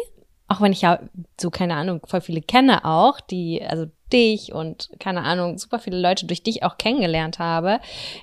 Auch 0.48 0.62
wenn 0.62 0.72
ich 0.72 0.82
ja 0.82 1.00
so, 1.40 1.50
keine 1.50 1.76
Ahnung, 1.76 2.02
voll 2.06 2.22
viele 2.22 2.42
kenne 2.42 2.86
auch, 2.86 3.20
die, 3.20 3.64
also 3.64 3.88
dich 4.12 4.54
und 4.54 4.90
keine 5.00 5.24
Ahnung, 5.24 5.58
super 5.58 5.80
viele 5.80 6.00
Leute 6.00 6.26
durch 6.26 6.44
dich 6.44 6.64
auch 6.64 6.78
kennengelernt 6.78 7.40
habe, 7.40 7.80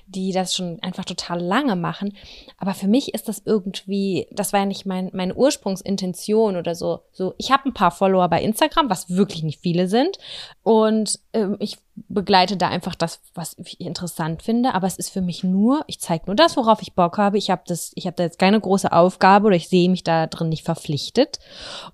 die 0.07 0.31
das 0.31 0.55
schon 0.55 0.79
einfach 0.81 1.05
total 1.05 1.41
lange 1.41 1.75
machen. 1.75 2.15
Aber 2.57 2.73
für 2.73 2.87
mich 2.87 3.13
ist 3.13 3.27
das 3.27 3.41
irgendwie, 3.45 4.27
das 4.31 4.53
war 4.53 4.61
ja 4.61 4.65
nicht 4.65 4.85
mein, 4.85 5.09
meine 5.13 5.35
Ursprungsintention 5.35 6.55
oder 6.55 6.75
so. 6.75 7.01
So, 7.11 7.33
ich 7.37 7.51
habe 7.51 7.69
ein 7.69 7.73
paar 7.73 7.91
Follower 7.91 8.27
bei 8.29 8.41
Instagram, 8.41 8.89
was 8.89 9.09
wirklich 9.09 9.43
nicht 9.43 9.59
viele 9.61 9.87
sind. 9.87 10.17
Und 10.63 11.19
ähm, 11.33 11.57
ich 11.59 11.77
begleite 11.95 12.57
da 12.57 12.69
einfach 12.69 12.95
das, 12.95 13.21
was 13.35 13.55
ich 13.57 13.79
interessant 13.79 14.41
finde. 14.41 14.73
Aber 14.73 14.87
es 14.87 14.97
ist 14.97 15.09
für 15.09 15.21
mich 15.21 15.43
nur, 15.43 15.83
ich 15.87 15.99
zeige 15.99 16.25
nur 16.25 16.35
das, 16.35 16.57
worauf 16.57 16.81
ich 16.81 16.93
Bock 16.93 17.17
habe. 17.17 17.37
Ich 17.37 17.49
habe 17.51 17.61
das, 17.67 17.91
ich 17.95 18.07
habe 18.07 18.15
da 18.15 18.23
jetzt 18.23 18.39
keine 18.39 18.59
große 18.59 18.91
Aufgabe 18.91 19.47
oder 19.47 19.55
ich 19.55 19.69
sehe 19.69 19.89
mich 19.89 20.03
da 20.03 20.27
drin 20.27 20.49
nicht 20.49 20.65
verpflichtet. 20.65 21.39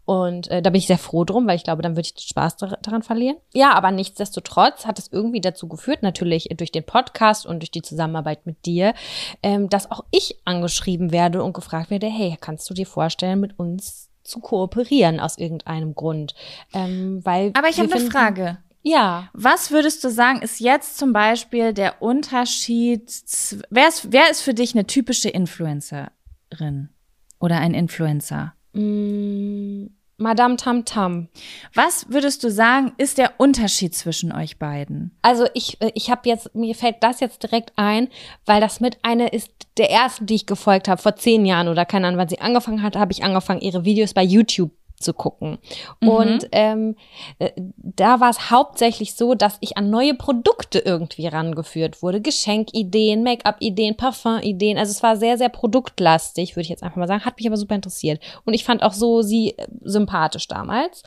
Und 0.06 0.50
äh, 0.50 0.62
da 0.62 0.70
bin 0.70 0.80
ich 0.80 0.88
sehr 0.88 0.98
froh 0.98 1.26
drum, 1.26 1.48
weil 1.48 1.58
ich 1.58 1.64
glaube, 1.64 1.82
dann 1.82 1.94
würde 1.94 2.08
ich 2.08 2.14
den 2.14 2.22
Spaß 2.22 2.58
dar 2.58 2.78
daran 2.82 3.04
verlieren. 3.04 3.38
Ja, 3.54 3.74
aber 3.80 3.92
nichtsdestotrotz 3.92 4.86
hat 4.86 5.00
es 5.00 5.10
irgendwie 5.10 5.40
dazu 5.40 5.70
geführt, 5.70 6.04
natürlich 6.04 6.50
durch 6.58 6.74
den 6.74 6.84
Podcast 6.84 7.46
und 7.46 7.62
durch 7.62 7.72
die 7.72 7.82
Zusammenarbeit 7.82 8.46
mit 8.46 8.66
dir, 8.66 8.94
ähm, 9.42 9.70
dass 9.70 9.90
auch 9.90 10.04
ich 10.12 10.38
angeschrieben 10.44 11.14
werde 11.14 11.42
und 11.42 11.54
gefragt 11.54 11.90
werde, 11.90 12.08
hey, 12.08 12.36
kannst 12.42 12.70
du 12.70 12.74
dir 12.74 12.86
vorstellen, 12.86 13.40
mit 13.40 13.58
uns 13.58 14.10
zu 14.26 14.42
kooperieren 14.42 15.22
aus 15.22 15.38
irgendeinem 15.38 15.96
Grund? 15.96 16.36
Ähm, 16.74 17.22
weil 17.24 17.54
Aber 17.56 17.70
ich 17.70 17.80
habe 17.80 17.90
eine 17.90 18.12
Frage. 18.12 18.58
Ja, 18.84 19.30
Was 19.32 19.72
würdest 19.72 20.04
du 20.04 20.10
sagen, 20.10 20.42
ist 20.42 20.60
jetzt 20.60 20.98
zum 20.98 21.14
Beispiel 21.14 21.74
der 21.74 22.02
Unterschied? 22.02 23.10
Wer 23.70 23.88
ist, 23.88 24.12
wer 24.12 24.30
ist 24.30 24.42
für 24.42 24.54
dich 24.54 24.76
eine 24.76 24.88
typische 24.88 25.30
Influencerin 25.30 26.90
oder 27.40 27.60
ein 27.60 27.74
Influencer? 27.74 28.56
mm, 28.74 29.86
Madame 30.20 30.58
Tam 30.58 30.86
Tam. 30.86 31.30
Was 31.74 32.06
würdest 32.10 32.44
du 32.44 32.52
sagen, 32.52 32.94
ist 32.98 33.18
der 33.18 33.34
Unterschied 33.38 33.96
zwischen 33.96 34.32
euch 34.32 34.60
beiden? 34.60 35.18
Also 35.22 35.48
ich, 35.54 35.82
äh, 35.82 35.92
ich 35.96 36.12
habe 36.12 36.28
jetzt, 36.28 36.54
mir 36.54 36.76
fällt 36.76 36.98
das 37.02 37.20
jetzt 37.20 37.44
direkt 37.44 37.74
ein, 37.76 38.10
weil 38.46 38.62
das 38.62 38.80
mit 38.80 39.00
einer 39.04 39.34
ist 39.34 39.52
der 39.78 39.90
ersten, 39.90 40.26
die 40.26 40.36
ich 40.36 40.46
gefolgt 40.46 40.88
habe, 40.88 41.02
vor 41.02 41.16
zehn 41.16 41.46
Jahren 41.46 41.68
oder 41.68 41.86
keine 41.86 42.08
Ahnung, 42.08 42.20
wann 42.20 42.30
sie 42.30 42.42
angefangen 42.42 42.84
hat, 42.84 42.96
habe 42.96 43.12
ich 43.12 43.24
angefangen, 43.24 43.62
ihre 43.62 43.86
Videos 43.86 44.14
bei 44.14 44.24
YouTube 44.24 44.72
zu 45.00 45.14
gucken. 45.14 45.60
Mhm. 46.02 46.10
Und 46.10 46.48
ähm, 46.52 46.96
äh, 47.40 47.52
da 47.78 48.20
war 48.20 48.30
es 48.30 48.52
hauptsächlich 48.52 49.16
so, 49.16 49.34
dass 49.34 49.58
ich 49.62 49.78
an 49.78 49.90
neue 49.90 50.14
Produkte 50.14 50.80
irgendwie 50.80 51.28
rangeführt 51.28 52.02
wurde. 52.02 52.22
Geschenkideen, 52.22 53.24
Make-up-Ideen, 53.24 53.96
Parfum-Ideen. 53.96 54.78
Also 54.78 54.92
es 54.92 55.02
war 55.02 55.16
sehr, 55.16 55.38
sehr 55.38 55.50
produktlastig, 55.50 56.56
würde 56.56 56.64
ich 56.64 56.70
jetzt 56.70 56.84
einfach 56.84 56.98
mal 56.98 57.08
sagen. 57.08 57.24
Hat 57.24 57.38
mich 57.38 57.48
aber 57.48 57.58
super 57.58 57.76
interessiert. 57.76 58.22
Und 58.46 58.54
ich 58.54 58.66
fand 58.66 58.84
auch 58.84 58.94
so 58.94 59.22
sie 59.22 59.58
äh, 59.58 59.68
sympathisch 59.84 60.48
damals. 60.48 61.04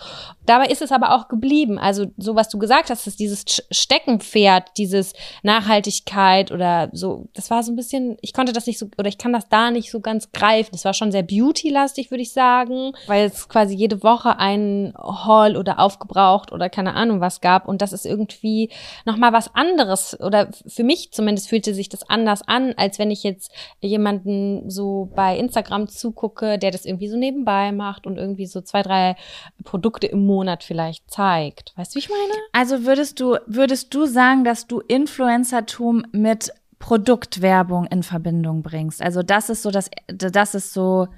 Dabei 0.47 0.67
ist 0.67 0.83
es 0.83 0.91
aber 0.91 1.15
auch 1.15 1.29
geblieben. 1.29 1.79
Also 1.79 2.07
so, 2.17 2.35
was 2.35 2.49
du 2.49 2.59
gesagt 2.59 2.89
hast, 2.89 3.07
ist 3.07 3.21
dieses 3.21 3.45
Steckenpferd, 3.71 4.71
dieses 4.79 5.13
Nachhaltigkeit 5.43 6.51
oder 6.51 6.89
so. 6.93 7.29
Das 7.35 7.51
war 7.51 7.63
so 7.63 7.71
ein 7.71 7.77
bisschen, 7.77 8.17
ich 8.23 8.33
konnte 8.33 8.53
das 8.55 8.67
nicht 8.67 8.79
so, 8.79 8.87
oder 8.99 9.09
ich 9.09 9.19
kann 9.19 9.35
das 9.35 9.49
da 9.51 9.71
nicht 9.71 9.91
so 9.91 10.01
ganz 10.01 10.33
greifen. 10.33 10.71
Das 10.73 10.87
war 10.87 10.95
schon 10.95 11.13
sehr 11.13 11.23
beauty-lastig, 11.23 12.11
würde 12.11 12.23
ich 12.23 12.33
sagen, 12.33 12.93
weil 13.07 13.27
es 13.27 13.49
quasi 13.49 13.82
jede 13.83 14.05
Woche 14.05 14.39
einen 14.39 14.95
Haul 14.97 15.57
oder 15.57 15.81
aufgebraucht 15.81 16.53
oder 16.53 16.71
keine 16.71 16.95
Ahnung 16.95 17.21
was 17.21 17.41
gab. 17.41 17.67
Und 17.67 17.83
das 17.83 17.93
ist 17.93 18.07
irgendwie 18.07 18.71
nochmal 19.05 19.33
was 19.33 19.53
anderes. 19.57 20.19
Oder 20.21 20.51
für 20.69 20.85
mich 20.85 21.13
zumindest 21.13 21.49
fühlte 21.49 21.75
sich 21.75 21.89
das 21.89 22.09
anders 22.09 22.43
an, 22.47 22.75
als 22.77 23.01
wenn 23.01 23.11
ich 23.11 23.25
jetzt 23.25 23.53
jemanden 23.81 24.71
so 24.71 25.11
bei 25.17 25.37
Instagram 25.37 25.89
zugucke, 25.89 26.59
der 26.59 26.71
das 26.71 26.85
irgendwie 26.85 27.09
so 27.09 27.17
nebenbei 27.17 27.73
macht 27.73 28.07
und 28.07 28.19
irgendwie 28.19 28.47
so 28.47 28.61
zwei, 28.61 28.83
drei 28.83 29.17
Produkte 29.65 30.07
im 30.07 30.25
Monat 30.27 30.63
vielleicht 30.63 31.11
zeigt. 31.11 31.73
Weißt 31.77 31.93
du, 31.93 31.97
wie 31.97 32.05
ich 32.05 32.09
meine? 32.09 32.41
Also 32.53 32.85
würdest 32.85 33.19
du, 33.19 33.37
würdest 33.47 33.93
du 33.93 34.07
sagen, 34.07 34.45
dass 34.45 34.69
du 34.69 34.79
Influencertum 34.79 36.05
mit 36.13 36.53
Produktwerbung 36.79 37.87
in 37.87 38.05
Verbindung 38.05 38.63
bringst? 38.63 39.03
Also 39.03 39.25
das 39.25 39.51
ist 39.51 39.63
so 39.63 39.73
das, 39.73 39.91
das 40.07 40.55
ist 40.55 40.73
so 40.73 41.09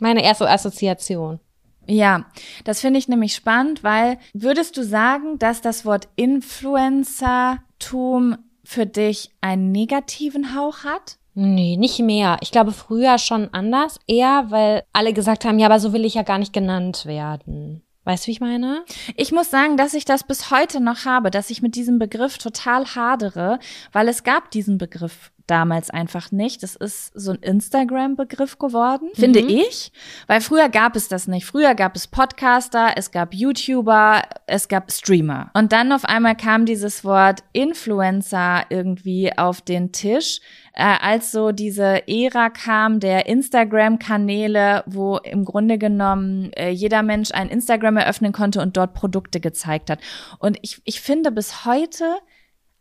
meine 0.00 0.22
erste 0.22 0.50
Assoziation. 0.50 1.40
Ja, 1.86 2.24
das 2.64 2.80
finde 2.80 2.98
ich 2.98 3.08
nämlich 3.08 3.34
spannend, 3.34 3.84
weil 3.84 4.18
würdest 4.32 4.76
du 4.76 4.84
sagen, 4.84 5.38
dass 5.38 5.60
das 5.60 5.84
Wort 5.84 6.08
Influencertum 6.16 8.36
für 8.64 8.86
dich 8.86 9.30
einen 9.40 9.72
negativen 9.72 10.54
Hauch 10.54 10.84
hat? 10.84 11.18
Nee, 11.34 11.76
nicht 11.76 11.98
mehr. 11.98 12.36
Ich 12.40 12.52
glaube 12.52 12.72
früher 12.72 13.18
schon 13.18 13.52
anders, 13.52 13.98
eher 14.06 14.46
weil 14.50 14.84
alle 14.92 15.12
gesagt 15.12 15.44
haben, 15.44 15.58
ja, 15.58 15.66
aber 15.66 15.80
so 15.80 15.92
will 15.92 16.04
ich 16.04 16.14
ja 16.14 16.22
gar 16.22 16.38
nicht 16.38 16.52
genannt 16.52 17.06
werden. 17.06 17.82
Weißt 18.04 18.24
du, 18.24 18.28
wie 18.28 18.32
ich 18.32 18.40
meine? 18.40 18.84
Ich 19.16 19.32
muss 19.32 19.50
sagen, 19.50 19.76
dass 19.76 19.94
ich 19.94 20.04
das 20.04 20.24
bis 20.24 20.50
heute 20.50 20.80
noch 20.80 21.06
habe, 21.06 21.30
dass 21.30 21.50
ich 21.50 21.62
mit 21.62 21.74
diesem 21.74 21.98
Begriff 21.98 22.38
total 22.38 22.86
hadere, 22.94 23.58
weil 23.92 24.08
es 24.08 24.22
gab 24.22 24.50
diesen 24.50 24.78
Begriff 24.78 25.32
damals 25.46 25.90
einfach 25.90 26.32
nicht. 26.32 26.62
Das 26.62 26.76
ist 26.76 27.12
so 27.14 27.32
ein 27.32 27.38
Instagram-Begriff 27.38 28.58
geworden, 28.58 29.08
mhm. 29.14 29.20
finde 29.20 29.40
ich. 29.40 29.92
Weil 30.26 30.40
früher 30.40 30.68
gab 30.68 30.96
es 30.96 31.08
das 31.08 31.26
nicht. 31.26 31.46
Früher 31.46 31.74
gab 31.74 31.96
es 31.96 32.06
Podcaster, 32.06 32.92
es 32.96 33.10
gab 33.10 33.34
YouTuber, 33.34 34.22
es 34.46 34.68
gab 34.68 34.90
Streamer. 34.90 35.50
Und 35.54 35.72
dann 35.72 35.92
auf 35.92 36.04
einmal 36.04 36.36
kam 36.36 36.66
dieses 36.66 37.04
Wort 37.04 37.42
Influencer 37.52 38.64
irgendwie 38.70 39.36
auf 39.36 39.60
den 39.60 39.92
Tisch, 39.92 40.40
äh, 40.74 40.96
als 41.00 41.30
so 41.30 41.52
diese 41.52 42.08
Ära 42.08 42.50
kam 42.50 42.98
der 42.98 43.26
Instagram-Kanäle, 43.26 44.82
wo 44.86 45.18
im 45.18 45.44
Grunde 45.44 45.78
genommen 45.78 46.52
äh, 46.54 46.70
jeder 46.70 47.02
Mensch 47.02 47.30
ein 47.32 47.48
Instagram 47.48 47.96
eröffnen 47.98 48.32
konnte 48.32 48.60
und 48.60 48.76
dort 48.76 48.94
Produkte 48.94 49.40
gezeigt 49.40 49.90
hat. 49.90 50.00
Und 50.38 50.58
ich, 50.62 50.80
ich 50.84 51.00
finde 51.00 51.30
bis 51.30 51.64
heute, 51.64 52.16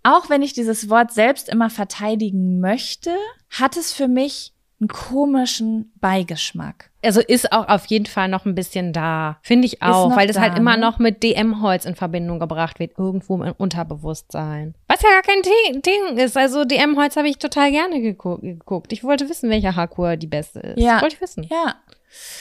auch 0.03 0.29
wenn 0.29 0.41
ich 0.41 0.53
dieses 0.53 0.89
Wort 0.89 1.11
selbst 1.11 1.49
immer 1.49 1.69
verteidigen 1.69 2.59
möchte, 2.59 3.11
hat 3.49 3.77
es 3.77 3.93
für 3.93 4.07
mich 4.07 4.53
einen 4.83 4.89
komischen 4.89 5.93
Beigeschmack. 6.01 6.91
Also 7.03 7.21
ist 7.21 7.51
auch 7.51 7.67
auf 7.67 7.85
jeden 7.85 8.05
Fall 8.05 8.27
noch 8.27 8.45
ein 8.45 8.55
bisschen 8.55 8.93
da, 8.93 9.37
finde 9.41 9.65
ich 9.65 9.81
auch, 9.81 10.15
weil 10.15 10.27
das 10.27 10.37
halt 10.37 10.49
da, 10.49 10.51
halt 10.51 10.59
immer 10.59 10.75
ne? 10.75 10.81
noch 10.81 10.99
mit 10.99 11.23
DM-Holz 11.23 11.85
in 11.85 11.95
Verbindung 11.95 12.39
gebracht 12.39 12.79
wird, 12.79 12.97
irgendwo 12.97 13.41
im 13.41 13.53
Unterbewusstsein. 13.57 14.75
Was 14.87 15.01
ja 15.01 15.09
gar 15.09 15.21
kein 15.21 15.41
Ding 15.81 16.17
ist. 16.17 16.37
Also 16.37 16.65
DM-Holz 16.65 17.15
habe 17.15 17.27
ich 17.27 17.37
total 17.37 17.71
gerne 17.71 18.01
geguckt. 18.01 18.93
Ich 18.93 19.03
wollte 19.03 19.29
wissen, 19.29 19.49
welcher 19.49 19.75
Haarkur 19.75 20.17
die 20.17 20.27
beste 20.27 20.59
ist. 20.59 20.79
Ja. 20.79 21.01
wollte 21.01 21.15
ich 21.15 21.21
wissen. 21.21 21.47
Ja. 21.49 21.75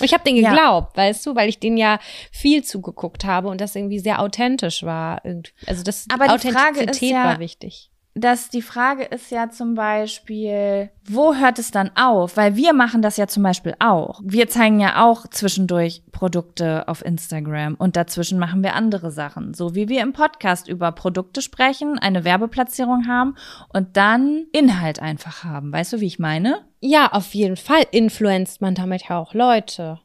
Und 0.00 0.06
ich 0.06 0.12
habe 0.12 0.24
den 0.24 0.36
geglaubt, 0.36 0.96
ja. 0.96 1.02
weißt 1.02 1.24
du, 1.26 1.34
weil 1.34 1.48
ich 1.48 1.58
den 1.58 1.76
ja 1.76 1.98
viel 2.30 2.64
zugeguckt 2.64 3.24
habe 3.24 3.48
und 3.48 3.60
das 3.60 3.76
irgendwie 3.76 3.98
sehr 3.98 4.20
authentisch 4.20 4.82
war. 4.82 5.22
Also 5.66 5.82
das 5.82 6.06
Aber 6.12 6.36
die 6.38 6.50
Frage 6.50 6.82
ist 6.82 7.00
ja, 7.00 7.24
war 7.24 7.38
wichtig 7.38 7.91
dass 8.14 8.50
die 8.50 8.62
Frage 8.62 9.04
ist 9.04 9.30
ja 9.30 9.48
zum 9.48 9.74
Beispiel, 9.74 10.90
wo 11.04 11.34
hört 11.34 11.58
es 11.58 11.70
dann 11.70 11.90
auf? 11.96 12.36
Weil 12.36 12.56
wir 12.56 12.74
machen 12.74 13.00
das 13.00 13.16
ja 13.16 13.26
zum 13.26 13.42
Beispiel 13.42 13.74
auch. 13.78 14.20
Wir 14.22 14.48
zeigen 14.48 14.80
ja 14.80 15.02
auch 15.02 15.26
zwischendurch 15.28 16.02
Produkte 16.12 16.88
auf 16.88 17.04
Instagram 17.04 17.74
und 17.74 17.96
dazwischen 17.96 18.38
machen 18.38 18.62
wir 18.62 18.74
andere 18.74 19.10
Sachen. 19.10 19.54
So 19.54 19.74
wie 19.74 19.88
wir 19.88 20.02
im 20.02 20.12
Podcast 20.12 20.68
über 20.68 20.92
Produkte 20.92 21.40
sprechen, 21.40 21.98
eine 21.98 22.24
Werbeplatzierung 22.24 23.06
haben 23.08 23.34
und 23.72 23.96
dann 23.96 24.44
Inhalt 24.52 25.00
einfach 25.00 25.44
haben. 25.44 25.72
Weißt 25.72 25.94
du, 25.94 26.00
wie 26.00 26.06
ich 26.06 26.18
meine? 26.18 26.66
Ja, 26.80 27.12
auf 27.12 27.32
jeden 27.32 27.56
Fall 27.56 27.84
influenzt 27.92 28.60
man 28.60 28.74
damit 28.74 29.08
ja 29.08 29.18
auch 29.18 29.32
Leute. 29.32 30.00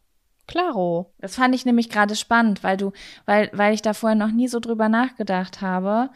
Klaro. 0.47 1.11
Das 1.19 1.35
fand 1.35 1.53
ich 1.53 1.65
nämlich 1.65 1.89
gerade 1.89 2.15
spannend, 2.15 2.63
weil 2.63 2.77
du, 2.77 2.93
weil, 3.25 3.49
weil 3.51 3.73
ich 3.73 3.81
da 3.81 3.93
vorher 3.93 4.15
noch 4.15 4.31
nie 4.31 4.47
so 4.47 4.61
drüber 4.61 4.87
nachgedacht 4.87 5.59
habe 5.59 6.09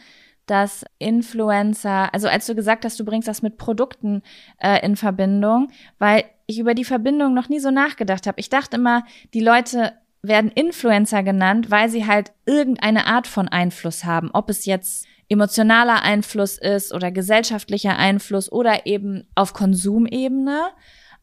dass 0.51 0.83
Influencer, 0.99 2.13
also 2.13 2.27
als 2.27 2.45
du 2.45 2.55
gesagt 2.55 2.83
hast, 2.83 2.99
du 2.99 3.05
bringst 3.05 3.29
das 3.29 3.41
mit 3.41 3.57
Produkten 3.57 4.21
äh, 4.57 4.85
in 4.85 4.97
Verbindung, 4.97 5.69
weil 5.97 6.25
ich 6.45 6.59
über 6.59 6.73
die 6.73 6.83
Verbindung 6.83 7.33
noch 7.33 7.47
nie 7.47 7.61
so 7.61 7.71
nachgedacht 7.71 8.27
habe. 8.27 8.37
Ich 8.37 8.49
dachte 8.49 8.75
immer, 8.75 9.05
die 9.33 9.39
Leute 9.39 9.93
werden 10.21 10.51
Influencer 10.51 11.23
genannt, 11.23 11.71
weil 11.71 11.87
sie 11.87 12.05
halt 12.05 12.33
irgendeine 12.45 13.07
Art 13.07 13.27
von 13.27 13.47
Einfluss 13.47 14.03
haben, 14.03 14.29
ob 14.33 14.49
es 14.49 14.65
jetzt 14.65 15.07
emotionaler 15.29 16.01
Einfluss 16.03 16.57
ist 16.57 16.93
oder 16.93 17.11
gesellschaftlicher 17.11 17.97
Einfluss 17.97 18.51
oder 18.51 18.85
eben 18.85 19.29
auf 19.35 19.53
Konsumebene. 19.53 20.71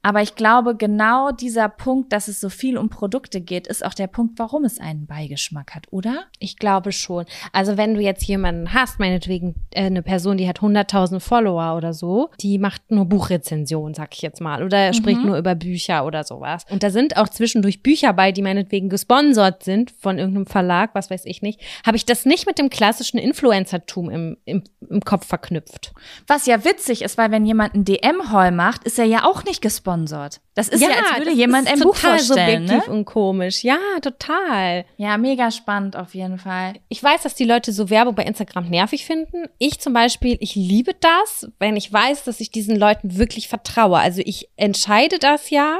Aber 0.02 0.22
ich 0.22 0.36
glaube, 0.36 0.76
genau 0.76 1.32
dieser 1.32 1.68
Punkt, 1.68 2.12
dass 2.12 2.28
es 2.28 2.40
so 2.40 2.48
viel 2.48 2.78
um 2.78 2.88
Produkte 2.88 3.40
geht, 3.40 3.66
ist 3.66 3.84
auch 3.84 3.94
der 3.94 4.06
Punkt, 4.06 4.38
warum 4.38 4.64
es 4.64 4.78
einen 4.78 5.06
Beigeschmack 5.06 5.74
hat, 5.74 5.86
oder? 5.90 6.26
Ich 6.38 6.56
glaube 6.56 6.92
schon. 6.92 7.24
Also 7.52 7.76
wenn 7.76 7.94
du 7.94 8.00
jetzt 8.00 8.24
jemanden 8.24 8.72
hast, 8.72 9.00
meinetwegen 9.00 9.56
äh, 9.70 9.86
eine 9.86 10.02
Person, 10.02 10.36
die 10.36 10.48
hat 10.48 10.60
100.000 10.60 11.18
Follower 11.18 11.76
oder 11.76 11.92
so, 11.92 12.30
die 12.40 12.58
macht 12.58 12.90
nur 12.90 13.06
Buchrezensionen, 13.06 13.94
sag 13.94 14.14
ich 14.14 14.22
jetzt 14.22 14.40
mal, 14.40 14.62
oder 14.62 14.88
mhm. 14.88 14.92
spricht 14.94 15.24
nur 15.24 15.36
über 15.36 15.56
Bücher 15.56 16.06
oder 16.06 16.22
sowas. 16.22 16.64
Und 16.70 16.82
da 16.84 16.90
sind 16.90 17.16
auch 17.16 17.28
zwischendurch 17.28 17.82
Bücher 17.82 18.12
bei, 18.12 18.30
die 18.30 18.42
meinetwegen 18.42 18.88
gesponsert 18.88 19.64
sind 19.64 19.90
von 19.90 20.18
irgendeinem 20.18 20.46
Verlag, 20.46 20.94
was 20.94 21.10
weiß 21.10 21.24
ich 21.24 21.42
nicht. 21.42 21.60
Habe 21.84 21.96
ich 21.96 22.06
das 22.06 22.24
nicht 22.24 22.46
mit 22.46 22.58
dem 22.58 22.70
klassischen 22.70 23.18
Influencertum 23.18 24.10
im, 24.10 24.36
im, 24.44 24.62
im 24.88 25.00
Kopf 25.00 25.26
verknüpft. 25.26 25.92
Was 26.28 26.46
ja 26.46 26.64
witzig 26.64 27.02
ist, 27.02 27.18
weil 27.18 27.32
wenn 27.32 27.44
jemand 27.44 27.74
einen 27.74 27.84
DM-Haul 27.84 28.52
macht, 28.52 28.84
ist 28.84 28.98
er 28.98 29.04
ja 29.04 29.24
auch 29.24 29.42
nicht 29.44 29.60
gesponsert 29.60 29.87
gesponsert. 29.88 30.40
Das 30.54 30.68
ist 30.68 30.80
ja, 30.80 30.88
ja 30.88 30.96
als 30.96 31.18
würde 31.18 31.32
jemand 31.32 31.70
ein 31.70 31.78
Buch 31.78 31.94
vorstellen. 31.94 32.66
Total 32.66 32.66
subjektiv 32.66 32.88
ne? 32.88 32.92
und 32.92 33.04
komisch. 33.04 33.62
Ja, 33.62 33.78
total. 34.02 34.84
Ja, 34.96 35.16
mega 35.16 35.50
spannend 35.50 35.96
auf 35.96 36.14
jeden 36.14 36.38
Fall. 36.38 36.74
Ich 36.88 37.02
weiß, 37.02 37.22
dass 37.22 37.34
die 37.34 37.44
Leute 37.44 37.72
so 37.72 37.90
Werbung 37.90 38.14
bei 38.14 38.24
Instagram 38.24 38.68
nervig 38.68 39.04
finden. 39.04 39.44
Ich 39.58 39.78
zum 39.78 39.92
Beispiel, 39.92 40.36
ich 40.40 40.54
liebe 40.56 40.94
das, 40.94 41.48
wenn 41.58 41.76
ich 41.76 41.92
weiß, 41.92 42.24
dass 42.24 42.40
ich 42.40 42.50
diesen 42.50 42.76
Leuten 42.76 43.16
wirklich 43.16 43.48
vertraue. 43.48 43.98
Also 43.98 44.20
ich 44.24 44.48
entscheide 44.56 45.18
das 45.18 45.50
ja 45.50 45.78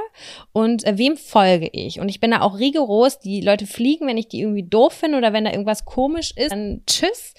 und 0.52 0.84
äh, 0.84 0.96
wem 0.96 1.16
folge 1.16 1.68
ich. 1.72 2.00
Und 2.00 2.08
ich 2.08 2.20
bin 2.20 2.30
da 2.30 2.40
auch 2.40 2.58
rigoros. 2.58 3.18
Die 3.18 3.40
Leute 3.40 3.66
fliegen, 3.66 4.06
wenn 4.06 4.18
ich 4.18 4.28
die 4.28 4.40
irgendwie 4.40 4.62
doof 4.62 4.92
finde 4.92 5.18
oder 5.18 5.32
wenn 5.32 5.44
da 5.44 5.50
irgendwas 5.50 5.84
komisch 5.84 6.32
ist, 6.36 6.52
dann 6.52 6.82
tschüss. 6.86 7.34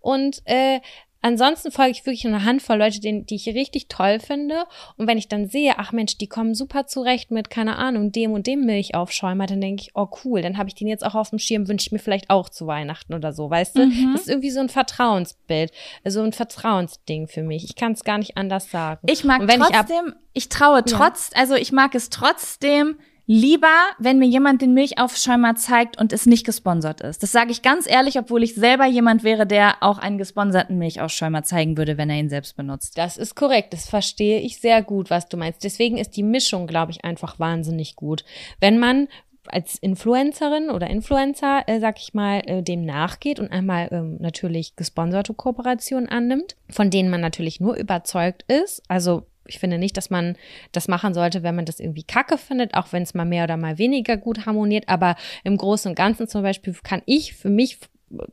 Und 0.00 0.42
äh, 0.44 0.80
Ansonsten 1.24 1.72
folge 1.72 1.92
ich 1.92 2.04
wirklich 2.04 2.26
eine 2.26 2.44
Handvoll 2.44 2.76
Leute, 2.76 3.00
die, 3.00 3.24
die 3.24 3.36
ich 3.36 3.46
richtig 3.46 3.88
toll 3.88 4.20
finde. 4.20 4.64
Und 4.98 5.06
wenn 5.06 5.16
ich 5.16 5.26
dann 5.26 5.48
sehe, 5.48 5.78
ach 5.78 5.90
Mensch, 5.90 6.18
die 6.18 6.26
kommen 6.26 6.54
super 6.54 6.86
zurecht 6.86 7.30
mit, 7.30 7.48
keine 7.48 7.76
Ahnung, 7.76 8.12
dem 8.12 8.32
und 8.32 8.46
dem 8.46 8.66
Milchaufschäumer, 8.66 9.46
dann 9.46 9.62
denke 9.62 9.84
ich, 9.84 9.92
oh 9.94 10.06
cool, 10.22 10.42
dann 10.42 10.58
habe 10.58 10.68
ich 10.68 10.74
den 10.74 10.86
jetzt 10.86 11.02
auch 11.02 11.14
auf 11.14 11.30
dem 11.30 11.38
Schirm, 11.38 11.66
wünsche 11.66 11.86
ich 11.86 11.92
mir 11.92 11.98
vielleicht 11.98 12.28
auch 12.28 12.50
zu 12.50 12.66
Weihnachten 12.66 13.14
oder 13.14 13.32
so, 13.32 13.48
weißt 13.48 13.78
du? 13.78 13.86
Mhm. 13.86 14.12
Das 14.12 14.20
ist 14.20 14.28
irgendwie 14.28 14.50
so 14.50 14.60
ein 14.60 14.68
Vertrauensbild, 14.68 15.72
so 16.04 16.20
ein 16.20 16.34
Vertrauensding 16.34 17.26
für 17.26 17.42
mich. 17.42 17.64
Ich 17.64 17.74
kann 17.74 17.92
es 17.92 18.04
gar 18.04 18.18
nicht 18.18 18.36
anders 18.36 18.70
sagen. 18.70 19.00
Ich 19.10 19.24
mag 19.24 19.48
trotzdem, 19.48 20.14
ich, 20.34 20.42
ich, 20.44 20.48
traue 20.50 20.84
trotz, 20.84 21.30
ja. 21.32 21.40
also 21.40 21.54
ich 21.54 21.72
mag 21.72 21.94
es 21.94 22.10
trotzdem, 22.10 22.98
lieber, 23.26 23.74
wenn 23.98 24.18
mir 24.18 24.26
jemand 24.28 24.60
den 24.60 24.74
Milchaufschäumer 24.74 25.54
zeigt 25.56 25.98
und 25.98 26.12
es 26.12 26.26
nicht 26.26 26.44
gesponsert 26.44 27.00
ist. 27.00 27.22
Das 27.22 27.32
sage 27.32 27.52
ich 27.52 27.62
ganz 27.62 27.88
ehrlich, 27.88 28.18
obwohl 28.18 28.42
ich 28.42 28.54
selber 28.54 28.86
jemand 28.86 29.24
wäre, 29.24 29.46
der 29.46 29.82
auch 29.82 29.98
einen 29.98 30.18
gesponserten 30.18 30.78
Milchaufschäumer 30.78 31.42
zeigen 31.42 31.76
würde, 31.76 31.96
wenn 31.96 32.10
er 32.10 32.18
ihn 32.18 32.28
selbst 32.28 32.56
benutzt. 32.56 32.98
Das 32.98 33.16
ist 33.16 33.34
korrekt. 33.34 33.72
Das 33.72 33.88
verstehe 33.88 34.40
ich 34.40 34.60
sehr 34.60 34.82
gut, 34.82 35.10
was 35.10 35.28
du 35.28 35.36
meinst. 35.36 35.64
Deswegen 35.64 35.96
ist 35.96 36.16
die 36.16 36.22
Mischung, 36.22 36.66
glaube 36.66 36.92
ich, 36.92 37.04
einfach 37.04 37.38
wahnsinnig 37.38 37.96
gut. 37.96 38.24
Wenn 38.60 38.78
man 38.78 39.08
als 39.46 39.76
Influencerin 39.76 40.70
oder 40.70 40.88
Influencer, 40.88 41.64
äh, 41.66 41.80
sag 41.80 41.98
ich 41.98 42.14
mal, 42.14 42.42
äh, 42.46 42.62
dem 42.62 42.84
nachgeht 42.84 43.38
und 43.38 43.52
einmal 43.52 43.88
ähm, 43.90 44.16
natürlich 44.20 44.76
gesponserte 44.76 45.34
Kooperationen 45.34 46.08
annimmt, 46.08 46.56
von 46.70 46.90
denen 46.90 47.10
man 47.10 47.20
natürlich 47.20 47.60
nur 47.60 47.76
überzeugt 47.76 48.44
ist, 48.50 48.82
also 48.88 49.26
ich 49.46 49.58
finde 49.58 49.78
nicht, 49.78 49.96
dass 49.96 50.10
man 50.10 50.36
das 50.72 50.88
machen 50.88 51.14
sollte, 51.14 51.42
wenn 51.42 51.54
man 51.54 51.64
das 51.64 51.80
irgendwie 51.80 52.02
kacke 52.02 52.38
findet, 52.38 52.74
auch 52.74 52.92
wenn 52.92 53.02
es 53.02 53.14
mal 53.14 53.24
mehr 53.24 53.44
oder 53.44 53.56
mal 53.56 53.78
weniger 53.78 54.16
gut 54.16 54.46
harmoniert. 54.46 54.88
Aber 54.88 55.16
im 55.42 55.56
Großen 55.56 55.90
und 55.90 55.94
Ganzen 55.94 56.28
zum 56.28 56.42
Beispiel 56.42 56.74
kann 56.82 57.02
ich 57.06 57.34
für 57.34 57.50
mich 57.50 57.78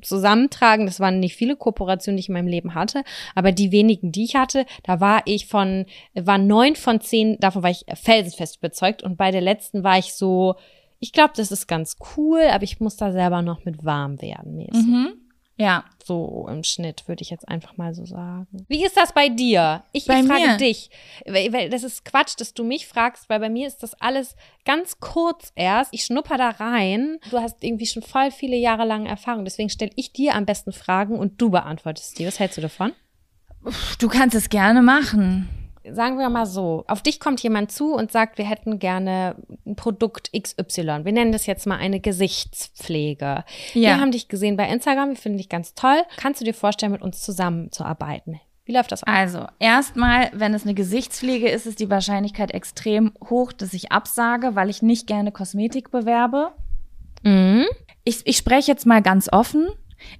zusammentragen. 0.01 0.85
Das 0.85 0.99
waren 0.99 1.19
nicht 1.19 1.35
viele 1.35 1.55
Kooperationen, 1.55 2.17
die 2.17 2.21
ich 2.21 2.29
in 2.29 2.33
meinem 2.33 2.47
Leben 2.47 2.75
hatte, 2.75 3.03
aber 3.35 3.51
die 3.51 3.71
wenigen, 3.71 4.11
die 4.11 4.25
ich 4.25 4.35
hatte, 4.35 4.65
da 4.83 4.99
war 4.99 5.21
ich 5.25 5.47
von, 5.47 5.85
war 6.13 6.37
neun 6.37 6.75
von 6.75 7.01
zehn, 7.01 7.37
davon 7.39 7.63
war 7.63 7.69
ich 7.69 7.85
felsenfest 7.93 8.57
überzeugt 8.57 9.03
und 9.03 9.17
bei 9.17 9.31
der 9.31 9.41
letzten 9.41 9.83
war 9.83 9.97
ich 9.97 10.13
so, 10.13 10.55
ich 10.99 11.13
glaube, 11.13 11.33
das 11.35 11.51
ist 11.51 11.67
ganz 11.67 11.97
cool, 12.15 12.41
aber 12.51 12.63
ich 12.63 12.79
muss 12.79 12.95
da 12.95 13.11
selber 13.11 13.41
noch 13.41 13.65
mit 13.65 13.83
warm 13.83 14.21
werden 14.21 14.55
mäßig. 14.55 14.85
Mhm. 14.85 15.13
Ja. 15.61 15.85
So 16.03 16.47
im 16.49 16.63
Schnitt, 16.63 17.07
würde 17.07 17.21
ich 17.21 17.29
jetzt 17.29 17.47
einfach 17.47 17.77
mal 17.77 17.93
so 17.93 18.05
sagen. 18.05 18.65
Wie 18.67 18.83
ist 18.83 18.97
das 18.97 19.13
bei 19.13 19.29
dir? 19.29 19.83
Ich, 19.91 20.05
Bei 20.05 20.19
ich 20.19 20.27
frage 20.27 20.47
mir? 20.47 20.57
dich. 20.57 20.89
Weil, 21.25 21.69
das 21.69 21.83
ist 21.83 22.03
Quatsch, 22.03 22.33
dass 22.37 22.53
du 22.53 22.63
mich 22.63 22.87
fragst, 22.87 23.29
weil 23.29 23.39
bei 23.39 23.49
mir 23.49 23.67
ist 23.67 23.83
das 23.83 23.93
alles 24.01 24.35
ganz 24.65 24.99
kurz 24.99 25.51
erst. 25.55 25.93
Ich 25.93 26.03
schnupper 26.03 26.37
da 26.37 26.49
rein. 26.49 27.19
Du 27.29 27.39
hast 27.39 27.63
irgendwie 27.63 27.85
schon 27.85 28.01
voll 28.01 28.31
viele 28.31 28.57
Jahre 28.57 28.85
lang 28.85 29.05
Erfahrung. 29.05 29.45
Deswegen 29.45 29.69
stelle 29.69 29.91
ich 29.95 30.11
dir 30.11 30.35
am 30.35 30.45
besten 30.45 30.73
Fragen 30.73 31.17
und 31.19 31.39
du 31.41 31.51
beantwortest 31.51 32.17
die. 32.17 32.25
Was 32.25 32.39
hältst 32.39 32.57
du 32.57 32.61
davon? 32.61 32.93
Du 33.99 34.07
kannst 34.07 34.35
es 34.35 34.49
gerne 34.49 34.81
machen. 34.81 35.47
Sagen 35.89 36.17
wir 36.19 36.29
mal 36.29 36.45
so, 36.45 36.83
auf 36.87 37.01
dich 37.01 37.19
kommt 37.19 37.41
jemand 37.41 37.71
zu 37.71 37.93
und 37.93 38.11
sagt, 38.11 38.37
wir 38.37 38.45
hätten 38.45 38.79
gerne 38.79 39.35
ein 39.65 39.75
Produkt 39.75 40.31
XY. 40.31 41.03
Wir 41.03 41.11
nennen 41.11 41.31
das 41.31 41.45
jetzt 41.45 41.65
mal 41.65 41.77
eine 41.77 41.99
Gesichtspflege. 41.99 43.43
Ja. 43.73 43.89
Wir 43.89 43.99
haben 43.99 44.11
dich 44.11 44.27
gesehen 44.27 44.57
bei 44.57 44.67
Instagram, 44.69 45.09
wir 45.09 45.15
finden 45.17 45.37
dich 45.37 45.49
ganz 45.49 45.73
toll. 45.73 46.03
Kannst 46.17 46.41
du 46.41 46.45
dir 46.45 46.53
vorstellen, 46.53 46.91
mit 46.91 47.01
uns 47.01 47.21
zusammenzuarbeiten? 47.21 48.39
Wie 48.65 48.73
läuft 48.73 48.91
das? 48.91 49.03
Also, 49.03 49.47
erstmal, 49.59 50.29
wenn 50.33 50.53
es 50.53 50.63
eine 50.63 50.75
Gesichtspflege 50.75 51.49
ist, 51.49 51.65
ist 51.65 51.79
die 51.79 51.89
Wahrscheinlichkeit 51.89 52.51
extrem 52.51 53.11
hoch, 53.29 53.51
dass 53.51 53.73
ich 53.73 53.91
absage, 53.91 54.55
weil 54.55 54.69
ich 54.69 54.81
nicht 54.81 55.07
gerne 55.07 55.31
Kosmetik 55.31 55.91
bewerbe. 55.91 56.51
Mhm. 57.23 57.65
Ich, 58.03 58.25
ich 58.25 58.37
spreche 58.37 58.71
jetzt 58.71 58.85
mal 58.85 59.01
ganz 59.01 59.29
offen. 59.31 59.67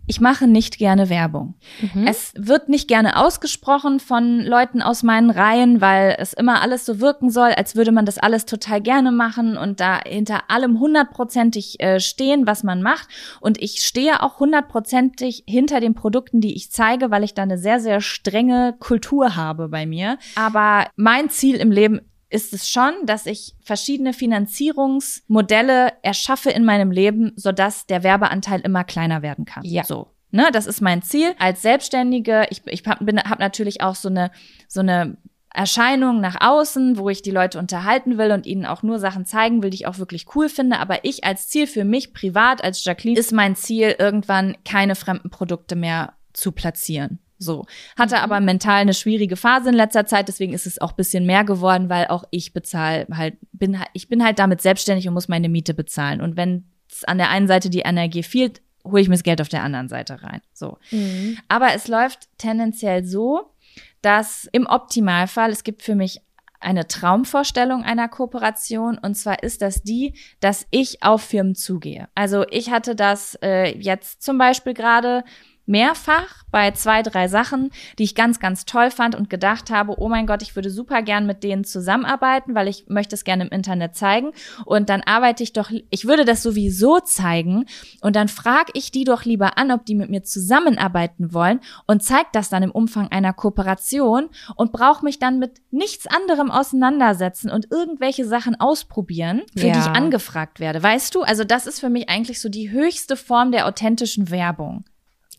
Ich 0.08 0.20
mache 0.20 0.48
nicht 0.48 0.78
gerne 0.78 1.10
Werbung. 1.10 1.56
Mhm. 1.82 2.08
Es 2.08 2.34
wird 2.36 2.70
nicht 2.70 2.88
gerne 2.88 3.18
ausgesprochen 3.18 4.00
von 4.00 4.40
Leuten 4.42 4.82
aus 4.82 5.04
meinen 5.04 5.30
Reihen, 5.30 5.82
weil 5.82 6.16
es 6.20 6.34
immer 6.34 6.62
alles 6.62 6.86
so 6.86 7.00
wirken 7.00 7.30
soll, 7.30 7.52
als 7.52 7.76
würde 7.76 7.92
man 7.92 8.06
das 8.06 8.18
alles 8.18 8.46
total 8.46 8.82
gerne 8.82 9.12
machen 9.12 9.58
und 9.58 9.80
da 9.80 10.00
hinter 10.06 10.50
allem 10.50 10.80
hundertprozentig 10.80 11.80
äh, 11.80 12.00
stehen, 12.00 12.48
was 12.48 12.64
man 12.64 12.82
macht. 12.82 13.08
Und 13.40 13.62
ich 13.62 13.86
stehe 13.86 14.22
auch 14.22 14.40
hundertprozentig 14.40 15.44
hinter 15.48 15.80
den 15.80 15.94
Produkten, 15.94 16.42
die 16.42 16.56
ich 16.56 16.72
zeige, 16.72 17.12
weil 17.12 17.24
ich 17.24 17.34
da 17.34 17.44
eine 17.44 17.58
sehr, 17.58 17.80
sehr 17.80 18.02
strenge 18.02 18.76
Kultur 18.80 19.36
habe 19.36 19.70
bei 19.70 19.86
mir. 19.86 20.18
Aber 20.36 20.88
mein 20.96 21.30
Ziel 21.30 21.56
im 21.56 21.72
Leben 21.72 22.02
ist 22.32 22.54
es 22.54 22.70
schon, 22.70 22.94
dass 23.06 23.26
ich 23.26 23.54
verschiedene 23.62 24.14
Finanzierungsmodelle 24.14 25.94
erschaffe 26.02 26.50
in 26.50 26.66
meinem 26.66 26.92
Leben, 26.92 27.34
sodass 27.36 27.86
der 27.86 28.04
Werbeanteil 28.04 28.62
immer 28.62 28.84
kleiner 28.84 29.22
werden 29.22 29.46
kann. 29.46 29.64
Ja. 29.66 29.84
So. 29.84 30.08
Ne, 30.32 30.50
das 30.54 30.66
ist 30.66 30.80
mein 30.82 31.02
Ziel. 31.02 31.34
Als 31.40 31.62
Selbstständige, 31.62 32.46
ich, 32.50 32.62
ich 32.66 32.84
hab- 32.88 33.02
habe 33.02 33.40
natürlich 33.42 33.82
auch 33.82 33.96
so 33.96 34.08
eine, 34.08 34.32
so 34.70 34.80
eine 34.80 35.18
Erscheinung 35.54 36.22
nach 36.22 36.38
außen, 36.40 36.98
wo 36.98 37.10
ich 37.10 37.22
die 37.22 37.32
Leute 37.32 37.60
unterhalten 37.60 38.18
will 38.18 38.32
und 38.32 38.46
ihnen 38.46 38.66
auch 38.66 38.82
nur 38.82 39.00
Sachen 39.00 39.26
zeigen 39.26 39.62
will, 39.62 39.70
die 39.72 39.76
ich 39.76 39.88
auch 39.88 39.98
wirklich 39.98 40.34
cool 40.36 40.48
finde. 40.48 40.80
Aber 40.80 41.04
ich 41.04 41.26
als 41.26 41.50
Ziel 41.50 41.68
für 41.68 41.84
mich 41.84 42.14
privat, 42.14 42.64
als 42.64 42.82
Jacqueline, 42.86 43.20
ist 43.20 43.34
mein 43.34 43.58
Ziel, 43.58 43.94
irgendwann 44.00 44.56
keine 44.64 44.96
fremden 44.96 45.30
Produkte 45.30 45.76
mehr 45.76 46.14
zu 46.32 46.54
platzieren. 46.54 47.20
So. 47.42 47.66
Hatte 47.98 48.20
aber 48.20 48.40
mental 48.40 48.82
eine 48.82 48.94
schwierige 48.94 49.36
Phase 49.36 49.70
in 49.70 49.76
letzter 49.76 50.06
Zeit, 50.06 50.28
deswegen 50.28 50.54
ist 50.54 50.68
es 50.68 50.80
auch 50.80 50.92
bisschen 50.92 51.26
mehr 51.26 51.44
geworden, 51.44 51.90
weil 51.90 52.08
auch 52.08 52.24
ich 52.30 52.54
bezahle 52.54 53.08
halt, 53.12 53.38
bin 53.52 53.78
ich 53.94 54.08
bin 54.08 54.24
halt 54.24 54.40
damit 54.40 54.62
selbstständig 54.62 55.08
und 55.08 55.16
muss 55.16 55.28
meine 55.28 55.50
Miete 55.50 55.74
bezahlen. 55.74 56.22
Und 56.22 56.38
wenn 56.38 56.66
es 56.90 57.04
an 57.04 57.18
der 57.18 57.30
einen 57.30 57.48
Seite 57.48 57.70
die 57.70 57.80
Energie 57.80 58.24
fehlt, 58.24 58.62
hole 58.84 59.02
ich 59.02 59.08
mir 59.08 59.16
das 59.16 59.24
Geld 59.24 59.42
auf 59.42 59.50
der 59.50 59.64
anderen 59.64 59.90
Seite 59.90 60.22
rein. 60.22 60.42
So. 60.54 60.78
Mhm. 60.92 61.38
Aber 61.48 61.74
es 61.74 61.88
läuft 61.88 62.30
tendenziell 62.38 63.06
so, 63.06 63.54
dass 64.02 64.48
im 64.52 64.68
Optimalfall, 64.68 65.52
es 65.52 65.64
gibt 65.64 65.82
für 65.82 65.96
mich 65.96 66.22
eine 66.60 66.88
Traumvorstellung 66.88 67.84
einer 67.84 68.08
Kooperation 68.08 68.98
und 69.00 69.16
zwar 69.16 69.42
ist 69.42 69.64
das 69.64 69.82
die, 69.82 70.14
dass 70.40 70.68
ich 70.70 71.02
auf 71.02 71.24
Firmen 71.24 71.56
zugehe. 71.56 72.08
Also 72.14 72.46
ich 72.50 72.70
hatte 72.70 72.96
das 72.96 73.36
äh, 73.42 73.76
jetzt 73.80 74.22
zum 74.22 74.38
Beispiel 74.38 74.76
gerade 74.76 75.24
mehrfach 75.66 76.44
bei 76.52 76.72
zwei, 76.72 77.02
drei 77.02 77.28
Sachen, 77.28 77.72
die 77.98 78.04
ich 78.04 78.16
ganz, 78.16 78.40
ganz 78.40 78.66
toll 78.66 78.92
fand 78.92 79.16
und 79.16 79.30
gedacht 79.30 79.72
habe, 79.72 79.96
oh 80.00 80.10
mein 80.10 80.28
Gott, 80.28 80.42
ich 80.42 80.56
würde 80.56 80.70
super 80.70 81.02
gern 81.02 81.26
mit 81.26 81.44
denen 81.44 81.64
zusammenarbeiten, 81.64 82.56
weil 82.56 82.68
ich 82.68 82.86
möchte 82.90 83.16
es 83.16 83.24
gerne 83.24 83.46
im 83.46 83.50
Internet 83.50 83.96
zeigen. 83.96 84.32
Und 84.66 84.90
dann 84.90 85.02
arbeite 85.02 85.44
ich 85.44 85.54
doch, 85.54 85.72
ich 85.90 86.06
würde 86.06 86.26
das 86.26 86.44
sowieso 86.44 87.00
zeigen 87.00 87.66
und 88.02 88.16
dann 88.16 88.28
frage 88.28 88.72
ich 88.74 88.92
die 88.92 89.06
doch 89.06 89.24
lieber 89.24 89.58
an, 89.58 89.72
ob 89.72 89.86
die 89.86 89.96
mit 89.96 90.10
mir 90.10 90.24
zusammenarbeiten 90.24 91.34
wollen 91.34 91.62
und 91.88 92.04
zeige 92.04 92.30
das 92.34 92.50
dann 92.50 92.64
im 92.64 92.72
Umfang 92.72 93.08
einer 93.10 93.34
Kooperation 93.34 94.30
und 94.56 94.72
brauche 94.72 95.06
mich 95.06 95.20
dann 95.20 95.40
mit 95.40 95.62
nichts 95.72 96.06
anderem 96.08 96.52
auseinandersetzen 96.52 97.50
und 97.50 97.72
irgendwelche 97.72 98.26
Sachen 98.26 98.60
ausprobieren, 98.60 99.44
für 99.56 99.68
Ja. 99.68 99.74
die 99.74 99.80
ich 99.80 99.86
angefragt 99.86 100.60
werde. 100.60 100.84
Weißt 100.84 101.16
du, 101.16 101.22
also 101.22 101.44
das 101.44 101.66
ist 101.66 101.80
für 101.80 101.90
mich 101.90 102.10
eigentlich 102.10 102.42
so 102.42 102.50
die 102.50 102.72
höchste 102.72 103.16
Form 103.16 103.52
der 103.52 103.68
authentischen 103.68 104.30
Werbung. 104.30 104.84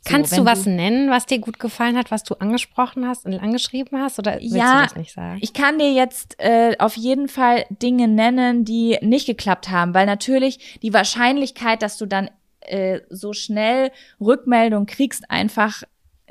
Kannst 0.05 0.37
du 0.37 0.45
was 0.45 0.67
nennen, 0.67 1.11
was 1.11 1.27
dir 1.27 1.39
gut 1.39 1.59
gefallen 1.59 1.97
hat, 1.97 2.11
was 2.11 2.25
du 2.25 2.35
angesprochen 2.35 3.07
hast 3.07 3.25
und 3.25 3.35
angeschrieben 3.35 4.01
hast? 4.01 4.19
Oder 4.19 4.41
willst 4.41 4.55
Ja, 4.55 4.81
du 4.81 4.83
das 4.89 4.97
nicht 4.97 5.13
sagen? 5.13 5.39
Ich 5.41 5.53
kann 5.53 5.79
dir 5.79 5.93
jetzt 5.93 6.37
äh, 6.39 6.77
auf 6.79 6.97
jeden 6.97 7.29
Fall 7.29 7.65
Dinge 7.71 8.09
nennen, 8.09 8.65
die 8.65 8.99
nicht 9.01 9.27
geklappt 9.27 9.71
haben, 9.71 9.95
weil 9.95 10.07
natürlich 10.07 10.81
die 10.83 10.93
Wahrscheinlichkeit, 10.93 11.83
dass 11.83 11.99
du 11.99 12.07
dann 12.07 12.31
äh, 12.61 13.01
so 13.11 13.33
schnell 13.33 13.91
Rückmeldung 14.21 14.87
kriegst, 14.87 15.31
einfach 15.31 15.83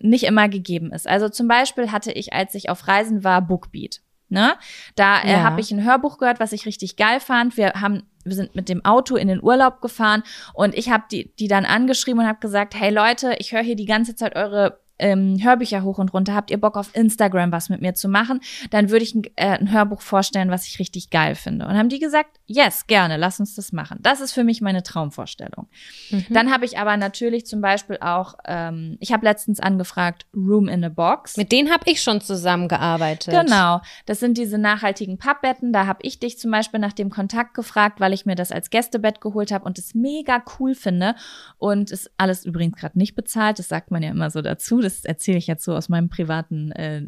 nicht 0.01 0.23
immer 0.23 0.49
gegeben 0.49 0.91
ist. 0.91 1.07
Also 1.07 1.29
zum 1.29 1.47
Beispiel 1.47 1.91
hatte 1.91 2.11
ich, 2.11 2.33
als 2.33 2.55
ich 2.55 2.69
auf 2.69 2.87
Reisen 2.87 3.23
war, 3.23 3.41
Bookbeat. 3.41 4.01
Ne? 4.31 4.53
Da 4.95 5.21
äh, 5.21 5.31
Ja. 5.33 5.43
habe 5.43 5.59
ich 5.61 5.71
ein 5.71 5.83
Hörbuch 5.83 6.17
gehört, 6.17 6.39
was 6.39 6.53
ich 6.53 6.65
richtig 6.65 6.95
geil 6.95 7.19
fand. 7.19 7.57
Wir 7.57 7.73
haben 7.73 8.03
wir 8.23 8.35
sind 8.35 8.55
mit 8.55 8.69
dem 8.69 8.85
Auto 8.85 9.15
in 9.15 9.27
den 9.27 9.41
Urlaub 9.41 9.81
gefahren 9.81 10.21
und 10.53 10.75
ich 10.75 10.91
habe 10.91 11.03
die, 11.11 11.33
die 11.37 11.47
dann 11.47 11.65
angeschrieben 11.65 12.19
und 12.21 12.27
habe 12.27 12.37
gesagt, 12.39 12.75
hey 12.75 12.91
Leute, 12.91 13.35
ich 13.39 13.51
höre 13.51 13.63
hier 13.63 13.75
die 13.75 13.85
ganze 13.87 14.15
Zeit 14.15 14.35
eure 14.35 14.79
ähm, 15.01 15.37
Hörbücher 15.41 15.83
hoch 15.83 15.97
und 15.97 16.13
runter. 16.13 16.35
Habt 16.35 16.51
ihr 16.51 16.59
Bock 16.59 16.77
auf 16.77 16.95
Instagram 16.95 17.51
was 17.51 17.69
mit 17.69 17.81
mir 17.81 17.93
zu 17.93 18.07
machen? 18.07 18.39
Dann 18.69 18.89
würde 18.89 19.03
ich 19.03 19.15
ein, 19.15 19.23
äh, 19.35 19.57
ein 19.57 19.71
Hörbuch 19.71 20.01
vorstellen, 20.01 20.49
was 20.51 20.67
ich 20.67 20.79
richtig 20.79 21.09
geil 21.09 21.35
finde. 21.35 21.65
Und 21.65 21.73
haben 21.77 21.89
die 21.89 21.99
gesagt, 21.99 22.39
yes, 22.45 22.87
gerne, 22.87 23.17
lass 23.17 23.39
uns 23.39 23.55
das 23.55 23.71
machen. 23.71 23.97
Das 24.01 24.21
ist 24.21 24.31
für 24.31 24.43
mich 24.43 24.61
meine 24.61 24.83
Traumvorstellung. 24.83 25.67
Mhm. 26.11 26.25
Dann 26.29 26.51
habe 26.51 26.65
ich 26.65 26.77
aber 26.77 26.95
natürlich 26.97 27.45
zum 27.45 27.61
Beispiel 27.61 27.97
auch, 27.99 28.35
ähm, 28.45 28.97
ich 28.99 29.11
habe 29.11 29.25
letztens 29.25 29.59
angefragt, 29.59 30.25
Room 30.35 30.67
in 30.67 30.83
a 30.83 30.89
Box. 30.89 31.37
Mit 31.37 31.51
denen 31.51 31.71
habe 31.71 31.89
ich 31.89 32.01
schon 32.01 32.21
zusammengearbeitet. 32.21 33.33
Genau, 33.33 33.81
das 34.05 34.19
sind 34.19 34.37
diese 34.37 34.57
nachhaltigen 34.57 35.17
Pappbetten. 35.17 35.73
Da 35.73 35.87
habe 35.87 35.99
ich 36.03 36.19
dich 36.19 36.37
zum 36.37 36.51
Beispiel 36.51 36.79
nach 36.79 36.93
dem 36.93 37.09
Kontakt 37.09 37.55
gefragt, 37.55 37.99
weil 37.99 38.13
ich 38.13 38.25
mir 38.25 38.35
das 38.35 38.51
als 38.51 38.69
Gästebett 38.69 39.19
geholt 39.21 39.51
habe 39.51 39.65
und 39.65 39.79
es 39.79 39.95
mega 39.95 40.43
cool 40.59 40.75
finde. 40.75 41.15
Und 41.57 41.89
ist 41.91 42.11
alles 42.17 42.45
übrigens 42.45 42.77
gerade 42.77 42.97
nicht 42.97 43.15
bezahlt. 43.15 43.57
Das 43.57 43.67
sagt 43.67 43.89
man 43.89 44.03
ja 44.03 44.11
immer 44.11 44.29
so 44.29 44.41
dazu. 44.41 44.79
Das 44.79 44.90
erzähle 45.03 45.37
ich 45.37 45.47
jetzt 45.47 45.63
so 45.63 45.73
aus 45.73 45.89
meinem 45.89 46.09
privaten 46.09 46.71
äh, 46.71 47.05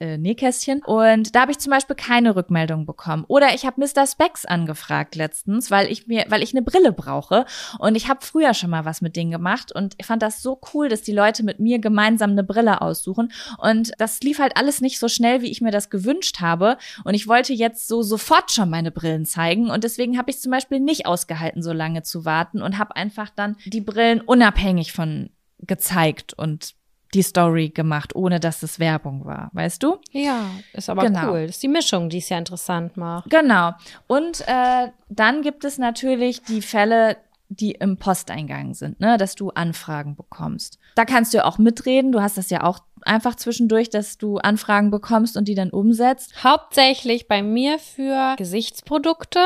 äh, 0.00 0.16
Nähkästchen. 0.16 0.82
Und 0.84 1.34
da 1.34 1.42
habe 1.42 1.52
ich 1.52 1.58
zum 1.58 1.70
Beispiel 1.70 1.94
keine 1.94 2.34
Rückmeldung 2.34 2.86
bekommen. 2.86 3.24
Oder 3.28 3.54
ich 3.54 3.66
habe 3.66 3.80
Mr. 3.80 4.06
Specs 4.06 4.46
angefragt 4.46 5.14
letztens, 5.14 5.70
weil 5.70 5.92
ich 5.92 6.06
mir, 6.06 6.24
weil 6.28 6.42
ich 6.42 6.54
eine 6.54 6.62
Brille 6.62 6.92
brauche. 6.92 7.44
Und 7.78 7.96
ich 7.96 8.08
habe 8.08 8.20
früher 8.22 8.54
schon 8.54 8.70
mal 8.70 8.86
was 8.86 9.02
mit 9.02 9.14
denen 9.14 9.30
gemacht 9.30 9.72
und 9.72 9.94
ich 9.98 10.06
fand 10.06 10.22
das 10.22 10.40
so 10.40 10.58
cool, 10.72 10.88
dass 10.88 11.02
die 11.02 11.12
Leute 11.12 11.42
mit 11.42 11.60
mir 11.60 11.78
gemeinsam 11.78 12.30
eine 12.30 12.44
Brille 12.44 12.80
aussuchen. 12.80 13.30
Und 13.58 13.92
das 13.98 14.20
lief 14.20 14.38
halt 14.38 14.56
alles 14.56 14.80
nicht 14.80 14.98
so 14.98 15.08
schnell, 15.08 15.42
wie 15.42 15.50
ich 15.50 15.60
mir 15.60 15.70
das 15.70 15.90
gewünscht 15.90 16.40
habe. 16.40 16.78
Und 17.04 17.12
ich 17.12 17.28
wollte 17.28 17.52
jetzt 17.52 17.86
so 17.86 18.02
sofort 18.02 18.50
schon 18.52 18.70
meine 18.70 18.90
Brillen 18.90 19.26
zeigen. 19.26 19.70
Und 19.70 19.84
deswegen 19.84 20.16
habe 20.16 20.30
ich 20.30 20.40
zum 20.40 20.50
Beispiel 20.50 20.80
nicht 20.80 21.04
ausgehalten, 21.04 21.62
so 21.62 21.72
lange 21.74 22.02
zu 22.02 22.24
warten 22.24 22.62
und 22.62 22.78
habe 22.78 22.96
einfach 22.96 23.28
dann 23.28 23.56
die 23.66 23.82
Brillen 23.82 24.22
unabhängig 24.22 24.92
von 24.92 25.28
gezeigt 25.58 26.32
und 26.32 26.74
die 27.14 27.22
Story 27.22 27.70
gemacht, 27.70 28.14
ohne 28.14 28.38
dass 28.40 28.62
es 28.62 28.78
Werbung 28.78 29.24
war, 29.24 29.50
weißt 29.52 29.82
du? 29.82 29.98
Ja, 30.12 30.46
ist 30.72 30.88
aber 30.88 31.02
Genau. 31.06 31.30
cool. 31.32 31.46
Das 31.46 31.56
ist 31.56 31.62
die 31.62 31.68
Mischung, 31.68 32.08
die 32.08 32.18
es 32.18 32.28
ja 32.28 32.38
interessant 32.38 32.96
macht. 32.96 33.28
Genau. 33.30 33.72
Und 34.06 34.42
äh, 34.46 34.88
dann 35.08 35.42
gibt 35.42 35.64
es 35.64 35.78
natürlich 35.78 36.42
die 36.42 36.62
Fälle, 36.62 37.16
die 37.48 37.72
im 37.72 37.96
Posteingang 37.96 38.74
sind, 38.74 39.00
ne, 39.00 39.16
dass 39.18 39.34
du 39.34 39.50
Anfragen 39.50 40.14
bekommst. 40.14 40.78
Da 40.94 41.04
kannst 41.04 41.32
du 41.34 41.38
ja 41.38 41.44
auch 41.46 41.58
mitreden. 41.58 42.12
Du 42.12 42.20
hast 42.22 42.38
das 42.38 42.48
ja 42.48 42.62
auch 42.62 42.78
einfach 43.02 43.34
zwischendurch, 43.34 43.90
dass 43.90 44.18
du 44.18 44.38
Anfragen 44.38 44.92
bekommst 44.92 45.36
und 45.36 45.48
die 45.48 45.56
dann 45.56 45.70
umsetzt. 45.70 46.44
Hauptsächlich 46.44 47.26
bei 47.26 47.42
mir 47.42 47.80
für 47.80 48.36
Gesichtsprodukte 48.36 49.40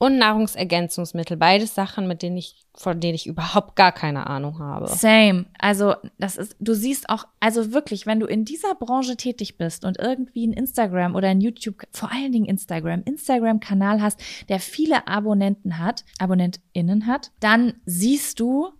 und 0.00 0.16
Nahrungsergänzungsmittel. 0.16 1.36
Beides 1.36 1.74
Sachen, 1.74 2.08
mit 2.08 2.22
denen 2.22 2.38
ich, 2.38 2.64
von 2.74 3.00
denen 3.00 3.14
ich 3.14 3.26
überhaupt 3.26 3.76
gar 3.76 3.92
keine 3.92 4.26
Ahnung 4.26 4.58
habe. 4.58 4.88
Same. 4.88 5.44
Also, 5.58 5.94
das 6.18 6.38
ist, 6.38 6.56
du 6.58 6.72
siehst 6.72 7.10
auch, 7.10 7.24
also 7.38 7.72
wirklich, 7.74 8.06
wenn 8.06 8.18
du 8.18 8.26
in 8.26 8.46
dieser 8.46 8.74
Branche 8.74 9.18
tätig 9.18 9.58
bist 9.58 9.84
und 9.84 9.98
irgendwie 9.98 10.46
ein 10.46 10.54
Instagram 10.54 11.14
oder 11.14 11.28
ein 11.28 11.42
YouTube, 11.42 11.82
vor 11.92 12.10
allen 12.10 12.32
Dingen 12.32 12.46
Instagram, 12.46 13.02
Instagram-Kanal 13.04 14.00
hast, 14.00 14.18
der 14.48 14.58
viele 14.58 15.06
Abonnenten 15.06 15.76
hat, 15.76 16.06
AbonnentInnen 16.18 17.06
hat, 17.06 17.30
dann 17.38 17.74
siehst 17.84 18.40
du, 18.40 18.70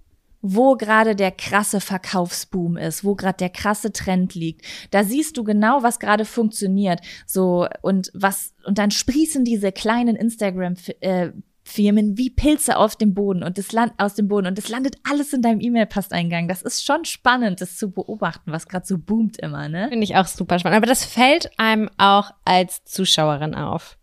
wo 0.42 0.76
gerade 0.76 1.14
der 1.14 1.30
krasse 1.30 1.80
Verkaufsboom 1.80 2.76
ist, 2.76 3.04
wo 3.04 3.14
gerade 3.14 3.38
der 3.38 3.50
krasse 3.50 3.92
Trend 3.92 4.34
liegt. 4.34 4.64
Da 4.90 5.04
siehst 5.04 5.36
du 5.36 5.44
genau, 5.44 5.82
was 5.82 5.98
gerade 5.98 6.24
funktioniert. 6.24 7.00
So 7.26 7.66
und 7.82 8.10
was 8.14 8.54
und 8.64 8.78
dann 8.78 8.90
sprießen 8.90 9.44
diese 9.44 9.72
kleinen 9.72 10.16
Instagram 10.16 10.74
äh, 11.00 11.30
Firmen 11.62 12.18
wie 12.18 12.30
Pilze 12.30 12.76
auf 12.76 12.96
dem 12.96 13.14
Boden 13.14 13.42
und 13.42 13.56
das 13.56 13.72
Land 13.72 13.92
aus 13.98 14.14
dem 14.14 14.28
Boden 14.28 14.46
und 14.46 14.58
es 14.58 14.68
landet 14.68 14.96
alles 15.08 15.32
in 15.32 15.42
deinem 15.42 15.60
E-Mail-Posteingang. 15.60 16.48
Das 16.48 16.62
ist 16.62 16.84
schon 16.84 17.04
spannend, 17.04 17.60
das 17.60 17.76
zu 17.76 17.90
beobachten, 17.90 18.50
was 18.50 18.66
gerade 18.66 18.86
so 18.86 18.98
boomt 18.98 19.38
immer, 19.38 19.68
ne? 19.68 19.88
Finde 19.88 20.04
ich 20.04 20.16
auch 20.16 20.26
super 20.26 20.58
spannend. 20.58 20.78
Aber 20.78 20.86
das 20.86 21.04
fällt 21.04 21.50
einem 21.58 21.88
auch 21.96 22.32
als 22.44 22.84
Zuschauerin 22.84 23.54
auf. 23.54 23.98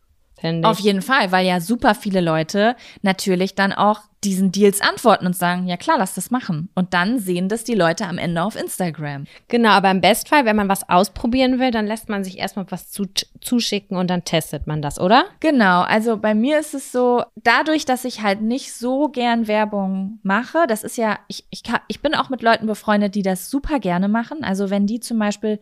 Auf 0.66 0.80
jeden 0.80 1.02
Fall, 1.02 1.32
weil 1.32 1.46
ja 1.46 1.60
super 1.60 1.96
viele 1.96 2.22
Leute 2.22 2.76
natürlich 3.02 3.56
dann 3.56 3.74
auch 3.74 4.02
diesen 4.24 4.52
Deals 4.52 4.82
antworten 4.82 5.28
und 5.28 5.36
sagen, 5.36 5.68
ja 5.68 5.78
klar, 5.78 5.98
lass 6.00 6.16
das 6.16 6.32
machen. 6.32 6.70
Und 6.74 6.94
dann 6.94 7.20
sehen 7.20 7.50
das 7.50 7.64
die 7.64 7.76
Leute 7.76 8.06
am 8.08 8.18
Ende 8.18 8.42
auf 8.44 8.56
Instagram. 8.56 9.26
Genau, 9.48 9.70
aber 9.70 9.92
im 9.92 10.02
Bestfall, 10.02 10.46
wenn 10.46 10.56
man 10.56 10.70
was 10.70 10.90
ausprobieren 10.90 11.60
will, 11.60 11.72
dann 11.72 11.86
lässt 11.86 12.10
man 12.10 12.24
sich 12.24 12.38
erstmal 12.40 12.66
was 12.70 12.92
zu, 12.92 13.06
zuschicken 13.42 13.96
und 13.96 14.10
dann 14.10 14.26
testet 14.26 14.66
man 14.66 14.82
das, 14.82 15.00
oder? 15.00 15.26
Genau, 15.40 15.82
also 15.82 16.18
bei 16.18 16.34
mir 16.34 16.60
ist 16.60 16.74
es 16.74 16.92
so, 16.92 17.24
dadurch, 17.36 17.86
dass 17.86 18.06
ich 18.06 18.22
halt 18.22 18.42
nicht 18.42 18.74
so 18.74 19.10
gern 19.10 19.48
Werbung 19.48 20.20
mache, 20.24 20.66
das 20.68 20.84
ist 20.84 20.98
ja, 20.98 21.20
ich, 21.28 21.46
ich, 21.52 21.64
kann, 21.64 21.80
ich 21.88 22.02
bin 22.02 22.16
auch 22.16 22.30
mit 22.30 22.42
Leuten 22.42 22.66
befreundet, 22.66 23.14
die 23.16 23.24
das 23.24 23.50
super 23.50 23.80
gerne 23.80 24.08
machen. 24.08 24.44
Also 24.44 24.70
wenn 24.70 24.88
die 24.88 25.00
zum 25.00 25.20
Beispiel 25.20 25.60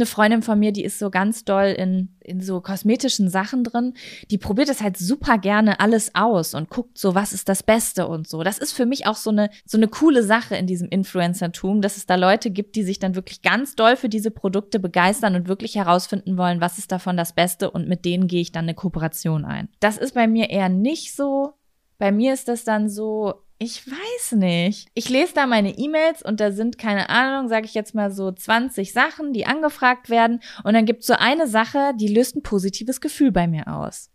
eine 0.00 0.06
Freundin 0.06 0.42
von 0.42 0.58
mir, 0.58 0.72
die 0.72 0.84
ist 0.84 0.98
so 0.98 1.10
ganz 1.10 1.44
doll 1.44 1.74
in, 1.76 2.16
in 2.20 2.40
so 2.40 2.60
kosmetischen 2.60 3.28
Sachen 3.28 3.64
drin. 3.64 3.94
Die 4.30 4.38
probiert 4.38 4.68
es 4.68 4.80
halt 4.80 4.96
super 4.96 5.38
gerne 5.38 5.78
alles 5.80 6.14
aus 6.14 6.54
und 6.54 6.70
guckt 6.70 6.98
so, 6.98 7.14
was 7.14 7.32
ist 7.32 7.48
das 7.48 7.62
Beste 7.62 8.08
und 8.08 8.26
so. 8.26 8.42
Das 8.42 8.58
ist 8.58 8.72
für 8.72 8.86
mich 8.86 9.06
auch 9.06 9.16
so 9.16 9.30
eine, 9.30 9.50
so 9.66 9.76
eine 9.76 9.88
coole 9.88 10.22
Sache 10.22 10.56
in 10.56 10.66
diesem 10.66 10.88
Influencertum, 10.88 11.82
dass 11.82 11.96
es 11.96 12.06
da 12.06 12.14
Leute 12.14 12.50
gibt, 12.50 12.76
die 12.76 12.82
sich 12.82 12.98
dann 12.98 13.14
wirklich 13.14 13.42
ganz 13.42 13.76
doll 13.76 13.96
für 13.96 14.08
diese 14.08 14.30
Produkte 14.30 14.80
begeistern 14.80 15.34
und 15.34 15.48
wirklich 15.48 15.76
herausfinden 15.76 16.36
wollen, 16.36 16.60
was 16.60 16.78
ist 16.78 16.90
davon 16.90 17.16
das 17.16 17.34
Beste 17.34 17.70
und 17.70 17.88
mit 17.88 18.04
denen 18.04 18.26
gehe 18.26 18.40
ich 18.40 18.52
dann 18.52 18.64
eine 18.64 18.74
Kooperation 18.74 19.44
ein. 19.44 19.68
Das 19.80 19.98
ist 19.98 20.14
bei 20.14 20.26
mir 20.26 20.50
eher 20.50 20.68
nicht 20.68 21.14
so. 21.14 21.54
Bei 21.98 22.12
mir 22.12 22.32
ist 22.32 22.48
das 22.48 22.64
dann 22.64 22.88
so, 22.88 23.42
ich 23.62 23.86
weiß 23.86 24.32
nicht. 24.38 24.88
Ich 24.94 25.10
lese 25.10 25.34
da 25.34 25.46
meine 25.46 25.76
E-Mails 25.76 26.22
und 26.22 26.40
da 26.40 26.50
sind, 26.50 26.78
keine 26.78 27.10
Ahnung, 27.10 27.50
sage 27.50 27.66
ich 27.66 27.74
jetzt 27.74 27.94
mal 27.94 28.10
so 28.10 28.32
20 28.32 28.94
Sachen, 28.94 29.34
die 29.34 29.44
angefragt 29.44 30.08
werden. 30.08 30.40
Und 30.64 30.72
dann 30.72 30.86
gibt 30.86 31.00
es 31.00 31.06
so 31.06 31.12
eine 31.12 31.46
Sache, 31.46 31.92
die 31.94 32.08
löst 32.08 32.34
ein 32.36 32.42
positives 32.42 33.02
Gefühl 33.02 33.32
bei 33.32 33.46
mir 33.46 33.68
aus. 33.68 34.10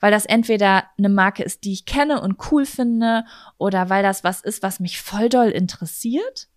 Weil 0.00 0.12
das 0.12 0.24
entweder 0.24 0.84
eine 0.96 1.10
Marke 1.10 1.42
ist, 1.42 1.64
die 1.64 1.74
ich 1.74 1.84
kenne 1.84 2.22
und 2.22 2.50
cool 2.50 2.64
finde, 2.64 3.24
oder 3.58 3.90
weil 3.90 4.02
das 4.02 4.24
was 4.24 4.40
ist, 4.40 4.62
was 4.62 4.80
mich 4.80 4.98
voll 4.98 5.28
doll 5.28 5.50
interessiert. 5.50 6.48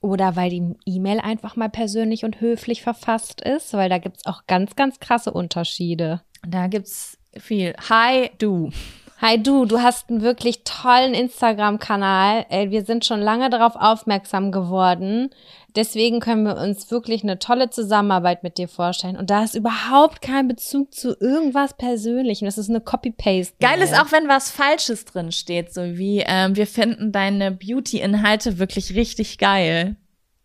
Oder 0.00 0.34
weil 0.34 0.50
die 0.50 0.74
E-Mail 0.86 1.20
einfach 1.20 1.54
mal 1.54 1.70
persönlich 1.70 2.24
und 2.24 2.40
höflich 2.40 2.82
verfasst 2.82 3.42
ist, 3.42 3.72
weil 3.74 3.88
da 3.88 3.98
gibt's 3.98 4.26
auch 4.26 4.48
ganz, 4.48 4.74
ganz 4.74 4.98
krasse 4.98 5.32
Unterschiede. 5.32 6.22
Da 6.44 6.66
gibt's 6.66 7.16
viel. 7.38 7.74
Hi, 7.88 8.30
du. 8.38 8.72
Hi 9.18 9.42
du, 9.42 9.64
du 9.64 9.80
hast 9.80 10.10
einen 10.10 10.20
wirklich 10.20 10.62
tollen 10.64 11.14
Instagram-Kanal. 11.14 12.44
Wir 12.68 12.84
sind 12.84 13.06
schon 13.06 13.20
lange 13.20 13.48
darauf 13.48 13.74
aufmerksam 13.74 14.52
geworden. 14.52 15.30
Deswegen 15.74 16.20
können 16.20 16.44
wir 16.44 16.58
uns 16.58 16.90
wirklich 16.90 17.22
eine 17.22 17.38
tolle 17.38 17.70
Zusammenarbeit 17.70 18.42
mit 18.42 18.58
dir 18.58 18.68
vorstellen. 18.68 19.16
Und 19.16 19.30
da 19.30 19.42
ist 19.42 19.54
überhaupt 19.54 20.20
kein 20.20 20.48
Bezug 20.48 20.92
zu 20.92 21.16
irgendwas 21.18 21.74
Persönlichem. 21.74 22.44
Das 22.44 22.58
ist 22.58 22.68
eine 22.68 22.82
Copy-Paste. 22.82 23.54
Geil 23.58 23.80
ist 23.80 23.98
auch, 23.98 24.12
wenn 24.12 24.28
was 24.28 24.50
Falsches 24.50 25.06
drin 25.06 25.32
steht, 25.32 25.72
so 25.72 25.82
wie 25.82 26.22
ähm, 26.26 26.54
wir 26.54 26.66
finden 26.66 27.10
deine 27.10 27.52
Beauty-Inhalte 27.52 28.58
wirklich 28.58 28.94
richtig 28.94 29.38
geil. 29.38 29.96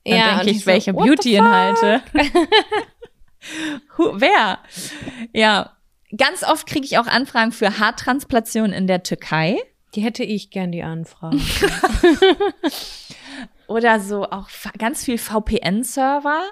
Dann 0.06 0.18
ja, 0.18 0.36
denke 0.38 0.52
ich, 0.52 0.66
welche 0.66 0.92
so, 0.92 0.98
Beauty-Inhalte? 0.98 2.02
Wer? 3.98 4.60
Ja, 5.34 5.72
Ganz 6.18 6.44
oft 6.44 6.68
kriege 6.68 6.86
ich 6.86 6.98
auch 6.98 7.08
Anfragen 7.08 7.52
für 7.52 7.80
Haartransplantation 7.80 8.74
in 8.74 8.88
der 8.88 9.04
Türkei. 9.04 9.58
Die 9.96 10.02
hätte 10.02 10.24
ich 10.24 10.52
gern, 10.52 10.72
die 10.72 10.84
Anfragen. 10.84 11.42
Oder 13.68 14.00
so 14.00 14.26
auch 14.26 14.50
ganz 14.78 15.06
viel 15.06 15.18
VPN-Server. 15.18 16.44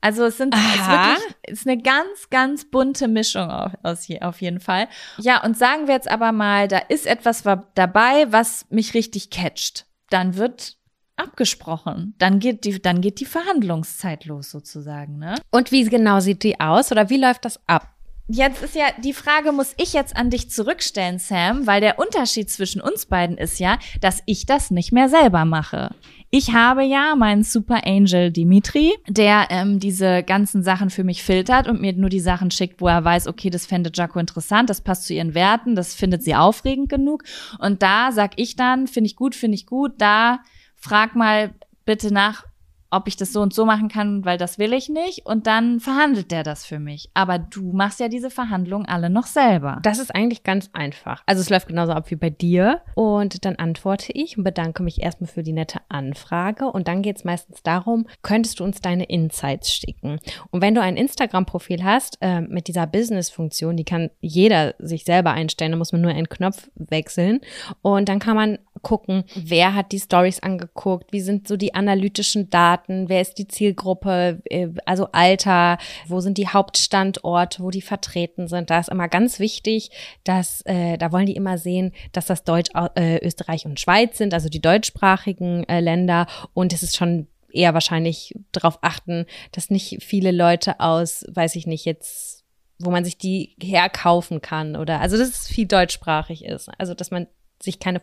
Also 0.00 0.24
es 0.24 0.36
sind 0.36 0.54
es 0.54 0.60
wirklich 0.60 1.36
es 1.42 1.60
ist 1.60 1.66
eine 1.66 1.80
ganz, 1.80 2.30
ganz 2.30 2.64
bunte 2.64 3.08
Mischung 3.08 3.50
auf, 3.50 3.72
aus 3.82 4.08
auf 4.20 4.40
jeden 4.40 4.60
Fall. 4.60 4.88
Ja, 5.18 5.42
und 5.42 5.56
sagen 5.56 5.86
wir 5.86 5.94
jetzt 5.94 6.10
aber 6.10 6.32
mal, 6.32 6.68
da 6.68 6.78
ist 6.78 7.06
etwas 7.06 7.42
dabei, 7.74 8.30
was 8.30 8.66
mich 8.70 8.94
richtig 8.94 9.30
catcht. 9.30 9.86
Dann 10.10 10.36
wird 10.36 10.76
abgesprochen. 11.16 12.14
Dann 12.18 12.40
geht 12.40 12.64
die, 12.64 12.80
dann 12.80 13.00
geht 13.00 13.20
die 13.20 13.26
Verhandlungszeit 13.26 14.24
los 14.24 14.50
sozusagen, 14.50 15.18
ne? 15.18 15.36
Und 15.50 15.70
wie 15.70 15.84
genau 15.84 16.20
sieht 16.20 16.42
die 16.42 16.60
aus 16.60 16.90
oder 16.90 17.10
wie 17.10 17.18
läuft 17.18 17.44
das 17.44 17.60
ab? 17.68 17.94
Jetzt 18.32 18.62
ist 18.62 18.76
ja 18.76 18.84
die 19.02 19.12
Frage, 19.12 19.50
muss 19.50 19.74
ich 19.76 19.92
jetzt 19.92 20.16
an 20.16 20.30
dich 20.30 20.50
zurückstellen, 20.50 21.18
Sam, 21.18 21.66
weil 21.66 21.80
der 21.80 21.98
Unterschied 21.98 22.48
zwischen 22.48 22.80
uns 22.80 23.06
beiden 23.06 23.36
ist 23.36 23.58
ja, 23.58 23.76
dass 24.00 24.22
ich 24.24 24.46
das 24.46 24.70
nicht 24.70 24.92
mehr 24.92 25.08
selber 25.08 25.44
mache. 25.44 25.96
Ich 26.30 26.52
habe 26.52 26.84
ja 26.84 27.16
meinen 27.16 27.42
Super 27.42 27.84
Angel 27.84 28.30
Dimitri, 28.30 28.92
der 29.08 29.48
ähm, 29.50 29.80
diese 29.80 30.22
ganzen 30.22 30.62
Sachen 30.62 30.90
für 30.90 31.02
mich 31.02 31.24
filtert 31.24 31.66
und 31.66 31.80
mir 31.80 31.92
nur 31.94 32.08
die 32.08 32.20
Sachen 32.20 32.52
schickt, 32.52 32.80
wo 32.80 32.86
er 32.86 33.04
weiß, 33.04 33.26
okay, 33.26 33.50
das 33.50 33.66
fände 33.66 33.90
Jaco 33.92 34.20
interessant, 34.20 34.70
das 34.70 34.80
passt 34.80 35.06
zu 35.06 35.14
ihren 35.14 35.34
Werten, 35.34 35.74
das 35.74 35.94
findet 35.94 36.22
sie 36.22 36.36
aufregend 36.36 36.88
genug. 36.88 37.24
Und 37.58 37.82
da 37.82 38.12
sag 38.12 38.34
ich 38.36 38.54
dann, 38.54 38.86
finde 38.86 39.08
ich 39.08 39.16
gut, 39.16 39.34
finde 39.34 39.56
ich 39.56 39.66
gut, 39.66 39.94
da 39.98 40.38
frag 40.76 41.16
mal 41.16 41.52
bitte 41.84 42.14
nach, 42.14 42.44
ob 42.90 43.08
ich 43.08 43.16
das 43.16 43.32
so 43.32 43.40
und 43.40 43.54
so 43.54 43.64
machen 43.64 43.88
kann, 43.88 44.24
weil 44.24 44.38
das 44.38 44.58
will 44.58 44.72
ich 44.72 44.88
nicht. 44.88 45.26
Und 45.26 45.46
dann 45.46 45.80
verhandelt 45.80 46.30
der 46.30 46.42
das 46.42 46.64
für 46.64 46.78
mich. 46.78 47.10
Aber 47.14 47.38
du 47.38 47.72
machst 47.72 48.00
ja 48.00 48.08
diese 48.08 48.30
Verhandlungen 48.30 48.86
alle 48.86 49.10
noch 49.10 49.26
selber. 49.26 49.78
Das 49.82 49.98
ist 49.98 50.14
eigentlich 50.14 50.42
ganz 50.42 50.70
einfach. 50.72 51.22
Also 51.26 51.40
es 51.40 51.50
läuft 51.50 51.68
genauso 51.68 51.92
ab 51.92 52.10
wie 52.10 52.16
bei 52.16 52.30
dir. 52.30 52.82
Und 52.94 53.44
dann 53.44 53.56
antworte 53.56 54.12
ich 54.12 54.36
und 54.36 54.44
bedanke 54.44 54.82
mich 54.82 55.02
erstmal 55.02 55.28
für 55.28 55.42
die 55.42 55.52
nette 55.52 55.80
Anfrage. 55.88 56.66
Und 56.66 56.88
dann 56.88 57.02
geht 57.02 57.16
es 57.16 57.24
meistens 57.24 57.62
darum, 57.62 58.06
könntest 58.22 58.60
du 58.60 58.64
uns 58.64 58.80
deine 58.80 59.04
Insights 59.04 59.72
schicken? 59.72 60.18
Und 60.50 60.62
wenn 60.62 60.74
du 60.74 60.82
ein 60.82 60.96
Instagram-Profil 60.96 61.84
hast 61.84 62.18
äh, 62.20 62.40
mit 62.40 62.68
dieser 62.68 62.86
Business-Funktion, 62.86 63.76
die 63.76 63.84
kann 63.84 64.10
jeder 64.20 64.74
sich 64.78 65.04
selber 65.04 65.32
einstellen, 65.32 65.72
da 65.72 65.78
muss 65.78 65.92
man 65.92 66.00
nur 66.00 66.10
einen 66.10 66.28
Knopf 66.28 66.70
wechseln. 66.74 67.40
Und 67.82 68.08
dann 68.08 68.18
kann 68.18 68.36
man 68.36 68.58
gucken, 68.82 69.24
wer 69.34 69.74
hat 69.74 69.92
die 69.92 69.98
Stories 69.98 70.40
angeguckt, 70.40 71.12
wie 71.12 71.20
sind 71.20 71.48
so 71.48 71.56
die 71.56 71.74
analytischen 71.74 72.50
Daten, 72.50 73.08
wer 73.08 73.20
ist 73.20 73.34
die 73.38 73.48
Zielgruppe, 73.48 74.40
äh, 74.44 74.68
also 74.86 75.08
Alter, 75.12 75.78
wo 76.06 76.20
sind 76.20 76.38
die 76.38 76.48
Hauptstandorte, 76.48 77.62
wo 77.62 77.70
die 77.70 77.82
vertreten 77.82 78.48
sind. 78.48 78.70
Da 78.70 78.78
ist 78.78 78.88
immer 78.88 79.08
ganz 79.08 79.38
wichtig, 79.38 79.90
dass 80.24 80.62
äh, 80.66 80.98
da 80.98 81.12
wollen 81.12 81.26
die 81.26 81.36
immer 81.36 81.58
sehen, 81.58 81.92
dass 82.12 82.26
das 82.26 82.44
Deutsch, 82.44 82.70
äh, 82.94 83.24
Österreich 83.24 83.66
und 83.66 83.80
Schweiz 83.80 84.18
sind, 84.18 84.34
also 84.34 84.48
die 84.48 84.60
deutschsprachigen 84.60 85.68
äh, 85.68 85.80
Länder 85.80 86.26
und 86.54 86.72
es 86.72 86.82
ist 86.82 86.96
schon 86.96 87.26
eher 87.52 87.74
wahrscheinlich 87.74 88.34
darauf 88.52 88.78
achten, 88.82 89.26
dass 89.52 89.70
nicht 89.70 90.02
viele 90.02 90.30
Leute 90.30 90.80
aus, 90.80 91.24
weiß 91.28 91.56
ich 91.56 91.66
nicht, 91.66 91.84
jetzt 91.84 92.40
wo 92.80 92.90
man 92.90 93.04
sich 93.04 93.18
die 93.18 93.54
herkaufen 93.60 94.40
kann 94.40 94.74
oder 94.74 95.00
also 95.00 95.16
dass 95.16 95.28
es 95.28 95.46
viel 95.46 95.66
deutschsprachig 95.66 96.44
ist. 96.44 96.70
Also 96.78 96.94
dass 96.94 97.10
man 97.10 97.26
sich 97.62 97.78
keine 97.78 98.00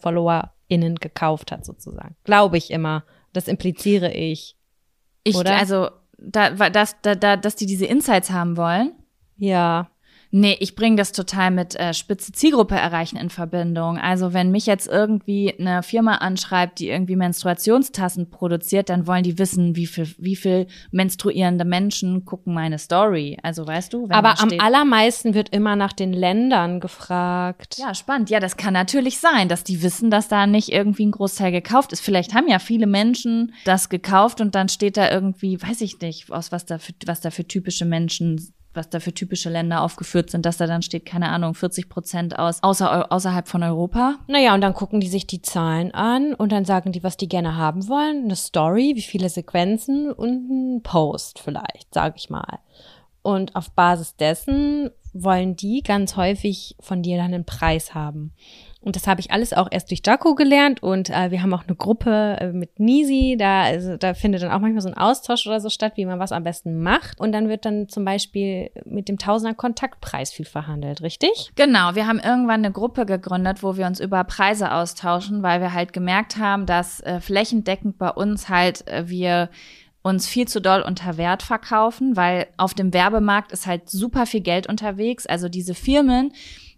FollowerInnen 0.67 0.95
gekauft 0.95 1.51
hat, 1.51 1.65
sozusagen. 1.65 2.15
Glaube 2.23 2.57
ich 2.57 2.71
immer. 2.71 3.03
Das 3.33 3.47
impliziere 3.47 4.13
ich. 4.13 4.55
Ich, 5.23 5.35
oder? 5.35 5.57
also, 5.57 5.89
da, 6.17 6.51
dass, 6.69 6.99
da, 7.01 7.15
da, 7.15 7.37
dass 7.37 7.55
die 7.55 7.65
diese 7.65 7.85
Insights 7.85 8.31
haben 8.31 8.57
wollen. 8.57 8.93
Ja. 9.37 9.89
Nee, 10.31 10.57
ich 10.59 10.75
bringe 10.75 10.97
das 10.97 11.11
total 11.11 11.51
mit 11.51 11.75
äh, 11.75 11.93
spitze 11.93 12.31
Zielgruppe 12.31 12.75
erreichen 12.75 13.17
in 13.17 13.29
Verbindung. 13.29 13.97
Also 13.97 14.33
wenn 14.33 14.51
mich 14.51 14.65
jetzt 14.65 14.87
irgendwie 14.87 15.53
eine 15.57 15.83
Firma 15.83 16.15
anschreibt, 16.15 16.79
die 16.79 16.89
irgendwie 16.89 17.15
Menstruationstassen 17.15 18.29
produziert, 18.29 18.89
dann 18.89 19.07
wollen 19.07 19.23
die 19.23 19.37
wissen, 19.37 19.75
wie 19.75 19.87
viel, 19.87 20.07
wie 20.17 20.35
viel 20.35 20.67
menstruierende 20.91 21.65
Menschen 21.65 22.25
gucken 22.25 22.53
meine 22.53 22.77
Story. 22.77 23.37
Also 23.41 23.65
weißt 23.65 23.93
du? 23.93 24.07
Aber 24.09 24.39
am 24.39 24.51
allermeisten 24.59 25.33
wird 25.33 25.49
immer 25.49 25.75
nach 25.75 25.93
den 25.93 26.13
Ländern 26.13 26.79
gefragt. 26.79 27.77
Ja, 27.77 27.93
spannend. 27.93 28.29
Ja, 28.29 28.39
das 28.39 28.57
kann 28.57 28.73
natürlich 28.73 29.19
sein, 29.19 29.47
dass 29.47 29.63
die 29.63 29.81
wissen, 29.81 30.11
dass 30.11 30.27
da 30.27 30.45
nicht 30.45 30.71
irgendwie 30.71 31.05
ein 31.05 31.11
Großteil 31.11 31.51
gekauft 31.51 31.93
ist. 31.93 32.01
Vielleicht 32.01 32.33
haben 32.33 32.47
ja 32.47 32.59
viele 32.59 32.87
Menschen 32.87 33.53
das 33.65 33.89
gekauft 33.89 34.41
und 34.41 34.55
dann 34.55 34.69
steht 34.69 34.97
da 34.97 35.09
irgendwie, 35.09 35.61
weiß 35.61 35.81
ich 35.81 35.99
nicht, 36.01 36.31
aus 36.31 36.51
was 36.51 36.65
da 36.65 36.79
für, 36.79 36.93
was 37.05 37.21
da 37.21 37.31
für 37.31 37.47
typische 37.47 37.85
Menschen 37.85 38.53
was 38.77 38.89
da 38.89 39.01
für 39.01 39.13
typische 39.13 39.49
Länder 39.49 39.81
aufgeführt 39.81 40.29
sind, 40.29 40.45
dass 40.45 40.55
da 40.55 40.67
dann 40.67 40.81
steht, 40.81 41.05
keine 41.05 41.29
Ahnung, 41.29 41.53
40 41.53 41.89
Prozent 41.89 42.39
aus 42.39 42.63
außer, 42.63 43.11
außerhalb 43.11 43.47
von 43.47 43.63
Europa. 43.63 44.15
Naja, 44.27 44.53
und 44.53 44.61
dann 44.61 44.73
gucken 44.73 45.01
die 45.01 45.07
sich 45.07 45.27
die 45.27 45.41
Zahlen 45.41 45.93
an 45.93 46.33
und 46.33 46.53
dann 46.53 46.63
sagen 46.63 46.93
die, 46.93 47.03
was 47.03 47.17
die 47.17 47.27
gerne 47.27 47.57
haben 47.57 47.89
wollen. 47.89 48.23
Eine 48.23 48.35
Story, 48.37 48.93
wie 48.95 49.01
viele 49.01 49.27
Sequenzen 49.27 50.11
und 50.11 50.49
ein 50.49 50.83
Post 50.83 51.39
vielleicht, 51.39 51.93
sage 51.93 52.15
ich 52.17 52.29
mal. 52.29 52.59
Und 53.21 53.57
auf 53.57 53.71
Basis 53.71 54.15
dessen 54.15 54.91
wollen 55.13 55.55
die 55.55 55.81
ganz 55.81 56.15
häufig 56.15 56.75
von 56.79 57.01
dir 57.01 57.17
dann 57.17 57.33
einen 57.33 57.45
Preis 57.45 57.93
haben. 57.93 58.33
Und 58.87 58.95
das 58.95 59.05
habe 59.05 59.19
ich 59.19 59.31
alles 59.31 59.51
auch 59.51 59.67
erst 59.69 59.91
durch 59.91 60.01
Jaco 60.05 60.33
gelernt 60.33 60.81
und 60.81 61.09
äh, 61.09 61.29
wir 61.29 61.43
haben 61.43 61.53
auch 61.53 61.65
eine 61.67 61.75
Gruppe 61.75 62.37
äh, 62.39 62.53
mit 62.53 62.79
Nisi, 62.79 63.35
da, 63.37 63.63
also, 63.63 63.97
da 63.97 64.13
findet 64.13 64.43
dann 64.43 64.49
auch 64.49 64.61
manchmal 64.61 64.81
so 64.81 64.87
ein 64.87 64.95
Austausch 64.95 65.45
oder 65.45 65.59
so 65.59 65.69
statt, 65.69 65.97
wie 65.97 66.05
man 66.05 66.19
was 66.19 66.31
am 66.31 66.45
besten 66.45 66.81
macht. 66.81 67.19
Und 67.19 67.33
dann 67.33 67.49
wird 67.49 67.65
dann 67.65 67.89
zum 67.89 68.05
Beispiel 68.05 68.71
mit 68.85 69.09
dem 69.09 69.17
Tausender 69.17 69.53
Kontaktpreis 69.55 70.31
viel 70.31 70.45
verhandelt, 70.45 71.01
richtig? 71.01 71.51
Genau, 71.55 71.95
wir 71.95 72.07
haben 72.07 72.21
irgendwann 72.21 72.63
eine 72.63 72.71
Gruppe 72.71 73.05
gegründet, 73.05 73.61
wo 73.61 73.75
wir 73.75 73.87
uns 73.87 73.99
über 73.99 74.23
Preise 74.23 74.71
austauschen, 74.71 75.43
weil 75.43 75.59
wir 75.59 75.73
halt 75.73 75.91
gemerkt 75.91 76.37
haben, 76.37 76.65
dass 76.65 77.01
äh, 77.01 77.19
flächendeckend 77.19 77.97
bei 77.97 78.11
uns 78.11 78.47
halt 78.47 78.87
äh, 78.87 79.09
wir 79.09 79.49
uns 80.01 80.27
viel 80.27 80.47
zu 80.47 80.61
doll 80.61 80.81
unter 80.81 81.17
Wert 81.17 81.43
verkaufen, 81.43 82.15
weil 82.15 82.47
auf 82.55 82.73
dem 82.73 82.93
Werbemarkt 82.93 83.51
ist 83.51 83.67
halt 83.67 83.89
super 83.89 84.25
viel 84.25 84.39
Geld 84.39 84.67
unterwegs. 84.67 85.25
Also 85.25 85.49
diese 85.49 85.73
Firmen, 85.73 86.31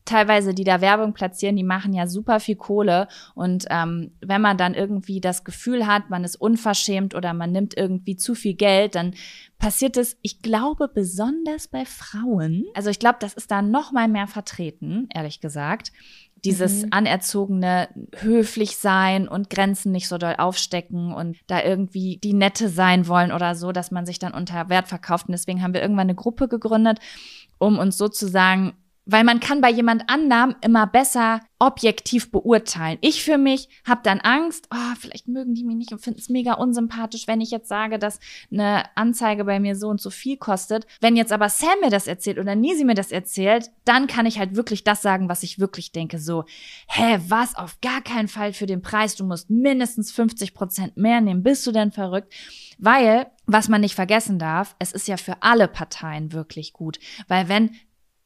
teilweise, 0.10 0.54
die 0.54 0.64
da 0.64 0.82
Werbung 0.82 1.14
platzieren, 1.14 1.56
die 1.56 1.64
machen 1.64 1.94
ja 1.94 2.08
super 2.08 2.40
viel 2.40 2.56
Kohle. 2.56 3.08
Und 3.36 3.66
ähm, 3.70 4.12
wenn 4.22 4.42
man 4.42 4.58
dann 4.58 4.74
irgendwie 4.74 5.22
das 5.22 5.44
Gefühl 5.44 5.88
hat, 5.88 6.10
man 6.10 6.24
ist 6.24 6.36
unverschämt 6.36 7.16
oder 7.16 7.34
man 7.34 7.52
nimmt 7.52 7.78
irgendwie 7.78 8.16
zu 8.16 8.36
viel 8.36 8.56
Geld, 8.56 8.96
dann 8.96 9.14
passiert 9.60 9.98
es, 9.98 10.18
ich 10.22 10.42
glaube, 10.42 10.88
besonders 10.88 11.68
bei 11.68 11.86
Frauen. 11.86 12.66
Also 12.74 12.90
ich 12.90 13.00
glaube, 13.00 13.18
das 13.20 13.34
ist 13.34 13.52
da 13.52 13.62
noch 13.62 13.92
mal 13.92 14.08
mehr 14.08 14.28
vertreten, 14.28 15.08
ehrlich 15.14 15.42
gesagt. 15.42 15.92
Dieses 16.46 16.84
mhm. 16.84 16.88
anerzogene 16.92 17.90
höflich 18.16 18.78
sein 18.78 19.28
und 19.28 19.50
Grenzen 19.50 19.92
nicht 19.92 20.08
so 20.08 20.18
doll 20.18 20.36
aufstecken 20.38 21.14
und 21.14 21.38
da 21.48 21.62
irgendwie 21.62 22.18
die 22.24 22.34
Nette 22.34 22.70
sein 22.70 23.08
wollen 23.08 23.34
oder 23.34 23.56
so, 23.56 23.74
dass 23.74 23.92
man 23.92 24.06
sich 24.06 24.20
dann 24.20 24.34
unter 24.34 24.70
Wert 24.70 24.88
verkauft. 24.88 25.28
Und 25.28 25.34
deswegen 25.34 25.62
haben 25.62 25.74
wir 25.74 25.82
irgendwann 25.82 26.08
eine 26.08 26.16
Gruppe 26.16 26.48
gegründet, 26.48 27.00
um 27.58 27.78
uns 27.78 27.98
sozusagen 27.98 28.74
weil 29.12 29.24
man 29.24 29.40
kann 29.40 29.62
bei 29.62 29.72
jemand 29.72 30.08
anderem 30.08 30.56
immer 30.62 30.86
besser 30.86 31.42
objektiv 31.58 32.32
beurteilen. 32.32 32.98
Ich 33.02 33.24
für 33.24 33.38
mich 33.38 33.68
habe 33.86 34.02
dann 34.04 34.22
Angst, 34.22 34.68
oh, 34.72 34.96
vielleicht 34.98 35.28
mögen 35.28 35.56
die 35.56 35.64
mich 35.64 35.76
nicht 35.76 35.92
und 35.92 36.00
finden 36.00 36.20
es 36.20 36.30
mega 36.30 36.54
unsympathisch, 36.54 37.28
wenn 37.28 37.42
ich 37.42 37.52
jetzt 37.52 37.68
sage, 37.68 38.00
dass 38.00 38.20
eine 38.52 38.86
Anzeige 38.96 39.44
bei 39.44 39.60
mir 39.60 39.76
so 39.76 39.90
und 39.90 40.00
so 40.00 40.10
viel 40.10 40.38
kostet. 40.38 40.86
Wenn 41.02 41.18
jetzt 41.18 41.34
aber 41.34 41.50
Sam 41.50 41.80
mir 41.82 41.90
das 41.90 42.08
erzählt 42.08 42.40
oder 42.40 42.56
Nisi 42.56 42.86
mir 42.86 42.94
das 42.94 43.12
erzählt, 43.12 43.72
dann 43.84 44.08
kann 44.08 44.26
ich 44.26 44.40
halt 44.40 44.56
wirklich 44.56 44.84
das 44.84 45.02
sagen, 45.02 45.28
was 45.28 45.44
ich 45.44 45.60
wirklich 45.60 45.92
denke. 45.92 46.20
So, 46.20 46.46
hä, 46.88 47.20
was? 47.28 47.56
Auf 47.56 47.82
gar 47.82 48.02
keinen 48.02 48.28
Fall 48.28 48.54
für 48.54 48.68
den 48.68 48.82
Preis. 48.82 49.16
Du 49.16 49.26
musst 49.26 49.50
mindestens 49.50 50.12
50 50.12 50.54
Prozent 50.54 50.98
mehr 50.98 51.20
nehmen. 51.20 51.44
Bist 51.44 51.68
du 51.68 51.72
denn 51.72 51.92
verrückt? 51.92 52.34
Weil, 52.78 53.28
was 53.46 53.68
man 53.68 53.82
nicht 53.82 53.96
vergessen 53.96 54.40
darf, 54.40 54.76
es 54.80 54.94
ist 54.94 55.08
ja 55.10 55.18
für 55.18 55.42
alle 55.42 55.68
Parteien 55.68 56.32
wirklich 56.32 56.72
gut. 56.72 57.00
Weil 57.28 57.50
wenn 57.50 57.72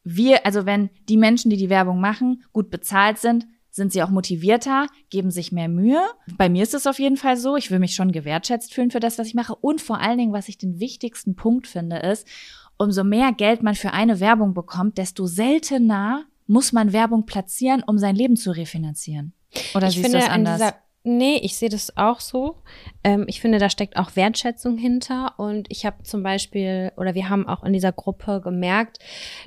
wir, 0.04 0.46
also 0.46 0.66
wenn 0.66 0.90
die 1.08 1.16
Menschen, 1.16 1.50
die 1.50 1.56
die 1.56 1.70
Werbung 1.70 2.00
machen, 2.00 2.44
gut 2.52 2.70
bezahlt 2.70 3.18
sind, 3.18 3.46
sind 3.70 3.92
sie 3.92 4.02
auch 4.04 4.10
motivierter, 4.10 4.86
geben 5.10 5.32
sich 5.32 5.50
mehr 5.50 5.68
Mühe. 5.68 6.00
Bei 6.36 6.48
mir 6.48 6.62
ist 6.62 6.74
es 6.74 6.86
auf 6.86 7.00
jeden 7.00 7.16
Fall 7.16 7.36
so. 7.36 7.56
Ich 7.56 7.72
will 7.72 7.80
mich 7.80 7.96
schon 7.96 8.12
gewertschätzt 8.12 8.72
fühlen 8.72 8.92
für 8.92 9.00
das, 9.00 9.18
was 9.18 9.26
ich 9.26 9.34
mache. 9.34 9.56
Und 9.56 9.80
vor 9.80 9.98
allen 10.00 10.18
Dingen, 10.18 10.32
was 10.32 10.48
ich 10.48 10.58
den 10.58 10.78
wichtigsten 10.78 11.34
Punkt 11.34 11.66
finde, 11.66 11.96
ist, 11.96 12.28
umso 12.76 13.02
mehr 13.02 13.32
Geld 13.32 13.64
man 13.64 13.74
für 13.74 13.92
eine 13.92 14.20
Werbung 14.20 14.54
bekommt, 14.54 14.96
desto 14.98 15.26
seltener 15.26 16.24
muss 16.46 16.72
man 16.72 16.92
Werbung 16.92 17.26
platzieren, 17.26 17.82
um 17.84 17.98
sein 17.98 18.14
Leben 18.14 18.36
zu 18.36 18.52
refinanzieren. 18.52 19.32
Oder 19.74 19.88
ich 19.88 19.94
siehst 19.94 20.04
finde, 20.04 20.18
du 20.18 20.24
das 20.24 20.32
anders? 20.32 20.74
Nee, 21.06 21.36
ich 21.42 21.58
sehe 21.58 21.68
das 21.68 21.98
auch 21.98 22.18
so. 22.18 22.56
Ähm, 23.04 23.26
ich 23.28 23.42
finde, 23.42 23.58
da 23.58 23.68
steckt 23.68 23.98
auch 23.98 24.16
Wertschätzung 24.16 24.78
hinter. 24.78 25.34
Und 25.36 25.66
ich 25.68 25.84
habe 25.84 26.02
zum 26.02 26.22
Beispiel, 26.22 26.92
oder 26.96 27.14
wir 27.14 27.28
haben 27.28 27.46
auch 27.46 27.62
in 27.62 27.74
dieser 27.74 27.92
Gruppe 27.92 28.40
gemerkt, 28.42 29.00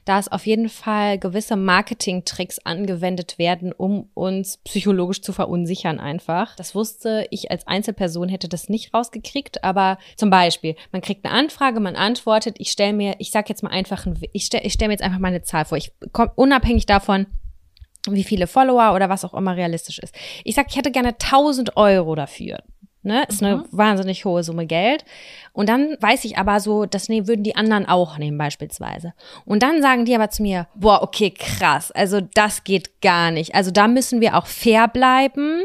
dass 0.05 0.31
auf 0.31 0.45
jeden 0.45 0.69
Fall 0.69 1.17
gewisse 1.17 1.55
Marketing-Tricks 1.55 2.59
angewendet 2.59 3.39
werden, 3.39 3.73
um 3.73 4.07
uns 4.13 4.57
psychologisch 4.57 5.23
zu 5.23 5.33
verunsichern 5.33 5.99
einfach. 5.99 6.55
Das 6.57 6.75
wusste 6.75 7.25
ich 7.31 7.49
als 7.49 7.65
Einzelperson, 7.65 8.29
hätte 8.29 8.47
das 8.47 8.69
nicht 8.69 8.93
rausgekriegt. 8.93 9.63
Aber 9.63 9.97
zum 10.15 10.29
Beispiel, 10.29 10.75
man 10.91 11.01
kriegt 11.01 11.25
eine 11.25 11.33
Anfrage, 11.33 11.79
man 11.79 11.95
antwortet, 11.95 12.57
ich 12.59 12.69
stelle 12.69 12.93
mir, 12.93 13.15
ich 13.17 13.31
sag 13.31 13.49
jetzt 13.49 13.63
mal 13.63 13.71
einfach, 13.71 14.05
ein, 14.05 14.15
ich 14.31 14.45
stelle 14.45 14.63
ich 14.63 14.73
stell 14.73 14.89
mir 14.89 14.93
jetzt 14.93 15.03
einfach 15.03 15.17
mal 15.17 15.29
eine 15.29 15.41
Zahl 15.41 15.65
vor. 15.65 15.79
Ich 15.79 15.91
komme 16.13 16.31
unabhängig 16.35 16.85
davon, 16.85 17.25
wie 18.15 18.23
viele 18.23 18.47
Follower 18.47 18.93
oder 18.95 19.09
was 19.09 19.25
auch 19.25 19.33
immer 19.33 19.55
realistisch 19.55 19.99
ist. 19.99 20.15
Ich 20.43 20.55
sag, 20.55 20.67
ich 20.69 20.77
hätte 20.77 20.91
gerne 20.91 21.09
1000 21.09 21.77
Euro 21.77 22.15
dafür. 22.15 22.59
Ne? 23.07 23.23
Ist 23.29 23.41
eine 23.41 23.57
mhm. 23.57 23.65
wahnsinnig 23.71 24.25
hohe 24.25 24.43
Summe 24.43 24.65
Geld. 24.65 25.05
Und 25.53 25.69
dann 25.69 25.95
weiß 26.01 26.25
ich 26.25 26.37
aber 26.37 26.59
so, 26.59 26.85
das 26.85 27.07
ne, 27.07 27.25
würden 27.25 27.41
die 27.41 27.55
anderen 27.55 27.85
auch 27.85 28.17
nehmen 28.17 28.37
beispielsweise. 28.37 29.13
Und 29.45 29.63
dann 29.63 29.81
sagen 29.81 30.03
die 30.03 30.13
aber 30.13 30.29
zu 30.29 30.41
mir, 30.41 30.67
boah, 30.75 31.01
okay, 31.01 31.31
krass, 31.31 31.91
also 31.93 32.19
das 32.19 32.65
geht 32.65 33.01
gar 33.01 33.31
nicht. 33.31 33.55
Also 33.55 33.71
da 33.71 33.87
müssen 33.87 34.19
wir 34.19 34.35
auch 34.35 34.45
fair 34.45 34.89
bleiben. 34.89 35.61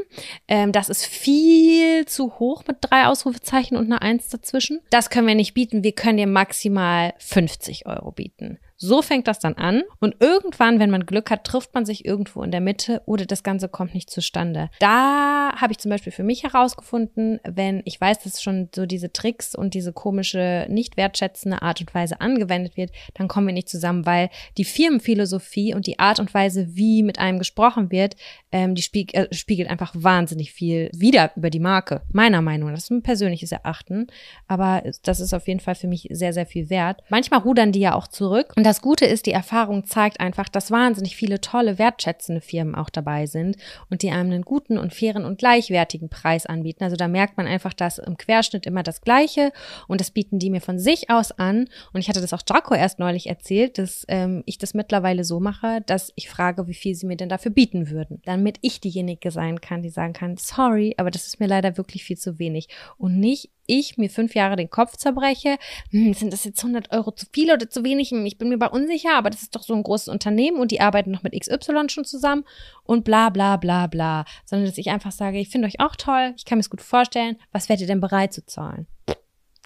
Ähm, 0.47 0.70
das 0.70 0.89
ist 0.89 1.05
viel 1.05 2.06
zu 2.06 2.39
hoch 2.39 2.62
mit 2.69 2.77
drei 2.81 3.06
Ausrufezeichen 3.06 3.77
und 3.77 3.86
einer 3.86 4.02
Eins 4.02 4.28
dazwischen. 4.28 4.78
Das 4.90 5.10
können 5.10 5.27
wir 5.27 5.35
nicht 5.35 5.52
bieten. 5.52 5.82
Wir 5.82 5.93
können 5.93 6.19
dir 6.19 6.28
maximal 6.28 7.12
50 7.19 7.86
Euro 7.86 8.12
bieten. 8.12 8.60
So 8.82 9.00
fängt 9.00 9.28
das 9.28 9.38
dann 9.38 9.54
an 9.54 9.84
und 10.00 10.16
irgendwann, 10.18 10.80
wenn 10.80 10.90
man 10.90 11.06
Glück 11.06 11.30
hat, 11.30 11.44
trifft 11.44 11.72
man 11.72 11.84
sich 11.84 12.04
irgendwo 12.04 12.42
in 12.42 12.50
der 12.50 12.60
Mitte 12.60 13.00
oder 13.06 13.26
das 13.26 13.44
Ganze 13.44 13.68
kommt 13.68 13.94
nicht 13.94 14.10
zustande. 14.10 14.70
Da 14.80 15.52
habe 15.54 15.70
ich 15.70 15.78
zum 15.78 15.92
Beispiel 15.92 16.10
für 16.10 16.24
mich 16.24 16.42
herausgefunden, 16.42 17.38
wenn 17.44 17.82
ich 17.84 18.00
weiß, 18.00 18.24
dass 18.24 18.42
schon 18.42 18.70
so 18.74 18.84
diese 18.84 19.12
Tricks 19.12 19.54
und 19.54 19.74
diese 19.74 19.92
komische, 19.92 20.66
nicht 20.68 20.96
wertschätzende 20.96 21.62
Art 21.62 21.80
und 21.80 21.94
Weise 21.94 22.20
angewendet 22.20 22.76
wird, 22.76 22.90
dann 23.14 23.28
kommen 23.28 23.46
wir 23.46 23.54
nicht 23.54 23.68
zusammen, 23.68 24.04
weil 24.04 24.30
die 24.59 24.64
Firmenphilosophie 24.64 25.74
und 25.74 25.86
die 25.86 26.00
Art 26.00 26.18
und 26.18 26.34
Weise, 26.34 26.66
wie 26.74 27.04
mit 27.04 27.20
einem 27.20 27.38
gesprochen 27.38 27.92
wird, 27.92 28.16
ähm, 28.50 28.74
die 28.74 28.82
spieg 28.82 29.14
äh, 29.14 29.28
spiegelt 29.32 29.70
einfach 29.70 29.92
wahnsinnig 29.94 30.50
viel 30.52 30.90
wieder 30.92 31.30
über 31.36 31.50
die 31.50 31.60
Marke, 31.60 32.02
meiner 32.10 32.42
Meinung 32.42 32.70
nach. 32.70 32.74
Das 32.74 32.84
ist 32.84 32.90
ein 32.90 33.04
persönliches 33.04 33.52
Erachten, 33.52 34.09
aber 34.48 34.82
das 35.04 35.20
ist 35.20 35.34
auf 35.34 35.46
jeden 35.46 35.60
Fall 35.60 35.76
für 35.76 35.86
mich 35.86 36.09
sehr, 36.10 36.32
sehr 36.32 36.46
viel 36.46 36.68
wert. 36.68 37.00
Manchmal 37.10 37.40
rudern 37.40 37.70
die 37.70 37.78
ja 37.78 37.94
auch 37.94 38.09
zurück 38.09 38.52
und 38.56 38.64
das 38.64 38.71
Gute 38.80 39.04
ist, 39.04 39.26
die 39.26 39.32
Erfahrung 39.32 39.84
zeigt 39.84 40.20
einfach, 40.20 40.48
dass 40.48 40.70
wahnsinnig 40.70 41.16
viele 41.16 41.40
tolle, 41.40 41.78
wertschätzende 41.78 42.40
Firmen 42.40 42.74
auch 42.74 42.90
dabei 42.90 43.26
sind 43.26 43.56
und 43.90 44.02
die 44.02 44.10
einem 44.10 44.30
einen 44.32 44.42
guten 44.42 44.78
und 44.78 44.94
fairen 44.94 45.24
und 45.24 45.38
gleichwertigen 45.38 46.08
Preis 46.08 46.46
anbieten. 46.46 46.84
Also 46.84 46.96
da 46.96 47.08
merkt 47.08 47.36
man 47.36 47.46
einfach, 47.46 47.72
dass 47.72 47.98
im 47.98 48.16
Querschnitt 48.16 48.66
immer 48.66 48.82
das 48.82 49.00
Gleiche 49.00 49.52
und 49.88 50.00
das 50.00 50.10
bieten 50.10 50.38
die 50.38 50.50
mir 50.50 50.60
von 50.60 50.78
sich 50.78 51.10
aus 51.10 51.32
an. 51.32 51.68
Und 51.92 52.00
ich 52.00 52.08
hatte 52.08 52.20
das 52.20 52.32
auch 52.32 52.42
Draco 52.42 52.74
erst 52.74 52.98
neulich 52.98 53.28
erzählt, 53.28 53.78
dass 53.78 54.04
ähm, 54.08 54.42
ich 54.46 54.58
das 54.58 54.74
mittlerweile 54.74 55.24
so 55.24 55.40
mache, 55.40 55.80
dass 55.86 56.12
ich 56.14 56.28
frage, 56.28 56.68
wie 56.68 56.74
viel 56.74 56.94
sie 56.94 57.06
mir 57.06 57.16
denn 57.16 57.28
dafür 57.28 57.50
bieten 57.50 57.90
würden, 57.90 58.22
damit 58.24 58.58
ich 58.62 58.80
diejenige 58.80 59.30
sein 59.30 59.60
kann, 59.60 59.82
die 59.82 59.90
sagen 59.90 60.12
kann, 60.12 60.36
sorry, 60.36 60.94
aber 60.96 61.10
das 61.10 61.26
ist 61.26 61.40
mir 61.40 61.48
leider 61.48 61.76
wirklich 61.76 62.04
viel 62.04 62.16
zu 62.16 62.38
wenig 62.38 62.68
und 62.96 63.18
nicht 63.18 63.50
ich 63.66 63.98
mir 63.98 64.10
fünf 64.10 64.34
Jahre 64.34 64.56
den 64.56 64.70
Kopf 64.70 64.97
zerbreche, 64.97 65.56
hm, 65.90 66.14
sind 66.14 66.32
das 66.32 66.44
jetzt 66.44 66.62
100 66.62 66.93
Euro 66.93 67.12
zu 67.12 67.26
viel 67.32 67.52
oder 67.52 67.68
zu 67.68 67.84
wenig? 67.84 68.10
Hm, 68.10 68.26
ich 68.26 68.39
bin 68.39 68.48
mir 68.48 68.59
bei 68.59 68.68
unsicher, 68.68 69.16
aber 69.16 69.30
das 69.30 69.43
ist 69.43 69.55
doch 69.55 69.62
so 69.62 69.74
ein 69.74 69.82
großes 69.82 70.09
Unternehmen 70.09 70.59
und 70.59 70.70
die 70.70 70.80
arbeiten 70.80 71.10
noch 71.10 71.22
mit 71.22 71.39
XY 71.39 71.89
schon 71.89 72.05
zusammen 72.05 72.44
und 72.84 73.05
bla 73.05 73.30
bla 73.30 73.56
bla 73.56 73.86
bla. 73.86 74.24
Sondern 74.44 74.68
dass 74.68 74.78
ich 74.78 74.90
einfach 74.90 75.12
sage, 75.12 75.39
ich 75.39 75.48
finde 75.48 75.68
euch 75.68 75.80
auch 75.80 75.97
toll, 75.97 76.34
ich 76.36 76.44
kann 76.44 76.59
mir 76.59 76.62
es 76.62 76.70
gut 76.70 76.82
vorstellen, 76.82 77.36
was 77.52 77.68
werdet 77.68 77.82
ihr 77.82 77.86
denn 77.86 78.01
bereit 78.01 78.32
zu 78.32 78.44
zahlen? 78.44 78.86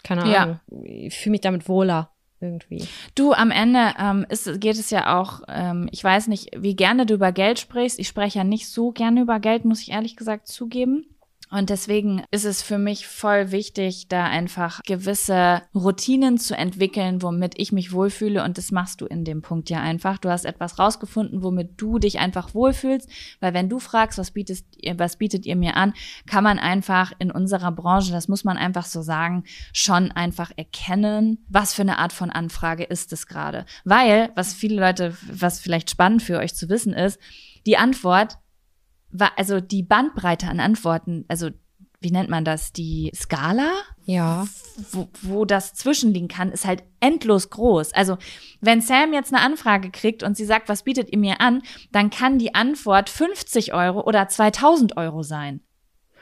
Keine 0.03 0.23
Ahnung. 0.23 0.61
Ja. 0.71 0.83
Ich 0.85 1.17
fühle 1.17 1.33
mich 1.33 1.41
damit 1.41 1.69
wohler 1.69 2.11
irgendwie. 2.41 2.87
Du, 3.15 3.33
am 3.33 3.51
Ende 3.51 3.95
ähm, 3.99 4.27
ist, 4.29 4.61
geht 4.61 4.77
es 4.77 4.91
ja 4.91 5.19
auch, 5.19 5.41
ähm, 5.49 5.89
ich 5.91 6.03
weiß 6.05 6.29
nicht, 6.29 6.51
wie 6.57 6.77
gerne 6.77 7.07
du 7.07 7.15
über 7.15 7.33
Geld 7.33 7.59
sprichst. 7.59 7.99
Ich 7.99 8.09
spreche 8.09 8.39
ja 8.39 8.45
nicht 8.45 8.69
so 8.69 8.93
gerne 8.93 9.23
über 9.23 9.41
Geld, 9.41 9.65
muss 9.65 9.81
ich 9.81 9.91
ehrlich 9.91 10.17
gesagt 10.17 10.47
zugeben. 10.49 11.07
Und 11.57 11.71
deswegen 11.71 12.23
ist 12.31 12.45
es 12.45 12.61
für 12.61 12.77
mich 12.77 13.07
voll 13.07 13.51
wichtig, 13.51 14.09
da 14.09 14.25
einfach 14.25 14.83
gewisse 14.83 15.63
Routinen 15.75 16.37
zu 16.37 16.55
entwickeln, 16.55 17.23
womit 17.23 17.55
ich 17.57 17.73
mich 17.73 17.93
wohlfühle. 17.93 18.45
Und 18.45 18.59
das 18.59 18.73
machst 18.73 19.01
du 19.01 19.07
in 19.07 19.25
dem 19.25 19.41
Punkt 19.41 19.71
ja 19.71 19.81
einfach. 19.81 20.19
Du 20.19 20.29
hast 20.29 20.45
etwas 20.45 20.79
rausgefunden, 20.79 21.43
womit 21.43 21.81
du 21.81 21.99
dich 21.99 22.19
einfach 22.19 22.53
wohlfühlst. 22.53 23.09
Weil 23.41 23.55
wenn 23.55 23.71
du 23.71 23.79
fragst, 23.79 24.19
was 24.19 24.33
bietet, 24.33 24.65
ihr, 24.77 24.99
was 24.99 25.17
bietet 25.17 25.47
ihr 25.47 25.57
mir 25.57 25.79
an, 25.79 25.95
kann 26.27 26.45
man 26.45 26.59
einfach 26.59 27.13
in 27.19 27.31
unserer 27.31 27.73
Branche, 27.73 28.13
das 28.13 28.29
muss 28.29 28.45
man 28.45 28.59
einfach 28.59 28.85
so 28.85 29.01
sagen, 29.01 29.45
schon 29.73 30.13
einfach 30.13 30.53
erkennen, 30.57 31.43
was 31.49 31.73
für 31.73 31.81
eine 31.81 31.97
Art 31.97 32.13
von 32.13 32.29
Anfrage 32.29 32.85
ist 32.85 33.15
es 33.15 33.27
gerade. 33.27 33.65
Weil, 33.83 34.31
was 34.35 34.53
viele 34.53 34.79
Leute, 34.79 35.17
was 35.27 35.59
vielleicht 35.59 35.89
spannend 35.89 36.23
für 36.23 36.37
euch 36.37 36.55
zu 36.55 36.69
wissen 36.69 36.93
ist, 36.93 37.19
die 37.65 37.79
Antwort 37.79 38.37
also 39.37 39.61
die 39.61 39.83
Bandbreite 39.83 40.49
an 40.49 40.61
Antworten, 40.61 41.25
also 41.29 41.51
wie 42.01 42.11
nennt 42.11 42.29
man 42.29 42.45
das, 42.45 42.73
die 42.73 43.11
Skala, 43.15 43.73
Ja. 44.05 44.47
wo, 44.93 45.09
wo 45.23 45.45
das 45.45 45.73
zwischenliegen 45.75 46.29
kann, 46.29 46.53
ist 46.53 46.67
halt 46.67 46.85
endlos 47.01 47.49
groß. 47.51 47.95
Also 47.95 48.19
wenn 48.61 48.81
Sam 48.83 49.13
jetzt 49.15 49.33
eine 49.33 49.43
Anfrage 49.43 49.91
kriegt 49.91 50.23
und 50.23 50.37
sie 50.37 50.45
sagt, 50.45 50.69
was 50.69 50.83
bietet 50.85 51.11
ihr 51.11 51.19
mir 51.19 51.41
an, 51.41 51.63
dann 51.93 52.11
kann 52.11 52.39
die 52.39 52.55
Antwort 52.55 53.09
50 53.09 53.73
Euro 53.73 54.03
oder 54.03 54.29
2000 54.29 54.97
Euro 54.99 55.23
sein. 55.23 55.61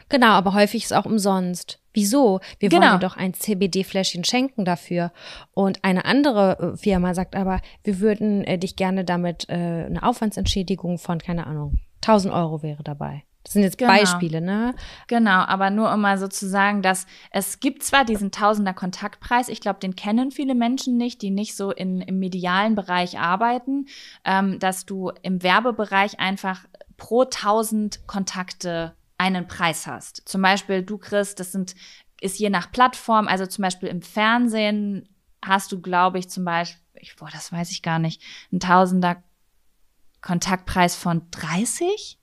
Genau, 0.09 0.29
aber 0.29 0.55
häufig 0.55 0.85
ist 0.85 0.93
auch 0.93 1.07
umsonst. 1.07 1.81
Wieso? 1.93 2.41
Wir 2.59 2.69
Genau. 2.69 2.91
wollen 2.91 3.01
doch 3.01 3.17
ein 3.17 3.35
CBD-Fläschchen 3.35 4.25
schenken 4.25 4.65
dafür. 4.65 5.13
Und 5.53 5.85
eine 5.85 6.05
andere 6.05 6.73
äh, 6.75 6.77
Firma 6.77 7.15
sagt 7.15 7.37
aber, 7.37 7.61
wir 7.85 8.01
würden 8.01 8.43
äh, 8.45 8.59
dich 8.59 8.77
gerne 8.77 9.05
damit 9.05 9.49
äh, 9.49 9.53
eine 9.55 10.03
Aufwandsentschädigung 10.03 10.99
von, 10.99 11.19
keine 11.19 11.47
Ahnung, 11.47 11.79
1000 12.03 12.35
Euro 12.35 12.63
wäre 12.63 12.83
dabei. 12.83 13.23
Das 13.45 13.53
sind 13.53 13.63
jetzt 13.63 13.77
Genau. 13.79 13.93
Beispiele, 13.93 14.41
ne? 14.41 14.75
Genau, 15.07 15.43
aber 15.45 15.69
nur 15.71 15.93
um 15.93 16.01
mal 16.01 16.17
so 16.19 16.29
zu 16.29 16.49
sagen, 16.49 16.81
dass 16.81 17.07
es 17.31 17.61
gibt 17.61 17.83
zwar 17.83 18.05
diesen 18.07 18.31
Tausender 18.33 18.73
Kontaktpreis, 18.73 19.49
ich 19.51 19.61
glaube, 19.61 19.81
den 19.81 19.95
kennen 19.95 20.31
viele 20.31 20.55
Menschen 20.55 20.97
nicht, 20.97 21.21
die 21.21 21.31
nicht 21.31 21.55
so 21.55 21.71
in, 21.71 22.01
im 22.01 22.19
medialen 22.19 22.75
Bereich 22.75 23.19
arbeiten, 23.19 23.87
ähm, 24.25 24.59
dass 24.61 24.87
du 24.87 25.13
im 25.23 25.43
Werbebereich 25.43 26.19
einfach 26.19 26.65
pro 26.97 27.25
tausend 27.27 28.07
Kontakte 28.07 28.95
einen 29.19 29.47
Preis 29.47 29.87
hast. 29.87 30.23
Zum 30.29 30.43
Beispiel, 30.43 30.83
du 30.83 30.99
kriegst, 30.99 31.41
das 31.41 31.53
sind, 31.53 31.75
ist 32.21 32.39
je 32.39 32.51
nach 32.51 32.73
Plattform, 32.73 33.29
also 33.29 33.47
zum 33.47 33.63
Beispiel 33.63 33.89
im 33.89 34.03
Fernsehen 34.03 35.09
hast 35.45 35.73
du, 35.73 35.81
glaube 35.81 36.19
ich, 36.19 36.29
zum 36.29 36.45
Beispiel, 36.45 36.81
ich, 37.01 37.17
boah, 37.17 37.29
das 37.33 37.53
weiß 37.53 37.71
ich 37.71 37.83
gar 37.83 37.99
nicht, 37.99 38.23
ein 38.53 38.61
Tausender 38.61 39.23
Kontaktpreis 40.21 40.97
von 40.97 41.23
30? 41.31 42.19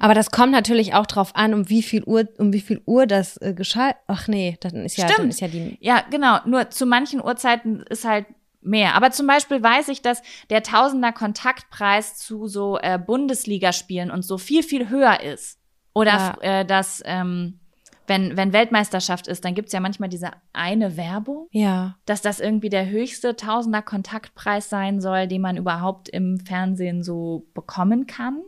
Aber 0.00 0.14
das 0.14 0.32
kommt 0.32 0.50
natürlich 0.50 0.94
auch 0.94 1.06
drauf 1.06 1.36
an, 1.36 1.54
um 1.54 1.68
wie 1.68 1.82
viel 1.82 2.02
Uhr, 2.04 2.28
um 2.38 2.52
wie 2.52 2.60
viel 2.60 2.82
Uhr 2.84 3.06
das 3.06 3.36
äh, 3.36 3.54
geschah. 3.54 3.94
Ach 4.08 4.26
nee, 4.26 4.58
dann 4.60 4.84
ist 4.84 4.96
ja, 4.96 5.04
dann 5.04 5.14
Stimmt. 5.14 5.28
ist 5.30 5.40
ja 5.40 5.48
die. 5.48 5.78
Ja, 5.80 6.04
genau. 6.10 6.38
Nur 6.46 6.70
zu 6.70 6.84
manchen 6.84 7.22
Uhrzeiten 7.22 7.82
ist 7.82 8.04
halt 8.04 8.26
mehr. 8.60 8.94
Aber 8.94 9.12
zum 9.12 9.28
Beispiel 9.28 9.62
weiß 9.62 9.88
ich, 9.88 10.02
dass 10.02 10.22
der 10.50 10.64
Tausender 10.64 11.12
Kontaktpreis 11.12 12.16
zu 12.16 12.48
so 12.48 12.78
äh, 12.78 12.98
Bundesligaspielen 12.98 14.10
und 14.10 14.22
so 14.22 14.36
viel, 14.38 14.62
viel 14.64 14.88
höher 14.88 15.20
ist. 15.20 15.58
Oder 15.94 16.36
Ja. 16.42 16.60
äh, 16.60 16.64
dass, 16.64 17.02
ähm, 17.04 17.58
wenn, 18.06 18.36
wenn 18.36 18.52
Weltmeisterschaft 18.52 19.28
ist, 19.28 19.44
dann 19.44 19.54
gibt's 19.54 19.72
ja 19.72 19.80
manchmal 19.80 20.08
diese 20.08 20.30
eine 20.52 20.96
Werbung, 20.96 21.46
Ja. 21.50 21.96
dass 22.04 22.20
das 22.20 22.40
irgendwie 22.40 22.68
der 22.68 22.88
höchste 22.90 23.36
Tausender 23.36 23.80
Kontaktpreis 23.82 24.68
sein 24.68 25.00
soll, 25.00 25.28
den 25.28 25.40
man 25.40 25.56
überhaupt 25.56 26.08
im 26.08 26.38
Fernsehen 26.40 27.02
so 27.02 27.46
bekommen 27.54 28.06
kann. 28.06 28.42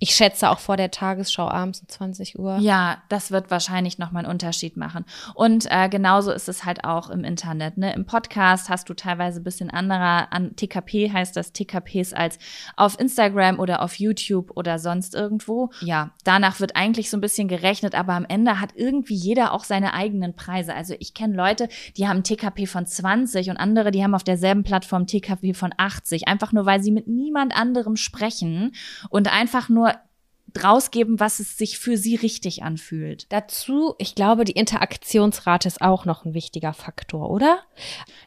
Ich 0.00 0.14
schätze 0.14 0.50
auch 0.50 0.58
vor 0.58 0.76
der 0.76 0.90
Tagesschau 0.90 1.48
abends 1.48 1.80
um 1.80 1.88
20 1.88 2.38
Uhr. 2.38 2.58
Ja, 2.58 2.98
das 3.08 3.30
wird 3.30 3.50
wahrscheinlich 3.50 3.96
nochmal 3.96 4.24
einen 4.24 4.32
Unterschied 4.32 4.76
machen. 4.76 5.04
Und 5.34 5.66
äh, 5.70 5.88
genauso 5.88 6.32
ist 6.32 6.48
es 6.48 6.64
halt 6.64 6.84
auch 6.84 7.10
im 7.10 7.22
Internet. 7.22 7.78
Ne? 7.78 7.94
Im 7.94 8.04
Podcast 8.04 8.68
hast 8.68 8.88
du 8.88 8.94
teilweise 8.94 9.40
ein 9.40 9.44
bisschen 9.44 9.70
anderer, 9.70 10.32
an 10.32 10.56
TKP 10.56 11.12
heißt 11.12 11.36
das 11.36 11.52
TKPs 11.52 12.12
als 12.12 12.38
auf 12.76 12.98
Instagram 12.98 13.58
oder 13.58 13.82
auf 13.82 13.94
YouTube 13.98 14.50
oder 14.56 14.78
sonst 14.78 15.14
irgendwo. 15.14 15.70
Ja, 15.80 16.10
danach 16.24 16.58
wird 16.58 16.74
eigentlich 16.76 17.08
so 17.08 17.16
ein 17.16 17.22
bisschen 17.22 17.46
gerechnet, 17.46 17.94
aber 17.94 18.14
am 18.14 18.26
Ende 18.26 18.60
hat 18.60 18.70
irgendwie 18.74 19.14
jeder 19.14 19.52
auch 19.52 19.64
seine 19.64 19.94
eigenen 19.94 20.34
Preise. 20.34 20.74
Also 20.74 20.94
ich 20.98 21.14
kenne 21.14 21.36
Leute, 21.36 21.68
die 21.96 22.08
haben 22.08 22.24
TKP 22.24 22.66
von 22.66 22.84
20 22.84 23.48
und 23.48 23.56
andere, 23.56 23.92
die 23.92 24.02
haben 24.02 24.14
auf 24.14 24.24
derselben 24.24 24.64
Plattform 24.64 25.06
TKP 25.06 25.54
von 25.54 25.72
80. 25.76 26.26
Einfach 26.26 26.52
nur, 26.52 26.66
weil 26.66 26.82
sie 26.82 26.90
mit 26.90 27.06
niemand 27.06 27.56
anderem 27.56 27.96
sprechen 27.96 28.72
und 29.08 29.32
einfach 29.32 29.68
nur 29.68 29.93
rausgeben, 30.62 31.20
was 31.20 31.40
es 31.40 31.56
sich 31.56 31.78
für 31.78 31.96
sie 31.96 32.16
richtig 32.16 32.62
anfühlt. 32.62 33.30
Dazu, 33.32 33.94
ich 33.98 34.14
glaube, 34.14 34.44
die 34.44 34.52
Interaktionsrate 34.52 35.68
ist 35.68 35.80
auch 35.80 36.04
noch 36.04 36.24
ein 36.24 36.34
wichtiger 36.34 36.72
Faktor, 36.72 37.30
oder? 37.30 37.58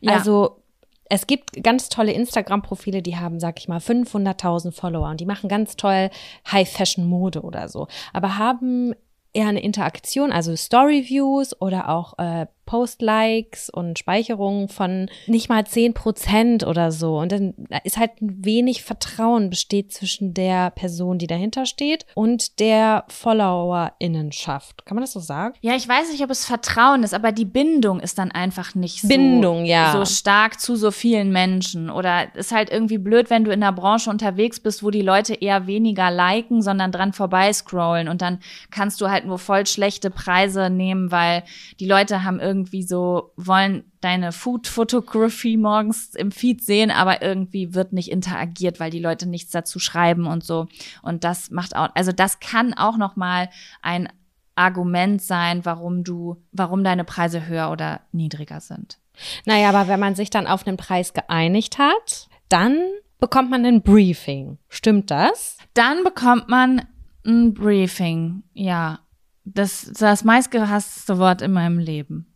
Ja. 0.01 0.13
Also 0.13 0.61
es 1.09 1.27
gibt 1.27 1.63
ganz 1.63 1.89
tolle 1.89 2.11
Instagram-Profile, 2.11 3.01
die 3.01 3.17
haben, 3.17 3.39
sag 3.39 3.59
ich 3.59 3.67
mal, 3.67 3.79
500.000 3.79 4.71
Follower 4.71 5.09
und 5.09 5.21
die 5.21 5.25
machen 5.25 5.49
ganz 5.49 5.75
toll 5.75 6.09
High-Fashion-Mode 6.51 7.41
oder 7.41 7.69
so, 7.69 7.87
aber 8.13 8.37
haben 8.37 8.93
eher 9.33 9.47
eine 9.47 9.61
Interaktion, 9.61 10.31
also 10.31 10.55
Story-Views 10.55 11.61
oder 11.61 11.89
auch 11.89 12.17
äh, 12.17 12.47
Post-Likes 12.67 13.71
und 13.71 13.97
Speicherungen 13.97 14.67
von 14.67 15.09
nicht 15.25 15.49
mal 15.49 15.65
10 15.65 15.95
Prozent 15.95 16.67
oder 16.67 16.91
so. 16.91 17.17
Und 17.17 17.31
dann 17.31 17.55
ist 17.83 17.97
halt 17.97 18.21
ein 18.21 18.45
wenig 18.45 18.83
Vertrauen 18.83 19.49
besteht 19.49 19.91
zwischen 19.91 20.35
der 20.35 20.69
Person, 20.69 21.17
die 21.17 21.25
dahinter 21.25 21.65
steht 21.65 22.05
und 22.13 22.59
der 22.59 23.05
FollowerInnenschaft. 23.07 24.85
Kann 24.85 24.95
man 24.95 25.03
das 25.03 25.13
so 25.13 25.19
sagen? 25.19 25.55
Ja, 25.61 25.75
ich 25.75 25.87
weiß 25.87 26.11
nicht, 26.11 26.23
ob 26.23 26.29
es 26.29 26.45
Vertrauen 26.45 27.01
ist, 27.01 27.15
aber 27.15 27.31
die 27.31 27.45
Bindung 27.45 27.99
ist 27.99 28.19
dann 28.19 28.31
einfach 28.31 28.75
nicht 28.75 29.01
so, 29.01 29.07
Bindung, 29.07 29.65
ja. 29.65 29.93
so 29.93 30.05
stark 30.05 30.59
zu 30.59 30.75
so 30.75 30.91
vielen 30.91 31.31
Menschen. 31.31 31.89
Oder 31.89 32.35
ist 32.35 32.51
halt 32.51 32.69
irgendwie 32.69 32.97
blöd, 32.97 33.29
wenn 33.29 33.45
du 33.45 33.51
in 33.51 33.63
einer 33.63 33.73
Branche 33.73 34.09
unterwegs 34.09 34.59
bist, 34.59 34.83
wo 34.83 34.91
die 34.91 35.01
Leute 35.01 35.33
eher 35.33 35.67
weniger 35.67 36.11
liken, 36.11 36.61
sondern 36.61 36.91
dran 36.91 37.13
vorbeiscrollen. 37.13 38.09
Und 38.09 38.21
dann 38.21 38.39
kannst 38.69 38.99
du 39.01 39.09
halt 39.09 39.25
nur 39.25 39.39
voll 39.39 39.65
schlechte 39.65 40.09
Preise 40.09 40.69
nehmen, 40.69 41.11
weil 41.11 41.43
die 41.79 41.87
Leute 41.87 42.23
haben 42.23 42.39
irgendwie 42.41 42.56
so, 42.65 43.33
wollen 43.35 43.91
deine 44.01 44.31
Food 44.31 44.67
Photography 44.67 45.57
morgens 45.57 46.15
im 46.15 46.31
Feed 46.31 46.63
sehen, 46.63 46.91
aber 46.91 47.21
irgendwie 47.21 47.73
wird 47.73 47.93
nicht 47.93 48.11
interagiert, 48.11 48.79
weil 48.79 48.91
die 48.91 48.99
Leute 48.99 49.27
nichts 49.27 49.51
dazu 49.51 49.79
schreiben 49.79 50.27
und 50.27 50.43
so. 50.43 50.67
Und 51.01 51.23
das 51.23 51.51
macht 51.51 51.75
auch, 51.75 51.89
also 51.95 52.11
das 52.11 52.39
kann 52.39 52.73
auch 52.73 52.97
noch 52.97 53.15
mal 53.15 53.49
ein 53.81 54.09
Argument 54.55 55.21
sein, 55.21 55.65
warum 55.65 56.03
du, 56.03 56.43
warum 56.51 56.83
deine 56.83 57.03
Preise 57.03 57.47
höher 57.47 57.71
oder 57.71 58.01
niedriger 58.11 58.59
sind. 58.59 58.99
Naja, 59.45 59.69
aber 59.69 59.87
wenn 59.87 59.99
man 59.99 60.15
sich 60.15 60.29
dann 60.29 60.47
auf 60.47 60.65
einen 60.67 60.77
Preis 60.77 61.13
geeinigt 61.13 61.77
hat, 61.77 62.27
dann 62.49 62.77
bekommt 63.19 63.49
man 63.49 63.65
ein 63.65 63.81
Briefing. 63.81 64.57
Stimmt 64.69 65.11
das? 65.11 65.57
Dann 65.73 66.03
bekommt 66.03 66.49
man 66.49 66.87
ein 67.25 67.53
Briefing. 67.53 68.43
Ja, 68.53 68.99
das 69.43 69.91
das 69.97 70.23
meistgehasste 70.23 71.17
Wort 71.17 71.41
in 71.41 71.51
meinem 71.51 71.79
Leben. 71.79 72.33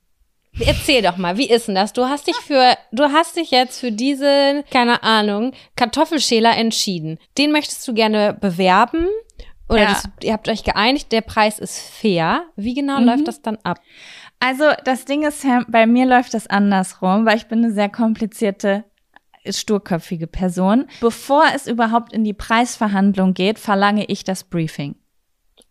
Erzähl 0.59 1.01
doch 1.01 1.17
mal, 1.17 1.37
wie 1.37 1.49
ist 1.49 1.67
denn 1.67 1.75
das? 1.75 1.93
Du 1.93 2.05
hast 2.05 2.27
dich 2.27 2.35
für, 2.35 2.75
du 2.91 3.03
hast 3.05 3.37
dich 3.37 3.51
jetzt 3.51 3.79
für 3.79 3.91
diesen, 3.91 4.63
keine 4.69 5.01
Ahnung, 5.03 5.53
Kartoffelschäler 5.75 6.55
entschieden. 6.57 7.17
Den 7.37 7.51
möchtest 7.51 7.87
du 7.87 7.93
gerne 7.93 8.33
bewerben? 8.39 9.07
Oder 9.69 9.83
Ja. 9.83 9.87
das, 9.89 10.03
ihr 10.21 10.33
habt 10.33 10.49
euch 10.49 10.63
geeinigt, 10.63 11.11
der 11.13 11.21
Preis 11.21 11.57
ist 11.57 11.79
fair. 11.79 12.43
Wie 12.57 12.73
genau 12.73 12.99
Mhm. 12.99 13.05
läuft 13.05 13.27
das 13.27 13.41
dann 13.41 13.57
ab? 13.63 13.79
Also 14.39 14.65
das 14.83 15.05
Ding 15.05 15.23
ist, 15.23 15.45
bei 15.69 15.85
mir 15.85 16.05
läuft 16.05 16.33
das 16.33 16.47
andersrum, 16.47 17.25
weil 17.25 17.37
ich 17.37 17.45
bin 17.47 17.63
eine 17.63 17.71
sehr 17.73 17.89
komplizierte 17.89 18.83
sturköpfige 19.49 20.27
Person. 20.27 20.87
Bevor 20.99 21.45
es 21.55 21.65
überhaupt 21.67 22.11
in 22.13 22.23
die 22.23 22.33
Preisverhandlung 22.33 23.33
geht, 23.33 23.57
verlange 23.57 24.05
ich 24.05 24.23
das 24.23 24.43
Briefing. 24.43 24.95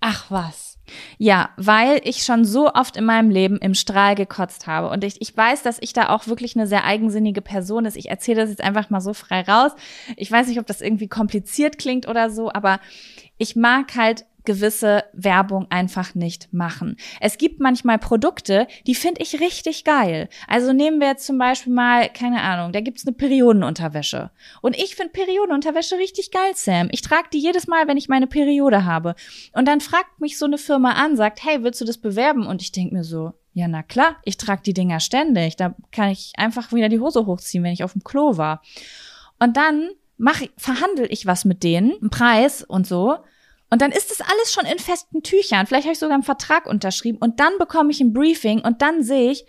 Ach 0.01 0.31
was. 0.31 0.70
Ja, 1.19 1.51
weil 1.57 2.01
ich 2.05 2.25
schon 2.25 2.45
so 2.45 2.73
oft 2.73 2.97
in 2.97 3.05
meinem 3.05 3.31
Leben 3.31 3.59
im 3.59 3.75
Strahl 3.75 4.15
gekotzt 4.15 4.67
habe. 4.67 4.89
Und 4.91 5.05
ich, 5.05 5.21
ich 5.21 5.37
weiß, 5.37 5.63
dass 5.63 5.79
ich 5.81 5.93
da 5.93 6.09
auch 6.11 6.27
wirklich 6.27 6.57
eine 6.57 6.67
sehr 6.67 6.85
eigensinnige 6.85 7.43
Person 7.43 7.85
ist. 7.85 7.97
Ich 7.97 8.09
erzähle 8.09 8.43
das 8.43 8.51
jetzt 8.51 8.63
einfach 8.63 8.91
mal 8.91 9.01
so 9.01 9.15
frei 9.15 9.43
raus. 9.43 9.73
Ich 10.17 10.31
weiß 10.31 10.49
nicht, 10.49 10.59
ob 10.59 10.67
das 10.67 10.81
irgendwie 10.81 11.09
kompliziert 11.09 11.79
klingt 11.79 12.09
oder 12.09 12.31
so, 12.31 12.53
aber 12.53 12.81
ich 13.39 13.57
mag 13.57 13.97
halt 13.97 14.27
gewisse 14.45 15.05
Werbung 15.13 15.67
einfach 15.71 16.15
nicht 16.15 16.53
machen. 16.53 16.97
Es 17.21 17.39
gibt 17.39 17.61
manchmal 17.61 17.99
Produkte, 17.99 18.67
die 18.87 18.95
finde 18.95 19.23
ich 19.23 19.41
richtig 19.41 19.85
geil. 19.85 20.29
Also 20.47 20.73
nehmen 20.73 21.01
wir 21.01 21.09
jetzt 21.09 21.27
zum 21.27 21.39
Beispiel 21.39 21.73
mal, 21.73 22.09
keine 22.09 22.41
Ahnung, 22.43 22.73
da 22.73 22.81
gibt's 22.81 23.07
eine 23.07 23.15
Periodenunterwäsche. 23.15 24.31
Und 24.63 24.77
ich 24.77 24.97
finde 24.97 25.13
Periodenunterwäsche 25.13 25.97
richtig 25.97 26.31
geil, 26.31 26.53
Sam. 26.55 26.89
Ich 26.93 27.03
trage 27.03 27.29
die 27.33 27.39
jedes 27.39 27.67
Mal, 27.67 27.89
wenn 27.89 27.97
ich 27.97 28.09
meine 28.09 28.27
Periode 28.27 28.85
habe. 28.85 29.15
Und 29.53 29.67
dann 29.69 29.81
fragt 29.81 30.21
mich 30.21 30.39
so 30.39 30.47
eine 30.47 30.59
Firma 30.59 30.93
an, 30.93 31.17
sagt, 31.17 31.45
hey, 31.45 31.63
willst 31.63 31.81
du 31.81 31.85
das 31.85 31.99
bewerben? 31.99 32.47
Und 32.47 32.63
ich 32.63 32.73
denk 32.73 32.93
mir 32.93 33.05
so, 33.05 33.33
ja, 33.53 33.69
na 33.69 33.83
klar, 33.83 34.17
ich 34.25 34.37
trage 34.37 34.63
die 34.63 34.75
Dinger 34.75 35.01
ständig. 35.01 35.57
Da 35.57 35.75
kann 35.93 36.11
ich 36.11 36.33
einfach 36.37 36.73
wieder 36.73 36.89
die 36.89 37.01
Hose 37.01 37.27
hochziehen, 37.27 37.65
wenn 37.65 37.73
ich 37.73 37.85
auf 37.85 37.93
dem 37.93 38.05
Klo 38.05 38.37
war. 38.37 38.63
Und 39.39 39.57
dann 39.57 39.91
mach, 40.19 40.41
verhandle 40.57 41.07
ich 41.07 41.27
was 41.27 41.45
mit 41.45 41.63
denen, 41.63 41.93
einen 42.01 42.11
Preis 42.11 42.63
und 42.63 42.87
so. 42.87 43.17
Und 43.71 43.83
dann 43.83 43.93
ist 43.93 44.11
das 44.11 44.21
alles 44.21 44.53
schon 44.53 44.67
in 44.67 44.79
festen 44.79 45.23
Tüchern. 45.23 45.67
Vielleicht 45.67 45.85
habe 45.85 45.93
ich 45.93 45.99
sogar 45.99 46.15
einen 46.15 46.25
Vertrag 46.25 46.67
unterschrieben. 46.67 47.19
Und 47.19 47.39
dann 47.39 47.57
bekomme 47.59 47.93
ich 47.93 48.01
ein 48.01 48.13
Briefing 48.13 48.61
und 48.61 48.83
dann 48.83 49.03
sehe 49.03 49.31
ich, 49.31 49.47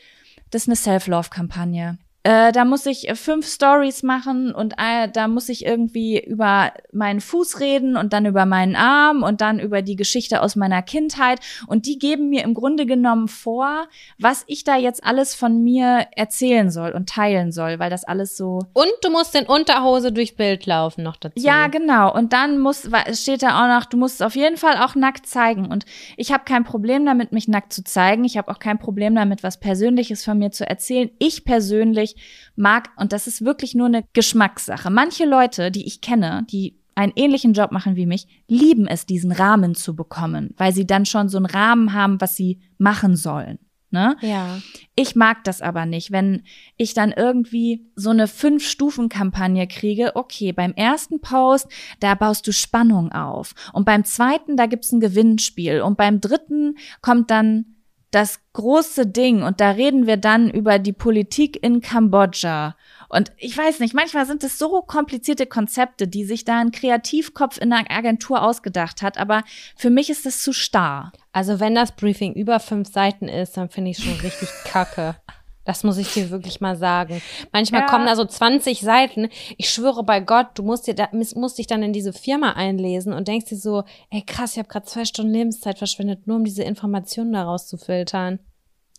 das 0.52 0.64
ist 0.64 0.68
eine 0.68 0.76
Self-Love-Kampagne. 0.76 1.98
Äh, 2.24 2.52
da 2.52 2.66
muss 2.66 2.86
ich 2.86 3.10
äh, 3.10 3.16
fünf 3.16 3.48
Stories 3.48 4.04
machen 4.04 4.54
und 4.54 4.76
äh, 4.78 5.10
da 5.12 5.28
muss 5.28 5.50
ich 5.50 5.66
irgendwie 5.66 6.20
über 6.24 6.72
meinen 6.92 7.20
Fuß 7.20 7.60
reden 7.60 7.98
und 7.98 8.14
dann 8.14 8.28
über 8.28 8.46
meinen 8.46 8.76
Arm 8.76 9.24
und 9.24 9.42
dann 9.42 9.60
über 9.60 9.82
die 9.82 9.96
Geschichte 9.96 10.44
aus 10.44 10.56
meiner 10.56 10.84
Kindheit. 10.84 11.40
Und 11.66 11.88
die 11.88 11.98
geben 11.98 12.30
mir 12.30 12.44
im 12.44 12.54
Grunde 12.54 12.86
genommen 12.86 13.28
vor, 13.28 13.88
was 14.20 14.44
ich 14.46 14.64
da 14.64 14.78
jetzt 14.78 15.04
alles 15.04 15.34
von 15.34 15.64
mir 15.64 16.08
erzählen 16.16 16.70
soll 16.70 16.92
und 16.92 17.10
teilen 17.10 17.52
soll, 17.52 17.80
weil 17.80 17.90
das 17.90 18.04
alles 18.04 18.38
so. 18.38 18.60
Und 18.74 18.92
du 19.02 19.10
musst 19.10 19.34
in 19.34 19.48
Unterhose 19.48 20.12
durch 20.12 20.36
Bild 20.36 20.68
laufen 20.68 21.04
noch 21.04 21.18
dazu. 21.18 21.34
Ja, 21.38 21.68
genau. 21.68 22.14
Und 22.14 22.34
dann 22.34 22.60
muss, 22.60 22.88
steht 23.14 23.42
da 23.42 23.64
auch 23.64 23.80
noch, 23.80 23.86
du 23.86 23.98
musst 23.98 24.22
auf 24.22 24.36
jeden 24.36 24.58
Fall 24.58 24.78
auch 24.78 24.94
nackt 24.94 25.26
zeigen. 25.26 25.66
Und 25.66 25.86
ich 26.18 26.32
habe 26.32 26.44
kein 26.44 26.66
Problem 26.66 27.04
damit, 27.04 27.32
mich 27.32 27.48
nackt 27.48 27.74
zu 27.74 27.84
zeigen. 27.84 28.24
Ich 28.26 28.38
habe 28.38 28.52
auch 28.52 28.60
kein 28.60 28.78
Problem 28.78 29.16
damit, 29.16 29.42
was 29.42 29.60
Persönliches 29.60 30.24
von 30.24 30.38
mir 30.38 30.52
zu 30.52 30.70
erzählen. 30.70 31.10
Ich 31.18 31.46
persönlich 31.46 32.11
mag, 32.56 32.90
und 32.98 33.14
das 33.14 33.28
ist 33.28 33.44
wirklich 33.44 33.76
nur 33.76 33.88
eine 33.88 34.04
Geschmackssache. 34.14 34.90
Manche 34.90 35.26
Leute, 35.26 35.72
die 35.72 35.86
ich 35.86 36.02
kenne, 36.02 36.46
die 36.50 36.80
einen 36.96 37.14
ähnlichen 37.16 37.54
Job 37.54 37.72
machen 37.72 37.96
wie 37.96 38.06
mich, 38.06 38.28
lieben 38.48 38.88
es, 38.88 39.06
diesen 39.06 39.32
Rahmen 39.32 39.76
zu 39.76 39.96
bekommen, 39.96 40.54
weil 40.58 40.74
sie 40.74 40.86
dann 40.86 41.06
schon 41.06 41.30
so 41.30 41.38
einen 41.38 41.46
Rahmen 41.46 41.94
haben, 41.94 42.20
was 42.22 42.36
sie 42.36 42.60
machen 42.78 43.16
sollen. 43.16 43.60
Ne? 43.94 44.16
Ja. 44.22 44.60
Ich 44.96 45.18
mag 45.18 45.44
das 45.44 45.62
aber 45.62 45.86
nicht, 45.86 46.12
wenn 46.12 46.44
ich 46.78 46.94
dann 46.94 47.12
irgendwie 47.12 47.92
so 47.96 48.10
eine 48.10 48.30
Fünf-Stufen-Kampagne 48.30 49.68
kriege. 49.68 50.16
Okay, 50.16 50.54
beim 50.54 50.72
ersten 50.74 51.20
Post, 51.20 51.68
da 52.00 52.16
baust 52.16 52.48
du 52.48 52.54
Spannung 52.54 53.12
auf. 53.12 53.54
Und 53.74 53.86
beim 53.86 54.06
zweiten, 54.06 54.56
da 54.56 54.66
gibt's 54.66 54.94
ein 54.94 55.02
Gewinnspiel. 55.02 55.82
Und 55.82 55.98
beim 55.98 56.22
dritten 56.22 56.78
kommt 57.02 57.32
dann 57.32 57.66
das 58.12 58.40
große 58.54 59.08
Ding 59.08 59.42
und 59.42 59.62
da 59.62 59.72
reden 59.72 60.06
wir 60.06 60.18
dann 60.18 60.50
über 60.50 60.80
die 60.80 60.94
Politik 60.94 61.64
in 61.64 61.82
Kambodscha. 61.82 62.76
Und 63.08 63.32
ich 63.38 63.58
weiß 63.58 63.80
nicht, 63.80 63.94
manchmal 63.94 64.26
sind 64.26 64.44
es 64.44 64.58
so 64.60 64.82
komplizierte 64.82 65.46
Konzepte, 65.46 66.08
die 66.08 66.26
sich 66.26 66.46
da 66.46 66.60
ein 66.60 66.72
Kreativkopf 66.72 67.58
in 67.58 67.72
einer 67.72 67.90
Agentur 67.90 68.42
ausgedacht 68.42 69.02
hat, 69.02 69.18
aber 69.18 69.44
für 69.76 69.90
mich 69.90 70.10
ist 70.10 70.26
das 70.26 70.44
zu 70.44 70.54
starr. 70.54 71.12
Also 71.32 71.60
wenn 71.60 71.76
das 71.76 71.94
Briefing 71.94 72.34
über 72.34 72.60
fünf 72.60 72.92
Seiten 72.92 73.28
ist, 73.28 73.56
dann 73.58 73.70
finde 73.70 73.92
ich 73.92 74.04
schon 74.04 74.20
richtig 74.20 74.50
kacke. 74.66 75.16
Das 75.64 75.84
muss 75.84 75.98
ich 75.98 76.14
dir 76.14 76.30
wirklich 76.32 76.62
mal 76.62 76.76
sagen. 76.76 77.22
Manchmal 77.52 77.82
ja. 77.82 77.88
kommen 77.88 78.06
da 78.06 78.16
so 78.16 78.26
20 78.26 78.82
Seiten. 78.82 79.30
Ich 79.58 79.70
schwöre 79.70 80.04
bei 80.04 80.20
Gott, 80.20 80.48
du 80.56 80.64
musst, 80.64 80.88
dir 80.88 80.96
da, 80.96 81.10
musst 81.12 81.58
dich 81.58 81.68
dann 81.68 81.84
in 81.84 81.94
diese 81.94 82.14
Firma 82.14 82.54
einlesen 82.54 83.14
und 83.14 83.28
denkst 83.28 83.46
dir 83.46 83.58
so, 83.58 83.84
ey 84.10 84.24
krass, 84.24 84.54
ich 84.54 84.58
habe 84.60 84.70
gerade 84.70 84.86
zwei 84.86 85.06
Stunden 85.06 85.34
Lebenszeit 85.34 85.78
verschwendet, 85.78 86.26
nur 86.28 86.38
um 86.38 86.44
diese 86.44 86.64
Informationen 86.64 87.34
daraus 87.34 87.68
zu 87.68 87.78
filtern. 87.78 88.40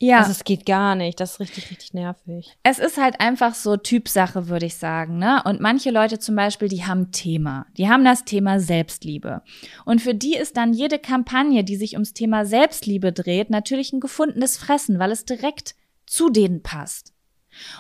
Ja. 0.03 0.19
Also 0.19 0.33
es 0.33 0.43
geht 0.43 0.67
gar 0.67 0.97
nicht. 0.97 1.21
Das 1.21 1.35
ist 1.35 1.41
richtig, 1.41 1.71
richtig 1.71 1.95
nervig. 1.95 2.59
Es 2.65 2.81
ist 2.81 3.01
halt 3.01 3.21
einfach 3.21 3.55
so 3.55 3.77
Typsache, 3.77 4.49
würde 4.49 4.67
ich 4.67 4.77
sagen. 4.77 5.19
Ne? 5.19 5.41
Und 5.45 5.61
manche 5.61 5.93
Leute 5.93 6.19
zum 6.19 6.35
Beispiel, 6.35 6.67
die 6.69 6.85
haben 6.85 7.13
Thema. 7.13 7.67
Die 7.77 7.89
haben 7.89 8.05
das 8.05 8.25
Thema 8.25 8.59
Selbstliebe. 8.59 9.43
Und 9.85 10.03
für 10.03 10.13
die 10.13 10.35
ist 10.35 10.57
dann 10.57 10.73
jede 10.73 10.99
Kampagne, 10.99 11.63
die 11.63 11.77
sich 11.77 11.93
ums 11.93 12.15
Thema 12.15 12.45
Selbstliebe 12.45 13.13
dreht, 13.13 13.49
natürlich 13.49 13.93
ein 13.93 14.01
gefundenes 14.01 14.57
Fressen, 14.57 14.99
weil 14.99 15.13
es 15.13 15.25
direkt 15.25 15.77
zu 16.13 16.29
denen 16.29 16.63
passt. 16.63 17.15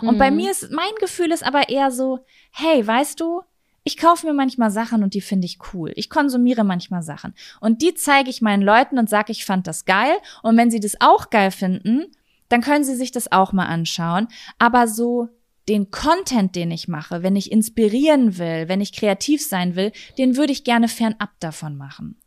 Und 0.00 0.14
mhm. 0.14 0.18
bei 0.18 0.30
mir 0.30 0.50
ist, 0.50 0.70
mein 0.70 0.94
Gefühl 1.00 1.32
ist 1.32 1.44
aber 1.44 1.68
eher 1.68 1.90
so, 1.90 2.20
hey, 2.50 2.86
weißt 2.86 3.20
du, 3.20 3.42
ich 3.84 3.98
kaufe 3.98 4.26
mir 4.26 4.32
manchmal 4.32 4.70
Sachen 4.70 5.02
und 5.02 5.12
die 5.12 5.20
finde 5.20 5.44
ich 5.44 5.58
cool. 5.72 5.92
Ich 5.96 6.08
konsumiere 6.08 6.64
manchmal 6.64 7.02
Sachen. 7.02 7.34
Und 7.60 7.82
die 7.82 7.94
zeige 7.94 8.30
ich 8.30 8.40
meinen 8.40 8.62
Leuten 8.62 8.98
und 8.98 9.10
sage, 9.10 9.32
ich 9.32 9.44
fand 9.44 9.66
das 9.66 9.84
geil. 9.84 10.16
Und 10.42 10.56
wenn 10.56 10.70
sie 10.70 10.80
das 10.80 11.00
auch 11.00 11.28
geil 11.28 11.50
finden, 11.50 12.06
dann 12.48 12.62
können 12.62 12.84
sie 12.84 12.94
sich 12.94 13.12
das 13.12 13.30
auch 13.32 13.52
mal 13.52 13.66
anschauen. 13.66 14.28
Aber 14.58 14.88
so 14.88 15.28
den 15.68 15.90
Content, 15.90 16.56
den 16.56 16.70
ich 16.70 16.88
mache, 16.88 17.22
wenn 17.22 17.36
ich 17.36 17.52
inspirieren 17.52 18.38
will, 18.38 18.68
wenn 18.68 18.80
ich 18.80 18.92
kreativ 18.92 19.44
sein 19.44 19.76
will, 19.76 19.92
den 20.16 20.36
würde 20.36 20.52
ich 20.52 20.64
gerne 20.64 20.88
fernab 20.88 21.30
davon 21.40 21.76
machen. 21.76 22.18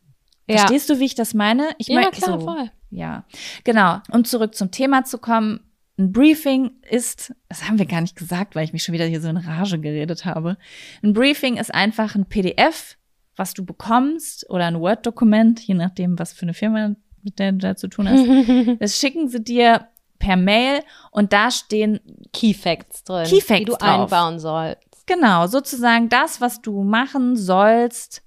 Ja. 0.47 0.57
Verstehst 0.57 0.89
du, 0.89 0.99
wie 0.99 1.05
ich 1.05 1.15
das 1.15 1.33
meine? 1.33 1.69
Ich 1.79 1.87
ja, 1.87 1.95
meine, 1.95 2.11
klar, 2.11 2.39
so, 2.39 2.45
voll. 2.45 2.69
Ja, 2.91 3.25
genau. 3.63 4.01
Um 4.11 4.23
zurück 4.23 4.55
zum 4.55 4.71
Thema 4.71 5.03
zu 5.03 5.17
kommen, 5.17 5.61
ein 5.97 6.11
Briefing 6.11 6.71
ist, 6.89 7.33
das 7.47 7.67
haben 7.67 7.79
wir 7.79 7.85
gar 7.85 8.01
nicht 8.01 8.15
gesagt, 8.15 8.55
weil 8.55 8.65
ich 8.65 8.73
mich 8.73 8.83
schon 8.83 8.93
wieder 8.93 9.05
hier 9.05 9.21
so 9.21 9.29
in 9.29 9.37
Rage 9.37 9.79
geredet 9.79 10.25
habe. 10.25 10.57
Ein 11.01 11.13
Briefing 11.13 11.57
ist 11.57 11.73
einfach 11.73 12.15
ein 12.15 12.25
PDF, 12.25 12.97
was 13.35 13.53
du 13.53 13.65
bekommst 13.65 14.49
oder 14.49 14.65
ein 14.65 14.79
Word-Dokument, 14.79 15.59
je 15.61 15.73
nachdem, 15.73 16.19
was 16.19 16.33
für 16.33 16.43
eine 16.43 16.53
Firma 16.53 16.95
mit 17.25 17.39
der 17.39 17.51
du 17.51 17.57
da 17.57 17.75
zu 17.75 17.89
tun 17.89 18.07
hast. 18.07 18.25
Das 18.79 18.97
schicken 18.97 19.27
sie 19.27 19.43
dir 19.43 19.87
per 20.19 20.37
Mail 20.37 20.81
und 21.11 21.33
da 21.33 21.51
stehen 21.51 21.99
Key 22.31 22.53
Facts 22.53 23.03
drin, 23.03 23.25
Key 23.25 23.41
Facts 23.41 23.59
die 23.59 23.65
du 23.65 23.73
drauf. 23.73 23.81
einbauen 23.81 24.39
sollst. 24.39 24.81
Genau, 25.07 25.47
sozusagen 25.47 26.07
das, 26.09 26.39
was 26.39 26.61
du 26.61 26.83
machen 26.83 27.35
sollst, 27.35 28.21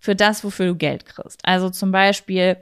für 0.00 0.14
das, 0.14 0.44
wofür 0.44 0.66
du 0.66 0.76
Geld 0.76 1.04
kriegst. 1.04 1.40
Also 1.44 1.70
zum 1.70 1.90
Beispiel, 1.90 2.56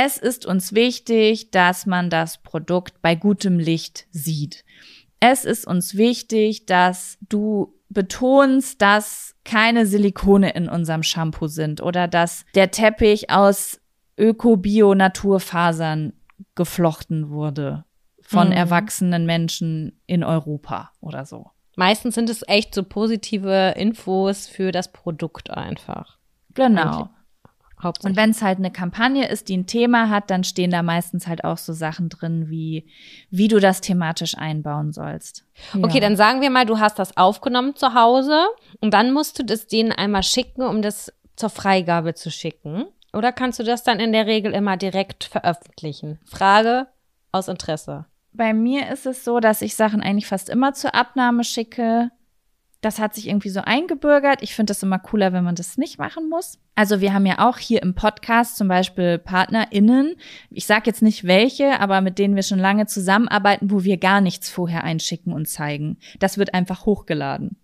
es 0.00 0.16
ist 0.16 0.46
uns 0.46 0.74
wichtig, 0.74 1.50
dass 1.50 1.84
man 1.84 2.08
das 2.08 2.38
Produkt 2.38 3.02
bei 3.02 3.16
gutem 3.16 3.58
Licht 3.58 4.06
sieht. 4.12 4.64
Es 5.18 5.44
ist 5.44 5.66
uns 5.66 5.96
wichtig, 5.96 6.66
dass 6.66 7.18
du 7.28 7.74
betonst, 7.88 8.80
dass 8.80 9.34
keine 9.44 9.86
Silikone 9.86 10.50
in 10.50 10.68
unserem 10.68 11.02
Shampoo 11.02 11.48
sind 11.48 11.82
oder 11.82 12.06
dass 12.06 12.44
der 12.54 12.70
Teppich 12.70 13.30
aus 13.30 13.80
Öko-Bio-Naturfasern 14.16 16.12
geflochten 16.54 17.30
wurde 17.30 17.84
von 18.20 18.48
mhm. 18.48 18.52
erwachsenen 18.52 19.26
Menschen 19.26 20.00
in 20.06 20.22
Europa 20.22 20.92
oder 21.00 21.26
so. 21.26 21.50
Meistens 21.74 22.14
sind 22.14 22.30
es 22.30 22.44
echt 22.46 22.72
so 22.72 22.84
positive 22.84 23.74
Infos 23.76 24.46
für 24.46 24.70
das 24.70 24.92
Produkt 24.92 25.50
einfach. 25.50 26.18
Genau. 26.54 27.10
Und 28.08 28.16
wenn 28.16 28.30
es 28.30 28.42
halt 28.42 28.58
eine 28.58 28.70
Kampagne 28.70 29.28
ist, 29.28 29.48
die 29.48 29.56
ein 29.56 29.66
Thema 29.66 30.10
hat, 30.10 30.30
dann 30.30 30.44
stehen 30.44 30.70
da 30.70 30.82
meistens 30.82 31.26
halt 31.26 31.44
auch 31.44 31.58
so 31.58 31.72
Sachen 31.72 32.08
drin, 32.08 32.48
wie, 32.48 32.86
wie 33.30 33.48
du 33.48 33.60
das 33.60 33.80
thematisch 33.80 34.36
einbauen 34.36 34.92
sollst. 34.92 35.44
Okay, 35.80 36.00
dann 36.00 36.16
sagen 36.16 36.40
wir 36.40 36.50
mal, 36.50 36.66
du 36.66 36.78
hast 36.78 36.98
das 36.98 37.16
aufgenommen 37.16 37.76
zu 37.76 37.94
Hause 37.94 38.46
und 38.80 38.92
dann 38.94 39.12
musst 39.12 39.38
du 39.38 39.44
das 39.44 39.66
denen 39.66 39.92
einmal 39.92 40.22
schicken, 40.22 40.62
um 40.62 40.82
das 40.82 41.12
zur 41.36 41.50
Freigabe 41.50 42.14
zu 42.14 42.30
schicken. 42.30 42.86
Oder 43.12 43.32
kannst 43.32 43.58
du 43.58 43.64
das 43.64 43.84
dann 43.84 44.00
in 44.00 44.12
der 44.12 44.26
Regel 44.26 44.52
immer 44.52 44.76
direkt 44.76 45.24
veröffentlichen? 45.24 46.18
Frage 46.26 46.88
aus 47.32 47.48
Interesse. 47.48 48.06
Bei 48.32 48.52
mir 48.52 48.92
ist 48.92 49.06
es 49.06 49.24
so, 49.24 49.40
dass 49.40 49.62
ich 49.62 49.74
Sachen 49.74 50.02
eigentlich 50.02 50.26
fast 50.26 50.48
immer 50.48 50.74
zur 50.74 50.94
Abnahme 50.94 51.44
schicke 51.44 52.10
das 52.80 53.00
hat 53.00 53.14
sich 53.14 53.28
irgendwie 53.28 53.48
so 53.48 53.60
eingebürgert. 53.60 54.42
Ich 54.42 54.54
finde 54.54 54.70
das 54.70 54.82
immer 54.82 54.98
cooler, 55.00 55.32
wenn 55.32 55.42
man 55.42 55.56
das 55.56 55.78
nicht 55.78 55.98
machen 55.98 56.28
muss. 56.28 56.58
Also 56.76 57.00
wir 57.00 57.12
haben 57.12 57.26
ja 57.26 57.48
auch 57.48 57.58
hier 57.58 57.82
im 57.82 57.94
Podcast 57.94 58.56
zum 58.56 58.68
Beispiel 58.68 59.18
PartnerInnen. 59.18 60.14
Ich 60.50 60.66
sage 60.66 60.84
jetzt 60.86 61.02
nicht 61.02 61.24
welche, 61.24 61.80
aber 61.80 62.00
mit 62.00 62.18
denen 62.18 62.36
wir 62.36 62.44
schon 62.44 62.60
lange 62.60 62.86
zusammenarbeiten, 62.86 63.72
wo 63.72 63.82
wir 63.82 63.96
gar 63.96 64.20
nichts 64.20 64.48
vorher 64.48 64.84
einschicken 64.84 65.32
und 65.32 65.48
zeigen. 65.48 65.98
Das 66.20 66.38
wird 66.38 66.54
einfach 66.54 66.86
hochgeladen. 66.86 67.56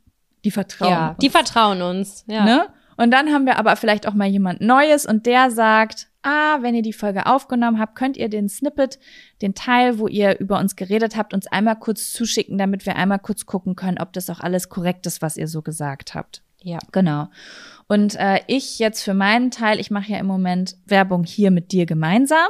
Die 0.45 0.51
vertrauen 0.51 0.91
ja, 0.91 1.09
uns. 1.11 1.19
Die 1.19 1.31
vertrauen 1.31 1.83
uns, 1.83 2.25
ja. 2.27 2.45
Ne? 2.45 2.67
Und 2.97 3.13
dann 3.13 3.33
haben 3.33 3.47
wir 3.47 3.59
aber 3.59 3.77
vielleicht 3.77 4.09
auch 4.09 4.15
mal 4.15 4.29
jemand 4.29 4.61
Neues 4.61 5.07
und 5.07 5.27
der 5.27 5.51
sagt, 5.51 6.09
ah, 6.25 6.59
wenn 6.63 6.75
ihr 6.75 6.83
die 6.83 6.93
Folge 6.93 7.27
aufgenommen 7.27 7.79
habt, 7.79 7.95
könnt 7.95 8.17
ihr 8.17 8.29
den 8.29 8.49
Snippet, 8.49 8.99
den 9.43 9.55
Teil, 9.55 9.99
wo 9.99 10.09
ihr 10.09 10.39
über 10.41 10.59
uns 10.59 10.77
geredet 10.77 11.17
habt, 11.17 11.35
uns 11.35 11.47
einmal 11.47 11.77
kurz 11.77 12.13
zuschicken, 12.13 12.59
damit 12.59 12.87
wir 12.87 12.97
einmal 12.97 13.19
kurz 13.19 13.47
gucken 13.47 13.77
können, 13.77 13.99
ob 13.99 14.13
das 14.13 14.31
auch 14.31 14.41
alles 14.41 14.69
korrekt 14.69 15.07
ist, 15.07 15.23
was 15.23 15.37
ihr 15.37 15.49
so 15.49 15.63
gesagt 15.63 16.15
habt. 16.15 16.43
Ja. 16.63 16.79
Genau. 16.93 17.29
Und 17.89 18.17
äh, 18.17 18.41
ich 18.47 18.79
jetzt 18.79 19.03
für 19.03 19.15
meinen 19.15 19.51
Teil, 19.51 19.79
ich 19.79 19.91
mache 19.91 20.13
ja 20.13 20.19
im 20.19 20.27
Moment 20.27 20.77
Werbung 20.87 21.25
hier 21.25 21.51
mit 21.51 21.73
dir 21.73 21.87
gemeinsam. 21.87 22.49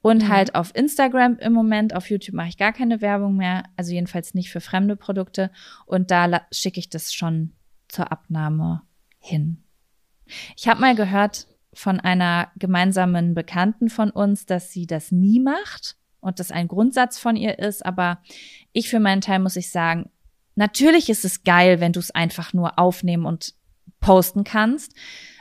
Und 0.00 0.24
mhm. 0.24 0.28
halt 0.28 0.54
auf 0.54 0.74
Instagram 0.74 1.38
im 1.38 1.54
Moment, 1.54 1.96
auf 1.96 2.10
YouTube 2.10 2.34
mache 2.34 2.48
ich 2.48 2.58
gar 2.58 2.74
keine 2.74 3.00
Werbung 3.00 3.36
mehr, 3.36 3.64
also 3.76 3.92
jedenfalls 3.92 4.34
nicht 4.34 4.50
für 4.50 4.60
fremde 4.60 4.96
Produkte. 4.96 5.50
Und 5.86 6.10
da 6.10 6.42
schicke 6.52 6.78
ich 6.78 6.90
das 6.90 7.14
schon 7.14 7.52
zur 7.88 8.12
Abnahme 8.12 8.82
hin. 9.18 9.64
Ich 10.56 10.68
habe 10.68 10.80
mal 10.80 10.94
gehört, 10.94 11.46
von 11.74 12.00
einer 12.00 12.48
gemeinsamen 12.56 13.34
Bekannten 13.34 13.90
von 13.90 14.10
uns, 14.10 14.46
dass 14.46 14.72
sie 14.72 14.86
das 14.86 15.12
nie 15.12 15.40
macht 15.40 15.96
und 16.20 16.40
das 16.40 16.50
ein 16.50 16.68
Grundsatz 16.68 17.18
von 17.18 17.36
ihr 17.36 17.58
ist. 17.58 17.84
Aber 17.84 18.18
ich 18.72 18.88
für 18.88 19.00
meinen 19.00 19.20
Teil 19.20 19.38
muss 19.40 19.56
ich 19.56 19.70
sagen, 19.70 20.10
natürlich 20.54 21.10
ist 21.10 21.24
es 21.24 21.44
geil, 21.44 21.80
wenn 21.80 21.92
du 21.92 22.00
es 22.00 22.10
einfach 22.10 22.52
nur 22.52 22.78
aufnehmen 22.78 23.26
und 23.26 23.54
posten 24.00 24.44
kannst. 24.44 24.94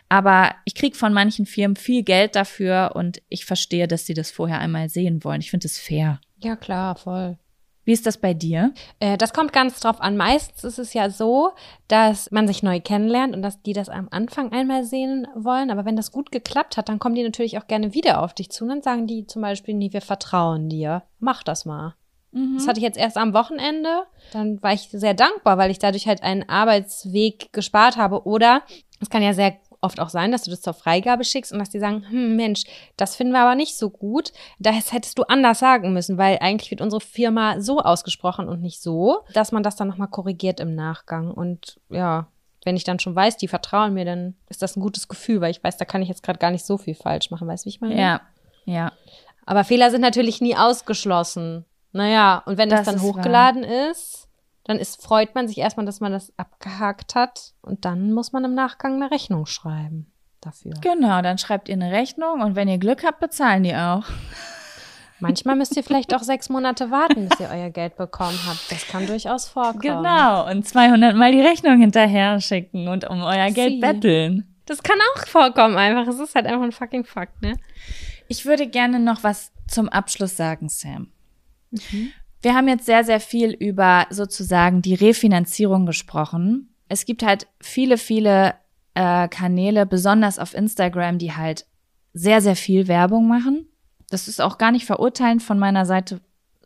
Aber 0.09 0.53
ich 0.65 0.75
krieg 0.75 0.95
von 0.95 1.13
manchen 1.13 1.45
Firmen 1.45 1.75
viel 1.75 2.03
Geld 2.03 2.35
dafür 2.35 2.91
und 2.95 3.21
ich 3.29 3.45
verstehe, 3.45 3.87
dass 3.87 4.05
sie 4.05 4.13
das 4.13 4.29
vorher 4.29 4.59
einmal 4.59 4.89
sehen 4.89 5.23
wollen. 5.23 5.41
Ich 5.41 5.49
finde 5.49 5.67
es 5.67 5.79
fair. 5.79 6.19
Ja, 6.37 6.55
klar, 6.55 6.95
voll. 6.95 7.37
Wie 7.85 7.91
ist 7.91 8.05
das 8.05 8.17
bei 8.17 8.33
dir? 8.33 8.73
Äh, 8.99 9.17
das 9.17 9.33
kommt 9.33 9.51
ganz 9.53 9.79
drauf 9.79 10.01
an. 10.01 10.15
Meistens 10.15 10.63
ist 10.63 10.79
es 10.79 10.93
ja 10.93 11.09
so, 11.09 11.51
dass 11.87 12.31
man 12.31 12.47
sich 12.47 12.63
neu 12.63 12.79
kennenlernt 12.79 13.35
und 13.35 13.41
dass 13.41 13.61
die 13.61 13.73
das 13.73 13.89
am 13.89 14.07
Anfang 14.11 14.51
einmal 14.51 14.83
sehen 14.83 15.27
wollen. 15.35 15.69
Aber 15.69 15.85
wenn 15.85 15.95
das 15.95 16.11
gut 16.11 16.31
geklappt 16.31 16.77
hat, 16.77 16.89
dann 16.89 16.99
kommen 16.99 17.15
die 17.15 17.23
natürlich 17.23 17.57
auch 17.57 17.67
gerne 17.67 17.93
wieder 17.93 18.21
auf 18.21 18.33
dich 18.33 18.49
zu. 18.49 18.63
Und 18.63 18.69
dann 18.69 18.81
sagen 18.81 19.07
die 19.07 19.27
zum 19.27 19.41
Beispiel, 19.41 19.73
nee, 19.73 19.91
wir 19.91 20.01
vertrauen 20.01 20.69
dir. 20.69 21.03
Mach 21.19 21.43
das 21.43 21.65
mal. 21.65 21.95
Mhm. 22.31 22.55
Das 22.57 22.67
hatte 22.67 22.79
ich 22.79 22.85
jetzt 22.85 22.97
erst 22.97 23.17
am 23.17 23.33
Wochenende. 23.33 24.03
Dann 24.31 24.61
war 24.61 24.73
ich 24.73 24.89
sehr 24.91 25.13
dankbar, 25.13 25.57
weil 25.57 25.71
ich 25.71 25.79
dadurch 25.79 26.07
halt 26.07 26.23
einen 26.23 26.47
Arbeitsweg 26.47 27.51
gespart 27.51 27.97
habe. 27.97 28.25
Oder 28.25 28.63
es 29.01 29.09
kann 29.09 29.21
ja 29.21 29.33
sehr 29.33 29.57
oft 29.83 29.99
auch 29.99 30.09
sein, 30.09 30.31
dass 30.31 30.43
du 30.43 30.51
das 30.51 30.61
zur 30.61 30.73
Freigabe 30.73 31.23
schickst 31.23 31.51
und 31.51 31.59
dass 31.59 31.69
die 31.69 31.79
sagen, 31.79 32.05
hm, 32.09 32.35
Mensch, 32.35 32.63
das 32.97 33.15
finden 33.15 33.33
wir 33.33 33.41
aber 33.41 33.55
nicht 33.55 33.77
so 33.77 33.89
gut. 33.89 34.31
Das 34.59 34.93
hättest 34.93 35.17
du 35.17 35.23
anders 35.23 35.59
sagen 35.59 35.93
müssen, 35.93 36.17
weil 36.17 36.37
eigentlich 36.39 36.71
wird 36.71 36.81
unsere 36.81 37.01
Firma 37.01 37.59
so 37.59 37.79
ausgesprochen 37.79 38.47
und 38.47 38.61
nicht 38.61 38.81
so, 38.81 39.19
dass 39.33 39.51
man 39.51 39.63
das 39.63 39.75
dann 39.75 39.87
nochmal 39.87 40.07
korrigiert 40.07 40.59
im 40.59 40.75
Nachgang. 40.75 41.31
Und 41.31 41.79
ja, 41.89 42.27
wenn 42.63 42.75
ich 42.75 42.83
dann 42.83 42.99
schon 42.99 43.15
weiß, 43.15 43.37
die 43.37 43.47
vertrauen 43.47 43.93
mir, 43.93 44.05
dann 44.05 44.35
ist 44.49 44.61
das 44.61 44.75
ein 44.75 44.81
gutes 44.81 45.07
Gefühl, 45.07 45.41
weil 45.41 45.51
ich 45.51 45.63
weiß, 45.63 45.77
da 45.77 45.85
kann 45.85 46.01
ich 46.01 46.09
jetzt 46.09 46.23
gerade 46.23 46.39
gar 46.39 46.51
nicht 46.51 46.65
so 46.65 46.77
viel 46.77 46.95
falsch 46.95 47.29
machen. 47.29 47.47
Weißt 47.47 47.65
du, 47.65 47.67
wie 47.67 47.71
ich 47.71 47.81
meine? 47.81 47.99
Ja, 47.99 48.21
ja. 48.65 48.91
Aber 49.45 49.63
Fehler 49.63 49.91
sind 49.91 50.01
natürlich 50.01 50.39
nie 50.39 50.55
ausgeschlossen. 50.55 51.65
Naja, 51.91 52.41
und 52.45 52.57
wenn 52.57 52.69
das, 52.69 52.85
Das 52.85 52.95
dann 52.95 53.03
hochgeladen 53.03 53.63
ist, 53.63 54.22
dann 54.63 54.79
ist, 54.79 55.01
freut 55.01 55.35
man 55.35 55.47
sich 55.47 55.57
erstmal, 55.57 55.85
dass 55.85 55.99
man 55.99 56.11
das 56.11 56.31
abgehakt 56.37 57.15
hat. 57.15 57.53
Und 57.61 57.85
dann 57.85 58.13
muss 58.13 58.31
man 58.31 58.45
im 58.45 58.55
Nachgang 58.55 58.95
eine 58.95 59.11
Rechnung 59.11 59.45
schreiben 59.45 60.11
dafür. 60.41 60.73
Genau, 60.81 61.21
dann 61.21 61.37
schreibt 61.37 61.69
ihr 61.69 61.75
eine 61.75 61.91
Rechnung 61.91 62.41
und 62.41 62.55
wenn 62.55 62.67
ihr 62.67 62.77
Glück 62.77 63.03
habt, 63.03 63.19
bezahlen 63.19 63.63
die 63.63 63.75
auch. 63.75 64.05
Manchmal 65.19 65.55
müsst 65.55 65.75
ihr 65.77 65.83
vielleicht 65.83 66.13
auch 66.15 66.23
sechs 66.23 66.49
Monate 66.49 66.91
warten, 66.91 67.29
bis 67.29 67.39
ihr 67.39 67.49
euer 67.49 67.69
Geld 67.69 67.95
bekommen 67.95 68.37
habt. 68.45 68.71
Das 68.71 68.87
kann 68.87 69.07
durchaus 69.07 69.47
vorkommen. 69.47 69.79
Genau, 69.79 70.49
und 70.49 70.67
200 70.67 71.15
Mal 71.15 71.31
die 71.31 71.41
Rechnung 71.41 71.79
hinterher 71.79 72.39
schicken 72.41 72.87
und 72.87 73.09
um 73.09 73.21
euer 73.21 73.51
Geld 73.51 73.73
Sie. 73.73 73.79
betteln. 73.79 74.47
Das 74.65 74.81
kann 74.81 74.97
auch 75.15 75.27
vorkommen 75.27 75.77
einfach. 75.77 76.07
Es 76.07 76.19
ist 76.19 76.35
halt 76.35 76.45
einfach 76.45 76.63
ein 76.63 76.71
fucking 76.71 77.03
Fakt, 77.03 77.41
ne? 77.41 77.57
Ich 78.27 78.45
würde 78.45 78.67
gerne 78.67 78.99
noch 78.99 79.23
was 79.23 79.51
zum 79.67 79.89
Abschluss 79.89 80.37
sagen, 80.37 80.69
Sam. 80.69 81.11
Wir 82.43 82.55
haben 82.55 82.67
jetzt 82.67 82.85
sehr, 82.85 83.05
sehr 83.05 83.21
viel 83.21 83.51
über 83.51 84.05
sozusagen 84.09 84.81
die 84.81 84.95
Refinanzierung 84.95 85.85
gesprochen. 85.85 86.75
Es 86.89 87.05
gibt 87.05 87.23
halt 87.23 87.47
viele, 87.61 87.97
viele 87.97 88.55
äh, 88.95 89.29
Kanäle, 89.29 89.85
besonders 89.85 90.39
auf 90.39 90.53
Instagram, 90.53 91.17
die 91.17 91.31
halt 91.31 91.65
sehr, 92.13 92.41
sehr 92.41 92.57
viel 92.57 92.89
Werbung 92.89 93.29
machen. 93.29 93.69
Das 94.09 94.27
ist 94.27 94.41
auch 94.41 94.57
gar 94.57 94.71
nicht 94.71 94.85
verurteilend 94.85 95.41
von 95.41 95.57
meiner 95.57 95.85
Seite 95.85 96.19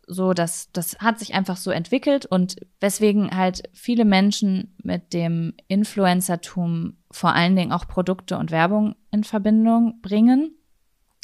so, 0.08 0.32
dass 0.32 0.72
das 0.72 0.98
hat 0.98 1.18
sich 1.18 1.34
einfach 1.34 1.56
so 1.56 1.70
entwickelt 1.70 2.26
und 2.26 2.56
weswegen 2.80 3.36
halt 3.36 3.62
viele 3.72 4.04
Menschen 4.04 4.74
mit 4.82 5.12
dem 5.12 5.54
Influencertum 5.68 6.96
vor 7.10 7.34
allen 7.34 7.54
Dingen 7.54 7.72
auch 7.72 7.86
Produkte 7.86 8.36
und 8.36 8.50
Werbung 8.50 8.96
in 9.12 9.22
Verbindung 9.22 10.00
bringen. 10.00 10.57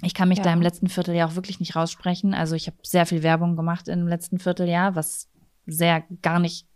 Ich 0.05 0.15
kann 0.15 0.29
mich 0.29 0.39
Ja. 0.39 0.45
da 0.45 0.53
im 0.53 0.63
letzten 0.63 0.89
Vierteljahr 0.89 1.29
auch 1.29 1.35
wirklich 1.35 1.61
nicht 1.61 1.77
raussprechen. 1.77 2.35
Also 2.35 2.55
ich 2.55 2.67
habe 2.67 2.77
sehr 2.83 3.07
viel 3.07 3.23
Werbung 3.23 3.57
gemacht 3.57 3.89
im 3.89 4.07
letzten 4.09 4.39
Vierteljahr, 4.39 4.95
was 4.95 5.29
sehr 5.67 6.05
gar 6.23 6.39
nicht 6.39 6.67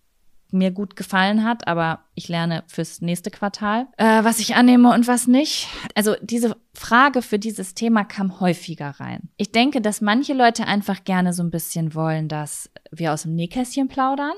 mir 0.51 0.71
gut 0.71 0.97
gefallen 0.97 1.45
hat, 1.45 1.69
aber 1.69 2.05
ich 2.15 2.29
lerne 2.29 2.65
fürs 2.69 3.03
nächste 3.03 3.31
Quartal, 3.31 3.87
äh, 3.99 4.25
was 4.25 4.39
ich 4.39 4.57
annehme 4.57 4.95
und 4.95 5.07
was 5.07 5.27
nicht. 5.27 5.69
Also 5.95 6.15
diese 6.23 6.57
Frage 6.73 7.21
für 7.21 7.39
dieses 7.39 7.75
Thema 7.75 8.05
kam 8.05 8.41
häufiger 8.41 8.91
rein. 8.99 9.29
Ich 9.37 9.53
denke, 9.53 9.83
dass 9.83 10.01
manche 10.01 10.33
Leute 10.33 10.67
einfach 10.67 11.05
gerne 11.05 11.35
so 11.35 11.43
ein 11.43 11.51
bisschen 11.51 11.95
wollen, 11.95 12.29
dass 12.29 12.71
wir 12.91 13.13
aus 13.13 13.25
dem 13.25 13.35
Nähkästchen 13.35 13.89
plaudern, 13.89 14.33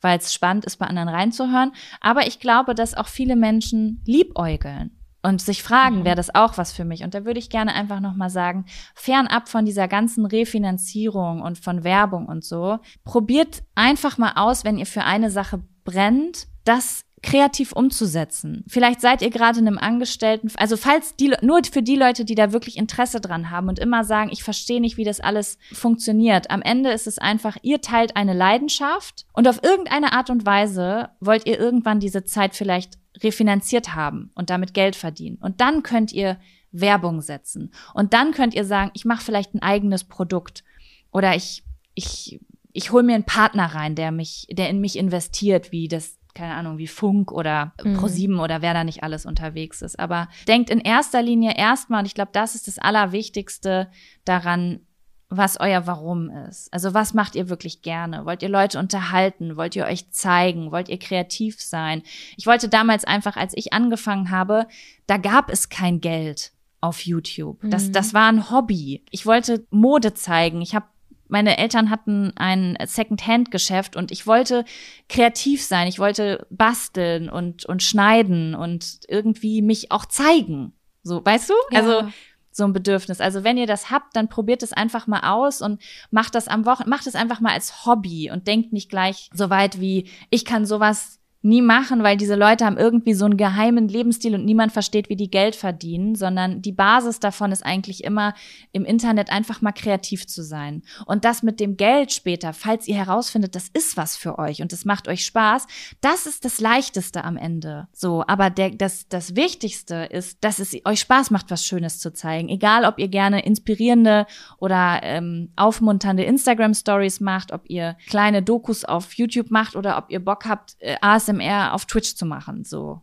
weil 0.00 0.18
es 0.18 0.32
spannend 0.32 0.64
ist, 0.66 0.76
bei 0.76 0.86
anderen 0.86 1.08
reinzuhören. 1.08 1.72
Aber 2.00 2.28
ich 2.28 2.38
glaube, 2.38 2.76
dass 2.76 2.94
auch 2.94 3.08
viele 3.08 3.34
Menschen 3.34 4.02
liebäugeln 4.06 4.95
und 5.26 5.42
sich 5.42 5.64
fragen, 5.64 6.04
wäre 6.04 6.14
das 6.14 6.32
auch 6.34 6.56
was 6.56 6.72
für 6.72 6.84
mich? 6.84 7.02
Und 7.02 7.12
da 7.12 7.24
würde 7.24 7.40
ich 7.40 7.50
gerne 7.50 7.74
einfach 7.74 7.98
nochmal 7.98 8.30
sagen, 8.30 8.64
fernab 8.94 9.48
von 9.48 9.64
dieser 9.64 9.88
ganzen 9.88 10.24
Refinanzierung 10.24 11.42
und 11.42 11.58
von 11.58 11.82
Werbung 11.82 12.26
und 12.26 12.44
so, 12.44 12.78
probiert 13.04 13.64
einfach 13.74 14.18
mal 14.18 14.34
aus, 14.36 14.64
wenn 14.64 14.78
ihr 14.78 14.86
für 14.86 15.02
eine 15.02 15.32
Sache 15.32 15.64
brennt, 15.84 16.46
das 16.64 17.02
kreativ 17.22 17.72
umzusetzen. 17.72 18.62
Vielleicht 18.68 19.00
seid 19.00 19.20
ihr 19.20 19.30
gerade 19.30 19.58
in 19.58 19.66
einem 19.66 19.78
Angestellten, 19.78 20.48
also 20.58 20.76
falls 20.76 21.16
die, 21.16 21.34
nur 21.42 21.60
für 21.64 21.82
die 21.82 21.96
Leute, 21.96 22.24
die 22.24 22.36
da 22.36 22.52
wirklich 22.52 22.76
Interesse 22.76 23.20
dran 23.20 23.50
haben 23.50 23.68
und 23.68 23.80
immer 23.80 24.04
sagen, 24.04 24.30
ich 24.32 24.44
verstehe 24.44 24.80
nicht, 24.80 24.96
wie 24.96 25.04
das 25.04 25.18
alles 25.18 25.58
funktioniert. 25.72 26.50
Am 26.52 26.62
Ende 26.62 26.90
ist 26.90 27.08
es 27.08 27.18
einfach, 27.18 27.56
ihr 27.62 27.80
teilt 27.80 28.16
eine 28.16 28.34
Leidenschaft 28.34 29.26
und 29.32 29.48
auf 29.48 29.60
irgendeine 29.64 30.12
Art 30.12 30.30
und 30.30 30.46
Weise 30.46 31.08
wollt 31.18 31.46
ihr 31.46 31.58
irgendwann 31.58 31.98
diese 31.98 32.22
Zeit 32.22 32.54
vielleicht 32.54 32.94
refinanziert 33.22 33.94
haben 33.94 34.30
und 34.34 34.50
damit 34.50 34.74
Geld 34.74 34.96
verdienen. 34.96 35.36
Und 35.40 35.60
dann 35.60 35.82
könnt 35.82 36.12
ihr 36.12 36.38
Werbung 36.72 37.20
setzen. 37.22 37.72
Und 37.94 38.12
dann 38.12 38.32
könnt 38.32 38.54
ihr 38.54 38.64
sagen, 38.64 38.90
ich 38.94 39.04
mache 39.04 39.24
vielleicht 39.24 39.54
ein 39.54 39.62
eigenes 39.62 40.04
Produkt 40.04 40.62
oder 41.10 41.34
ich, 41.34 41.64
ich, 41.94 42.40
ich 42.72 42.92
hole 42.92 43.02
mir 43.02 43.14
einen 43.14 43.24
Partner 43.24 43.66
rein, 43.66 43.94
der 43.94 44.12
mich, 44.12 44.46
der 44.50 44.68
in 44.68 44.80
mich 44.80 44.96
investiert, 44.98 45.72
wie 45.72 45.88
das, 45.88 46.18
keine 46.34 46.54
Ahnung, 46.54 46.76
wie 46.76 46.86
Funk 46.86 47.32
oder 47.32 47.72
Mhm. 47.82 47.96
Pro7 47.98 48.38
oder 48.42 48.60
wer 48.60 48.74
da 48.74 48.84
nicht 48.84 49.02
alles 49.02 49.24
unterwegs 49.24 49.80
ist. 49.80 49.98
Aber 49.98 50.28
denkt 50.46 50.68
in 50.68 50.80
erster 50.80 51.22
Linie 51.22 51.56
erstmal, 51.56 52.00
und 52.00 52.06
ich 52.06 52.14
glaube, 52.14 52.32
das 52.34 52.54
ist 52.54 52.68
das 52.68 52.78
Allerwichtigste 52.78 53.90
daran, 54.26 54.80
was 55.28 55.58
euer 55.58 55.86
Warum 55.86 56.30
ist. 56.30 56.72
Also 56.72 56.94
was 56.94 57.12
macht 57.12 57.34
ihr 57.34 57.48
wirklich 57.48 57.82
gerne? 57.82 58.24
Wollt 58.26 58.42
ihr 58.42 58.48
Leute 58.48 58.78
unterhalten? 58.78 59.56
Wollt 59.56 59.74
ihr 59.74 59.84
euch 59.86 60.10
zeigen? 60.12 60.70
Wollt 60.70 60.88
ihr 60.88 60.98
kreativ 60.98 61.60
sein? 61.60 62.02
Ich 62.36 62.46
wollte 62.46 62.68
damals 62.68 63.04
einfach, 63.04 63.36
als 63.36 63.52
ich 63.56 63.72
angefangen 63.72 64.30
habe, 64.30 64.66
da 65.06 65.16
gab 65.16 65.50
es 65.50 65.68
kein 65.68 66.00
Geld 66.00 66.52
auf 66.80 67.00
YouTube. 67.06 67.58
Das, 67.62 67.88
Mhm. 67.88 67.92
das 67.92 68.14
war 68.14 68.28
ein 68.30 68.50
Hobby. 68.50 69.04
Ich 69.10 69.26
wollte 69.26 69.66
Mode 69.70 70.14
zeigen. 70.14 70.62
Ich 70.62 70.74
habe 70.74 70.86
meine 71.28 71.58
Eltern 71.58 71.90
hatten 71.90 72.32
ein 72.36 72.78
Second-Hand-Geschäft 72.84 73.96
und 73.96 74.12
ich 74.12 74.28
wollte 74.28 74.64
kreativ 75.08 75.64
sein. 75.64 75.88
Ich 75.88 75.98
wollte 75.98 76.46
basteln 76.50 77.28
und, 77.28 77.66
und 77.66 77.82
schneiden 77.82 78.54
und 78.54 79.00
irgendwie 79.08 79.60
mich 79.60 79.90
auch 79.90 80.06
zeigen. 80.06 80.72
So, 81.02 81.24
weißt 81.24 81.50
du? 81.50 81.54
Also, 81.74 81.90
Ja. 82.02 82.12
So 82.56 82.64
ein 82.64 82.72
Bedürfnis. 82.72 83.20
Also 83.20 83.44
wenn 83.44 83.58
ihr 83.58 83.66
das 83.66 83.90
habt, 83.90 84.16
dann 84.16 84.28
probiert 84.28 84.62
es 84.62 84.72
einfach 84.72 85.06
mal 85.06 85.20
aus 85.20 85.60
und 85.60 85.80
macht 86.10 86.34
das 86.34 86.48
am 86.48 86.64
Wochen, 86.64 86.88
macht 86.88 87.06
es 87.06 87.14
einfach 87.14 87.40
mal 87.40 87.52
als 87.52 87.86
Hobby 87.86 88.30
und 88.30 88.46
denkt 88.46 88.72
nicht 88.72 88.88
gleich 88.88 89.30
so 89.34 89.50
weit 89.50 89.80
wie 89.80 90.08
ich 90.30 90.44
kann 90.44 90.64
sowas 90.64 91.20
nie 91.42 91.62
machen, 91.62 92.02
weil 92.02 92.16
diese 92.16 92.34
Leute 92.34 92.64
haben 92.64 92.76
irgendwie 92.76 93.14
so 93.14 93.24
einen 93.24 93.36
geheimen 93.36 93.88
Lebensstil 93.88 94.34
und 94.34 94.44
niemand 94.44 94.72
versteht, 94.72 95.08
wie 95.08 95.16
die 95.16 95.30
Geld 95.30 95.54
verdienen, 95.54 96.14
sondern 96.14 96.60
die 96.60 96.72
Basis 96.72 97.20
davon 97.20 97.52
ist 97.52 97.64
eigentlich 97.64 98.04
immer 98.04 98.34
im 98.72 98.84
Internet 98.84 99.30
einfach 99.30 99.62
mal 99.62 99.72
kreativ 99.72 100.26
zu 100.26 100.42
sein. 100.42 100.82
Und 101.06 101.24
das 101.24 101.42
mit 101.42 101.60
dem 101.60 101.76
Geld 101.76 102.12
später, 102.12 102.52
falls 102.52 102.88
ihr 102.88 102.96
herausfindet, 102.96 103.54
das 103.54 103.68
ist 103.68 103.96
was 103.96 104.16
für 104.16 104.38
euch 104.38 104.60
und 104.60 104.72
das 104.72 104.84
macht 104.84 105.08
euch 105.08 105.24
Spaß, 105.24 105.66
das 106.00 106.26
ist 106.26 106.44
das 106.44 106.60
leichteste 106.60 107.24
am 107.24 107.36
Ende. 107.36 107.88
So, 107.92 108.24
aber 108.26 108.50
der, 108.50 108.70
das, 108.70 109.08
das 109.08 109.36
Wichtigste 109.36 110.08
ist, 110.10 110.42
dass 110.42 110.58
es 110.58 110.74
euch 110.84 111.00
Spaß 111.00 111.30
macht, 111.30 111.50
was 111.50 111.64
Schönes 111.64 112.00
zu 112.00 112.12
zeigen. 112.12 112.48
Egal, 112.48 112.84
ob 112.84 112.98
ihr 112.98 113.08
gerne 113.08 113.44
inspirierende 113.44 114.26
oder 114.58 115.00
ähm, 115.02 115.52
aufmunternde 115.56 116.24
Instagram 116.24 116.74
Stories 116.74 117.20
macht, 117.20 117.52
ob 117.52 117.62
ihr 117.68 117.96
kleine 118.08 118.42
Dokus 118.42 118.84
auf 118.84 119.14
YouTube 119.14 119.50
macht 119.50 119.76
oder 119.76 119.98
ob 119.98 120.10
ihr 120.10 120.24
Bock 120.24 120.46
habt, 120.46 120.76
äh, 120.80 120.96
ASMR 121.28 121.74
auf 121.74 121.86
Twitch 121.86 122.14
zu 122.14 122.26
machen. 122.26 122.64
So, 122.64 123.00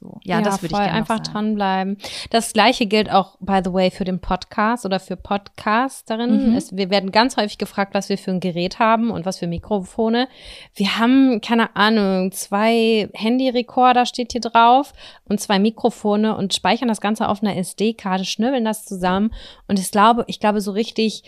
so. 0.00 0.18
Ja, 0.24 0.40
das 0.40 0.62
würde 0.62 0.74
ich 0.74 0.80
gerne 0.80 0.92
einfach 0.92 1.18
sagen. 1.18 1.32
dranbleiben. 1.32 1.98
Das 2.30 2.54
gleiche 2.54 2.86
gilt 2.86 3.12
auch, 3.12 3.36
by 3.38 3.60
the 3.62 3.72
way, 3.72 3.90
für 3.90 4.04
den 4.04 4.18
Podcast 4.18 4.86
oder 4.86 4.98
für 4.98 5.16
Podcasterinnen. 5.16 6.50
Mhm. 6.50 6.56
Es, 6.56 6.74
wir 6.74 6.88
werden 6.88 7.12
ganz 7.12 7.36
häufig 7.36 7.58
gefragt, 7.58 7.92
was 7.92 8.08
wir 8.08 8.16
für 8.16 8.30
ein 8.30 8.40
Gerät 8.40 8.78
haben 8.78 9.10
und 9.10 9.26
was 9.26 9.38
für 9.38 9.46
Mikrofone. 9.46 10.26
Wir 10.74 10.98
haben, 10.98 11.42
keine 11.42 11.76
Ahnung, 11.76 12.32
zwei 12.32 13.10
Handy-Recorder 13.12 14.06
steht 14.06 14.32
hier 14.32 14.40
drauf 14.40 14.94
und 15.24 15.38
zwei 15.38 15.58
Mikrofone 15.58 16.34
und 16.34 16.54
speichern 16.54 16.88
das 16.88 17.02
Ganze 17.02 17.28
auf 17.28 17.42
einer 17.42 17.56
SD-Karte, 17.58 18.24
schnürbeln 18.24 18.64
das 18.64 18.86
zusammen. 18.86 19.34
Und 19.68 19.78
ich 19.78 19.90
glaube, 19.90 20.24
ich 20.28 20.40
glaube, 20.40 20.62
so 20.62 20.72
richtig 20.72 21.24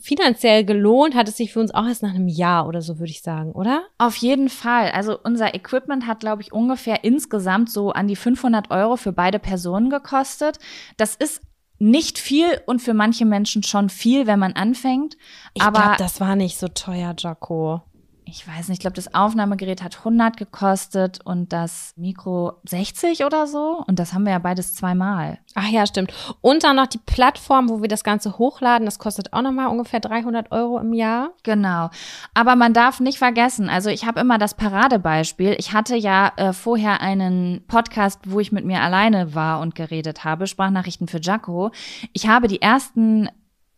finanziell 0.00 0.64
gelohnt 0.64 1.14
hat 1.14 1.28
es 1.28 1.36
sich 1.36 1.52
für 1.52 1.60
uns 1.60 1.72
auch 1.72 1.86
erst 1.86 2.02
nach 2.02 2.14
einem 2.14 2.28
Jahr 2.28 2.66
oder 2.66 2.82
so, 2.82 2.98
würde 2.98 3.10
ich 3.10 3.22
sagen, 3.22 3.52
oder? 3.52 3.84
Auf 3.98 4.16
jeden 4.16 4.48
Fall. 4.48 4.90
Also 4.90 5.18
unser 5.22 5.54
Equipment 5.54 6.06
hat, 6.06 6.20
glaube 6.20 6.42
ich, 6.42 6.52
ungefähr 6.52 7.04
insgesamt 7.04 7.70
so 7.70 7.92
an 7.92 8.08
die 8.08 8.16
500 8.16 8.70
Euro 8.70 8.96
für 8.96 9.12
beide 9.12 9.38
Personen 9.38 9.90
gekostet. 9.90 10.58
Das 10.96 11.14
ist 11.14 11.42
nicht 11.78 12.18
viel 12.18 12.60
und 12.66 12.80
für 12.80 12.94
manche 12.94 13.26
Menschen 13.26 13.62
schon 13.62 13.90
viel, 13.90 14.26
wenn 14.26 14.38
man 14.38 14.52
anfängt. 14.52 15.16
Ich 15.54 15.62
Aber 15.62 15.80
glaube, 15.80 15.96
das 15.98 16.20
war 16.20 16.34
nicht 16.36 16.58
so 16.58 16.68
teuer, 16.68 17.14
Jaco. 17.18 17.82
Ich 18.28 18.46
weiß 18.46 18.68
nicht, 18.68 18.78
ich 18.78 18.80
glaube, 18.80 18.96
das 18.96 19.14
Aufnahmegerät 19.14 19.84
hat 19.84 19.98
100 19.98 20.36
gekostet 20.36 21.20
und 21.24 21.52
das 21.52 21.92
Mikro 21.96 22.54
60 22.64 23.24
oder 23.24 23.46
so. 23.46 23.84
Und 23.86 24.00
das 24.00 24.12
haben 24.12 24.24
wir 24.24 24.32
ja 24.32 24.40
beides 24.40 24.74
zweimal. 24.74 25.38
Ach 25.54 25.68
ja, 25.68 25.86
stimmt. 25.86 26.12
Und 26.40 26.64
dann 26.64 26.74
noch 26.74 26.88
die 26.88 26.98
Plattform, 26.98 27.68
wo 27.68 27.82
wir 27.82 27.88
das 27.88 28.02
Ganze 28.02 28.36
hochladen. 28.36 28.84
Das 28.84 28.98
kostet 28.98 29.32
auch 29.32 29.42
nochmal 29.42 29.68
ungefähr 29.68 30.00
300 30.00 30.50
Euro 30.50 30.80
im 30.80 30.92
Jahr. 30.92 31.30
Genau. 31.44 31.90
Aber 32.34 32.56
man 32.56 32.72
darf 32.72 32.98
nicht 32.98 33.18
vergessen, 33.18 33.68
also 33.68 33.90
ich 33.90 34.06
habe 34.06 34.18
immer 34.18 34.38
das 34.38 34.54
Paradebeispiel. 34.54 35.54
Ich 35.58 35.72
hatte 35.72 35.94
ja 35.94 36.32
äh, 36.36 36.52
vorher 36.52 37.00
einen 37.00 37.64
Podcast, 37.68 38.20
wo 38.24 38.40
ich 38.40 38.50
mit 38.50 38.64
mir 38.64 38.80
alleine 38.80 39.36
war 39.36 39.60
und 39.60 39.76
geredet 39.76 40.24
habe, 40.24 40.48
Sprachnachrichten 40.48 41.06
für 41.06 41.20
Jaco. 41.20 41.70
Ich 42.12 42.26
habe 42.26 42.48
die 42.48 42.60
ersten 42.60 43.28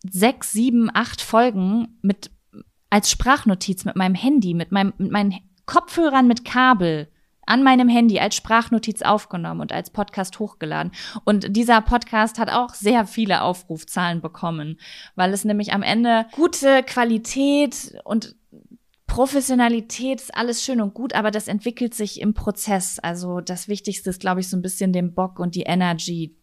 sechs, 0.09 0.53
sieben, 0.53 0.91
acht 0.95 1.21
Folgen 1.21 1.99
mit 2.01 2.31
als 2.91 3.11
Sprachnotiz 3.11 3.85
mit 3.85 3.97
meinem 3.97 4.15
Handy, 4.15 4.55
mit, 4.55 4.73
meinem, 4.73 4.93
mit 4.99 5.11
meinen 5.11 5.35
Kopfhörern 5.67 6.27
mit 6.27 6.45
Kabel 6.45 7.09
an 7.49 7.63
meinem 7.63 7.89
Handy 7.89 8.21
als 8.21 8.37
Sprachnotiz 8.37 9.03
aufgenommen 9.03 9.61
und 9.63 9.73
als 9.73 9.91
Podcast 9.91 10.39
hochgeladen. 10.39 10.93
Und 11.25 11.57
dieser 11.57 11.81
Podcast 11.81 12.39
hat 12.39 12.51
auch 12.51 12.75
sehr 12.75 13.07
viele 13.07 13.43
Aufrufzahlen 13.43 14.21
bekommen, 14.21 14.79
weil 15.15 15.33
es 15.33 15.45
nämlich 15.45 15.73
am 15.73 15.83
Ende 15.83 16.27
gute 16.33 16.83
Qualität 16.83 17.97
und 18.05 18.37
Professionalität 19.07 20.21
ist 20.21 20.35
alles 20.35 20.63
schön 20.63 20.83
und 20.83 20.93
gut, 20.93 21.15
aber 21.15 21.31
das 21.31 21.49
entwickelt 21.49 21.95
sich 21.95 22.21
im 22.21 22.35
Prozess. 22.35 22.99
Also 22.99 23.41
das 23.41 23.67
Wichtigste 23.67 24.11
ist, 24.11 24.21
glaube 24.21 24.41
ich, 24.41 24.51
so 24.51 24.57
ein 24.57 24.63
bisschen 24.63 24.93
den 24.93 25.15
Bock 25.15 25.41
und 25.41 25.55
die 25.55 25.63
Energy 25.63 26.37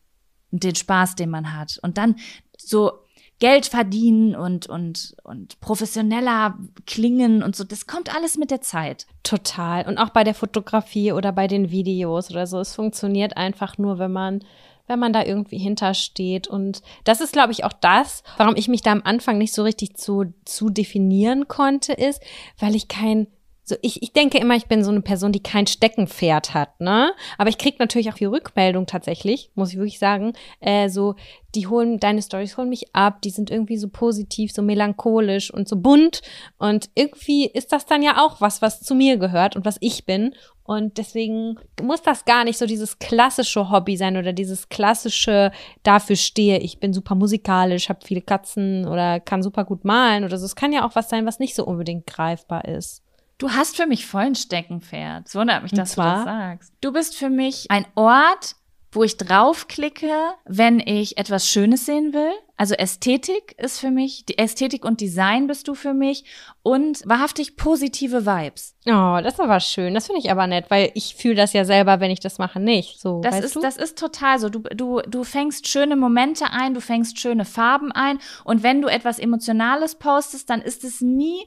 den 0.50 0.76
Spaß, 0.76 1.16
den 1.16 1.30
man 1.30 1.56
hat. 1.56 1.80
Und 1.84 1.98
dann 1.98 2.16
so 2.58 3.05
Geld 3.40 3.66
verdienen 3.66 4.36
und, 4.36 4.68
und, 4.68 5.16
und 5.24 5.60
professioneller 5.60 6.58
klingen 6.86 7.44
und 7.44 7.56
so. 7.56 7.64
Das 7.64 7.86
kommt 7.86 8.16
alles 8.16 8.38
mit 8.38 8.52
der 8.52 8.62
Zeit. 8.62 9.08
Total. 9.24 9.88
Und 9.88 9.98
auch 9.98 10.10
bei 10.10 10.24
der 10.24 10.34
Fotografie 10.34 11.12
oder 11.12 11.32
bei 11.32 11.48
den 11.48 11.70
Videos 11.70 12.32
oder 12.32 12.48
so. 12.48 12.60
Es 12.60 12.76
funktioniert 12.76 13.36
einfach 13.36 13.78
nur, 13.78 14.00
wenn 14.00 14.12
man 14.12 14.42
wenn 14.88 15.00
man 15.00 15.14
da 15.14 15.24
irgendwie 15.24 15.58
hintersteht. 15.58 16.48
Und 16.48 16.82
das 17.04 17.22
ist, 17.22 17.34
glaube 17.34 17.52
ich, 17.52 17.64
auch 17.64 17.74
das, 17.74 18.24
warum 18.38 18.56
ich 18.56 18.68
mich 18.68 18.82
da 18.82 18.92
am 18.92 19.02
Anfang 19.04 19.38
nicht 19.38 19.54
so 19.54 19.64
richtig 19.64 19.98
zu, 19.98 20.34
zu 20.46 20.70
definieren 20.70 21.48
konnte, 21.48 21.94
ist, 21.94 22.22
weil 22.60 22.76
ich 22.76 22.88
kein 22.88 23.28
so 23.68 23.76
ich, 23.82 24.04
ich 24.04 24.14
denke 24.14 24.38
immer, 24.38 24.56
ich 24.56 24.68
bin 24.68 24.84
so 24.84 24.92
eine 24.92 25.02
Person, 25.02 25.32
die 25.32 25.42
kein 25.42 25.66
Steckenpferd 25.66 26.54
hat, 26.54 26.80
ne? 26.80 27.14
Aber 27.40 27.50
ich 27.50 27.58
krieg 27.58 27.80
natürlich 27.80 28.12
auch 28.12 28.18
viel 28.18 28.28
Rückmeldung 28.28 28.86
tatsächlich, 28.86 29.50
muss 29.56 29.72
ich 29.72 29.78
wirklich 29.78 29.98
sagen. 29.98 30.34
Äh, 30.60 30.90
so, 30.90 31.16
die 31.56 31.66
holen, 31.66 32.00
deine 32.00 32.22
Stories 32.22 32.58
holen 32.58 32.70
mich 32.70 32.96
ab, 32.96 33.24
die 33.24 33.32
sind 33.32 33.50
irgendwie 33.50 33.78
so 33.78 33.90
positiv, 33.90 34.52
so 34.52 34.62
melancholisch 34.62 35.52
und 35.52 35.68
so 35.68 35.78
bunt. 35.78 36.22
Und 36.60 36.92
irgendwie 36.94 37.48
ist 37.48 37.72
das 37.72 37.88
dann 37.88 38.04
ja 38.04 38.24
auch 38.24 38.40
was, 38.40 38.62
was 38.62 38.82
zu 38.82 38.94
mir 38.94 39.18
gehört 39.18 39.56
und 39.56 39.66
was 39.66 39.78
ich 39.80 40.06
bin. 40.06 40.36
Und 40.62 41.00
deswegen 41.00 41.58
muss 41.82 42.04
das 42.04 42.26
gar 42.26 42.44
nicht 42.44 42.60
so 42.60 42.68
dieses 42.68 43.00
klassische 43.00 43.72
Hobby 43.72 43.98
sein 43.98 44.16
oder 44.16 44.34
dieses 44.34 44.70
klassische, 44.70 45.52
dafür 45.82 46.16
stehe, 46.16 46.60
ich 46.60 46.80
bin 46.80 46.94
super 46.94 47.16
musikalisch, 47.16 47.90
habe 47.90 48.06
viele 48.06 48.22
Katzen 48.22 48.88
oder 48.88 49.20
kann 49.20 49.42
super 49.42 49.64
gut 49.64 49.86
malen 49.86 50.24
oder 50.24 50.38
so. 50.38 50.46
Es 50.46 50.56
kann 50.56 50.74
ja 50.74 50.88
auch 50.88 50.96
was 50.96 51.10
sein, 51.10 51.26
was 51.26 51.40
nicht 51.40 51.56
so 51.56 51.66
unbedingt 51.66 52.06
greifbar 52.06 52.66
ist. 52.66 53.05
Du 53.38 53.52
hast 53.52 53.76
für 53.76 53.86
mich 53.86 54.06
voll 54.06 54.22
ein 54.22 54.36
Steckenpferd. 54.36 55.28
Es 55.28 55.36
wundert 55.36 55.64
mich, 55.64 55.74
dass 55.74 55.96
du 55.96 56.02
das 56.02 56.24
sagst. 56.24 56.74
Du 56.82 56.94
bist 56.94 57.18
für 57.18 57.30
mich 57.30 57.66
ein 57.70 57.86
Ort, 57.96 58.56
wo 58.96 59.04
ich 59.04 59.18
draufklicke, 59.18 60.10
wenn 60.46 60.80
ich 60.80 61.18
etwas 61.18 61.50
Schönes 61.50 61.86
sehen 61.86 62.14
will. 62.14 62.32
Also 62.56 62.76
Ästhetik 62.76 63.54
ist 63.58 63.82
für 63.82 63.92
mich, 63.92 64.26
die 64.26 64.38
Ästhetik 64.38 64.86
und 64.86 65.02
Design 65.02 65.48
bist 65.48 65.68
du 65.68 65.76
für 65.76 65.94
mich 65.94 66.24
und 66.64 67.02
wahrhaftig 67.06 67.58
positive 67.58 68.26
Vibes. 68.26 68.78
Oh, 68.86 69.20
das 69.22 69.34
ist 69.34 69.40
aber 69.42 69.60
schön. 69.60 69.94
Das 69.94 70.06
finde 70.06 70.22
ich 70.22 70.32
aber 70.32 70.48
nett, 70.48 70.68
weil 70.70 70.92
ich 70.94 71.16
fühle 71.16 71.36
das 71.36 71.52
ja 71.52 71.66
selber, 71.66 72.00
wenn 72.00 72.12
ich 72.12 72.22
das 72.22 72.38
mache, 72.38 72.62
nicht. 72.62 73.02
So, 73.02 73.20
das 73.20 73.42
ist, 73.42 73.58
du? 73.58 73.60
das 73.60 73.76
ist 73.76 74.00
total 74.00 74.40
so. 74.40 74.48
Du, 74.48 74.60
du, 74.62 75.02
du 75.02 75.26
fängst 75.26 75.68
schöne 75.68 75.98
Momente 75.98 76.46
ein, 76.52 76.74
du 76.74 76.80
fängst 76.80 77.20
schöne 77.20 77.44
Farben 77.44 77.92
ein 77.92 78.20
und 78.46 78.64
wenn 78.64 78.82
du 78.82 78.88
etwas 78.88 79.20
Emotionales 79.20 79.96
postest, 79.96 80.50
dann 80.50 80.62
ist 80.62 80.86
es 80.86 81.02
nie 81.02 81.46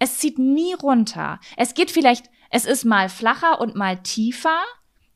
es 0.00 0.18
zieht 0.18 0.40
nie 0.40 0.74
runter. 0.74 1.38
Es 1.56 1.74
geht 1.74 1.92
vielleicht, 1.92 2.26
es 2.50 2.64
ist 2.64 2.84
mal 2.84 3.08
flacher 3.08 3.60
und 3.60 3.76
mal 3.76 4.02
tiefer, 4.02 4.58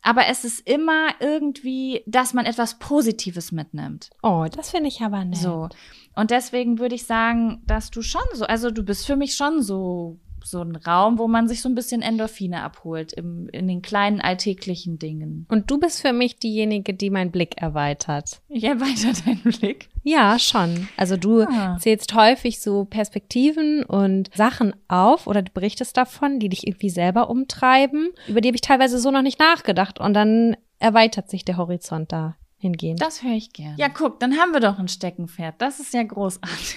aber 0.03 0.27
es 0.29 0.45
ist 0.45 0.69
immer 0.69 1.09
irgendwie, 1.19 2.05
dass 2.07 2.35
man 2.35 2.45
etwas 2.45 2.79
Positives 2.79 3.51
mitnimmt. 3.51 4.11
Oh, 4.23 4.47
das 4.55 4.71
finde 4.71 4.89
ich 4.89 5.01
aber 5.01 5.25
nett. 5.25 5.39
So. 5.39 5.69
Und 6.15 6.31
deswegen 6.31 6.79
würde 6.79 6.95
ich 6.95 7.07
sagen, 7.07 7.63
dass 7.67 7.91
du 7.91 8.03
schon 8.03 8.23
so, 8.35 8.45
also 8.45 8.71
du 8.71 8.85
bist 8.85 9.07
für 9.07 9.17
mich 9.17 9.35
schon 9.35 9.63
so 9.63 10.21
so 10.45 10.61
ein 10.61 10.77
Raum, 10.77 11.19
wo 11.19 11.29
man 11.29 11.49
sich 11.49 11.61
so 11.61 11.69
ein 11.69 11.75
bisschen 11.75 12.03
Endorphine 12.03 12.63
abholt 12.63 13.13
im, 13.13 13.49
in 13.51 13.67
den 13.69 13.83
kleinen 13.83 14.21
alltäglichen 14.21 14.99
Dingen. 14.99 15.47
Und 15.49 15.71
du 15.71 15.79
bist 15.79 16.01
für 16.01 16.13
mich 16.13 16.37
diejenige, 16.37 16.95
die 16.95 17.11
meinen 17.11 17.31
Blick 17.31 17.61
erweitert. 17.61 18.41
Ich 18.49 18.65
erweitere 18.65 19.13
deinen 19.25 19.43
Blick. 19.43 19.89
Ja, 20.03 20.39
schon. 20.39 20.89
Also 20.97 21.17
du 21.17 21.43
ah. 21.43 21.77
zählst 21.79 22.15
häufig 22.15 22.61
so 22.61 22.85
Perspektiven 22.85 23.85
und 23.85 24.31
Sachen 24.35 24.75
auf 24.89 25.27
oder 25.27 25.43
du 25.43 25.51
berichtest 25.53 25.97
davon, 25.97 26.39
die 26.39 26.49
dich 26.49 26.67
irgendwie 26.67 26.91
selber 26.91 27.31
umtreiben. 27.31 28.11
Über 28.29 28.41
die 28.41 28.49
habe 28.49 28.57
ich 28.57 28.61
teilweise 28.61 28.99
so 28.99 29.11
noch 29.11 29.23
nicht 29.23 29.39
nachgedacht 29.39 29.99
und 29.99 30.15
dann 30.15 30.57
erweitert 30.79 31.31
sich 31.31 31.45
der 31.45 31.57
Horizont 31.57 32.13
da 32.13 32.37
hingehend. 32.59 33.01
Das 33.01 33.23
höre 33.23 33.33
ich 33.33 33.53
gern. 33.53 33.77
Ja, 33.77 33.89
guck, 33.89 34.21
dann 34.21 34.39
haben 34.39 34.53
wir 34.53 34.61
doch 34.61 34.79
ein 34.79 34.89
Steckenpferd. 34.89 35.55
Das 35.59 35.81
ist 35.81 35.95
ja 35.95 36.03
großartig. 36.03 36.77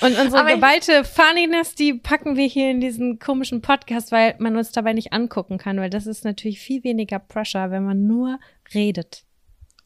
Und 0.00 0.16
unsere 0.18 0.42
Aber 0.42 0.54
geballte 0.54 1.04
Funniness, 1.04 1.74
die 1.74 1.94
packen 1.94 2.36
wir 2.36 2.46
hier 2.46 2.70
in 2.70 2.80
diesen 2.80 3.18
komischen 3.18 3.62
Podcast, 3.62 4.12
weil 4.12 4.36
man 4.38 4.56
uns 4.56 4.72
dabei 4.72 4.92
nicht 4.92 5.12
angucken 5.12 5.58
kann, 5.58 5.78
weil 5.78 5.90
das 5.90 6.06
ist 6.06 6.24
natürlich 6.24 6.60
viel 6.60 6.84
weniger 6.84 7.18
Pressure, 7.18 7.70
wenn 7.70 7.84
man 7.84 8.06
nur 8.06 8.38
redet. 8.74 9.24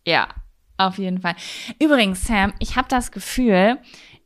Ja, 0.07 0.29
auf 0.77 0.99
jeden 0.99 1.21
Fall. 1.21 1.35
Übrigens, 1.79 2.27
Sam, 2.27 2.53
ich 2.59 2.77
habe 2.77 2.89
das 2.89 3.13
Gefühl, 3.13 3.79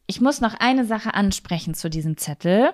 ich 0.07 0.21
muss 0.21 0.41
noch 0.41 0.55
eine 0.59 0.85
Sache 0.85 1.15
ansprechen 1.15 1.75
zu 1.75 1.91
diesem 1.91 2.17
Zettel. 2.17 2.73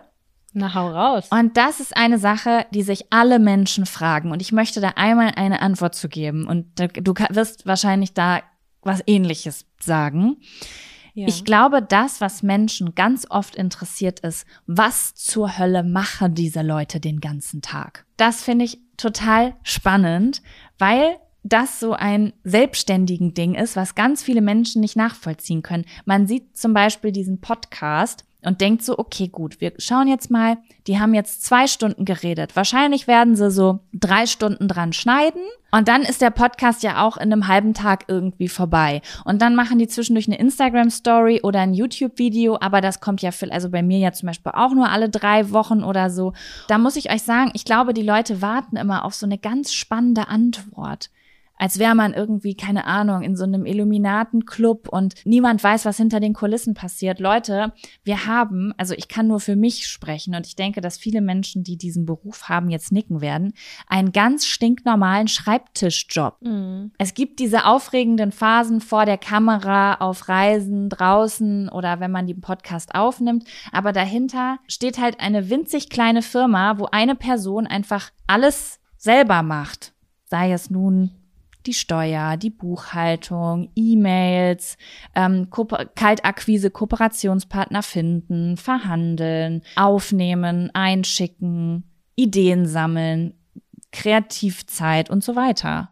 Na, 0.54 0.74
hau 0.74 0.88
raus. 0.88 1.28
Und 1.30 1.56
das 1.56 1.80
ist 1.80 1.96
eine 1.96 2.18
Sache, 2.18 2.66
die 2.72 2.82
sich 2.82 3.06
alle 3.10 3.38
Menschen 3.38 3.86
fragen. 3.86 4.30
Und 4.32 4.42
ich 4.42 4.52
möchte 4.52 4.80
da 4.80 4.90
einmal 4.96 5.32
eine 5.36 5.62
Antwort 5.62 5.94
zu 5.94 6.08
geben. 6.08 6.46
Und 6.46 6.78
du 6.78 7.14
wirst 7.30 7.66
wahrscheinlich 7.66 8.12
da 8.12 8.42
was 8.82 9.02
ähnliches 9.06 9.64
sagen. 9.80 10.36
Ja. 11.14 11.28
Ich 11.28 11.44
glaube, 11.44 11.82
das, 11.82 12.20
was 12.20 12.42
Menschen 12.42 12.94
ganz 12.94 13.26
oft 13.28 13.54
interessiert 13.54 14.20
ist, 14.20 14.46
was 14.66 15.14
zur 15.14 15.58
Hölle 15.58 15.82
machen 15.82 16.34
diese 16.34 16.62
Leute 16.62 17.00
den 17.00 17.20
ganzen 17.20 17.60
Tag? 17.60 18.06
Das 18.16 18.42
finde 18.42 18.64
ich 18.64 18.78
total 18.96 19.54
spannend, 19.62 20.42
weil 20.78 21.16
das 21.42 21.80
so 21.80 21.92
ein 21.92 22.32
selbstständigen 22.44 23.34
Ding 23.34 23.54
ist, 23.54 23.76
was 23.76 23.94
ganz 23.94 24.22
viele 24.22 24.40
Menschen 24.40 24.80
nicht 24.80 24.96
nachvollziehen 24.96 25.62
können. 25.62 25.84
Man 26.04 26.26
sieht 26.26 26.56
zum 26.56 26.72
Beispiel 26.72 27.12
diesen 27.12 27.40
Podcast 27.40 28.24
und 28.44 28.60
denkt 28.60 28.82
so, 28.82 28.98
okay, 28.98 29.28
gut, 29.28 29.60
wir 29.60 29.72
schauen 29.78 30.08
jetzt 30.08 30.30
mal, 30.30 30.58
die 30.86 30.98
haben 30.98 31.14
jetzt 31.14 31.44
zwei 31.44 31.66
Stunden 31.66 32.04
geredet. 32.04 32.56
Wahrscheinlich 32.56 33.06
werden 33.06 33.36
sie 33.36 33.50
so 33.50 33.80
drei 33.92 34.26
Stunden 34.26 34.68
dran 34.68 34.92
schneiden 34.92 35.42
und 35.70 35.88
dann 35.88 36.02
ist 36.02 36.20
der 36.20 36.30
Podcast 36.30 36.82
ja 36.82 37.02
auch 37.06 37.16
in 37.16 37.32
einem 37.32 37.48
halben 37.48 37.72
Tag 37.72 38.04
irgendwie 38.08 38.48
vorbei. 38.48 39.00
Und 39.24 39.40
dann 39.40 39.54
machen 39.54 39.78
die 39.78 39.88
zwischendurch 39.88 40.26
eine 40.26 40.38
Instagram-Story 40.38 41.40
oder 41.42 41.60
ein 41.60 41.72
YouTube-Video, 41.72 42.58
aber 42.60 42.80
das 42.80 43.00
kommt 43.00 43.22
ja 43.22 43.30
für, 43.30 43.50
also 43.50 43.70
bei 43.70 43.82
mir 43.82 43.98
ja 43.98 44.12
zum 44.12 44.26
Beispiel 44.26 44.52
auch 44.54 44.74
nur 44.74 44.90
alle 44.90 45.08
drei 45.08 45.50
Wochen 45.50 45.82
oder 45.82 46.10
so. 46.10 46.32
Da 46.68 46.78
muss 46.78 46.96
ich 46.96 47.10
euch 47.10 47.22
sagen, 47.22 47.52
ich 47.54 47.64
glaube, 47.64 47.94
die 47.94 48.02
Leute 48.02 48.42
warten 48.42 48.76
immer 48.76 49.04
auf 49.04 49.14
so 49.14 49.24
eine 49.24 49.38
ganz 49.38 49.72
spannende 49.72 50.28
Antwort 50.28 51.10
als 51.62 51.78
wäre 51.78 51.94
man 51.94 52.12
irgendwie, 52.12 52.56
keine 52.56 52.86
Ahnung, 52.86 53.22
in 53.22 53.36
so 53.36 53.44
einem 53.44 53.66
Illuminatenclub 53.66 54.88
und 54.88 55.14
niemand 55.24 55.62
weiß, 55.62 55.84
was 55.84 55.96
hinter 55.96 56.18
den 56.18 56.32
Kulissen 56.32 56.74
passiert. 56.74 57.20
Leute, 57.20 57.72
wir 58.02 58.26
haben, 58.26 58.74
also 58.78 58.94
ich 58.94 59.06
kann 59.06 59.28
nur 59.28 59.38
für 59.38 59.54
mich 59.54 59.86
sprechen 59.86 60.34
und 60.34 60.44
ich 60.44 60.56
denke, 60.56 60.80
dass 60.80 60.98
viele 60.98 61.20
Menschen, 61.20 61.62
die 61.62 61.76
diesen 61.76 62.04
Beruf 62.04 62.48
haben, 62.48 62.68
jetzt 62.68 62.90
nicken 62.90 63.20
werden, 63.20 63.52
einen 63.86 64.10
ganz 64.10 64.44
stinknormalen 64.44 65.28
Schreibtischjob. 65.28 66.38
Mhm. 66.40 66.90
Es 66.98 67.14
gibt 67.14 67.38
diese 67.38 67.64
aufregenden 67.64 68.32
Phasen 68.32 68.80
vor 68.80 69.06
der 69.06 69.18
Kamera, 69.18 69.94
auf 70.00 70.28
Reisen, 70.28 70.88
draußen 70.88 71.68
oder 71.68 72.00
wenn 72.00 72.10
man 72.10 72.26
den 72.26 72.40
Podcast 72.40 72.96
aufnimmt, 72.96 73.44
aber 73.70 73.92
dahinter 73.92 74.58
steht 74.66 74.98
halt 74.98 75.20
eine 75.20 75.48
winzig 75.48 75.90
kleine 75.90 76.22
Firma, 76.22 76.80
wo 76.80 76.86
eine 76.86 77.14
Person 77.14 77.68
einfach 77.68 78.10
alles 78.26 78.80
selber 78.96 79.44
macht. 79.44 79.92
Sei 80.24 80.50
es 80.50 80.68
nun 80.68 81.21
die 81.66 81.74
Steuer, 81.74 82.36
die 82.36 82.50
Buchhaltung, 82.50 83.70
E-Mails, 83.74 84.76
ähm, 85.14 85.48
Ko 85.50 85.66
Kaltakquise, 85.94 86.70
Kooperationspartner 86.70 87.82
finden, 87.82 88.56
verhandeln, 88.56 89.62
aufnehmen, 89.76 90.70
einschicken, 90.74 91.84
Ideen 92.16 92.66
sammeln, 92.66 93.34
Kreativzeit 93.92 95.10
und 95.10 95.22
so 95.22 95.36
weiter. 95.36 95.90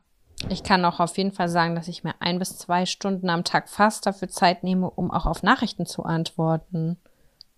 Ich 0.48 0.62
kann 0.62 0.84
auch 0.84 1.00
auf 1.00 1.18
jeden 1.18 1.32
Fall 1.32 1.48
sagen, 1.48 1.74
dass 1.74 1.88
ich 1.88 2.02
mir 2.02 2.14
ein 2.20 2.38
bis 2.38 2.56
zwei 2.56 2.86
Stunden 2.86 3.28
am 3.28 3.44
Tag 3.44 3.68
fast 3.68 4.06
dafür 4.06 4.28
Zeit 4.28 4.64
nehme, 4.64 4.88
um 4.90 5.10
auch 5.10 5.26
auf 5.26 5.42
Nachrichten 5.42 5.84
zu 5.84 6.04
antworten. 6.04 6.96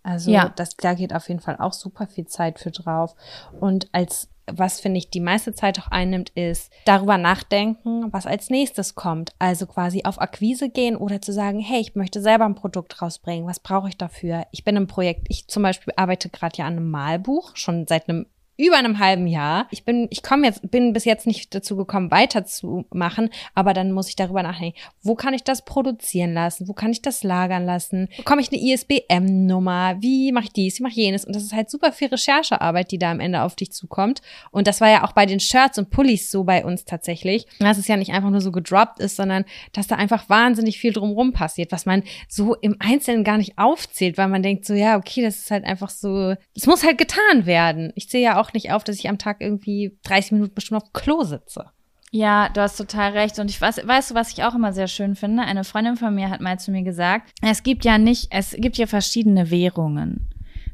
Also 0.03 0.33
ja. 0.33 0.49
das, 0.49 0.77
da 0.77 0.95
geht 0.95 1.15
auf 1.15 1.29
jeden 1.29 1.41
Fall 1.41 1.57
auch 1.59 1.73
super 1.73 2.09
viel 2.09 2.27
Zeit 2.27 2.59
für 2.59 2.73
drauf. 2.73 3.15
Und 3.61 3.89
als 3.93 4.32
was 4.47 4.81
finde 4.81 4.98
ich 4.98 5.10
die 5.10 5.20
meiste 5.20 5.55
Zeit 5.55 5.78
auch 5.78 5.89
einnimmt, 5.89 6.31
ist 6.31 6.73
darüber 6.85 7.19
nachdenken, 7.19 8.12
was 8.12 8.27
als 8.27 8.51
nächstes 8.51 8.94
kommt. 8.94 9.32
Also 9.39 9.66
quasi 9.66 10.02
auf 10.05 10.20
Akquise 10.20 10.69
gehen 10.69 10.97
oder 10.97 11.20
zu 11.20 11.32
sagen, 11.32 11.60
hey, 11.60 11.81
ich 11.81 11.94
möchte 11.94 12.20
selber 12.20 12.44
ein 12.44 12.55
Produkt 12.55 13.01
rausbringen. 13.01 13.47
Was 13.47 13.60
brauche 13.60 13.89
ich 13.89 13.97
dafür? 13.97 14.47
Ich 14.51 14.64
bin 14.64 14.77
im 14.77 14.86
Projekt, 14.86 15.27
ich 15.28 15.48
zum 15.48 15.62
Beispiel 15.62 15.93
arbeite 15.97 16.28
gerade 16.28 16.56
ja 16.59 16.66
an 16.66 16.77
einem 16.77 16.90
Malbuch, 16.90 17.56
schon 17.56 17.86
seit 17.86 18.09
einem 18.09 18.27
über 18.63 18.77
einem 18.77 18.99
halben 18.99 19.27
Jahr. 19.27 19.67
Ich 19.71 19.85
bin, 19.85 20.07
ich 20.11 20.23
komme 20.23 20.47
jetzt, 20.47 20.71
bin 20.71 20.93
bis 20.93 21.05
jetzt 21.05 21.27
nicht 21.27 21.55
dazu 21.55 21.77
gekommen, 21.77 22.11
weiterzumachen, 22.11 23.31
aber 23.55 23.75
dann 23.75 23.93
muss 23.93 24.09
ich 24.09 24.17
darüber 24.17 24.43
nachdenken, 24.43 24.79
wo 25.03 25.15
kann 25.15 25.35
ich 25.35 25.43
das 25.43 25.65
produzieren 25.65 26.33
lassen? 26.33 26.69
Wo 26.69 26.73
kann 26.73 26.93
ich 26.93 27.03
das 27.03 27.25
lagern 27.25 27.67
lassen? 27.67 28.09
Bekomme 28.17 28.41
ich 28.41 28.53
eine 28.53 28.63
ISBM-Nummer? 28.63 29.97
Wie 30.01 30.33
mache 30.33 30.45
ich 30.45 30.53
dies? 30.53 30.79
Wie 30.79 30.83
mache 30.85 30.93
ich 30.93 30.99
jenes? 30.99 31.25
Und 31.25 31.35
das 31.35 31.43
ist 31.43 31.53
halt 31.53 31.71
super 31.71 31.93
viel 31.93 32.09
Recherchearbeit, 32.09 32.93
die 32.93 32.99
da 32.99 33.11
am 33.11 33.21
Ende 33.21 33.43
auf 33.43 33.57
dich 33.57 33.73
zukommt. 33.73 34.23
Und 34.51 34.67
das 34.67 34.81
war 34.81 34.89
ja 34.89 35.05
auch 35.05 35.13
bei 35.13 35.27
den 35.27 35.41
Shirts 35.41 35.79
und 35.79 35.91
Pullis 35.91 36.31
so 36.31 36.45
bei 36.45 36.65
uns 36.65 36.85
tatsächlich, 36.85 37.47
dass 37.59 37.79
es 37.79 37.89
ja 37.89 37.97
nicht 37.97 38.13
einfach 38.13 38.31
nur 38.31 38.41
so 38.41 38.53
gedroppt 38.53 39.01
ist, 39.01 39.17
sondern 39.17 39.45
dass 39.73 39.89
da 39.89 39.97
einfach 39.97 40.29
wahnsinnig 40.29 40.79
viel 40.79 40.93
drumrum 40.93 41.33
passiert, 41.33 41.73
was 41.73 41.87
man 41.87 42.03
so 42.29 42.55
im 42.55 42.77
Einzelnen 42.79 43.25
gar 43.25 43.39
nicht 43.39 43.59
aufzählt, 43.59 44.19
weil 44.19 44.29
man 44.29 44.43
denkt 44.43 44.65
so, 44.65 44.75
ja, 44.75 44.97
okay, 44.97 45.23
das 45.23 45.39
ist 45.39 45.51
halt 45.51 45.65
einfach 45.65 45.91
so, 45.91 46.35
es 46.55 46.67
muss 46.67 46.85
halt 46.85 46.99
getan 46.99 47.47
werden. 47.47 47.93
Ich 47.97 48.09
sehe 48.09 48.23
ja 48.23 48.41
auch 48.41 48.52
nicht 48.55 48.73
auf, 48.73 48.85
dass 48.85 48.99
ich 48.99 49.09
am 49.09 49.19
Tag 49.19 49.41
irgendwie 49.41 49.97
30 50.05 50.33
Minuten 50.33 50.55
bestimmt 50.55 50.83
auf 50.83 50.89
dem 50.89 50.93
Klo 50.93 51.23
sitze. 51.23 51.70
Ja, 52.15 52.51
du 52.51 52.61
hast 52.61 52.77
total 52.77 53.12
recht. 53.12 53.39
Und 53.39 53.51
ich 53.51 53.59
weiß, 53.59 53.87
weißt 53.87 54.11
du, 54.11 54.15
was 54.15 54.33
ich 54.33 54.45
auch 54.45 54.55
immer 54.55 54.74
sehr 54.74 54.87
schön 54.87 55.16
finde? 55.16 55.45
Eine 55.45 55.65
Freundin 55.65 55.97
von 55.97 56.15
mir 56.15 56.29
hat 56.29 56.43
mal 56.43 56.59
zu 56.59 56.70
mir 56.70 56.83
gesagt, 56.83 57.33
es 57.41 57.62
gibt 57.62 57.87
ja 57.87 57.97
nicht, 57.97 58.29
es 58.31 58.55
gibt 58.59 58.77
ja 58.77 58.87
verschiedene 58.87 59.51
Währungen. 59.51 60.29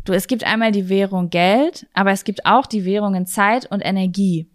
Du, 0.04 0.12
es 0.12 0.26
gibt 0.26 0.42
einmal 0.42 0.72
die 0.72 0.88
Währung 0.88 1.30
Geld, 1.30 1.86
aber 1.94 2.10
es 2.10 2.24
gibt 2.24 2.44
auch 2.44 2.66
die 2.66 2.84
Währungen 2.84 3.26
Zeit 3.26 3.70
und 3.70 3.82
Energie. 3.82 4.50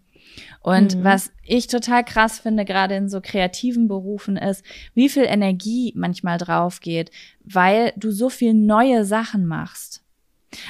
Und 0.60 0.96
mhm. 0.96 1.04
was 1.04 1.32
ich 1.42 1.68
total 1.68 2.04
krass 2.04 2.38
finde, 2.38 2.64
gerade 2.64 2.96
in 2.96 3.08
so 3.08 3.20
kreativen 3.22 3.88
Berufen, 3.88 4.36
ist, 4.36 4.64
wie 4.94 5.08
viel 5.08 5.24
Energie 5.24 5.92
manchmal 5.96 6.38
drauf 6.38 6.80
geht, 6.80 7.10
weil 7.44 7.92
du 7.96 8.10
so 8.10 8.28
viel 8.28 8.52
neue 8.52 9.04
Sachen 9.04 9.46
machst. 9.46 10.03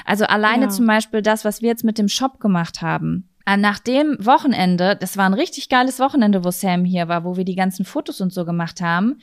Also 0.05 0.25
alleine 0.25 0.65
ja. 0.65 0.69
zum 0.69 0.85
Beispiel 0.87 1.21
das, 1.21 1.45
was 1.45 1.61
wir 1.61 1.69
jetzt 1.69 1.83
mit 1.83 1.97
dem 1.97 2.07
Shop 2.07 2.39
gemacht 2.39 2.81
haben. 2.81 3.29
Äh, 3.45 3.57
nach 3.57 3.79
dem 3.79 4.17
Wochenende, 4.19 4.95
das 4.95 5.17
war 5.17 5.25
ein 5.25 5.33
richtig 5.33 5.69
geiles 5.69 5.99
Wochenende, 5.99 6.43
wo 6.43 6.51
Sam 6.51 6.83
hier 6.83 7.07
war, 7.07 7.23
wo 7.23 7.37
wir 7.37 7.45
die 7.45 7.55
ganzen 7.55 7.85
Fotos 7.85 8.19
und 8.21 8.33
so 8.33 8.43
gemacht 8.43 8.81
haben. 8.81 9.19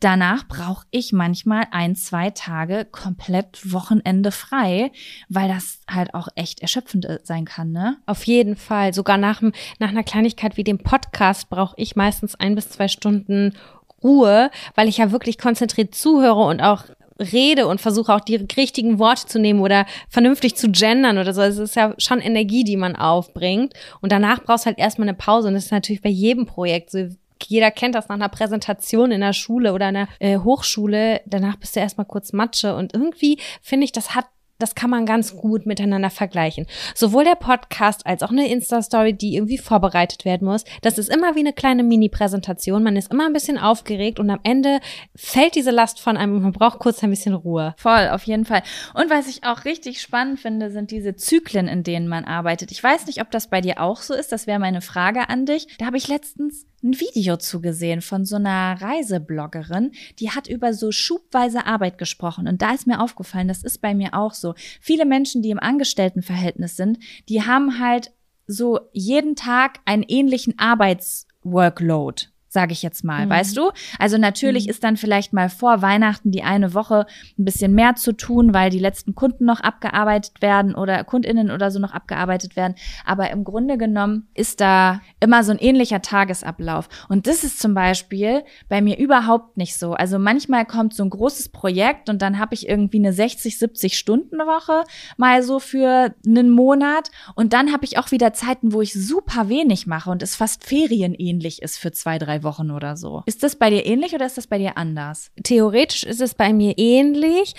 Danach 0.00 0.46
brauche 0.46 0.86
ich 0.90 1.12
manchmal 1.12 1.64
ein, 1.70 1.96
zwei 1.96 2.30
Tage 2.30 2.86
komplett 2.90 3.72
Wochenende 3.72 4.32
frei, 4.32 4.90
weil 5.28 5.48
das 5.48 5.80
halt 5.88 6.14
auch 6.14 6.28
echt 6.34 6.60
erschöpfend 6.60 7.06
äh, 7.06 7.20
sein 7.22 7.44
kann, 7.44 7.72
ne? 7.72 7.96
Auf 8.06 8.24
jeden 8.24 8.56
Fall. 8.56 8.92
Sogar 8.92 9.16
nach, 9.16 9.40
nach 9.78 9.88
einer 9.88 10.04
Kleinigkeit 10.04 10.56
wie 10.56 10.64
dem 10.64 10.78
Podcast 10.78 11.48
brauche 11.48 11.74
ich 11.78 11.96
meistens 11.96 12.34
ein 12.34 12.54
bis 12.54 12.68
zwei 12.70 12.88
Stunden 12.88 13.54
Ruhe, 14.02 14.50
weil 14.74 14.88
ich 14.88 14.98
ja 14.98 15.10
wirklich 15.10 15.38
konzentriert 15.38 15.94
zuhöre 15.94 16.44
und 16.44 16.60
auch 16.60 16.84
rede 17.18 17.66
und 17.66 17.80
versuche 17.80 18.14
auch 18.14 18.20
die 18.20 18.36
richtigen 18.36 18.98
Worte 18.98 19.26
zu 19.26 19.38
nehmen 19.38 19.60
oder 19.60 19.86
vernünftig 20.08 20.56
zu 20.56 20.70
gendern 20.70 21.18
oder 21.18 21.34
so. 21.34 21.42
Es 21.42 21.58
ist 21.58 21.76
ja 21.76 21.94
schon 21.98 22.20
Energie, 22.20 22.64
die 22.64 22.76
man 22.76 22.96
aufbringt. 22.96 23.74
Und 24.00 24.12
danach 24.12 24.42
brauchst 24.42 24.64
du 24.64 24.66
halt 24.66 24.78
erstmal 24.78 25.08
eine 25.08 25.16
Pause. 25.16 25.48
Und 25.48 25.54
das 25.54 25.66
ist 25.66 25.72
natürlich 25.72 26.02
bei 26.02 26.10
jedem 26.10 26.46
Projekt 26.46 26.90
so 26.90 27.08
jeder 27.46 27.70
kennt 27.70 27.94
das 27.94 28.08
nach 28.08 28.16
einer 28.16 28.28
Präsentation 28.28 29.12
in 29.12 29.20
der 29.20 29.32
Schule 29.32 29.72
oder 29.72 29.88
in 29.88 29.94
der 29.94 30.08
äh, 30.18 30.38
Hochschule. 30.38 31.20
Danach 31.24 31.54
bist 31.54 31.76
du 31.76 31.80
erstmal 31.80 32.06
kurz 32.06 32.32
Matsche. 32.32 32.74
Und 32.74 32.94
irgendwie 32.94 33.38
finde 33.62 33.84
ich, 33.84 33.92
das 33.92 34.16
hat 34.16 34.26
das 34.58 34.74
kann 34.74 34.90
man 34.90 35.06
ganz 35.06 35.36
gut 35.36 35.66
miteinander 35.66 36.10
vergleichen. 36.10 36.66
Sowohl 36.94 37.24
der 37.24 37.36
Podcast 37.36 38.06
als 38.06 38.22
auch 38.22 38.30
eine 38.30 38.50
Insta-Story, 38.50 39.12
die 39.12 39.36
irgendwie 39.36 39.58
vorbereitet 39.58 40.24
werden 40.24 40.46
muss. 40.46 40.64
Das 40.82 40.98
ist 40.98 41.08
immer 41.08 41.36
wie 41.36 41.40
eine 41.40 41.52
kleine 41.52 41.84
Mini-Präsentation. 41.84 42.82
Man 42.82 42.96
ist 42.96 43.12
immer 43.12 43.26
ein 43.26 43.32
bisschen 43.32 43.58
aufgeregt 43.58 44.18
und 44.18 44.30
am 44.30 44.40
Ende 44.42 44.80
fällt 45.14 45.54
diese 45.54 45.70
Last 45.70 46.00
von 46.00 46.16
einem 46.16 46.36
und 46.36 46.42
man 46.42 46.52
braucht 46.52 46.80
kurz 46.80 47.02
ein 47.02 47.10
bisschen 47.10 47.34
Ruhe. 47.34 47.74
Voll, 47.78 48.08
auf 48.08 48.24
jeden 48.24 48.44
Fall. 48.44 48.62
Und 48.94 49.10
was 49.10 49.28
ich 49.28 49.44
auch 49.44 49.64
richtig 49.64 50.00
spannend 50.00 50.40
finde, 50.40 50.70
sind 50.70 50.90
diese 50.90 51.14
Zyklen, 51.14 51.68
in 51.68 51.84
denen 51.84 52.08
man 52.08 52.24
arbeitet. 52.24 52.72
Ich 52.72 52.82
weiß 52.82 53.06
nicht, 53.06 53.20
ob 53.20 53.30
das 53.30 53.48
bei 53.48 53.60
dir 53.60 53.80
auch 53.80 54.02
so 54.02 54.14
ist. 54.14 54.32
Das 54.32 54.46
wäre 54.46 54.58
meine 54.58 54.80
Frage 54.80 55.28
an 55.28 55.46
dich. 55.46 55.68
Da 55.78 55.86
habe 55.86 55.96
ich 55.96 56.08
letztens 56.08 56.66
ein 56.82 56.98
Video 57.00 57.36
zugesehen 57.36 58.02
von 58.02 58.24
so 58.24 58.36
einer 58.36 58.80
Reisebloggerin, 58.80 59.92
die 60.20 60.30
hat 60.30 60.46
über 60.46 60.72
so 60.72 60.92
schubweise 60.92 61.66
Arbeit 61.66 61.98
gesprochen. 61.98 62.46
Und 62.46 62.62
da 62.62 62.72
ist 62.72 62.86
mir 62.86 63.00
aufgefallen, 63.00 63.48
das 63.48 63.64
ist 63.64 63.80
bei 63.80 63.94
mir 63.94 64.14
auch 64.14 64.32
so. 64.32 64.47
Viele 64.80 65.04
Menschen, 65.04 65.42
die 65.42 65.50
im 65.50 65.58
Angestelltenverhältnis 65.58 66.76
sind, 66.76 66.98
die 67.28 67.42
haben 67.42 67.78
halt 67.78 68.12
so 68.46 68.80
jeden 68.92 69.36
Tag 69.36 69.80
einen 69.84 70.02
ähnlichen 70.02 70.58
Arbeitsworkload 70.58 72.24
sage 72.48 72.72
ich 72.72 72.82
jetzt 72.82 73.04
mal, 73.04 73.26
mhm. 73.26 73.30
weißt 73.30 73.56
du? 73.56 73.70
Also 73.98 74.18
natürlich 74.18 74.64
mhm. 74.64 74.70
ist 74.70 74.84
dann 74.84 74.96
vielleicht 74.96 75.32
mal 75.32 75.48
vor 75.48 75.82
Weihnachten 75.82 76.30
die 76.30 76.42
eine 76.42 76.74
Woche 76.74 77.06
ein 77.38 77.44
bisschen 77.44 77.74
mehr 77.74 77.94
zu 77.94 78.12
tun, 78.12 78.54
weil 78.54 78.70
die 78.70 78.78
letzten 78.78 79.14
Kunden 79.14 79.44
noch 79.44 79.60
abgearbeitet 79.60 80.40
werden 80.40 80.74
oder 80.74 81.04
Kundinnen 81.04 81.50
oder 81.50 81.70
so 81.70 81.78
noch 81.78 81.92
abgearbeitet 81.92 82.56
werden. 82.56 82.74
Aber 83.04 83.30
im 83.30 83.44
Grunde 83.44 83.78
genommen 83.78 84.28
ist 84.34 84.60
da 84.60 85.00
immer 85.20 85.44
so 85.44 85.52
ein 85.52 85.58
ähnlicher 85.58 86.02
Tagesablauf. 86.02 86.88
Und 87.08 87.26
das 87.26 87.44
ist 87.44 87.60
zum 87.60 87.74
Beispiel 87.74 88.42
bei 88.68 88.80
mir 88.80 88.98
überhaupt 88.98 89.56
nicht 89.56 89.76
so. 89.76 89.92
Also 89.92 90.18
manchmal 90.18 90.64
kommt 90.64 90.94
so 90.94 91.04
ein 91.04 91.10
großes 91.10 91.50
Projekt 91.50 92.08
und 92.08 92.22
dann 92.22 92.38
habe 92.38 92.54
ich 92.54 92.68
irgendwie 92.68 92.98
eine 92.98 93.12
60, 93.12 93.58
70 93.58 93.98
Stunden 93.98 94.38
Woche 94.38 94.84
mal 95.16 95.42
so 95.42 95.58
für 95.58 96.14
einen 96.26 96.50
Monat. 96.50 97.10
Und 97.34 97.52
dann 97.52 97.72
habe 97.72 97.84
ich 97.84 97.98
auch 97.98 98.10
wieder 98.10 98.32
Zeiten, 98.32 98.72
wo 98.72 98.82
ich 98.82 98.92
super 98.92 99.48
wenig 99.48 99.86
mache 99.86 100.10
und 100.10 100.22
es 100.22 100.36
fast 100.36 100.64
ferienähnlich 100.64 101.62
ist 101.62 101.78
für 101.78 101.92
zwei, 101.92 102.18
drei 102.18 102.37
Wochen. 102.42 102.58
Wochen 102.58 102.70
oder 102.70 102.96
so. 102.96 103.22
Ist 103.26 103.42
das 103.42 103.56
bei 103.56 103.70
dir 103.70 103.86
ähnlich 103.86 104.14
oder 104.14 104.26
ist 104.26 104.38
das 104.38 104.46
bei 104.46 104.58
dir 104.58 104.76
anders? 104.76 105.30
Theoretisch 105.42 106.04
ist 106.04 106.20
es 106.20 106.34
bei 106.34 106.52
mir 106.52 106.74
ähnlich. 106.76 107.54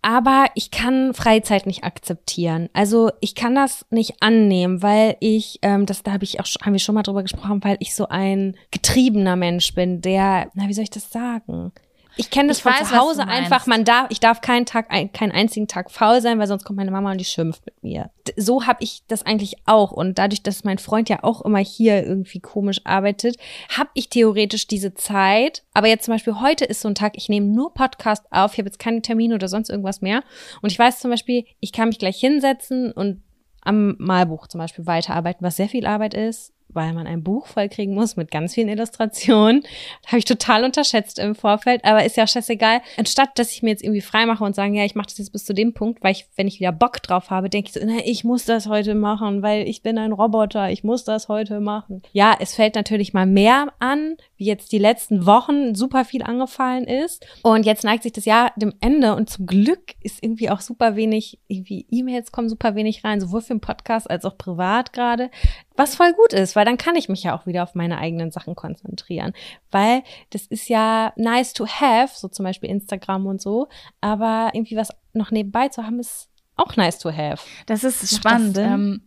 Aber 0.00 0.46
ich 0.54 0.70
kann 0.70 1.12
Freizeit 1.12 1.66
nicht 1.66 1.82
akzeptieren. 1.82 2.68
Also 2.72 3.10
ich 3.20 3.34
kann 3.34 3.56
das 3.56 3.84
nicht 3.90 4.22
annehmen, 4.22 4.80
weil 4.80 5.16
ich, 5.18 5.58
ähm, 5.62 5.86
das 5.86 6.04
da 6.04 6.12
habe 6.12 6.22
ich 6.22 6.38
auch 6.38 6.46
haben 6.62 6.72
wir 6.72 6.78
schon 6.78 6.94
mal 6.94 7.02
drüber 7.02 7.22
gesprochen, 7.22 7.64
weil 7.64 7.76
ich 7.80 7.96
so 7.96 8.06
ein 8.06 8.56
getriebener 8.70 9.34
Mensch 9.34 9.74
bin, 9.74 10.00
der, 10.00 10.50
na 10.54 10.68
wie 10.68 10.72
soll 10.72 10.84
ich 10.84 10.90
das 10.90 11.10
sagen? 11.10 11.72
Ich 12.18 12.30
kenne 12.30 12.48
das 12.48 12.58
ich 12.58 12.62
von 12.64 12.72
weiß, 12.72 12.88
zu 12.88 12.96
Hause 12.96 13.28
einfach. 13.28 13.66
Man 13.66 13.84
darf, 13.84 14.08
ich 14.10 14.18
darf 14.18 14.40
keinen 14.40 14.66
Tag, 14.66 14.86
ein, 14.90 15.12
keinen 15.12 15.30
einzigen 15.30 15.68
Tag 15.68 15.88
faul 15.88 16.20
sein, 16.20 16.40
weil 16.40 16.48
sonst 16.48 16.64
kommt 16.64 16.76
meine 16.76 16.90
Mama 16.90 17.12
und 17.12 17.18
die 17.18 17.24
schimpft 17.24 17.64
mit 17.64 17.80
mir. 17.82 18.10
So 18.36 18.66
habe 18.66 18.82
ich 18.82 19.04
das 19.06 19.24
eigentlich 19.24 19.54
auch. 19.66 19.92
Und 19.92 20.18
dadurch, 20.18 20.42
dass 20.42 20.64
mein 20.64 20.78
Freund 20.78 21.08
ja 21.08 21.22
auch 21.22 21.42
immer 21.42 21.60
hier 21.60 22.04
irgendwie 22.04 22.40
komisch 22.40 22.80
arbeitet, 22.82 23.36
habe 23.68 23.90
ich 23.94 24.08
theoretisch 24.08 24.66
diese 24.66 24.94
Zeit. 24.94 25.62
Aber 25.74 25.86
jetzt 25.86 26.06
zum 26.06 26.14
Beispiel 26.14 26.40
heute 26.40 26.64
ist 26.64 26.80
so 26.80 26.88
ein 26.88 26.96
Tag, 26.96 27.12
ich 27.16 27.28
nehme 27.28 27.46
nur 27.46 27.72
Podcast 27.72 28.24
auf, 28.32 28.52
ich 28.52 28.58
habe 28.58 28.68
jetzt 28.68 28.80
keine 28.80 29.00
Termine 29.00 29.36
oder 29.36 29.46
sonst 29.46 29.70
irgendwas 29.70 30.00
mehr. 30.00 30.24
Und 30.60 30.72
ich 30.72 30.78
weiß 30.78 30.98
zum 30.98 31.12
Beispiel, 31.12 31.44
ich 31.60 31.72
kann 31.72 31.88
mich 31.88 32.00
gleich 32.00 32.18
hinsetzen 32.18 32.90
und 32.90 33.22
am 33.60 33.94
Malbuch 33.98 34.48
zum 34.48 34.58
Beispiel 34.58 34.86
weiterarbeiten, 34.86 35.44
was 35.44 35.56
sehr 35.56 35.68
viel 35.68 35.86
Arbeit 35.86 36.14
ist 36.14 36.52
weil 36.68 36.92
man 36.92 37.06
ein 37.06 37.22
Buch 37.22 37.46
vollkriegen 37.46 37.94
muss 37.94 38.16
mit 38.16 38.30
ganz 38.30 38.54
vielen 38.54 38.68
Illustrationen. 38.68 39.62
Habe 40.06 40.18
ich 40.18 40.24
total 40.24 40.64
unterschätzt 40.64 41.18
im 41.18 41.34
Vorfeld, 41.34 41.84
aber 41.84 42.04
ist 42.04 42.16
ja 42.16 42.26
scheißegal. 42.26 42.80
Anstatt, 42.96 43.38
dass 43.38 43.52
ich 43.52 43.62
mir 43.62 43.70
jetzt 43.70 43.82
irgendwie 43.82 44.00
frei 44.00 44.26
mache 44.26 44.44
und 44.44 44.54
sage, 44.54 44.74
ja, 44.74 44.84
ich 44.84 44.94
mache 44.94 45.06
das 45.06 45.18
jetzt 45.18 45.32
bis 45.32 45.44
zu 45.44 45.54
dem 45.54 45.74
Punkt, 45.74 46.02
weil 46.02 46.12
ich, 46.12 46.26
wenn 46.36 46.48
ich 46.48 46.60
wieder 46.60 46.72
Bock 46.72 47.02
drauf 47.02 47.30
habe, 47.30 47.48
denke 47.48 47.68
ich 47.68 47.74
so, 47.74 47.80
na, 47.84 48.00
ich 48.04 48.24
muss 48.24 48.44
das 48.44 48.66
heute 48.66 48.94
machen, 48.94 49.42
weil 49.42 49.68
ich 49.68 49.82
bin 49.82 49.98
ein 49.98 50.12
Roboter, 50.12 50.70
ich 50.70 50.84
muss 50.84 51.04
das 51.04 51.28
heute 51.28 51.60
machen. 51.60 52.02
Ja, 52.12 52.36
es 52.38 52.54
fällt 52.54 52.74
natürlich 52.74 53.12
mal 53.12 53.26
mehr 53.26 53.68
an, 53.78 54.16
wie 54.36 54.46
jetzt 54.46 54.72
die 54.72 54.78
letzten 54.78 55.26
Wochen 55.26 55.74
super 55.74 56.04
viel 56.04 56.22
angefallen 56.22 56.84
ist. 56.84 57.26
Und 57.42 57.66
jetzt 57.66 57.84
neigt 57.84 58.02
sich 58.02 58.12
das 58.12 58.24
Jahr 58.24 58.52
dem 58.56 58.74
Ende 58.80 59.14
und 59.14 59.30
zum 59.30 59.46
Glück 59.46 59.94
ist 60.02 60.22
irgendwie 60.22 60.50
auch 60.50 60.60
super 60.60 60.96
wenig, 60.96 61.38
irgendwie 61.48 61.86
E-Mails 61.90 62.32
kommen 62.32 62.48
super 62.48 62.74
wenig 62.74 63.04
rein, 63.04 63.20
sowohl 63.20 63.40
für 63.40 63.54
den 63.54 63.60
Podcast 63.60 64.10
als 64.10 64.24
auch 64.24 64.38
privat 64.38 64.92
gerade. 64.92 65.30
Was 65.78 65.94
voll 65.94 66.12
gut 66.12 66.32
ist, 66.32 66.56
weil 66.56 66.64
dann 66.64 66.76
kann 66.76 66.96
ich 66.96 67.08
mich 67.08 67.22
ja 67.22 67.38
auch 67.38 67.46
wieder 67.46 67.62
auf 67.62 67.76
meine 67.76 67.98
eigenen 67.98 68.32
Sachen 68.32 68.56
konzentrieren. 68.56 69.32
Weil 69.70 70.02
das 70.30 70.46
ist 70.46 70.68
ja 70.68 71.12
nice 71.14 71.52
to 71.52 71.68
have, 71.68 72.12
so 72.16 72.26
zum 72.26 72.44
Beispiel 72.44 72.68
Instagram 72.68 73.26
und 73.26 73.40
so, 73.40 73.68
aber 74.00 74.50
irgendwie 74.54 74.74
was 74.74 74.88
noch 75.12 75.30
nebenbei 75.30 75.68
zu 75.68 75.84
haben, 75.84 76.00
ist 76.00 76.30
auch 76.56 76.74
nice 76.74 76.98
to 76.98 77.12
have. 77.12 77.44
Das 77.66 77.84
ist 77.84 78.02
Macht 78.02 78.14
spannend. 78.16 78.56
Das 78.56 78.64
ähm, 78.64 79.02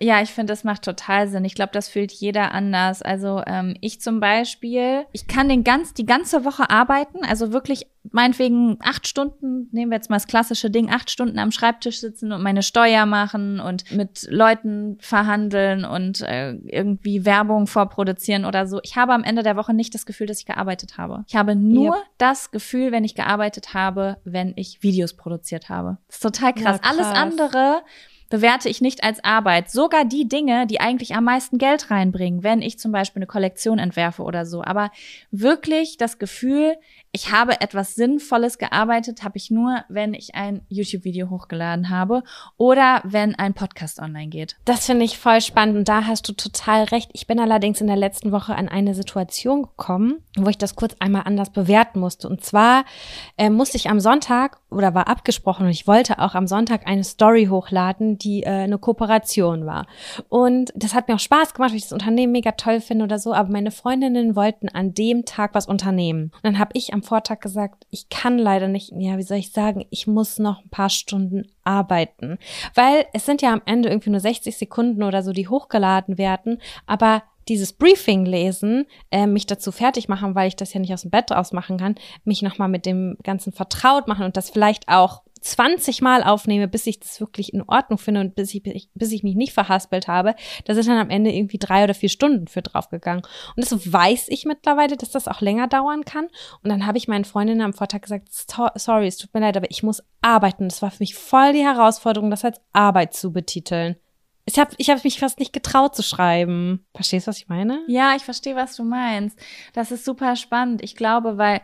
ja, 0.00 0.22
ich 0.22 0.30
finde, 0.30 0.52
das 0.52 0.64
macht 0.64 0.82
total 0.82 1.28
Sinn. 1.28 1.44
Ich 1.44 1.54
glaube, 1.54 1.72
das 1.72 1.88
fühlt 1.88 2.12
jeder 2.12 2.52
anders. 2.52 3.02
Also 3.02 3.42
ähm, 3.46 3.76
ich 3.80 4.00
zum 4.00 4.20
Beispiel, 4.20 5.04
ich 5.12 5.26
kann 5.26 5.48
den 5.48 5.64
ganz, 5.64 5.94
die 5.94 6.06
ganze 6.06 6.44
Woche 6.44 6.70
arbeiten, 6.70 7.24
also 7.24 7.52
wirklich 7.52 7.86
meinetwegen 8.10 8.78
acht 8.82 9.06
Stunden, 9.06 9.68
nehmen 9.70 9.90
wir 9.90 9.96
jetzt 9.96 10.10
mal 10.10 10.16
das 10.16 10.26
klassische 10.26 10.70
Ding, 10.70 10.90
acht 10.90 11.10
Stunden 11.10 11.38
am 11.38 11.52
Schreibtisch 11.52 12.00
sitzen 12.00 12.32
und 12.32 12.42
meine 12.42 12.62
Steuer 12.62 13.06
machen 13.06 13.60
und 13.60 13.90
mit 13.92 14.26
Leuten 14.28 14.98
verhandeln 15.00 15.84
und 15.84 16.20
äh, 16.22 16.52
irgendwie 16.52 17.24
Werbung 17.24 17.66
vorproduzieren 17.66 18.44
oder 18.44 18.66
so. 18.66 18.80
Ich 18.82 18.96
habe 18.96 19.12
am 19.12 19.22
Ende 19.22 19.42
der 19.42 19.56
Woche 19.56 19.72
nicht 19.72 19.94
das 19.94 20.04
Gefühl, 20.04 20.26
dass 20.26 20.40
ich 20.40 20.46
gearbeitet 20.46 20.98
habe. 20.98 21.24
Ich 21.28 21.36
habe 21.36 21.54
nur 21.54 21.96
yep. 21.96 22.04
das 22.18 22.50
Gefühl, 22.50 22.92
wenn 22.92 23.04
ich 23.04 23.14
gearbeitet 23.14 23.72
habe, 23.72 24.18
wenn 24.24 24.52
ich 24.56 24.82
Videos 24.82 25.14
produziert 25.14 25.68
habe. 25.68 25.98
Das 26.08 26.16
ist 26.16 26.22
total 26.22 26.52
krass. 26.54 26.64
Ja, 26.64 26.78
krass. 26.78 26.98
Alles 26.98 27.06
andere 27.06 27.82
bewerte 28.32 28.70
ich 28.70 28.80
nicht 28.80 29.04
als 29.04 29.22
Arbeit. 29.22 29.70
Sogar 29.70 30.06
die 30.06 30.26
Dinge, 30.26 30.66
die 30.66 30.80
eigentlich 30.80 31.14
am 31.14 31.24
meisten 31.24 31.58
Geld 31.58 31.90
reinbringen, 31.90 32.42
wenn 32.42 32.62
ich 32.62 32.78
zum 32.78 32.90
Beispiel 32.90 33.20
eine 33.20 33.26
Kollektion 33.26 33.78
entwerfe 33.78 34.22
oder 34.22 34.46
so. 34.46 34.64
Aber 34.64 34.90
wirklich 35.30 35.98
das 35.98 36.18
Gefühl, 36.18 36.76
ich 37.12 37.30
habe 37.30 37.60
etwas 37.60 37.94
Sinnvolles 37.94 38.56
gearbeitet, 38.56 39.22
habe 39.22 39.36
ich 39.36 39.50
nur, 39.50 39.84
wenn 39.90 40.14
ich 40.14 40.34
ein 40.34 40.62
YouTube-Video 40.70 41.28
hochgeladen 41.28 41.90
habe 41.90 42.22
oder 42.56 43.02
wenn 43.04 43.34
ein 43.34 43.52
Podcast 43.52 43.98
online 43.98 44.28
geht. 44.28 44.56
Das 44.64 44.86
finde 44.86 45.04
ich 45.04 45.18
voll 45.18 45.42
spannend 45.42 45.76
und 45.76 45.88
da 45.90 46.06
hast 46.06 46.26
du 46.26 46.32
total 46.32 46.84
recht. 46.84 47.10
Ich 47.12 47.26
bin 47.26 47.38
allerdings 47.38 47.82
in 47.82 47.86
der 47.86 47.96
letzten 47.96 48.32
Woche 48.32 48.54
an 48.54 48.66
eine 48.66 48.94
Situation 48.94 49.64
gekommen, 49.64 50.22
wo 50.38 50.48
ich 50.48 50.56
das 50.56 50.74
kurz 50.74 50.96
einmal 51.00 51.24
anders 51.26 51.50
bewerten 51.50 52.00
musste. 52.00 52.30
Und 52.30 52.42
zwar 52.42 52.86
äh, 53.36 53.50
musste 53.50 53.76
ich 53.76 53.90
am 53.90 54.00
Sonntag 54.00 54.61
oder 54.72 54.94
war 54.94 55.08
abgesprochen 55.08 55.66
und 55.66 55.72
ich 55.72 55.86
wollte 55.86 56.18
auch 56.18 56.34
am 56.34 56.46
Sonntag 56.46 56.86
eine 56.86 57.04
Story 57.04 57.46
hochladen, 57.46 58.18
die 58.18 58.42
äh, 58.42 58.48
eine 58.48 58.78
Kooperation 58.78 59.66
war. 59.66 59.86
Und 60.28 60.72
das 60.74 60.94
hat 60.94 61.08
mir 61.08 61.14
auch 61.14 61.20
Spaß 61.20 61.54
gemacht, 61.54 61.70
weil 61.70 61.76
ich 61.76 61.84
das 61.84 61.92
Unternehmen 61.92 62.32
mega 62.32 62.52
toll 62.52 62.80
finde 62.80 63.04
oder 63.04 63.18
so. 63.18 63.32
Aber 63.32 63.50
meine 63.50 63.70
Freundinnen 63.70 64.36
wollten 64.36 64.68
an 64.68 64.94
dem 64.94 65.24
Tag 65.24 65.54
was 65.54 65.66
unternehmen. 65.66 66.32
Und 66.34 66.44
dann 66.44 66.58
habe 66.58 66.70
ich 66.74 66.92
am 66.92 67.02
Vortag 67.02 67.40
gesagt, 67.40 67.86
ich 67.90 68.08
kann 68.08 68.38
leider 68.38 68.68
nicht, 68.68 68.92
ja, 68.96 69.18
wie 69.18 69.22
soll 69.22 69.38
ich 69.38 69.52
sagen, 69.52 69.86
ich 69.90 70.06
muss 70.06 70.38
noch 70.38 70.62
ein 70.62 70.70
paar 70.70 70.90
Stunden 70.90 71.46
arbeiten. 71.64 72.38
Weil 72.74 73.06
es 73.12 73.26
sind 73.26 73.42
ja 73.42 73.52
am 73.52 73.62
Ende 73.64 73.88
irgendwie 73.88 74.10
nur 74.10 74.20
60 74.20 74.56
Sekunden 74.56 75.02
oder 75.02 75.22
so, 75.22 75.32
die 75.32 75.48
hochgeladen 75.48 76.18
werden. 76.18 76.58
Aber 76.86 77.22
dieses 77.48 77.72
Briefing 77.72 78.24
lesen, 78.24 78.86
äh, 79.10 79.26
mich 79.26 79.46
dazu 79.46 79.72
fertig 79.72 80.08
machen, 80.08 80.34
weil 80.34 80.48
ich 80.48 80.56
das 80.56 80.72
ja 80.72 80.80
nicht 80.80 80.92
aus 80.92 81.02
dem 81.02 81.10
Bett 81.10 81.30
raus 81.30 81.52
machen 81.52 81.78
kann, 81.78 81.96
mich 82.24 82.42
nochmal 82.42 82.68
mit 82.68 82.86
dem 82.86 83.16
Ganzen 83.22 83.52
vertraut 83.52 84.08
machen 84.08 84.24
und 84.24 84.36
das 84.36 84.50
vielleicht 84.50 84.88
auch 84.88 85.22
20 85.42 86.00
Mal 86.02 86.22
aufnehme, 86.22 86.68
bis 86.68 86.86
ich 86.86 87.00
das 87.00 87.20
wirklich 87.20 87.52
in 87.52 87.62
Ordnung 87.62 87.98
finde 87.98 88.20
und 88.20 88.34
bis 88.34 88.54
ich, 88.54 88.62
bis 88.94 89.12
ich 89.12 89.22
mich 89.22 89.34
nicht 89.34 89.52
verhaspelt 89.52 90.08
habe, 90.08 90.34
da 90.64 90.74
sind 90.74 90.88
dann 90.88 90.98
am 90.98 91.10
Ende 91.10 91.32
irgendwie 91.32 91.58
drei 91.58 91.84
oder 91.84 91.94
vier 91.94 92.08
Stunden 92.08 92.46
für 92.46 92.62
draufgegangen. 92.62 93.24
Und 93.56 93.64
das 93.64 93.92
weiß 93.92 94.26
ich 94.28 94.44
mittlerweile, 94.44 94.96
dass 94.96 95.10
das 95.10 95.28
auch 95.28 95.40
länger 95.40 95.68
dauern 95.68 96.04
kann. 96.04 96.26
Und 96.62 96.70
dann 96.70 96.86
habe 96.86 96.98
ich 96.98 97.08
meinen 97.08 97.24
Freundinnen 97.24 97.60
am 97.60 97.74
Vortag 97.74 98.02
gesagt, 98.02 98.28
sorry, 98.76 99.06
es 99.06 99.16
tut 99.16 99.34
mir 99.34 99.40
leid, 99.40 99.56
aber 99.56 99.70
ich 99.70 99.82
muss 99.82 100.02
arbeiten. 100.20 100.68
Das 100.68 100.80
war 100.80 100.90
für 100.90 101.02
mich 101.02 101.14
voll 101.14 101.52
die 101.52 101.64
Herausforderung, 101.64 102.30
das 102.30 102.44
als 102.44 102.60
Arbeit 102.72 103.14
zu 103.14 103.32
betiteln. 103.32 103.96
Ich 104.52 104.58
habe 104.58 104.74
ich 104.76 104.90
hab 104.90 105.02
mich 105.02 105.18
fast 105.18 105.38
nicht 105.38 105.52
getraut 105.52 105.96
zu 105.96 106.02
schreiben. 106.02 106.84
Verstehst 106.94 107.26
du, 107.26 107.30
was 107.30 107.38
ich 107.38 107.48
meine? 107.48 107.80
Ja, 107.86 108.14
ich 108.14 108.22
verstehe, 108.22 108.54
was 108.54 108.76
du 108.76 108.84
meinst. 108.84 109.38
Das 109.72 109.90
ist 109.90 110.04
super 110.04 110.36
spannend. 110.36 110.82
Ich 110.82 110.94
glaube, 110.94 111.38
weil 111.38 111.62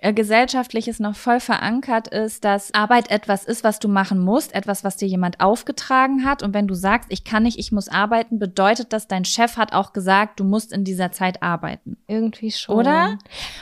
äh, 0.00 0.12
gesellschaftliches 0.12 1.00
noch 1.00 1.16
voll 1.16 1.40
verankert 1.40 2.06
ist, 2.06 2.44
dass 2.44 2.72
Arbeit 2.72 3.10
etwas 3.10 3.44
ist, 3.44 3.64
was 3.64 3.80
du 3.80 3.88
machen 3.88 4.20
musst, 4.20 4.54
etwas, 4.54 4.84
was 4.84 4.96
dir 4.96 5.08
jemand 5.08 5.40
aufgetragen 5.40 6.24
hat. 6.24 6.44
Und 6.44 6.54
wenn 6.54 6.68
du 6.68 6.74
sagst, 6.74 7.10
ich 7.10 7.24
kann 7.24 7.42
nicht, 7.42 7.58
ich 7.58 7.72
muss 7.72 7.88
arbeiten, 7.88 8.38
bedeutet 8.38 8.92
das, 8.92 9.08
dein 9.08 9.24
Chef 9.24 9.56
hat 9.56 9.72
auch 9.72 9.92
gesagt, 9.92 10.38
du 10.38 10.44
musst 10.44 10.72
in 10.72 10.84
dieser 10.84 11.10
Zeit 11.10 11.42
arbeiten. 11.42 11.96
Irgendwie 12.06 12.52
schon. 12.52 12.76
Oder? 12.76 13.18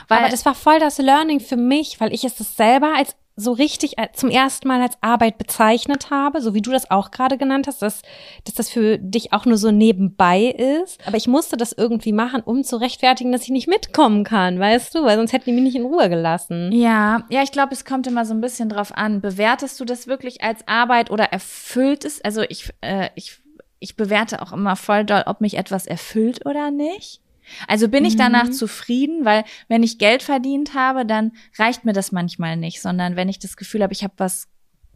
Weil 0.07 0.19
Aber 0.19 0.29
das 0.29 0.45
war 0.45 0.53
voll 0.53 0.79
das 0.79 0.99
Learning 0.99 1.39
für 1.39 1.57
mich, 1.57 1.99
weil 1.99 2.13
ich 2.13 2.23
es 2.23 2.35
das 2.35 2.55
selber 2.55 2.93
als 2.95 3.15
so 3.39 3.51
richtig 3.51 3.99
äh, 3.99 4.07
zum 4.13 4.31
ersten 4.31 4.67
Mal 4.67 4.81
als 4.81 4.97
Arbeit 5.01 5.37
bezeichnet 5.37 6.09
habe, 6.09 6.41
so 6.41 6.55
wie 6.55 6.61
du 6.63 6.71
das 6.71 6.89
auch 6.89 7.11
gerade 7.11 7.37
genannt 7.37 7.67
hast, 7.67 7.83
dass, 7.83 8.01
dass 8.43 8.55
das 8.55 8.69
für 8.69 8.97
dich 8.97 9.31
auch 9.31 9.45
nur 9.45 9.57
so 9.57 9.69
nebenbei 9.69 10.45
ist. 10.81 10.99
Aber 11.05 11.17
ich 11.17 11.27
musste 11.27 11.55
das 11.55 11.71
irgendwie 11.71 12.13
machen, 12.13 12.41
um 12.43 12.63
zu 12.63 12.77
rechtfertigen, 12.77 13.31
dass 13.31 13.43
ich 13.43 13.49
nicht 13.49 13.67
mitkommen 13.67 14.23
kann, 14.23 14.59
weißt 14.59 14.95
du? 14.95 15.03
Weil 15.03 15.17
sonst 15.17 15.33
hätten 15.33 15.45
die 15.45 15.51
mich 15.51 15.63
nicht 15.63 15.75
in 15.75 15.85
Ruhe 15.85 16.09
gelassen. 16.09 16.71
Ja, 16.71 17.25
ja, 17.29 17.43
ich 17.43 17.51
glaube, 17.51 17.73
es 17.73 17.85
kommt 17.85 18.07
immer 18.07 18.25
so 18.25 18.33
ein 18.33 18.41
bisschen 18.41 18.69
drauf 18.69 18.91
an. 18.97 19.21
Bewertest 19.21 19.79
du 19.79 19.85
das 19.85 20.07
wirklich 20.07 20.41
als 20.41 20.67
Arbeit 20.67 21.11
oder 21.11 21.25
erfüllt 21.25 22.05
es? 22.05 22.19
Also 22.21 22.41
ich, 22.41 22.73
äh, 22.81 23.09
ich, 23.13 23.37
ich 23.79 23.95
bewerte 23.95 24.41
auch 24.41 24.51
immer 24.51 24.75
voll 24.75 25.05
doll, 25.05 25.23
ob 25.27 25.41
mich 25.41 25.57
etwas 25.57 25.85
erfüllt 25.85 26.43
oder 26.47 26.71
nicht. 26.71 27.21
Also 27.67 27.87
bin 27.87 28.05
ich 28.05 28.15
danach 28.15 28.45
mhm. 28.45 28.53
zufrieden, 28.53 29.25
weil 29.25 29.43
wenn 29.67 29.83
ich 29.83 29.97
Geld 29.97 30.23
verdient 30.23 30.73
habe, 30.73 31.05
dann 31.05 31.31
reicht 31.57 31.85
mir 31.85 31.93
das 31.93 32.11
manchmal 32.11 32.57
nicht, 32.57 32.81
sondern 32.81 33.15
wenn 33.15 33.29
ich 33.29 33.39
das 33.39 33.57
Gefühl 33.57 33.83
habe, 33.83 33.93
ich 33.93 34.03
habe 34.03 34.13
was 34.17 34.47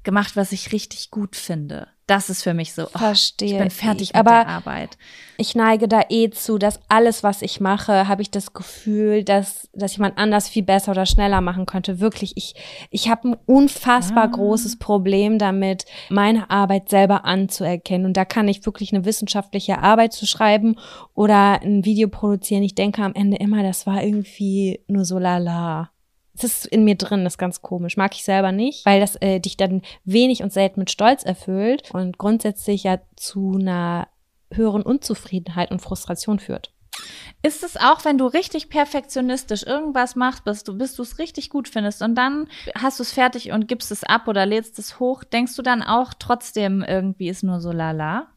gemacht, 0.03 0.35
was 0.35 0.51
ich 0.51 0.71
richtig 0.71 1.11
gut 1.11 1.35
finde. 1.35 1.87
Das 2.11 2.29
ist 2.29 2.43
für 2.43 2.53
mich 2.53 2.73
so. 2.73 2.87
Oh, 2.93 2.97
Verstehe. 2.97 3.53
Ich 3.53 3.57
bin 3.57 3.69
fertig 3.69 4.09
ich. 4.09 4.13
mit 4.13 4.17
Aber 4.17 4.43
der 4.43 4.47
Arbeit. 4.49 4.97
Ich 5.37 5.55
neige 5.55 5.87
da 5.87 6.01
eh 6.09 6.29
zu, 6.29 6.57
dass 6.57 6.81
alles, 6.89 7.23
was 7.23 7.41
ich 7.41 7.61
mache, 7.61 8.09
habe 8.09 8.21
ich 8.21 8.29
das 8.29 8.51
Gefühl, 8.51 9.23
dass, 9.23 9.69
dass 9.71 9.95
jemand 9.95 10.17
anders 10.17 10.49
viel 10.49 10.63
besser 10.63 10.91
oder 10.91 11.05
schneller 11.05 11.39
machen 11.39 11.65
könnte. 11.65 12.01
Wirklich, 12.01 12.33
ich, 12.35 12.53
ich 12.89 13.07
habe 13.07 13.29
ein 13.29 13.37
unfassbar 13.45 14.25
ah. 14.25 14.27
großes 14.27 14.77
Problem 14.77 15.39
damit, 15.39 15.85
meine 16.09 16.49
Arbeit 16.49 16.89
selber 16.89 17.23
anzuerkennen. 17.23 18.07
Und 18.07 18.17
da 18.17 18.25
kann 18.25 18.49
ich 18.49 18.65
wirklich 18.65 18.93
eine 18.93 19.05
wissenschaftliche 19.05 19.79
Arbeit 19.79 20.11
zu 20.11 20.27
schreiben 20.27 20.75
oder 21.13 21.61
ein 21.61 21.85
Video 21.85 22.09
produzieren. 22.09 22.63
Ich 22.63 22.75
denke 22.75 23.03
am 23.03 23.13
Ende 23.15 23.37
immer, 23.37 23.63
das 23.63 23.87
war 23.87 24.03
irgendwie 24.03 24.81
nur 24.87 25.05
so 25.05 25.17
lala. 25.17 25.91
Es 26.35 26.43
ist 26.43 26.65
in 26.65 26.83
mir 26.83 26.95
drin, 26.95 27.23
das 27.23 27.33
ist 27.33 27.37
ganz 27.37 27.61
komisch. 27.61 27.97
Mag 27.97 28.13
ich 28.13 28.23
selber 28.23 28.51
nicht, 28.51 28.85
weil 28.85 28.99
das 28.99 29.15
äh, 29.17 29.39
dich 29.39 29.57
dann 29.57 29.81
wenig 30.05 30.43
und 30.43 30.53
selten 30.53 30.79
mit 30.79 30.91
Stolz 30.91 31.23
erfüllt 31.23 31.91
und 31.93 32.17
grundsätzlich 32.17 32.83
ja 32.83 32.99
zu 33.15 33.57
einer 33.59 34.07
höheren 34.53 34.81
Unzufriedenheit 34.81 35.71
und 35.71 35.81
Frustration 35.81 36.39
führt. 36.39 36.73
Ist 37.41 37.63
es 37.63 37.77
auch, 37.77 38.05
wenn 38.05 38.17
du 38.17 38.25
richtig 38.25 38.69
perfektionistisch 38.69 39.63
irgendwas 39.63 40.15
machst, 40.15 40.43
bis 40.43 40.63
du, 40.63 40.77
bis 40.77 40.95
du 40.95 41.01
es 41.01 41.17
richtig 41.17 41.49
gut 41.49 41.67
findest 41.67 42.01
und 42.01 42.15
dann 42.15 42.47
hast 42.75 42.99
du 42.99 43.03
es 43.03 43.11
fertig 43.11 43.51
und 43.51 43.67
gibst 43.67 43.91
es 43.91 44.03
ab 44.03 44.27
oder 44.27 44.45
lädst 44.45 44.77
es 44.77 44.99
hoch, 44.99 45.23
denkst 45.23 45.55
du 45.55 45.61
dann 45.61 45.81
auch 45.81 46.13
trotzdem 46.13 46.83
irgendwie 46.83 47.29
ist 47.29 47.43
nur 47.43 47.59
so 47.59 47.71
lala? 47.71 48.27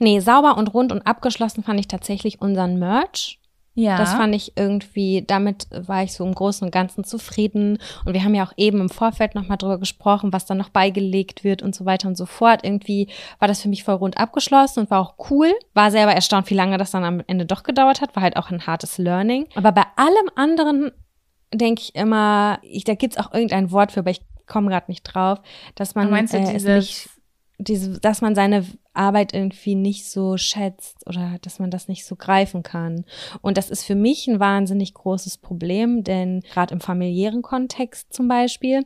Nee, 0.00 0.20
sauber 0.20 0.56
und 0.56 0.74
rund 0.74 0.90
und 0.90 1.06
abgeschlossen 1.06 1.62
fand 1.62 1.78
ich 1.78 1.88
tatsächlich 1.88 2.40
unseren 2.40 2.78
Merch. 2.78 3.38
Ja. 3.78 3.96
Das 3.96 4.14
fand 4.14 4.34
ich 4.34 4.54
irgendwie, 4.56 5.22
damit 5.24 5.68
war 5.70 6.02
ich 6.02 6.12
so 6.12 6.26
im 6.26 6.34
Großen 6.34 6.66
und 6.66 6.72
Ganzen 6.72 7.04
zufrieden. 7.04 7.78
Und 8.04 8.12
wir 8.12 8.24
haben 8.24 8.34
ja 8.34 8.44
auch 8.44 8.52
eben 8.56 8.80
im 8.80 8.88
Vorfeld 8.88 9.36
nochmal 9.36 9.56
drüber 9.56 9.78
gesprochen, 9.78 10.32
was 10.32 10.46
dann 10.46 10.58
noch 10.58 10.70
beigelegt 10.70 11.44
wird 11.44 11.62
und 11.62 11.76
so 11.76 11.84
weiter 11.84 12.08
und 12.08 12.16
so 12.16 12.26
fort. 12.26 12.64
Irgendwie 12.64 13.06
war 13.38 13.46
das 13.46 13.62
für 13.62 13.68
mich 13.68 13.84
voll 13.84 13.94
rund 13.94 14.18
abgeschlossen 14.18 14.80
und 14.80 14.90
war 14.90 15.00
auch 15.00 15.30
cool. 15.30 15.54
War 15.74 15.92
selber 15.92 16.12
erstaunt, 16.12 16.50
wie 16.50 16.54
lange 16.54 16.76
das 16.76 16.90
dann 16.90 17.04
am 17.04 17.22
Ende 17.28 17.46
doch 17.46 17.62
gedauert 17.62 18.00
hat. 18.00 18.16
War 18.16 18.24
halt 18.24 18.36
auch 18.36 18.50
ein 18.50 18.66
hartes 18.66 18.98
Learning. 18.98 19.46
Aber 19.54 19.70
bei 19.70 19.84
allem 19.94 20.28
anderen 20.34 20.90
denke 21.54 21.82
ich 21.82 21.94
immer, 21.94 22.58
ich, 22.62 22.82
da 22.82 22.96
gibt's 22.96 23.16
auch 23.16 23.32
irgendein 23.32 23.70
Wort 23.70 23.92
für, 23.92 24.00
aber 24.00 24.10
ich 24.10 24.22
komme 24.46 24.70
gerade 24.70 24.86
nicht 24.88 25.04
drauf, 25.04 25.38
dass 25.76 25.94
man 25.94 26.10
meinst 26.10 26.34
du, 26.34 26.38
äh, 26.38 26.52
es 26.52 26.64
nicht 26.64 27.08
diese, 27.58 28.00
dass 28.00 28.20
man 28.20 28.34
seine 28.34 28.64
Arbeit 28.98 29.32
irgendwie 29.32 29.74
nicht 29.74 30.10
so 30.10 30.36
schätzt 30.36 31.06
oder 31.06 31.36
dass 31.42 31.58
man 31.58 31.70
das 31.70 31.88
nicht 31.88 32.04
so 32.04 32.16
greifen 32.16 32.62
kann. 32.62 33.04
Und 33.40 33.56
das 33.56 33.70
ist 33.70 33.84
für 33.84 33.94
mich 33.94 34.26
ein 34.26 34.40
wahnsinnig 34.40 34.94
großes 34.94 35.38
Problem, 35.38 36.04
denn 36.04 36.40
gerade 36.40 36.74
im 36.74 36.80
familiären 36.80 37.42
Kontext 37.42 38.12
zum 38.12 38.28
Beispiel 38.28 38.84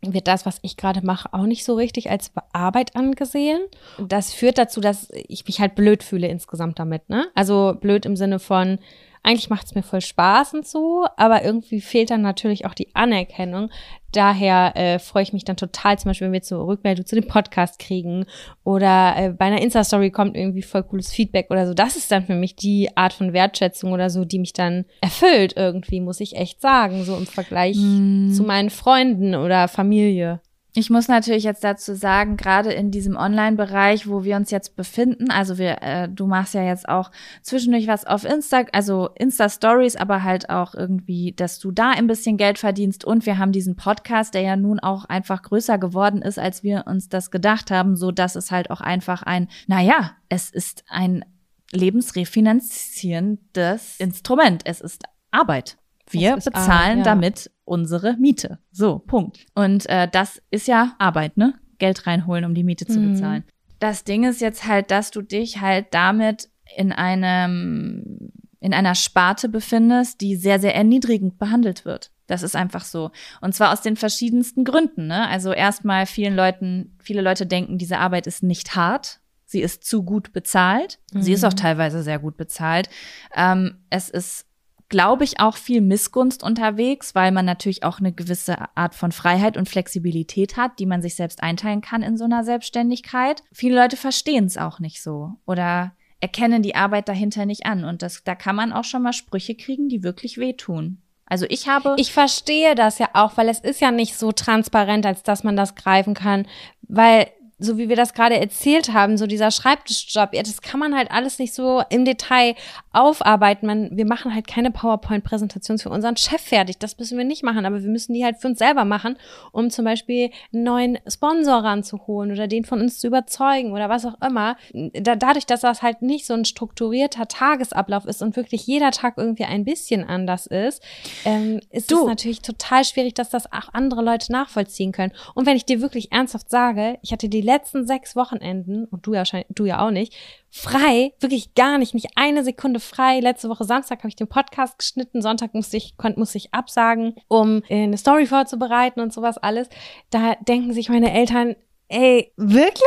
wird 0.00 0.28
das, 0.28 0.46
was 0.46 0.60
ich 0.62 0.76
gerade 0.76 1.04
mache, 1.04 1.32
auch 1.32 1.46
nicht 1.46 1.64
so 1.64 1.74
richtig 1.74 2.10
als 2.10 2.30
Arbeit 2.52 2.94
angesehen. 2.94 3.60
Das 3.98 4.32
führt 4.32 4.58
dazu, 4.58 4.80
dass 4.80 5.08
ich 5.12 5.44
mich 5.46 5.60
halt 5.60 5.74
blöd 5.74 6.02
fühle 6.02 6.28
insgesamt 6.28 6.78
damit, 6.78 7.08
ne? 7.08 7.26
Also 7.34 7.76
blöd 7.80 8.06
im 8.06 8.16
Sinne 8.16 8.38
von, 8.38 8.78
eigentlich 9.22 9.50
macht 9.50 9.66
es 9.66 9.74
mir 9.74 9.82
voll 9.82 10.00
Spaß 10.00 10.54
und 10.54 10.66
so, 10.66 11.06
aber 11.16 11.44
irgendwie 11.44 11.80
fehlt 11.80 12.10
dann 12.10 12.22
natürlich 12.22 12.66
auch 12.66 12.74
die 12.74 12.94
Anerkennung. 12.94 13.70
Daher 14.12 14.74
äh, 14.74 14.98
freue 14.98 15.22
ich 15.22 15.34
mich 15.34 15.44
dann 15.44 15.56
total, 15.56 15.98
zum 15.98 16.08
Beispiel, 16.10 16.26
wenn 16.26 16.32
wir 16.32 16.42
zur 16.42 16.66
Rückmeldung 16.66 17.04
zu 17.04 17.14
dem 17.14 17.28
Podcast 17.28 17.78
kriegen 17.78 18.24
oder 18.64 19.14
äh, 19.16 19.30
bei 19.30 19.46
einer 19.46 19.60
Insta-Story 19.60 20.10
kommt 20.10 20.34
irgendwie 20.34 20.62
voll 20.62 20.82
cooles 20.82 21.12
Feedback 21.12 21.50
oder 21.50 21.66
so. 21.66 21.74
Das 21.74 21.96
ist 21.96 22.10
dann 22.10 22.24
für 22.24 22.34
mich 22.34 22.56
die 22.56 22.96
Art 22.96 23.12
von 23.12 23.34
Wertschätzung 23.34 23.92
oder 23.92 24.08
so, 24.08 24.24
die 24.24 24.38
mich 24.38 24.54
dann 24.54 24.86
erfüllt 25.02 25.54
irgendwie, 25.56 26.00
muss 26.00 26.20
ich 26.20 26.36
echt 26.36 26.60
sagen, 26.62 27.04
so 27.04 27.16
im 27.16 27.26
Vergleich 27.26 27.76
mm. 27.76 28.32
zu 28.32 28.44
meinen 28.44 28.70
Freunden 28.70 29.34
oder 29.34 29.68
Familie. 29.68 30.40
Ich 30.74 30.90
muss 30.90 31.08
natürlich 31.08 31.44
jetzt 31.44 31.64
dazu 31.64 31.94
sagen, 31.94 32.36
gerade 32.36 32.72
in 32.72 32.90
diesem 32.90 33.16
Online-Bereich, 33.16 34.06
wo 34.06 34.22
wir 34.22 34.36
uns 34.36 34.50
jetzt 34.50 34.76
befinden, 34.76 35.30
also 35.30 35.56
wir, 35.56 35.82
äh, 35.82 36.08
du 36.08 36.26
machst 36.26 36.54
ja 36.54 36.62
jetzt 36.62 36.88
auch 36.88 37.10
zwischendurch 37.42 37.88
was 37.88 38.06
auf 38.06 38.24
Insta, 38.24 38.64
also 38.72 39.08
Insta-Stories, 39.18 39.96
aber 39.96 40.22
halt 40.22 40.50
auch 40.50 40.74
irgendwie, 40.74 41.32
dass 41.32 41.58
du 41.58 41.72
da 41.72 41.90
ein 41.90 42.06
bisschen 42.06 42.36
Geld 42.36 42.58
verdienst 42.58 43.04
und 43.04 43.24
wir 43.24 43.38
haben 43.38 43.52
diesen 43.52 43.76
Podcast, 43.76 44.34
der 44.34 44.42
ja 44.42 44.56
nun 44.56 44.78
auch 44.78 45.06
einfach 45.06 45.42
größer 45.42 45.78
geworden 45.78 46.20
ist, 46.20 46.38
als 46.38 46.62
wir 46.62 46.84
uns 46.86 47.08
das 47.08 47.30
gedacht 47.30 47.70
haben, 47.70 47.96
so 47.96 48.12
dass 48.12 48.36
es 48.36 48.50
halt 48.50 48.70
auch 48.70 48.82
einfach 48.82 49.22
ein, 49.22 49.48
naja, 49.66 50.12
es 50.28 50.50
ist 50.50 50.84
ein 50.88 51.24
lebensrefinanzierendes 51.72 53.96
Instrument. 53.98 54.62
Es 54.64 54.80
ist 54.80 55.02
Arbeit. 55.30 55.76
Wir 56.10 56.36
bezahlen 56.36 56.66
Arbeit, 56.66 56.96
ja. 56.98 57.02
damit 57.02 57.50
unsere 57.68 58.16
Miete. 58.18 58.58
So, 58.72 58.98
Punkt. 58.98 59.46
Und 59.54 59.88
äh, 59.88 60.08
das 60.10 60.42
ist 60.50 60.68
ja 60.68 60.94
Arbeit, 60.98 61.36
ne? 61.36 61.54
Geld 61.78 62.06
reinholen, 62.06 62.44
um 62.44 62.54
die 62.54 62.64
Miete 62.64 62.86
zu 62.86 62.98
mhm. 62.98 63.12
bezahlen. 63.12 63.44
Das 63.78 64.04
Ding 64.04 64.24
ist 64.24 64.40
jetzt 64.40 64.66
halt, 64.66 64.90
dass 64.90 65.10
du 65.10 65.22
dich 65.22 65.60
halt 65.60 65.86
damit 65.92 66.48
in 66.76 66.92
einem 66.92 68.32
in 68.60 68.74
einer 68.74 68.94
Sparte 68.94 69.48
befindest, 69.48 70.20
die 70.20 70.34
sehr, 70.34 70.58
sehr 70.58 70.74
erniedrigend 70.74 71.38
behandelt 71.38 71.84
wird. 71.84 72.10
Das 72.26 72.42
ist 72.42 72.56
einfach 72.56 72.84
so. 72.84 73.10
Und 73.40 73.54
zwar 73.54 73.72
aus 73.72 73.82
den 73.82 73.96
verschiedensten 73.96 74.64
Gründen. 74.64 75.06
Ne? 75.06 75.28
Also 75.28 75.52
erstmal 75.52 76.06
vielen 76.06 76.34
Leuten, 76.34 76.96
viele 77.00 77.22
Leute 77.22 77.46
denken, 77.46 77.78
diese 77.78 77.98
Arbeit 77.98 78.26
ist 78.26 78.42
nicht 78.42 78.74
hart. 78.74 79.20
Sie 79.46 79.62
ist 79.62 79.84
zu 79.84 80.02
gut 80.02 80.32
bezahlt. 80.32 80.98
Mhm. 81.12 81.22
Sie 81.22 81.32
ist 81.32 81.44
auch 81.44 81.52
mhm. 81.52 81.56
teilweise 81.56 82.02
sehr 82.02 82.18
gut 82.18 82.36
bezahlt. 82.36 82.90
Ähm, 83.34 83.78
es 83.88 84.10
ist, 84.10 84.46
glaube 84.88 85.24
ich, 85.24 85.40
auch 85.40 85.56
viel 85.56 85.80
Missgunst 85.80 86.42
unterwegs, 86.42 87.14
weil 87.14 87.30
man 87.32 87.44
natürlich 87.44 87.82
auch 87.82 87.98
eine 87.98 88.12
gewisse 88.12 88.56
Art 88.76 88.94
von 88.94 89.12
Freiheit 89.12 89.56
und 89.56 89.68
Flexibilität 89.68 90.56
hat, 90.56 90.78
die 90.78 90.86
man 90.86 91.02
sich 91.02 91.14
selbst 91.14 91.42
einteilen 91.42 91.80
kann 91.80 92.02
in 92.02 92.16
so 92.16 92.24
einer 92.24 92.44
Selbstständigkeit. 92.44 93.42
Viele 93.52 93.80
Leute 93.80 93.96
verstehen 93.96 94.46
es 94.46 94.56
auch 94.56 94.80
nicht 94.80 95.02
so 95.02 95.32
oder 95.46 95.92
erkennen 96.20 96.62
die 96.62 96.74
Arbeit 96.74 97.08
dahinter 97.08 97.46
nicht 97.46 97.66
an. 97.66 97.84
Und 97.84 98.02
das, 98.02 98.24
da 98.24 98.34
kann 98.34 98.56
man 98.56 98.72
auch 98.72 98.84
schon 98.84 99.02
mal 99.02 99.12
Sprüche 99.12 99.54
kriegen, 99.54 99.88
die 99.88 100.02
wirklich 100.02 100.38
wehtun. 100.38 101.02
Also 101.26 101.44
ich 101.48 101.68
habe. 101.68 101.94
Ich 101.98 102.12
verstehe 102.12 102.74
das 102.74 102.98
ja 102.98 103.10
auch, 103.12 103.36
weil 103.36 103.48
es 103.50 103.60
ist 103.60 103.80
ja 103.80 103.90
nicht 103.90 104.16
so 104.16 104.32
transparent, 104.32 105.04
als 105.04 105.22
dass 105.22 105.44
man 105.44 105.56
das 105.56 105.74
greifen 105.74 106.14
kann. 106.14 106.46
Weil 106.82 107.28
so 107.58 107.76
wie 107.76 107.88
wir 107.88 107.96
das 107.96 108.14
gerade 108.14 108.38
erzählt 108.38 108.92
haben, 108.92 109.16
so 109.16 109.26
dieser 109.26 109.50
Schreibtischjob, 109.50 110.32
ja, 110.32 110.42
das 110.42 110.62
kann 110.62 110.78
man 110.78 110.94
halt 110.94 111.10
alles 111.10 111.38
nicht 111.38 111.52
so 111.52 111.82
im 111.90 112.04
Detail 112.04 112.54
aufarbeiten. 112.92 113.66
Man, 113.66 113.96
wir 113.96 114.06
machen 114.06 114.34
halt 114.34 114.46
keine 114.46 114.70
PowerPoint-Präsentation 114.70 115.78
für 115.78 115.90
unseren 115.90 116.16
Chef 116.16 116.40
fertig. 116.40 116.78
Das 116.78 116.98
müssen 116.98 117.18
wir 117.18 117.24
nicht 117.24 117.42
machen, 117.42 117.66
aber 117.66 117.82
wir 117.82 117.90
müssen 117.90 118.14
die 118.14 118.24
halt 118.24 118.38
für 118.38 118.48
uns 118.48 118.58
selber 118.58 118.84
machen, 118.84 119.16
um 119.52 119.70
zum 119.70 119.84
Beispiel 119.84 120.30
einen 120.52 120.62
neuen 120.62 120.98
Sponsor 121.08 121.64
ranzuholen 121.64 122.30
oder 122.30 122.46
den 122.46 122.64
von 122.64 122.80
uns 122.80 123.00
zu 123.00 123.08
überzeugen 123.08 123.72
oder 123.72 123.88
was 123.88 124.06
auch 124.06 124.20
immer. 124.24 124.56
Da, 124.72 125.16
dadurch, 125.16 125.46
dass 125.46 125.62
das 125.62 125.82
halt 125.82 126.02
nicht 126.02 126.26
so 126.26 126.34
ein 126.34 126.44
strukturierter 126.44 127.26
Tagesablauf 127.26 128.06
ist 128.06 128.22
und 128.22 128.36
wirklich 128.36 128.66
jeder 128.66 128.92
Tag 128.92 129.14
irgendwie 129.16 129.44
ein 129.44 129.64
bisschen 129.64 130.04
anders 130.04 130.46
ist, 130.46 130.82
ähm, 131.24 131.60
ist 131.70 131.90
es 131.90 132.04
natürlich 132.04 132.42
total 132.42 132.84
schwierig, 132.84 133.14
dass 133.14 133.30
das 133.30 133.52
auch 133.52 133.72
andere 133.72 134.02
Leute 134.02 134.30
nachvollziehen 134.30 134.92
können. 134.92 135.12
Und 135.34 135.46
wenn 135.46 135.56
ich 135.56 135.64
dir 135.64 135.80
wirklich 135.80 136.12
ernsthaft 136.12 136.50
sage, 136.50 136.98
ich 137.02 137.12
hatte 137.12 137.28
die 137.28 137.47
letzten 137.48 137.86
sechs 137.86 138.14
Wochenenden, 138.14 138.84
und 138.84 139.06
du 139.06 139.14
ja, 139.14 139.24
du 139.48 139.64
ja 139.64 139.84
auch 139.84 139.90
nicht, 139.90 140.14
frei, 140.50 141.12
wirklich 141.18 141.54
gar 141.54 141.78
nicht, 141.78 141.94
nicht 141.94 142.10
eine 142.14 142.44
Sekunde 142.44 142.78
frei. 142.78 143.20
Letzte 143.20 143.48
Woche 143.48 143.64
Samstag 143.64 143.98
habe 143.98 144.08
ich 144.08 144.16
den 144.16 144.28
Podcast 144.28 144.78
geschnitten, 144.78 145.22
Sonntag 145.22 145.54
musste 145.54 145.76
ich, 145.76 145.96
konnte, 145.96 146.18
musste 146.18 146.38
ich 146.38 146.54
absagen, 146.54 147.14
um 147.26 147.62
äh, 147.68 147.82
eine 147.82 147.96
Story 147.96 148.26
vorzubereiten 148.26 149.00
und 149.00 149.12
sowas 149.12 149.38
alles. 149.38 149.68
Da 150.10 150.34
denken 150.36 150.72
sich 150.72 150.88
meine 150.88 151.12
Eltern, 151.12 151.56
Ey, 151.90 152.34
wirklich? 152.36 152.82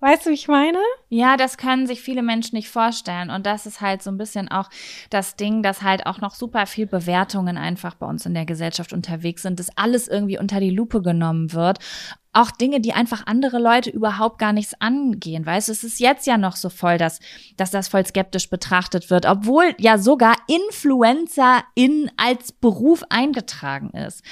Weißt 0.00 0.24
du, 0.24 0.30
wie 0.30 0.34
ich 0.34 0.48
meine? 0.48 0.78
Ja, 1.10 1.36
das 1.36 1.58
können 1.58 1.86
sich 1.86 2.00
viele 2.00 2.22
Menschen 2.22 2.56
nicht 2.56 2.70
vorstellen. 2.70 3.28
Und 3.28 3.44
das 3.44 3.66
ist 3.66 3.82
halt 3.82 4.02
so 4.02 4.10
ein 4.10 4.16
bisschen 4.16 4.50
auch 4.50 4.70
das 5.10 5.36
Ding, 5.36 5.62
dass 5.62 5.82
halt 5.82 6.06
auch 6.06 6.22
noch 6.22 6.34
super 6.34 6.64
viel 6.64 6.86
Bewertungen 6.86 7.58
einfach 7.58 7.96
bei 7.96 8.06
uns 8.06 8.24
in 8.24 8.32
der 8.32 8.46
Gesellschaft 8.46 8.94
unterwegs 8.94 9.42
sind, 9.42 9.60
dass 9.60 9.76
alles 9.76 10.08
irgendwie 10.08 10.38
unter 10.38 10.58
die 10.58 10.70
Lupe 10.70 11.02
genommen 11.02 11.52
wird 11.52 11.80
auch 12.36 12.50
Dinge, 12.50 12.80
die 12.80 12.92
einfach 12.92 13.26
andere 13.26 13.58
Leute 13.58 13.88
überhaupt 13.88 14.38
gar 14.38 14.52
nichts 14.52 14.78
angehen. 14.78 15.46
Weißt 15.46 15.68
du, 15.68 15.72
es 15.72 15.82
ist 15.82 15.98
jetzt 16.00 16.26
ja 16.26 16.36
noch 16.36 16.54
so 16.54 16.68
voll, 16.68 16.98
dass, 16.98 17.20
dass 17.56 17.70
das 17.70 17.88
voll 17.88 18.04
skeptisch 18.04 18.50
betrachtet 18.50 19.08
wird, 19.08 19.24
obwohl 19.24 19.74
ja 19.78 19.96
sogar 19.96 20.36
Influencer 20.46 21.64
in 21.74 22.10
als 22.18 22.52
Beruf 22.52 23.02
eingetragen 23.08 23.90
ist. 23.90 24.22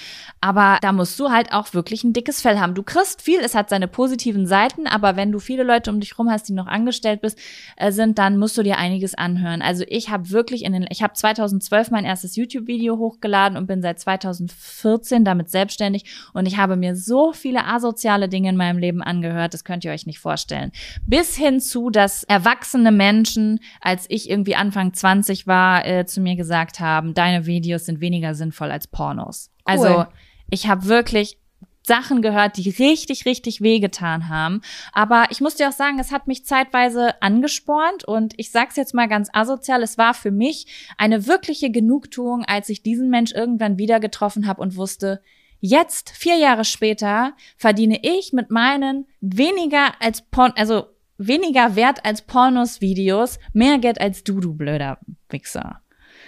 Aber 0.42 0.78
da 0.82 0.92
musst 0.92 1.18
du 1.18 1.30
halt 1.30 1.52
auch 1.52 1.72
wirklich 1.72 2.04
ein 2.04 2.12
dickes 2.12 2.42
Fell 2.42 2.58
haben. 2.58 2.74
Du 2.74 2.82
kriegst 2.82 3.22
viel, 3.22 3.40
es 3.40 3.54
hat 3.54 3.70
seine 3.70 3.88
positiven 3.88 4.46
Seiten, 4.46 4.86
aber 4.86 5.16
wenn 5.16 5.32
du 5.32 5.38
viele 5.38 5.62
Leute 5.62 5.90
um 5.90 6.00
dich 6.00 6.18
rum 6.18 6.30
hast, 6.30 6.48
die 6.48 6.52
noch 6.52 6.66
angestellt 6.66 7.22
bist, 7.22 7.38
äh, 7.76 7.90
sind, 7.90 8.18
dann 8.18 8.36
musst 8.36 8.58
du 8.58 8.62
dir 8.62 8.76
einiges 8.76 9.14
anhören. 9.14 9.62
Also 9.62 9.84
ich 9.88 10.10
habe 10.10 10.30
wirklich 10.30 10.64
in 10.64 10.74
den, 10.74 10.86
ich 10.90 11.02
habe 11.02 11.14
2012 11.14 11.90
mein 11.90 12.04
erstes 12.04 12.36
YouTube-Video 12.36 12.98
hochgeladen 12.98 13.56
und 13.56 13.66
bin 13.66 13.80
seit 13.80 13.98
2014 13.98 15.24
damit 15.24 15.50
selbstständig 15.50 16.04
und 16.34 16.44
ich 16.44 16.58
habe 16.58 16.76
mir 16.76 16.96
so 16.96 17.32
viele 17.32 17.64
Aso 17.64 17.93
asoziale 17.94 18.28
Dinge 18.28 18.48
in 18.50 18.56
meinem 18.56 18.78
Leben 18.78 19.02
angehört, 19.02 19.54
das 19.54 19.64
könnt 19.64 19.84
ihr 19.84 19.92
euch 19.92 20.06
nicht 20.06 20.18
vorstellen. 20.18 20.72
Bis 21.06 21.36
hin 21.36 21.60
zu, 21.60 21.90
dass 21.90 22.24
erwachsene 22.24 22.92
Menschen, 22.92 23.60
als 23.80 24.06
ich 24.08 24.28
irgendwie 24.28 24.56
Anfang 24.56 24.92
20 24.92 25.46
war, 25.46 25.86
äh, 25.86 26.06
zu 26.06 26.20
mir 26.20 26.36
gesagt 26.36 26.80
haben, 26.80 27.14
deine 27.14 27.46
Videos 27.46 27.86
sind 27.86 28.00
weniger 28.00 28.34
sinnvoll 28.34 28.70
als 28.70 28.88
Pornos. 28.88 29.50
Cool. 29.60 29.62
Also 29.64 30.06
ich 30.50 30.68
habe 30.68 30.86
wirklich 30.86 31.38
Sachen 31.86 32.22
gehört, 32.22 32.56
die 32.56 32.70
richtig, 32.70 33.26
richtig 33.26 33.60
wehgetan 33.60 34.30
haben. 34.30 34.62
Aber 34.92 35.26
ich 35.30 35.42
muss 35.42 35.56
dir 35.56 35.68
auch 35.68 35.72
sagen, 35.72 35.98
es 35.98 36.12
hat 36.12 36.26
mich 36.26 36.46
zeitweise 36.46 37.20
angespornt 37.22 38.04
und 38.04 38.32
ich 38.38 38.50
sag's 38.50 38.76
jetzt 38.76 38.94
mal 38.94 39.06
ganz 39.06 39.28
asozial, 39.34 39.82
es 39.82 39.98
war 39.98 40.14
für 40.14 40.30
mich 40.30 40.66
eine 40.96 41.26
wirkliche 41.26 41.70
Genugtuung, 41.70 42.44
als 42.46 42.70
ich 42.70 42.82
diesen 42.82 43.10
Mensch 43.10 43.32
irgendwann 43.32 43.76
wieder 43.76 44.00
getroffen 44.00 44.46
habe 44.46 44.62
und 44.62 44.76
wusste, 44.76 45.20
Jetzt, 45.66 46.10
vier 46.10 46.36
Jahre 46.36 46.66
später, 46.66 47.32
verdiene 47.56 47.98
ich 48.02 48.34
mit 48.34 48.50
meinen 48.50 49.06
weniger 49.22 49.94
als 49.98 50.20
Porn, 50.20 50.52
also 50.56 50.88
weniger 51.16 51.74
wert 51.74 52.04
als 52.04 52.20
Pornos-Videos 52.20 53.38
mehr 53.54 53.78
Geld 53.78 53.98
als 53.98 54.24
du, 54.24 54.40
du 54.40 54.52
blöder 54.52 54.98
Wichser. 55.30 55.80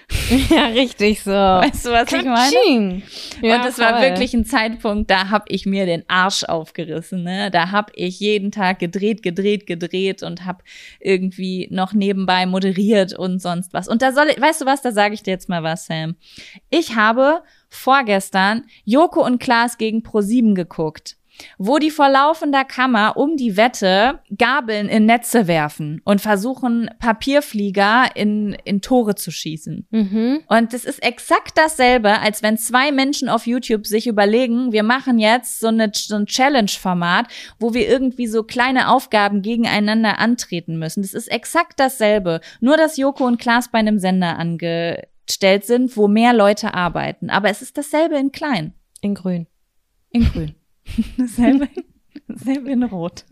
Ja, 0.51 0.66
richtig 0.66 1.23
so. 1.23 1.31
Weißt 1.31 1.87
du, 1.87 1.91
was 1.91 2.09
Katsching. 2.09 2.20
ich 2.20 2.27
meine? 2.27 3.03
Ja, 3.43 3.61
und 3.61 3.69
es 3.69 3.78
war 3.78 4.01
wirklich 4.01 4.35
ein 4.35 4.45
Zeitpunkt, 4.45 5.11
da 5.11 5.31
hab 5.31 5.45
ich 5.49 5.66
mir 5.66 5.87
den 5.87 6.05
Arsch 6.09 6.45
aufgerissen. 6.45 7.23
Ne? 7.23 7.51
Da 7.51 7.70
hab 7.70 7.91
ich 7.95 8.20
jeden 8.20 8.51
Tag 8.51 8.78
gedreht, 8.78 9.23
gedreht, 9.23 9.66
gedreht 9.66 10.23
und 10.23 10.45
hab 10.45 10.62
irgendwie 11.01 11.69
noch 11.70 11.93
nebenbei 11.93 12.47
moderiert 12.47 13.16
und 13.16 13.41
sonst 13.41 13.73
was. 13.73 13.89
Und 13.89 14.03
da 14.03 14.12
soll 14.12 14.27
ich, 14.31 14.41
weißt 14.41 14.62
du 14.62 14.66
was, 14.66 14.83
da 14.83 14.93
sage 14.93 15.15
ich 15.15 15.23
dir 15.23 15.33
jetzt 15.33 15.49
mal 15.49 15.62
was, 15.62 15.87
Sam. 15.87 16.16
Ich 16.70 16.97
habe 16.97 17.43
vorgestern 17.69 18.65
Joko 18.85 19.24
und 19.24 19.39
Klaas 19.39 19.78
gegen 19.78 20.01
Pro7 20.01 20.55
geguckt 20.55 21.16
wo 21.58 21.78
die 21.78 21.90
vor 21.90 22.08
laufender 22.08 22.64
Kammer 22.64 23.16
um 23.16 23.36
die 23.36 23.56
Wette 23.56 24.20
Gabeln 24.36 24.88
in 24.88 25.06
Netze 25.06 25.46
werfen 25.46 26.00
und 26.04 26.20
versuchen, 26.20 26.90
Papierflieger 26.98 28.10
in, 28.14 28.56
in 28.64 28.80
Tore 28.80 29.14
zu 29.14 29.30
schießen. 29.30 29.86
Mhm. 29.90 30.40
Und 30.48 30.72
das 30.72 30.84
ist 30.84 31.02
exakt 31.02 31.56
dasselbe, 31.56 32.20
als 32.20 32.42
wenn 32.42 32.58
zwei 32.58 32.92
Menschen 32.92 33.28
auf 33.28 33.46
YouTube 33.46 33.86
sich 33.86 34.06
überlegen, 34.06 34.72
wir 34.72 34.82
machen 34.82 35.18
jetzt 35.18 35.60
so, 35.60 35.68
eine, 35.68 35.90
so 35.94 36.16
ein 36.16 36.26
Challenge-Format, 36.26 37.28
wo 37.58 37.74
wir 37.74 37.88
irgendwie 37.88 38.26
so 38.26 38.42
kleine 38.42 38.90
Aufgaben 38.90 39.42
gegeneinander 39.42 40.18
antreten 40.18 40.78
müssen. 40.78 41.02
Das 41.02 41.14
ist 41.14 41.28
exakt 41.28 41.80
dasselbe. 41.80 42.40
Nur, 42.60 42.76
dass 42.76 42.96
Joko 42.96 43.26
und 43.26 43.40
Klaas 43.40 43.70
bei 43.70 43.78
einem 43.78 43.98
Sender 43.98 44.38
ange 44.38 45.02
stellt 45.28 45.64
sind, 45.64 45.96
wo 45.96 46.08
mehr 46.08 46.32
Leute 46.32 46.74
arbeiten. 46.74 47.30
Aber 47.30 47.48
es 47.48 47.62
ist 47.62 47.76
dasselbe 47.76 48.16
in 48.16 48.32
klein. 48.32 48.74
In 49.00 49.14
grün. 49.14 49.46
In 50.10 50.24
grün. 50.24 50.54
dasselbe, 51.18 51.68
dasselbe 52.28 52.70
in 52.72 52.82
rot. 52.84 53.24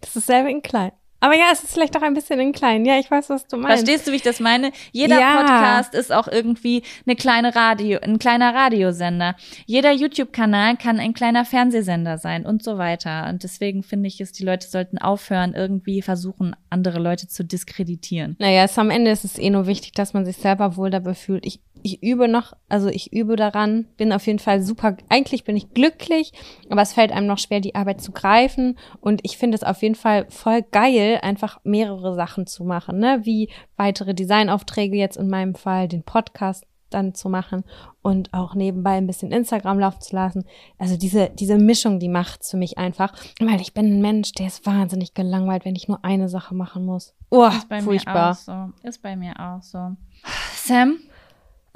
das 0.00 0.08
ist 0.08 0.16
dasselbe 0.16 0.50
in 0.50 0.62
klein. 0.62 0.92
Aber 1.20 1.34
ja, 1.34 1.46
es 1.50 1.62
ist 1.62 1.72
vielleicht 1.72 1.96
auch 1.96 2.02
ein 2.02 2.14
bisschen 2.14 2.38
in 2.40 2.52
klein. 2.52 2.84
Ja, 2.84 2.98
ich 2.98 3.10
weiß, 3.10 3.30
was 3.30 3.46
du 3.46 3.56
meinst. 3.56 3.78
Verstehst 3.78 4.06
du, 4.06 4.12
wie 4.12 4.16
ich 4.16 4.22
das 4.22 4.38
meine? 4.38 4.70
Jeder 4.92 5.18
ja. 5.18 5.40
Podcast 5.40 5.94
ist 5.94 6.12
auch 6.12 6.28
irgendwie 6.28 6.82
eine 7.06 7.16
kleine 7.16 7.56
Radio, 7.56 7.98
ein 8.00 8.18
kleiner 8.18 8.54
Radiosender. 8.54 9.34
Jeder 9.64 9.92
YouTube-Kanal 9.92 10.76
kann 10.76 11.00
ein 11.00 11.14
kleiner 11.14 11.46
Fernsehsender 11.46 12.18
sein 12.18 12.44
und 12.44 12.62
so 12.62 12.76
weiter. 12.76 13.28
Und 13.30 13.44
deswegen 13.44 13.82
finde 13.82 14.08
ich 14.08 14.20
es, 14.20 14.32
die 14.32 14.44
Leute 14.44 14.68
sollten 14.68 14.98
aufhören, 14.98 15.54
irgendwie 15.54 16.02
versuchen, 16.02 16.54
andere 16.68 16.98
Leute 16.98 17.28
zu 17.28 17.44
diskreditieren. 17.44 18.36
Naja, 18.38 18.64
es, 18.64 18.78
am 18.78 18.90
Ende 18.90 19.10
ist 19.10 19.24
es 19.24 19.38
eh 19.38 19.48
nur 19.48 19.66
wichtig, 19.66 19.92
dass 19.92 20.12
man 20.12 20.26
sich 20.26 20.36
selber 20.36 20.76
wohl 20.76 20.90
dabei 20.90 21.14
fühlt. 21.14 21.46
Ich 21.46 21.60
ich 21.86 22.02
übe 22.02 22.26
noch, 22.26 22.52
also 22.68 22.88
ich 22.88 23.12
übe 23.12 23.36
daran, 23.36 23.86
bin 23.96 24.12
auf 24.12 24.26
jeden 24.26 24.40
Fall 24.40 24.60
super, 24.60 24.96
eigentlich 25.08 25.44
bin 25.44 25.56
ich 25.56 25.72
glücklich, 25.72 26.32
aber 26.68 26.82
es 26.82 26.92
fällt 26.92 27.12
einem 27.12 27.28
noch 27.28 27.38
schwer, 27.38 27.60
die 27.60 27.76
Arbeit 27.76 28.00
zu 28.00 28.10
greifen. 28.10 28.76
Und 29.00 29.20
ich 29.22 29.38
finde 29.38 29.54
es 29.54 29.62
auf 29.62 29.82
jeden 29.82 29.94
Fall 29.94 30.26
voll 30.28 30.62
geil, 30.62 31.20
einfach 31.22 31.60
mehrere 31.62 32.14
Sachen 32.16 32.48
zu 32.48 32.64
machen, 32.64 32.98
ne? 32.98 33.20
Wie 33.22 33.50
weitere 33.76 34.14
Designaufträge 34.14 34.96
jetzt 34.96 35.16
in 35.16 35.28
meinem 35.28 35.54
Fall, 35.54 35.86
den 35.86 36.02
Podcast 36.02 36.66
dann 36.90 37.14
zu 37.14 37.28
machen 37.28 37.64
und 38.02 38.32
auch 38.32 38.54
nebenbei 38.54 38.92
ein 38.92 39.06
bisschen 39.06 39.32
Instagram 39.32 39.78
laufen 39.78 40.00
zu 40.00 40.14
lassen. 40.14 40.44
Also 40.78 40.96
diese, 40.96 41.30
diese 41.30 41.58
Mischung, 41.58 41.98
die 41.98 42.08
macht's 42.08 42.50
für 42.50 42.56
mich 42.56 42.78
einfach, 42.78 43.12
weil 43.40 43.60
ich 43.60 43.74
bin 43.74 43.86
ein 43.86 44.00
Mensch, 44.00 44.32
der 44.32 44.46
ist 44.46 44.66
wahnsinnig 44.66 45.14
gelangweilt, 45.14 45.64
wenn 45.64 45.76
ich 45.76 45.88
nur 45.88 46.04
eine 46.04 46.28
Sache 46.28 46.54
machen 46.54 46.84
muss. 46.84 47.14
Oh, 47.30 47.46
ist 47.46 47.68
bei 47.68 47.80
furchtbar. 47.80 48.14
Mir 48.14 48.30
auch 48.30 48.34
so. 48.34 48.88
Ist 48.88 49.02
bei 49.02 49.16
mir 49.16 49.34
auch 49.38 49.62
so. 49.62 49.96
Sam, 50.54 50.98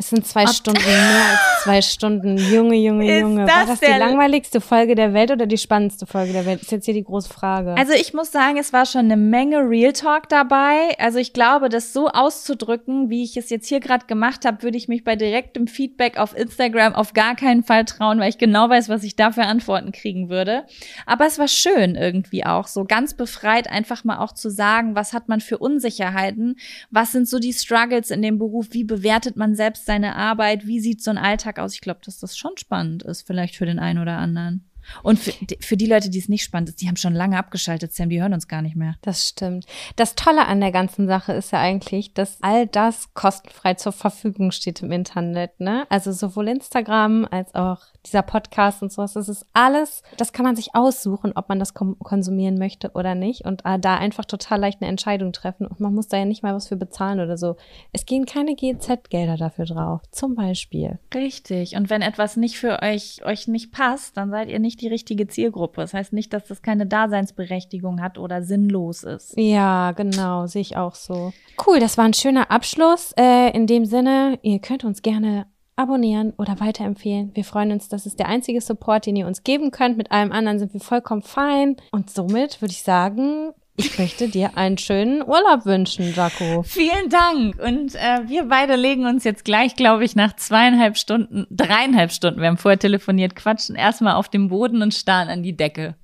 es 0.01 0.09
sind 0.09 0.27
zwei 0.27 0.45
Ab 0.45 0.55
Stunden, 0.55 0.83
mehr 0.83 1.25
als 1.31 1.63
zwei 1.63 1.83
Stunden. 1.83 2.39
Junge, 2.39 2.75
Junge, 2.77 3.17
ist 3.17 3.21
Junge. 3.21 3.45
Das 3.45 3.55
War 3.55 3.67
das 3.67 3.81
die 3.81 3.99
langweiligste 3.99 4.63
Folge 4.63 4.95
der 4.95 5.13
Welt 5.13 5.31
oder 5.31 5.45
die 5.45 5.59
spannendste 5.59 6.07
Folge 6.07 6.33
der 6.33 6.47
Welt? 6.47 6.63
Ist 6.63 6.73
jetzt 6.73 6.87
hier 6.87 6.95
die 6.95 7.05
große 7.05 7.29
Frage. 7.29 7.75
Also 7.77 7.93
ich 7.93 8.15
muss 8.15 8.33
sagen, 8.33 8.57
es 8.57 8.73
war 8.73 8.87
schon 8.87 9.03
eine 9.03 9.19
Menge 9.19 9.59
Real 9.59 9.93
Talk 9.93 10.31
dabei. 10.31 10.97
Also 10.99 11.19
ich 11.19 11.35
glaube, 11.35 11.69
das 11.69 11.93
so 11.93 12.09
auszudrücken, 12.09 13.11
wie 13.11 13.23
ich 13.23 13.37
es 13.37 13.51
jetzt 13.51 13.69
hier 13.69 13.81
gerade 13.81 14.07
gemacht 14.07 14.47
habe, 14.47 14.63
würde 14.63 14.79
ich 14.79 14.89
mich 14.89 15.05
bei 15.05 15.17
direktem 15.17 15.67
Feedback 15.67 16.19
auf 16.19 16.35
Instagram 16.35 16.95
auf 16.95 17.13
gar 17.13 17.37
keinen 17.37 17.63
Fall 17.63 17.85
trauen, 17.85 18.21
weil 18.21 18.31
ich 18.31 18.39
genau 18.39 18.71
weiß, 18.71 18.89
was 18.89 19.05
ich 19.05 19.17
da 19.17 19.33
für 19.33 19.43
Antworten 19.43 19.93
kriegen 19.93 20.31
würde. 20.31 20.65
Aber 21.05 21.27
es 21.27 21.39
war 21.39 21.49
schön 21.49 21.95
irgendwie 21.95 22.47
auch, 22.47 22.69
so 22.69 22.85
ganz 22.87 23.13
befreit 23.13 23.69
einfach 23.69 24.03
mal 24.05 24.21
auch 24.21 24.33
zu 24.33 24.49
sagen, 24.49 24.95
was 24.95 25.13
hat 25.13 25.29
man 25.29 25.41
für 25.41 25.59
Unsicherheiten, 25.59 26.57
was 26.91 27.13
sind 27.13 27.29
so 27.29 27.39
die 27.39 27.53
Struggles 27.53 28.11
in 28.11 28.23
dem 28.23 28.39
Beruf, 28.39 28.69
wie 28.71 28.85
bewertet 28.85 29.37
man 29.37 29.55
selbst 29.55 29.90
deine 29.91 30.17
Arbeit? 30.17 30.67
Wie 30.67 30.81
sieht 30.81 31.03
so 31.03 31.11
ein 31.11 31.19
Alltag 31.19 31.59
aus? 31.59 31.75
Ich 31.75 31.81
glaube, 31.81 32.01
dass 32.05 32.19
das 32.19 32.39
schon 32.39 32.57
spannend 32.57 33.03
ist, 33.03 33.27
vielleicht 33.27 33.57
für 33.57 33.67
den 33.67 33.79
einen 33.79 33.99
oder 33.99 34.17
anderen. 34.19 34.70
Und 35.03 35.19
für, 35.19 35.33
für 35.61 35.77
die 35.77 35.87
Leute, 35.87 36.11
die 36.11 36.19
es 36.19 36.29
nicht 36.29 36.45
spannend 36.45 36.71
ist, 36.71 36.81
die 36.81 36.89
haben 36.89 36.97
schon 36.97 37.15
lange 37.15 37.39
abgeschaltet, 37.39 37.93
Sam, 37.93 38.09
die 38.09 38.21
hören 38.21 38.35
uns 38.35 38.49
gar 38.49 38.63
nicht 38.63 38.77
mehr. 38.77 38.97
Das 39.03 39.29
stimmt. 39.29 39.67
Das 39.97 40.15
Tolle 40.15 40.47
an 40.47 40.61
der 40.61 40.73
ganzen 40.73 41.07
Sache 41.07 41.33
ist 41.33 41.53
ja 41.53 41.61
eigentlich, 41.61 42.15
dass 42.15 42.39
all 42.43 42.67
das 42.67 43.15
kostenfrei 43.15 43.75
zur 43.75 43.93
Verfügung 43.93 44.51
steht 44.53 44.83
im 44.83 44.93
Internet. 44.93 45.61
Ne? 45.61 45.87
Also 45.89 46.13
sowohl 46.13 46.49
Instagram 46.49 47.27
als 47.31 47.55
auch 47.55 47.81
dieser 48.07 48.23
Podcast 48.23 48.83
und 48.83 48.93
sowas. 48.93 49.13
Das 49.13 49.29
ist 49.29 49.47
alles, 49.53 50.03
das 50.17 50.33
kann 50.33 50.45
man 50.45 50.57
sich 50.57 50.75
aussuchen, 50.75 51.33
ob 51.35 51.49
man 51.49 51.59
das 51.59 51.75
konsumieren 51.75 52.59
möchte 52.59 52.91
oder 52.93 53.15
nicht. 53.15 53.45
Und 53.45 53.65
äh, 53.65 53.79
da 53.79 53.97
einfach 53.97 54.25
total 54.25 54.61
leicht 54.61 54.81
eine 54.81 54.91
Entscheidung 54.91 55.33
treffen. 55.33 55.67
Und 55.67 55.81
man 55.81 55.95
muss 55.95 56.09
da 56.09 56.19
ja 56.19 56.25
nicht 56.25 56.43
mal 56.43 56.55
was 56.55 56.69
für 56.69 56.77
bezahlen 56.77 57.21
oder 57.21 57.37
so. 57.37 57.57
Es 57.93 58.07
gehen 58.07 58.27
keine 58.27 58.55
GZ-Gelder 58.55 59.37
dafür 59.37 59.67
drauf, 59.67 60.03
zum 60.11 60.35
Beispiel. 60.35 60.99
Richtig. 61.15 61.77
Und 61.77 61.91
wenn 61.91 62.03
etwas 62.03 62.37
nicht 62.37 62.59
für 62.59 62.83
euch, 62.83 63.25
euch 63.25 63.49
nicht 63.49 63.73
passt, 63.73 64.17
dann 64.17 64.31
seid 64.31 64.49
ihr 64.49 64.59
nicht 64.59 64.80
die 64.81 64.89
richtige 64.89 65.27
Zielgruppe. 65.27 65.81
Das 65.81 65.95
heißt 65.95 66.13
nicht, 66.13 66.33
dass 66.33 66.47
das 66.47 66.63
keine 66.63 66.87
Daseinsberechtigung 66.87 68.01
hat 68.01 68.19
oder 68.19 68.43
sinnlos 68.43 69.05
ist. 69.05 69.35
Ja, 69.37 69.93
genau, 69.93 70.47
sehe 70.47 70.63
ich 70.63 70.77
auch 70.77 70.95
so. 70.95 71.33
Cool, 71.67 71.81
das 71.81 71.99
war 71.99 72.05
ein 72.05 72.15
schöner 72.15 72.51
Abschluss. 72.51 73.13
Äh, 73.19 73.51
in 73.51 73.67
dem 73.67 73.85
Sinne, 73.85 74.39
ihr 74.43 74.59
könnt 74.59 74.85
uns 74.85 75.03
gerne 75.03 75.47
abonnieren 75.81 76.35
oder 76.37 76.61
weiterempfehlen. 76.61 77.31
Wir 77.35 77.45
freuen 77.45 77.73
uns, 77.73 77.89
das 77.89 78.05
ist 78.05 78.19
der 78.19 78.29
einzige 78.29 78.61
Support, 78.61 79.07
den 79.07 79.17
ihr 79.17 79.27
uns 79.27 79.45
geben 79.45 79.71
könnt. 79.71 79.97
Mit 79.97 80.13
allem 80.13 80.31
anderen 80.31 80.59
sind 80.59 80.75
wir 80.75 80.81
vollkommen 80.81 81.23
fein. 81.23 81.77
Und 81.91 82.11
somit 82.11 82.61
würde 82.61 82.73
ich 82.73 82.83
sagen, 82.83 83.53
ich 83.81 83.99
möchte 83.99 84.29
dir 84.29 84.57
einen 84.57 84.79
schönen 84.79 85.23
Urlaub 85.23 85.65
wünschen, 85.65 86.15
Jaco. 86.15 86.63
Vielen 86.63 87.09
Dank. 87.09 87.59
Und 87.59 87.95
äh, 87.95 88.29
wir 88.29 88.45
beide 88.45 88.77
legen 88.77 89.07
uns 89.07 89.25
jetzt 89.25 89.45
gleich, 89.45 89.75
glaube 89.75 90.05
ich, 90.05 90.15
nach 90.15 90.37
zweieinhalb 90.37 90.97
Stunden, 90.97 91.47
dreieinhalb 91.51 92.13
Stunden, 92.13 92.41
wir 92.41 92.49
haben 92.49 92.59
vorher 92.59 92.79
telefoniert, 92.79 93.35
quatschen 93.35 93.77
erstmal 93.77 94.15
auf 94.15 94.29
dem 94.29 94.49
Boden 94.49 94.83
und 94.83 94.95
starren 94.95 95.29
an 95.29 95.43
die 95.43 95.57
Decke. 95.57 95.97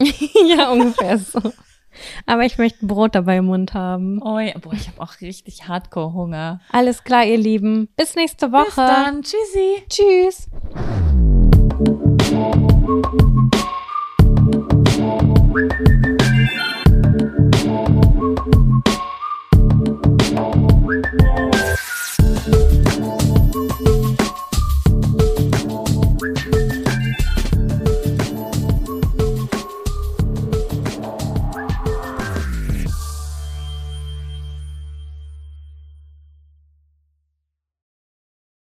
ja, 0.00 0.70
ungefähr 0.70 1.18
so. 1.18 1.40
Aber 2.26 2.44
ich 2.44 2.58
möchte 2.58 2.86
Brot 2.86 3.14
dabei 3.14 3.36
im 3.36 3.46
Mund 3.46 3.72
haben. 3.74 4.20
Oh 4.20 4.40
ja, 4.40 4.58
boah, 4.58 4.72
ich 4.72 4.88
habe 4.88 5.00
auch 5.00 5.20
richtig 5.20 5.68
Hardcore-Hunger. 5.68 6.60
Alles 6.72 7.04
klar, 7.04 7.24
ihr 7.24 7.38
Lieben. 7.38 7.88
Bis 7.96 8.16
nächste 8.16 8.50
Woche. 8.50 8.64
Bis 8.64 8.74
dann. 8.74 9.22
Tschüssi. 9.22 9.84
Tschüss. 9.88 10.48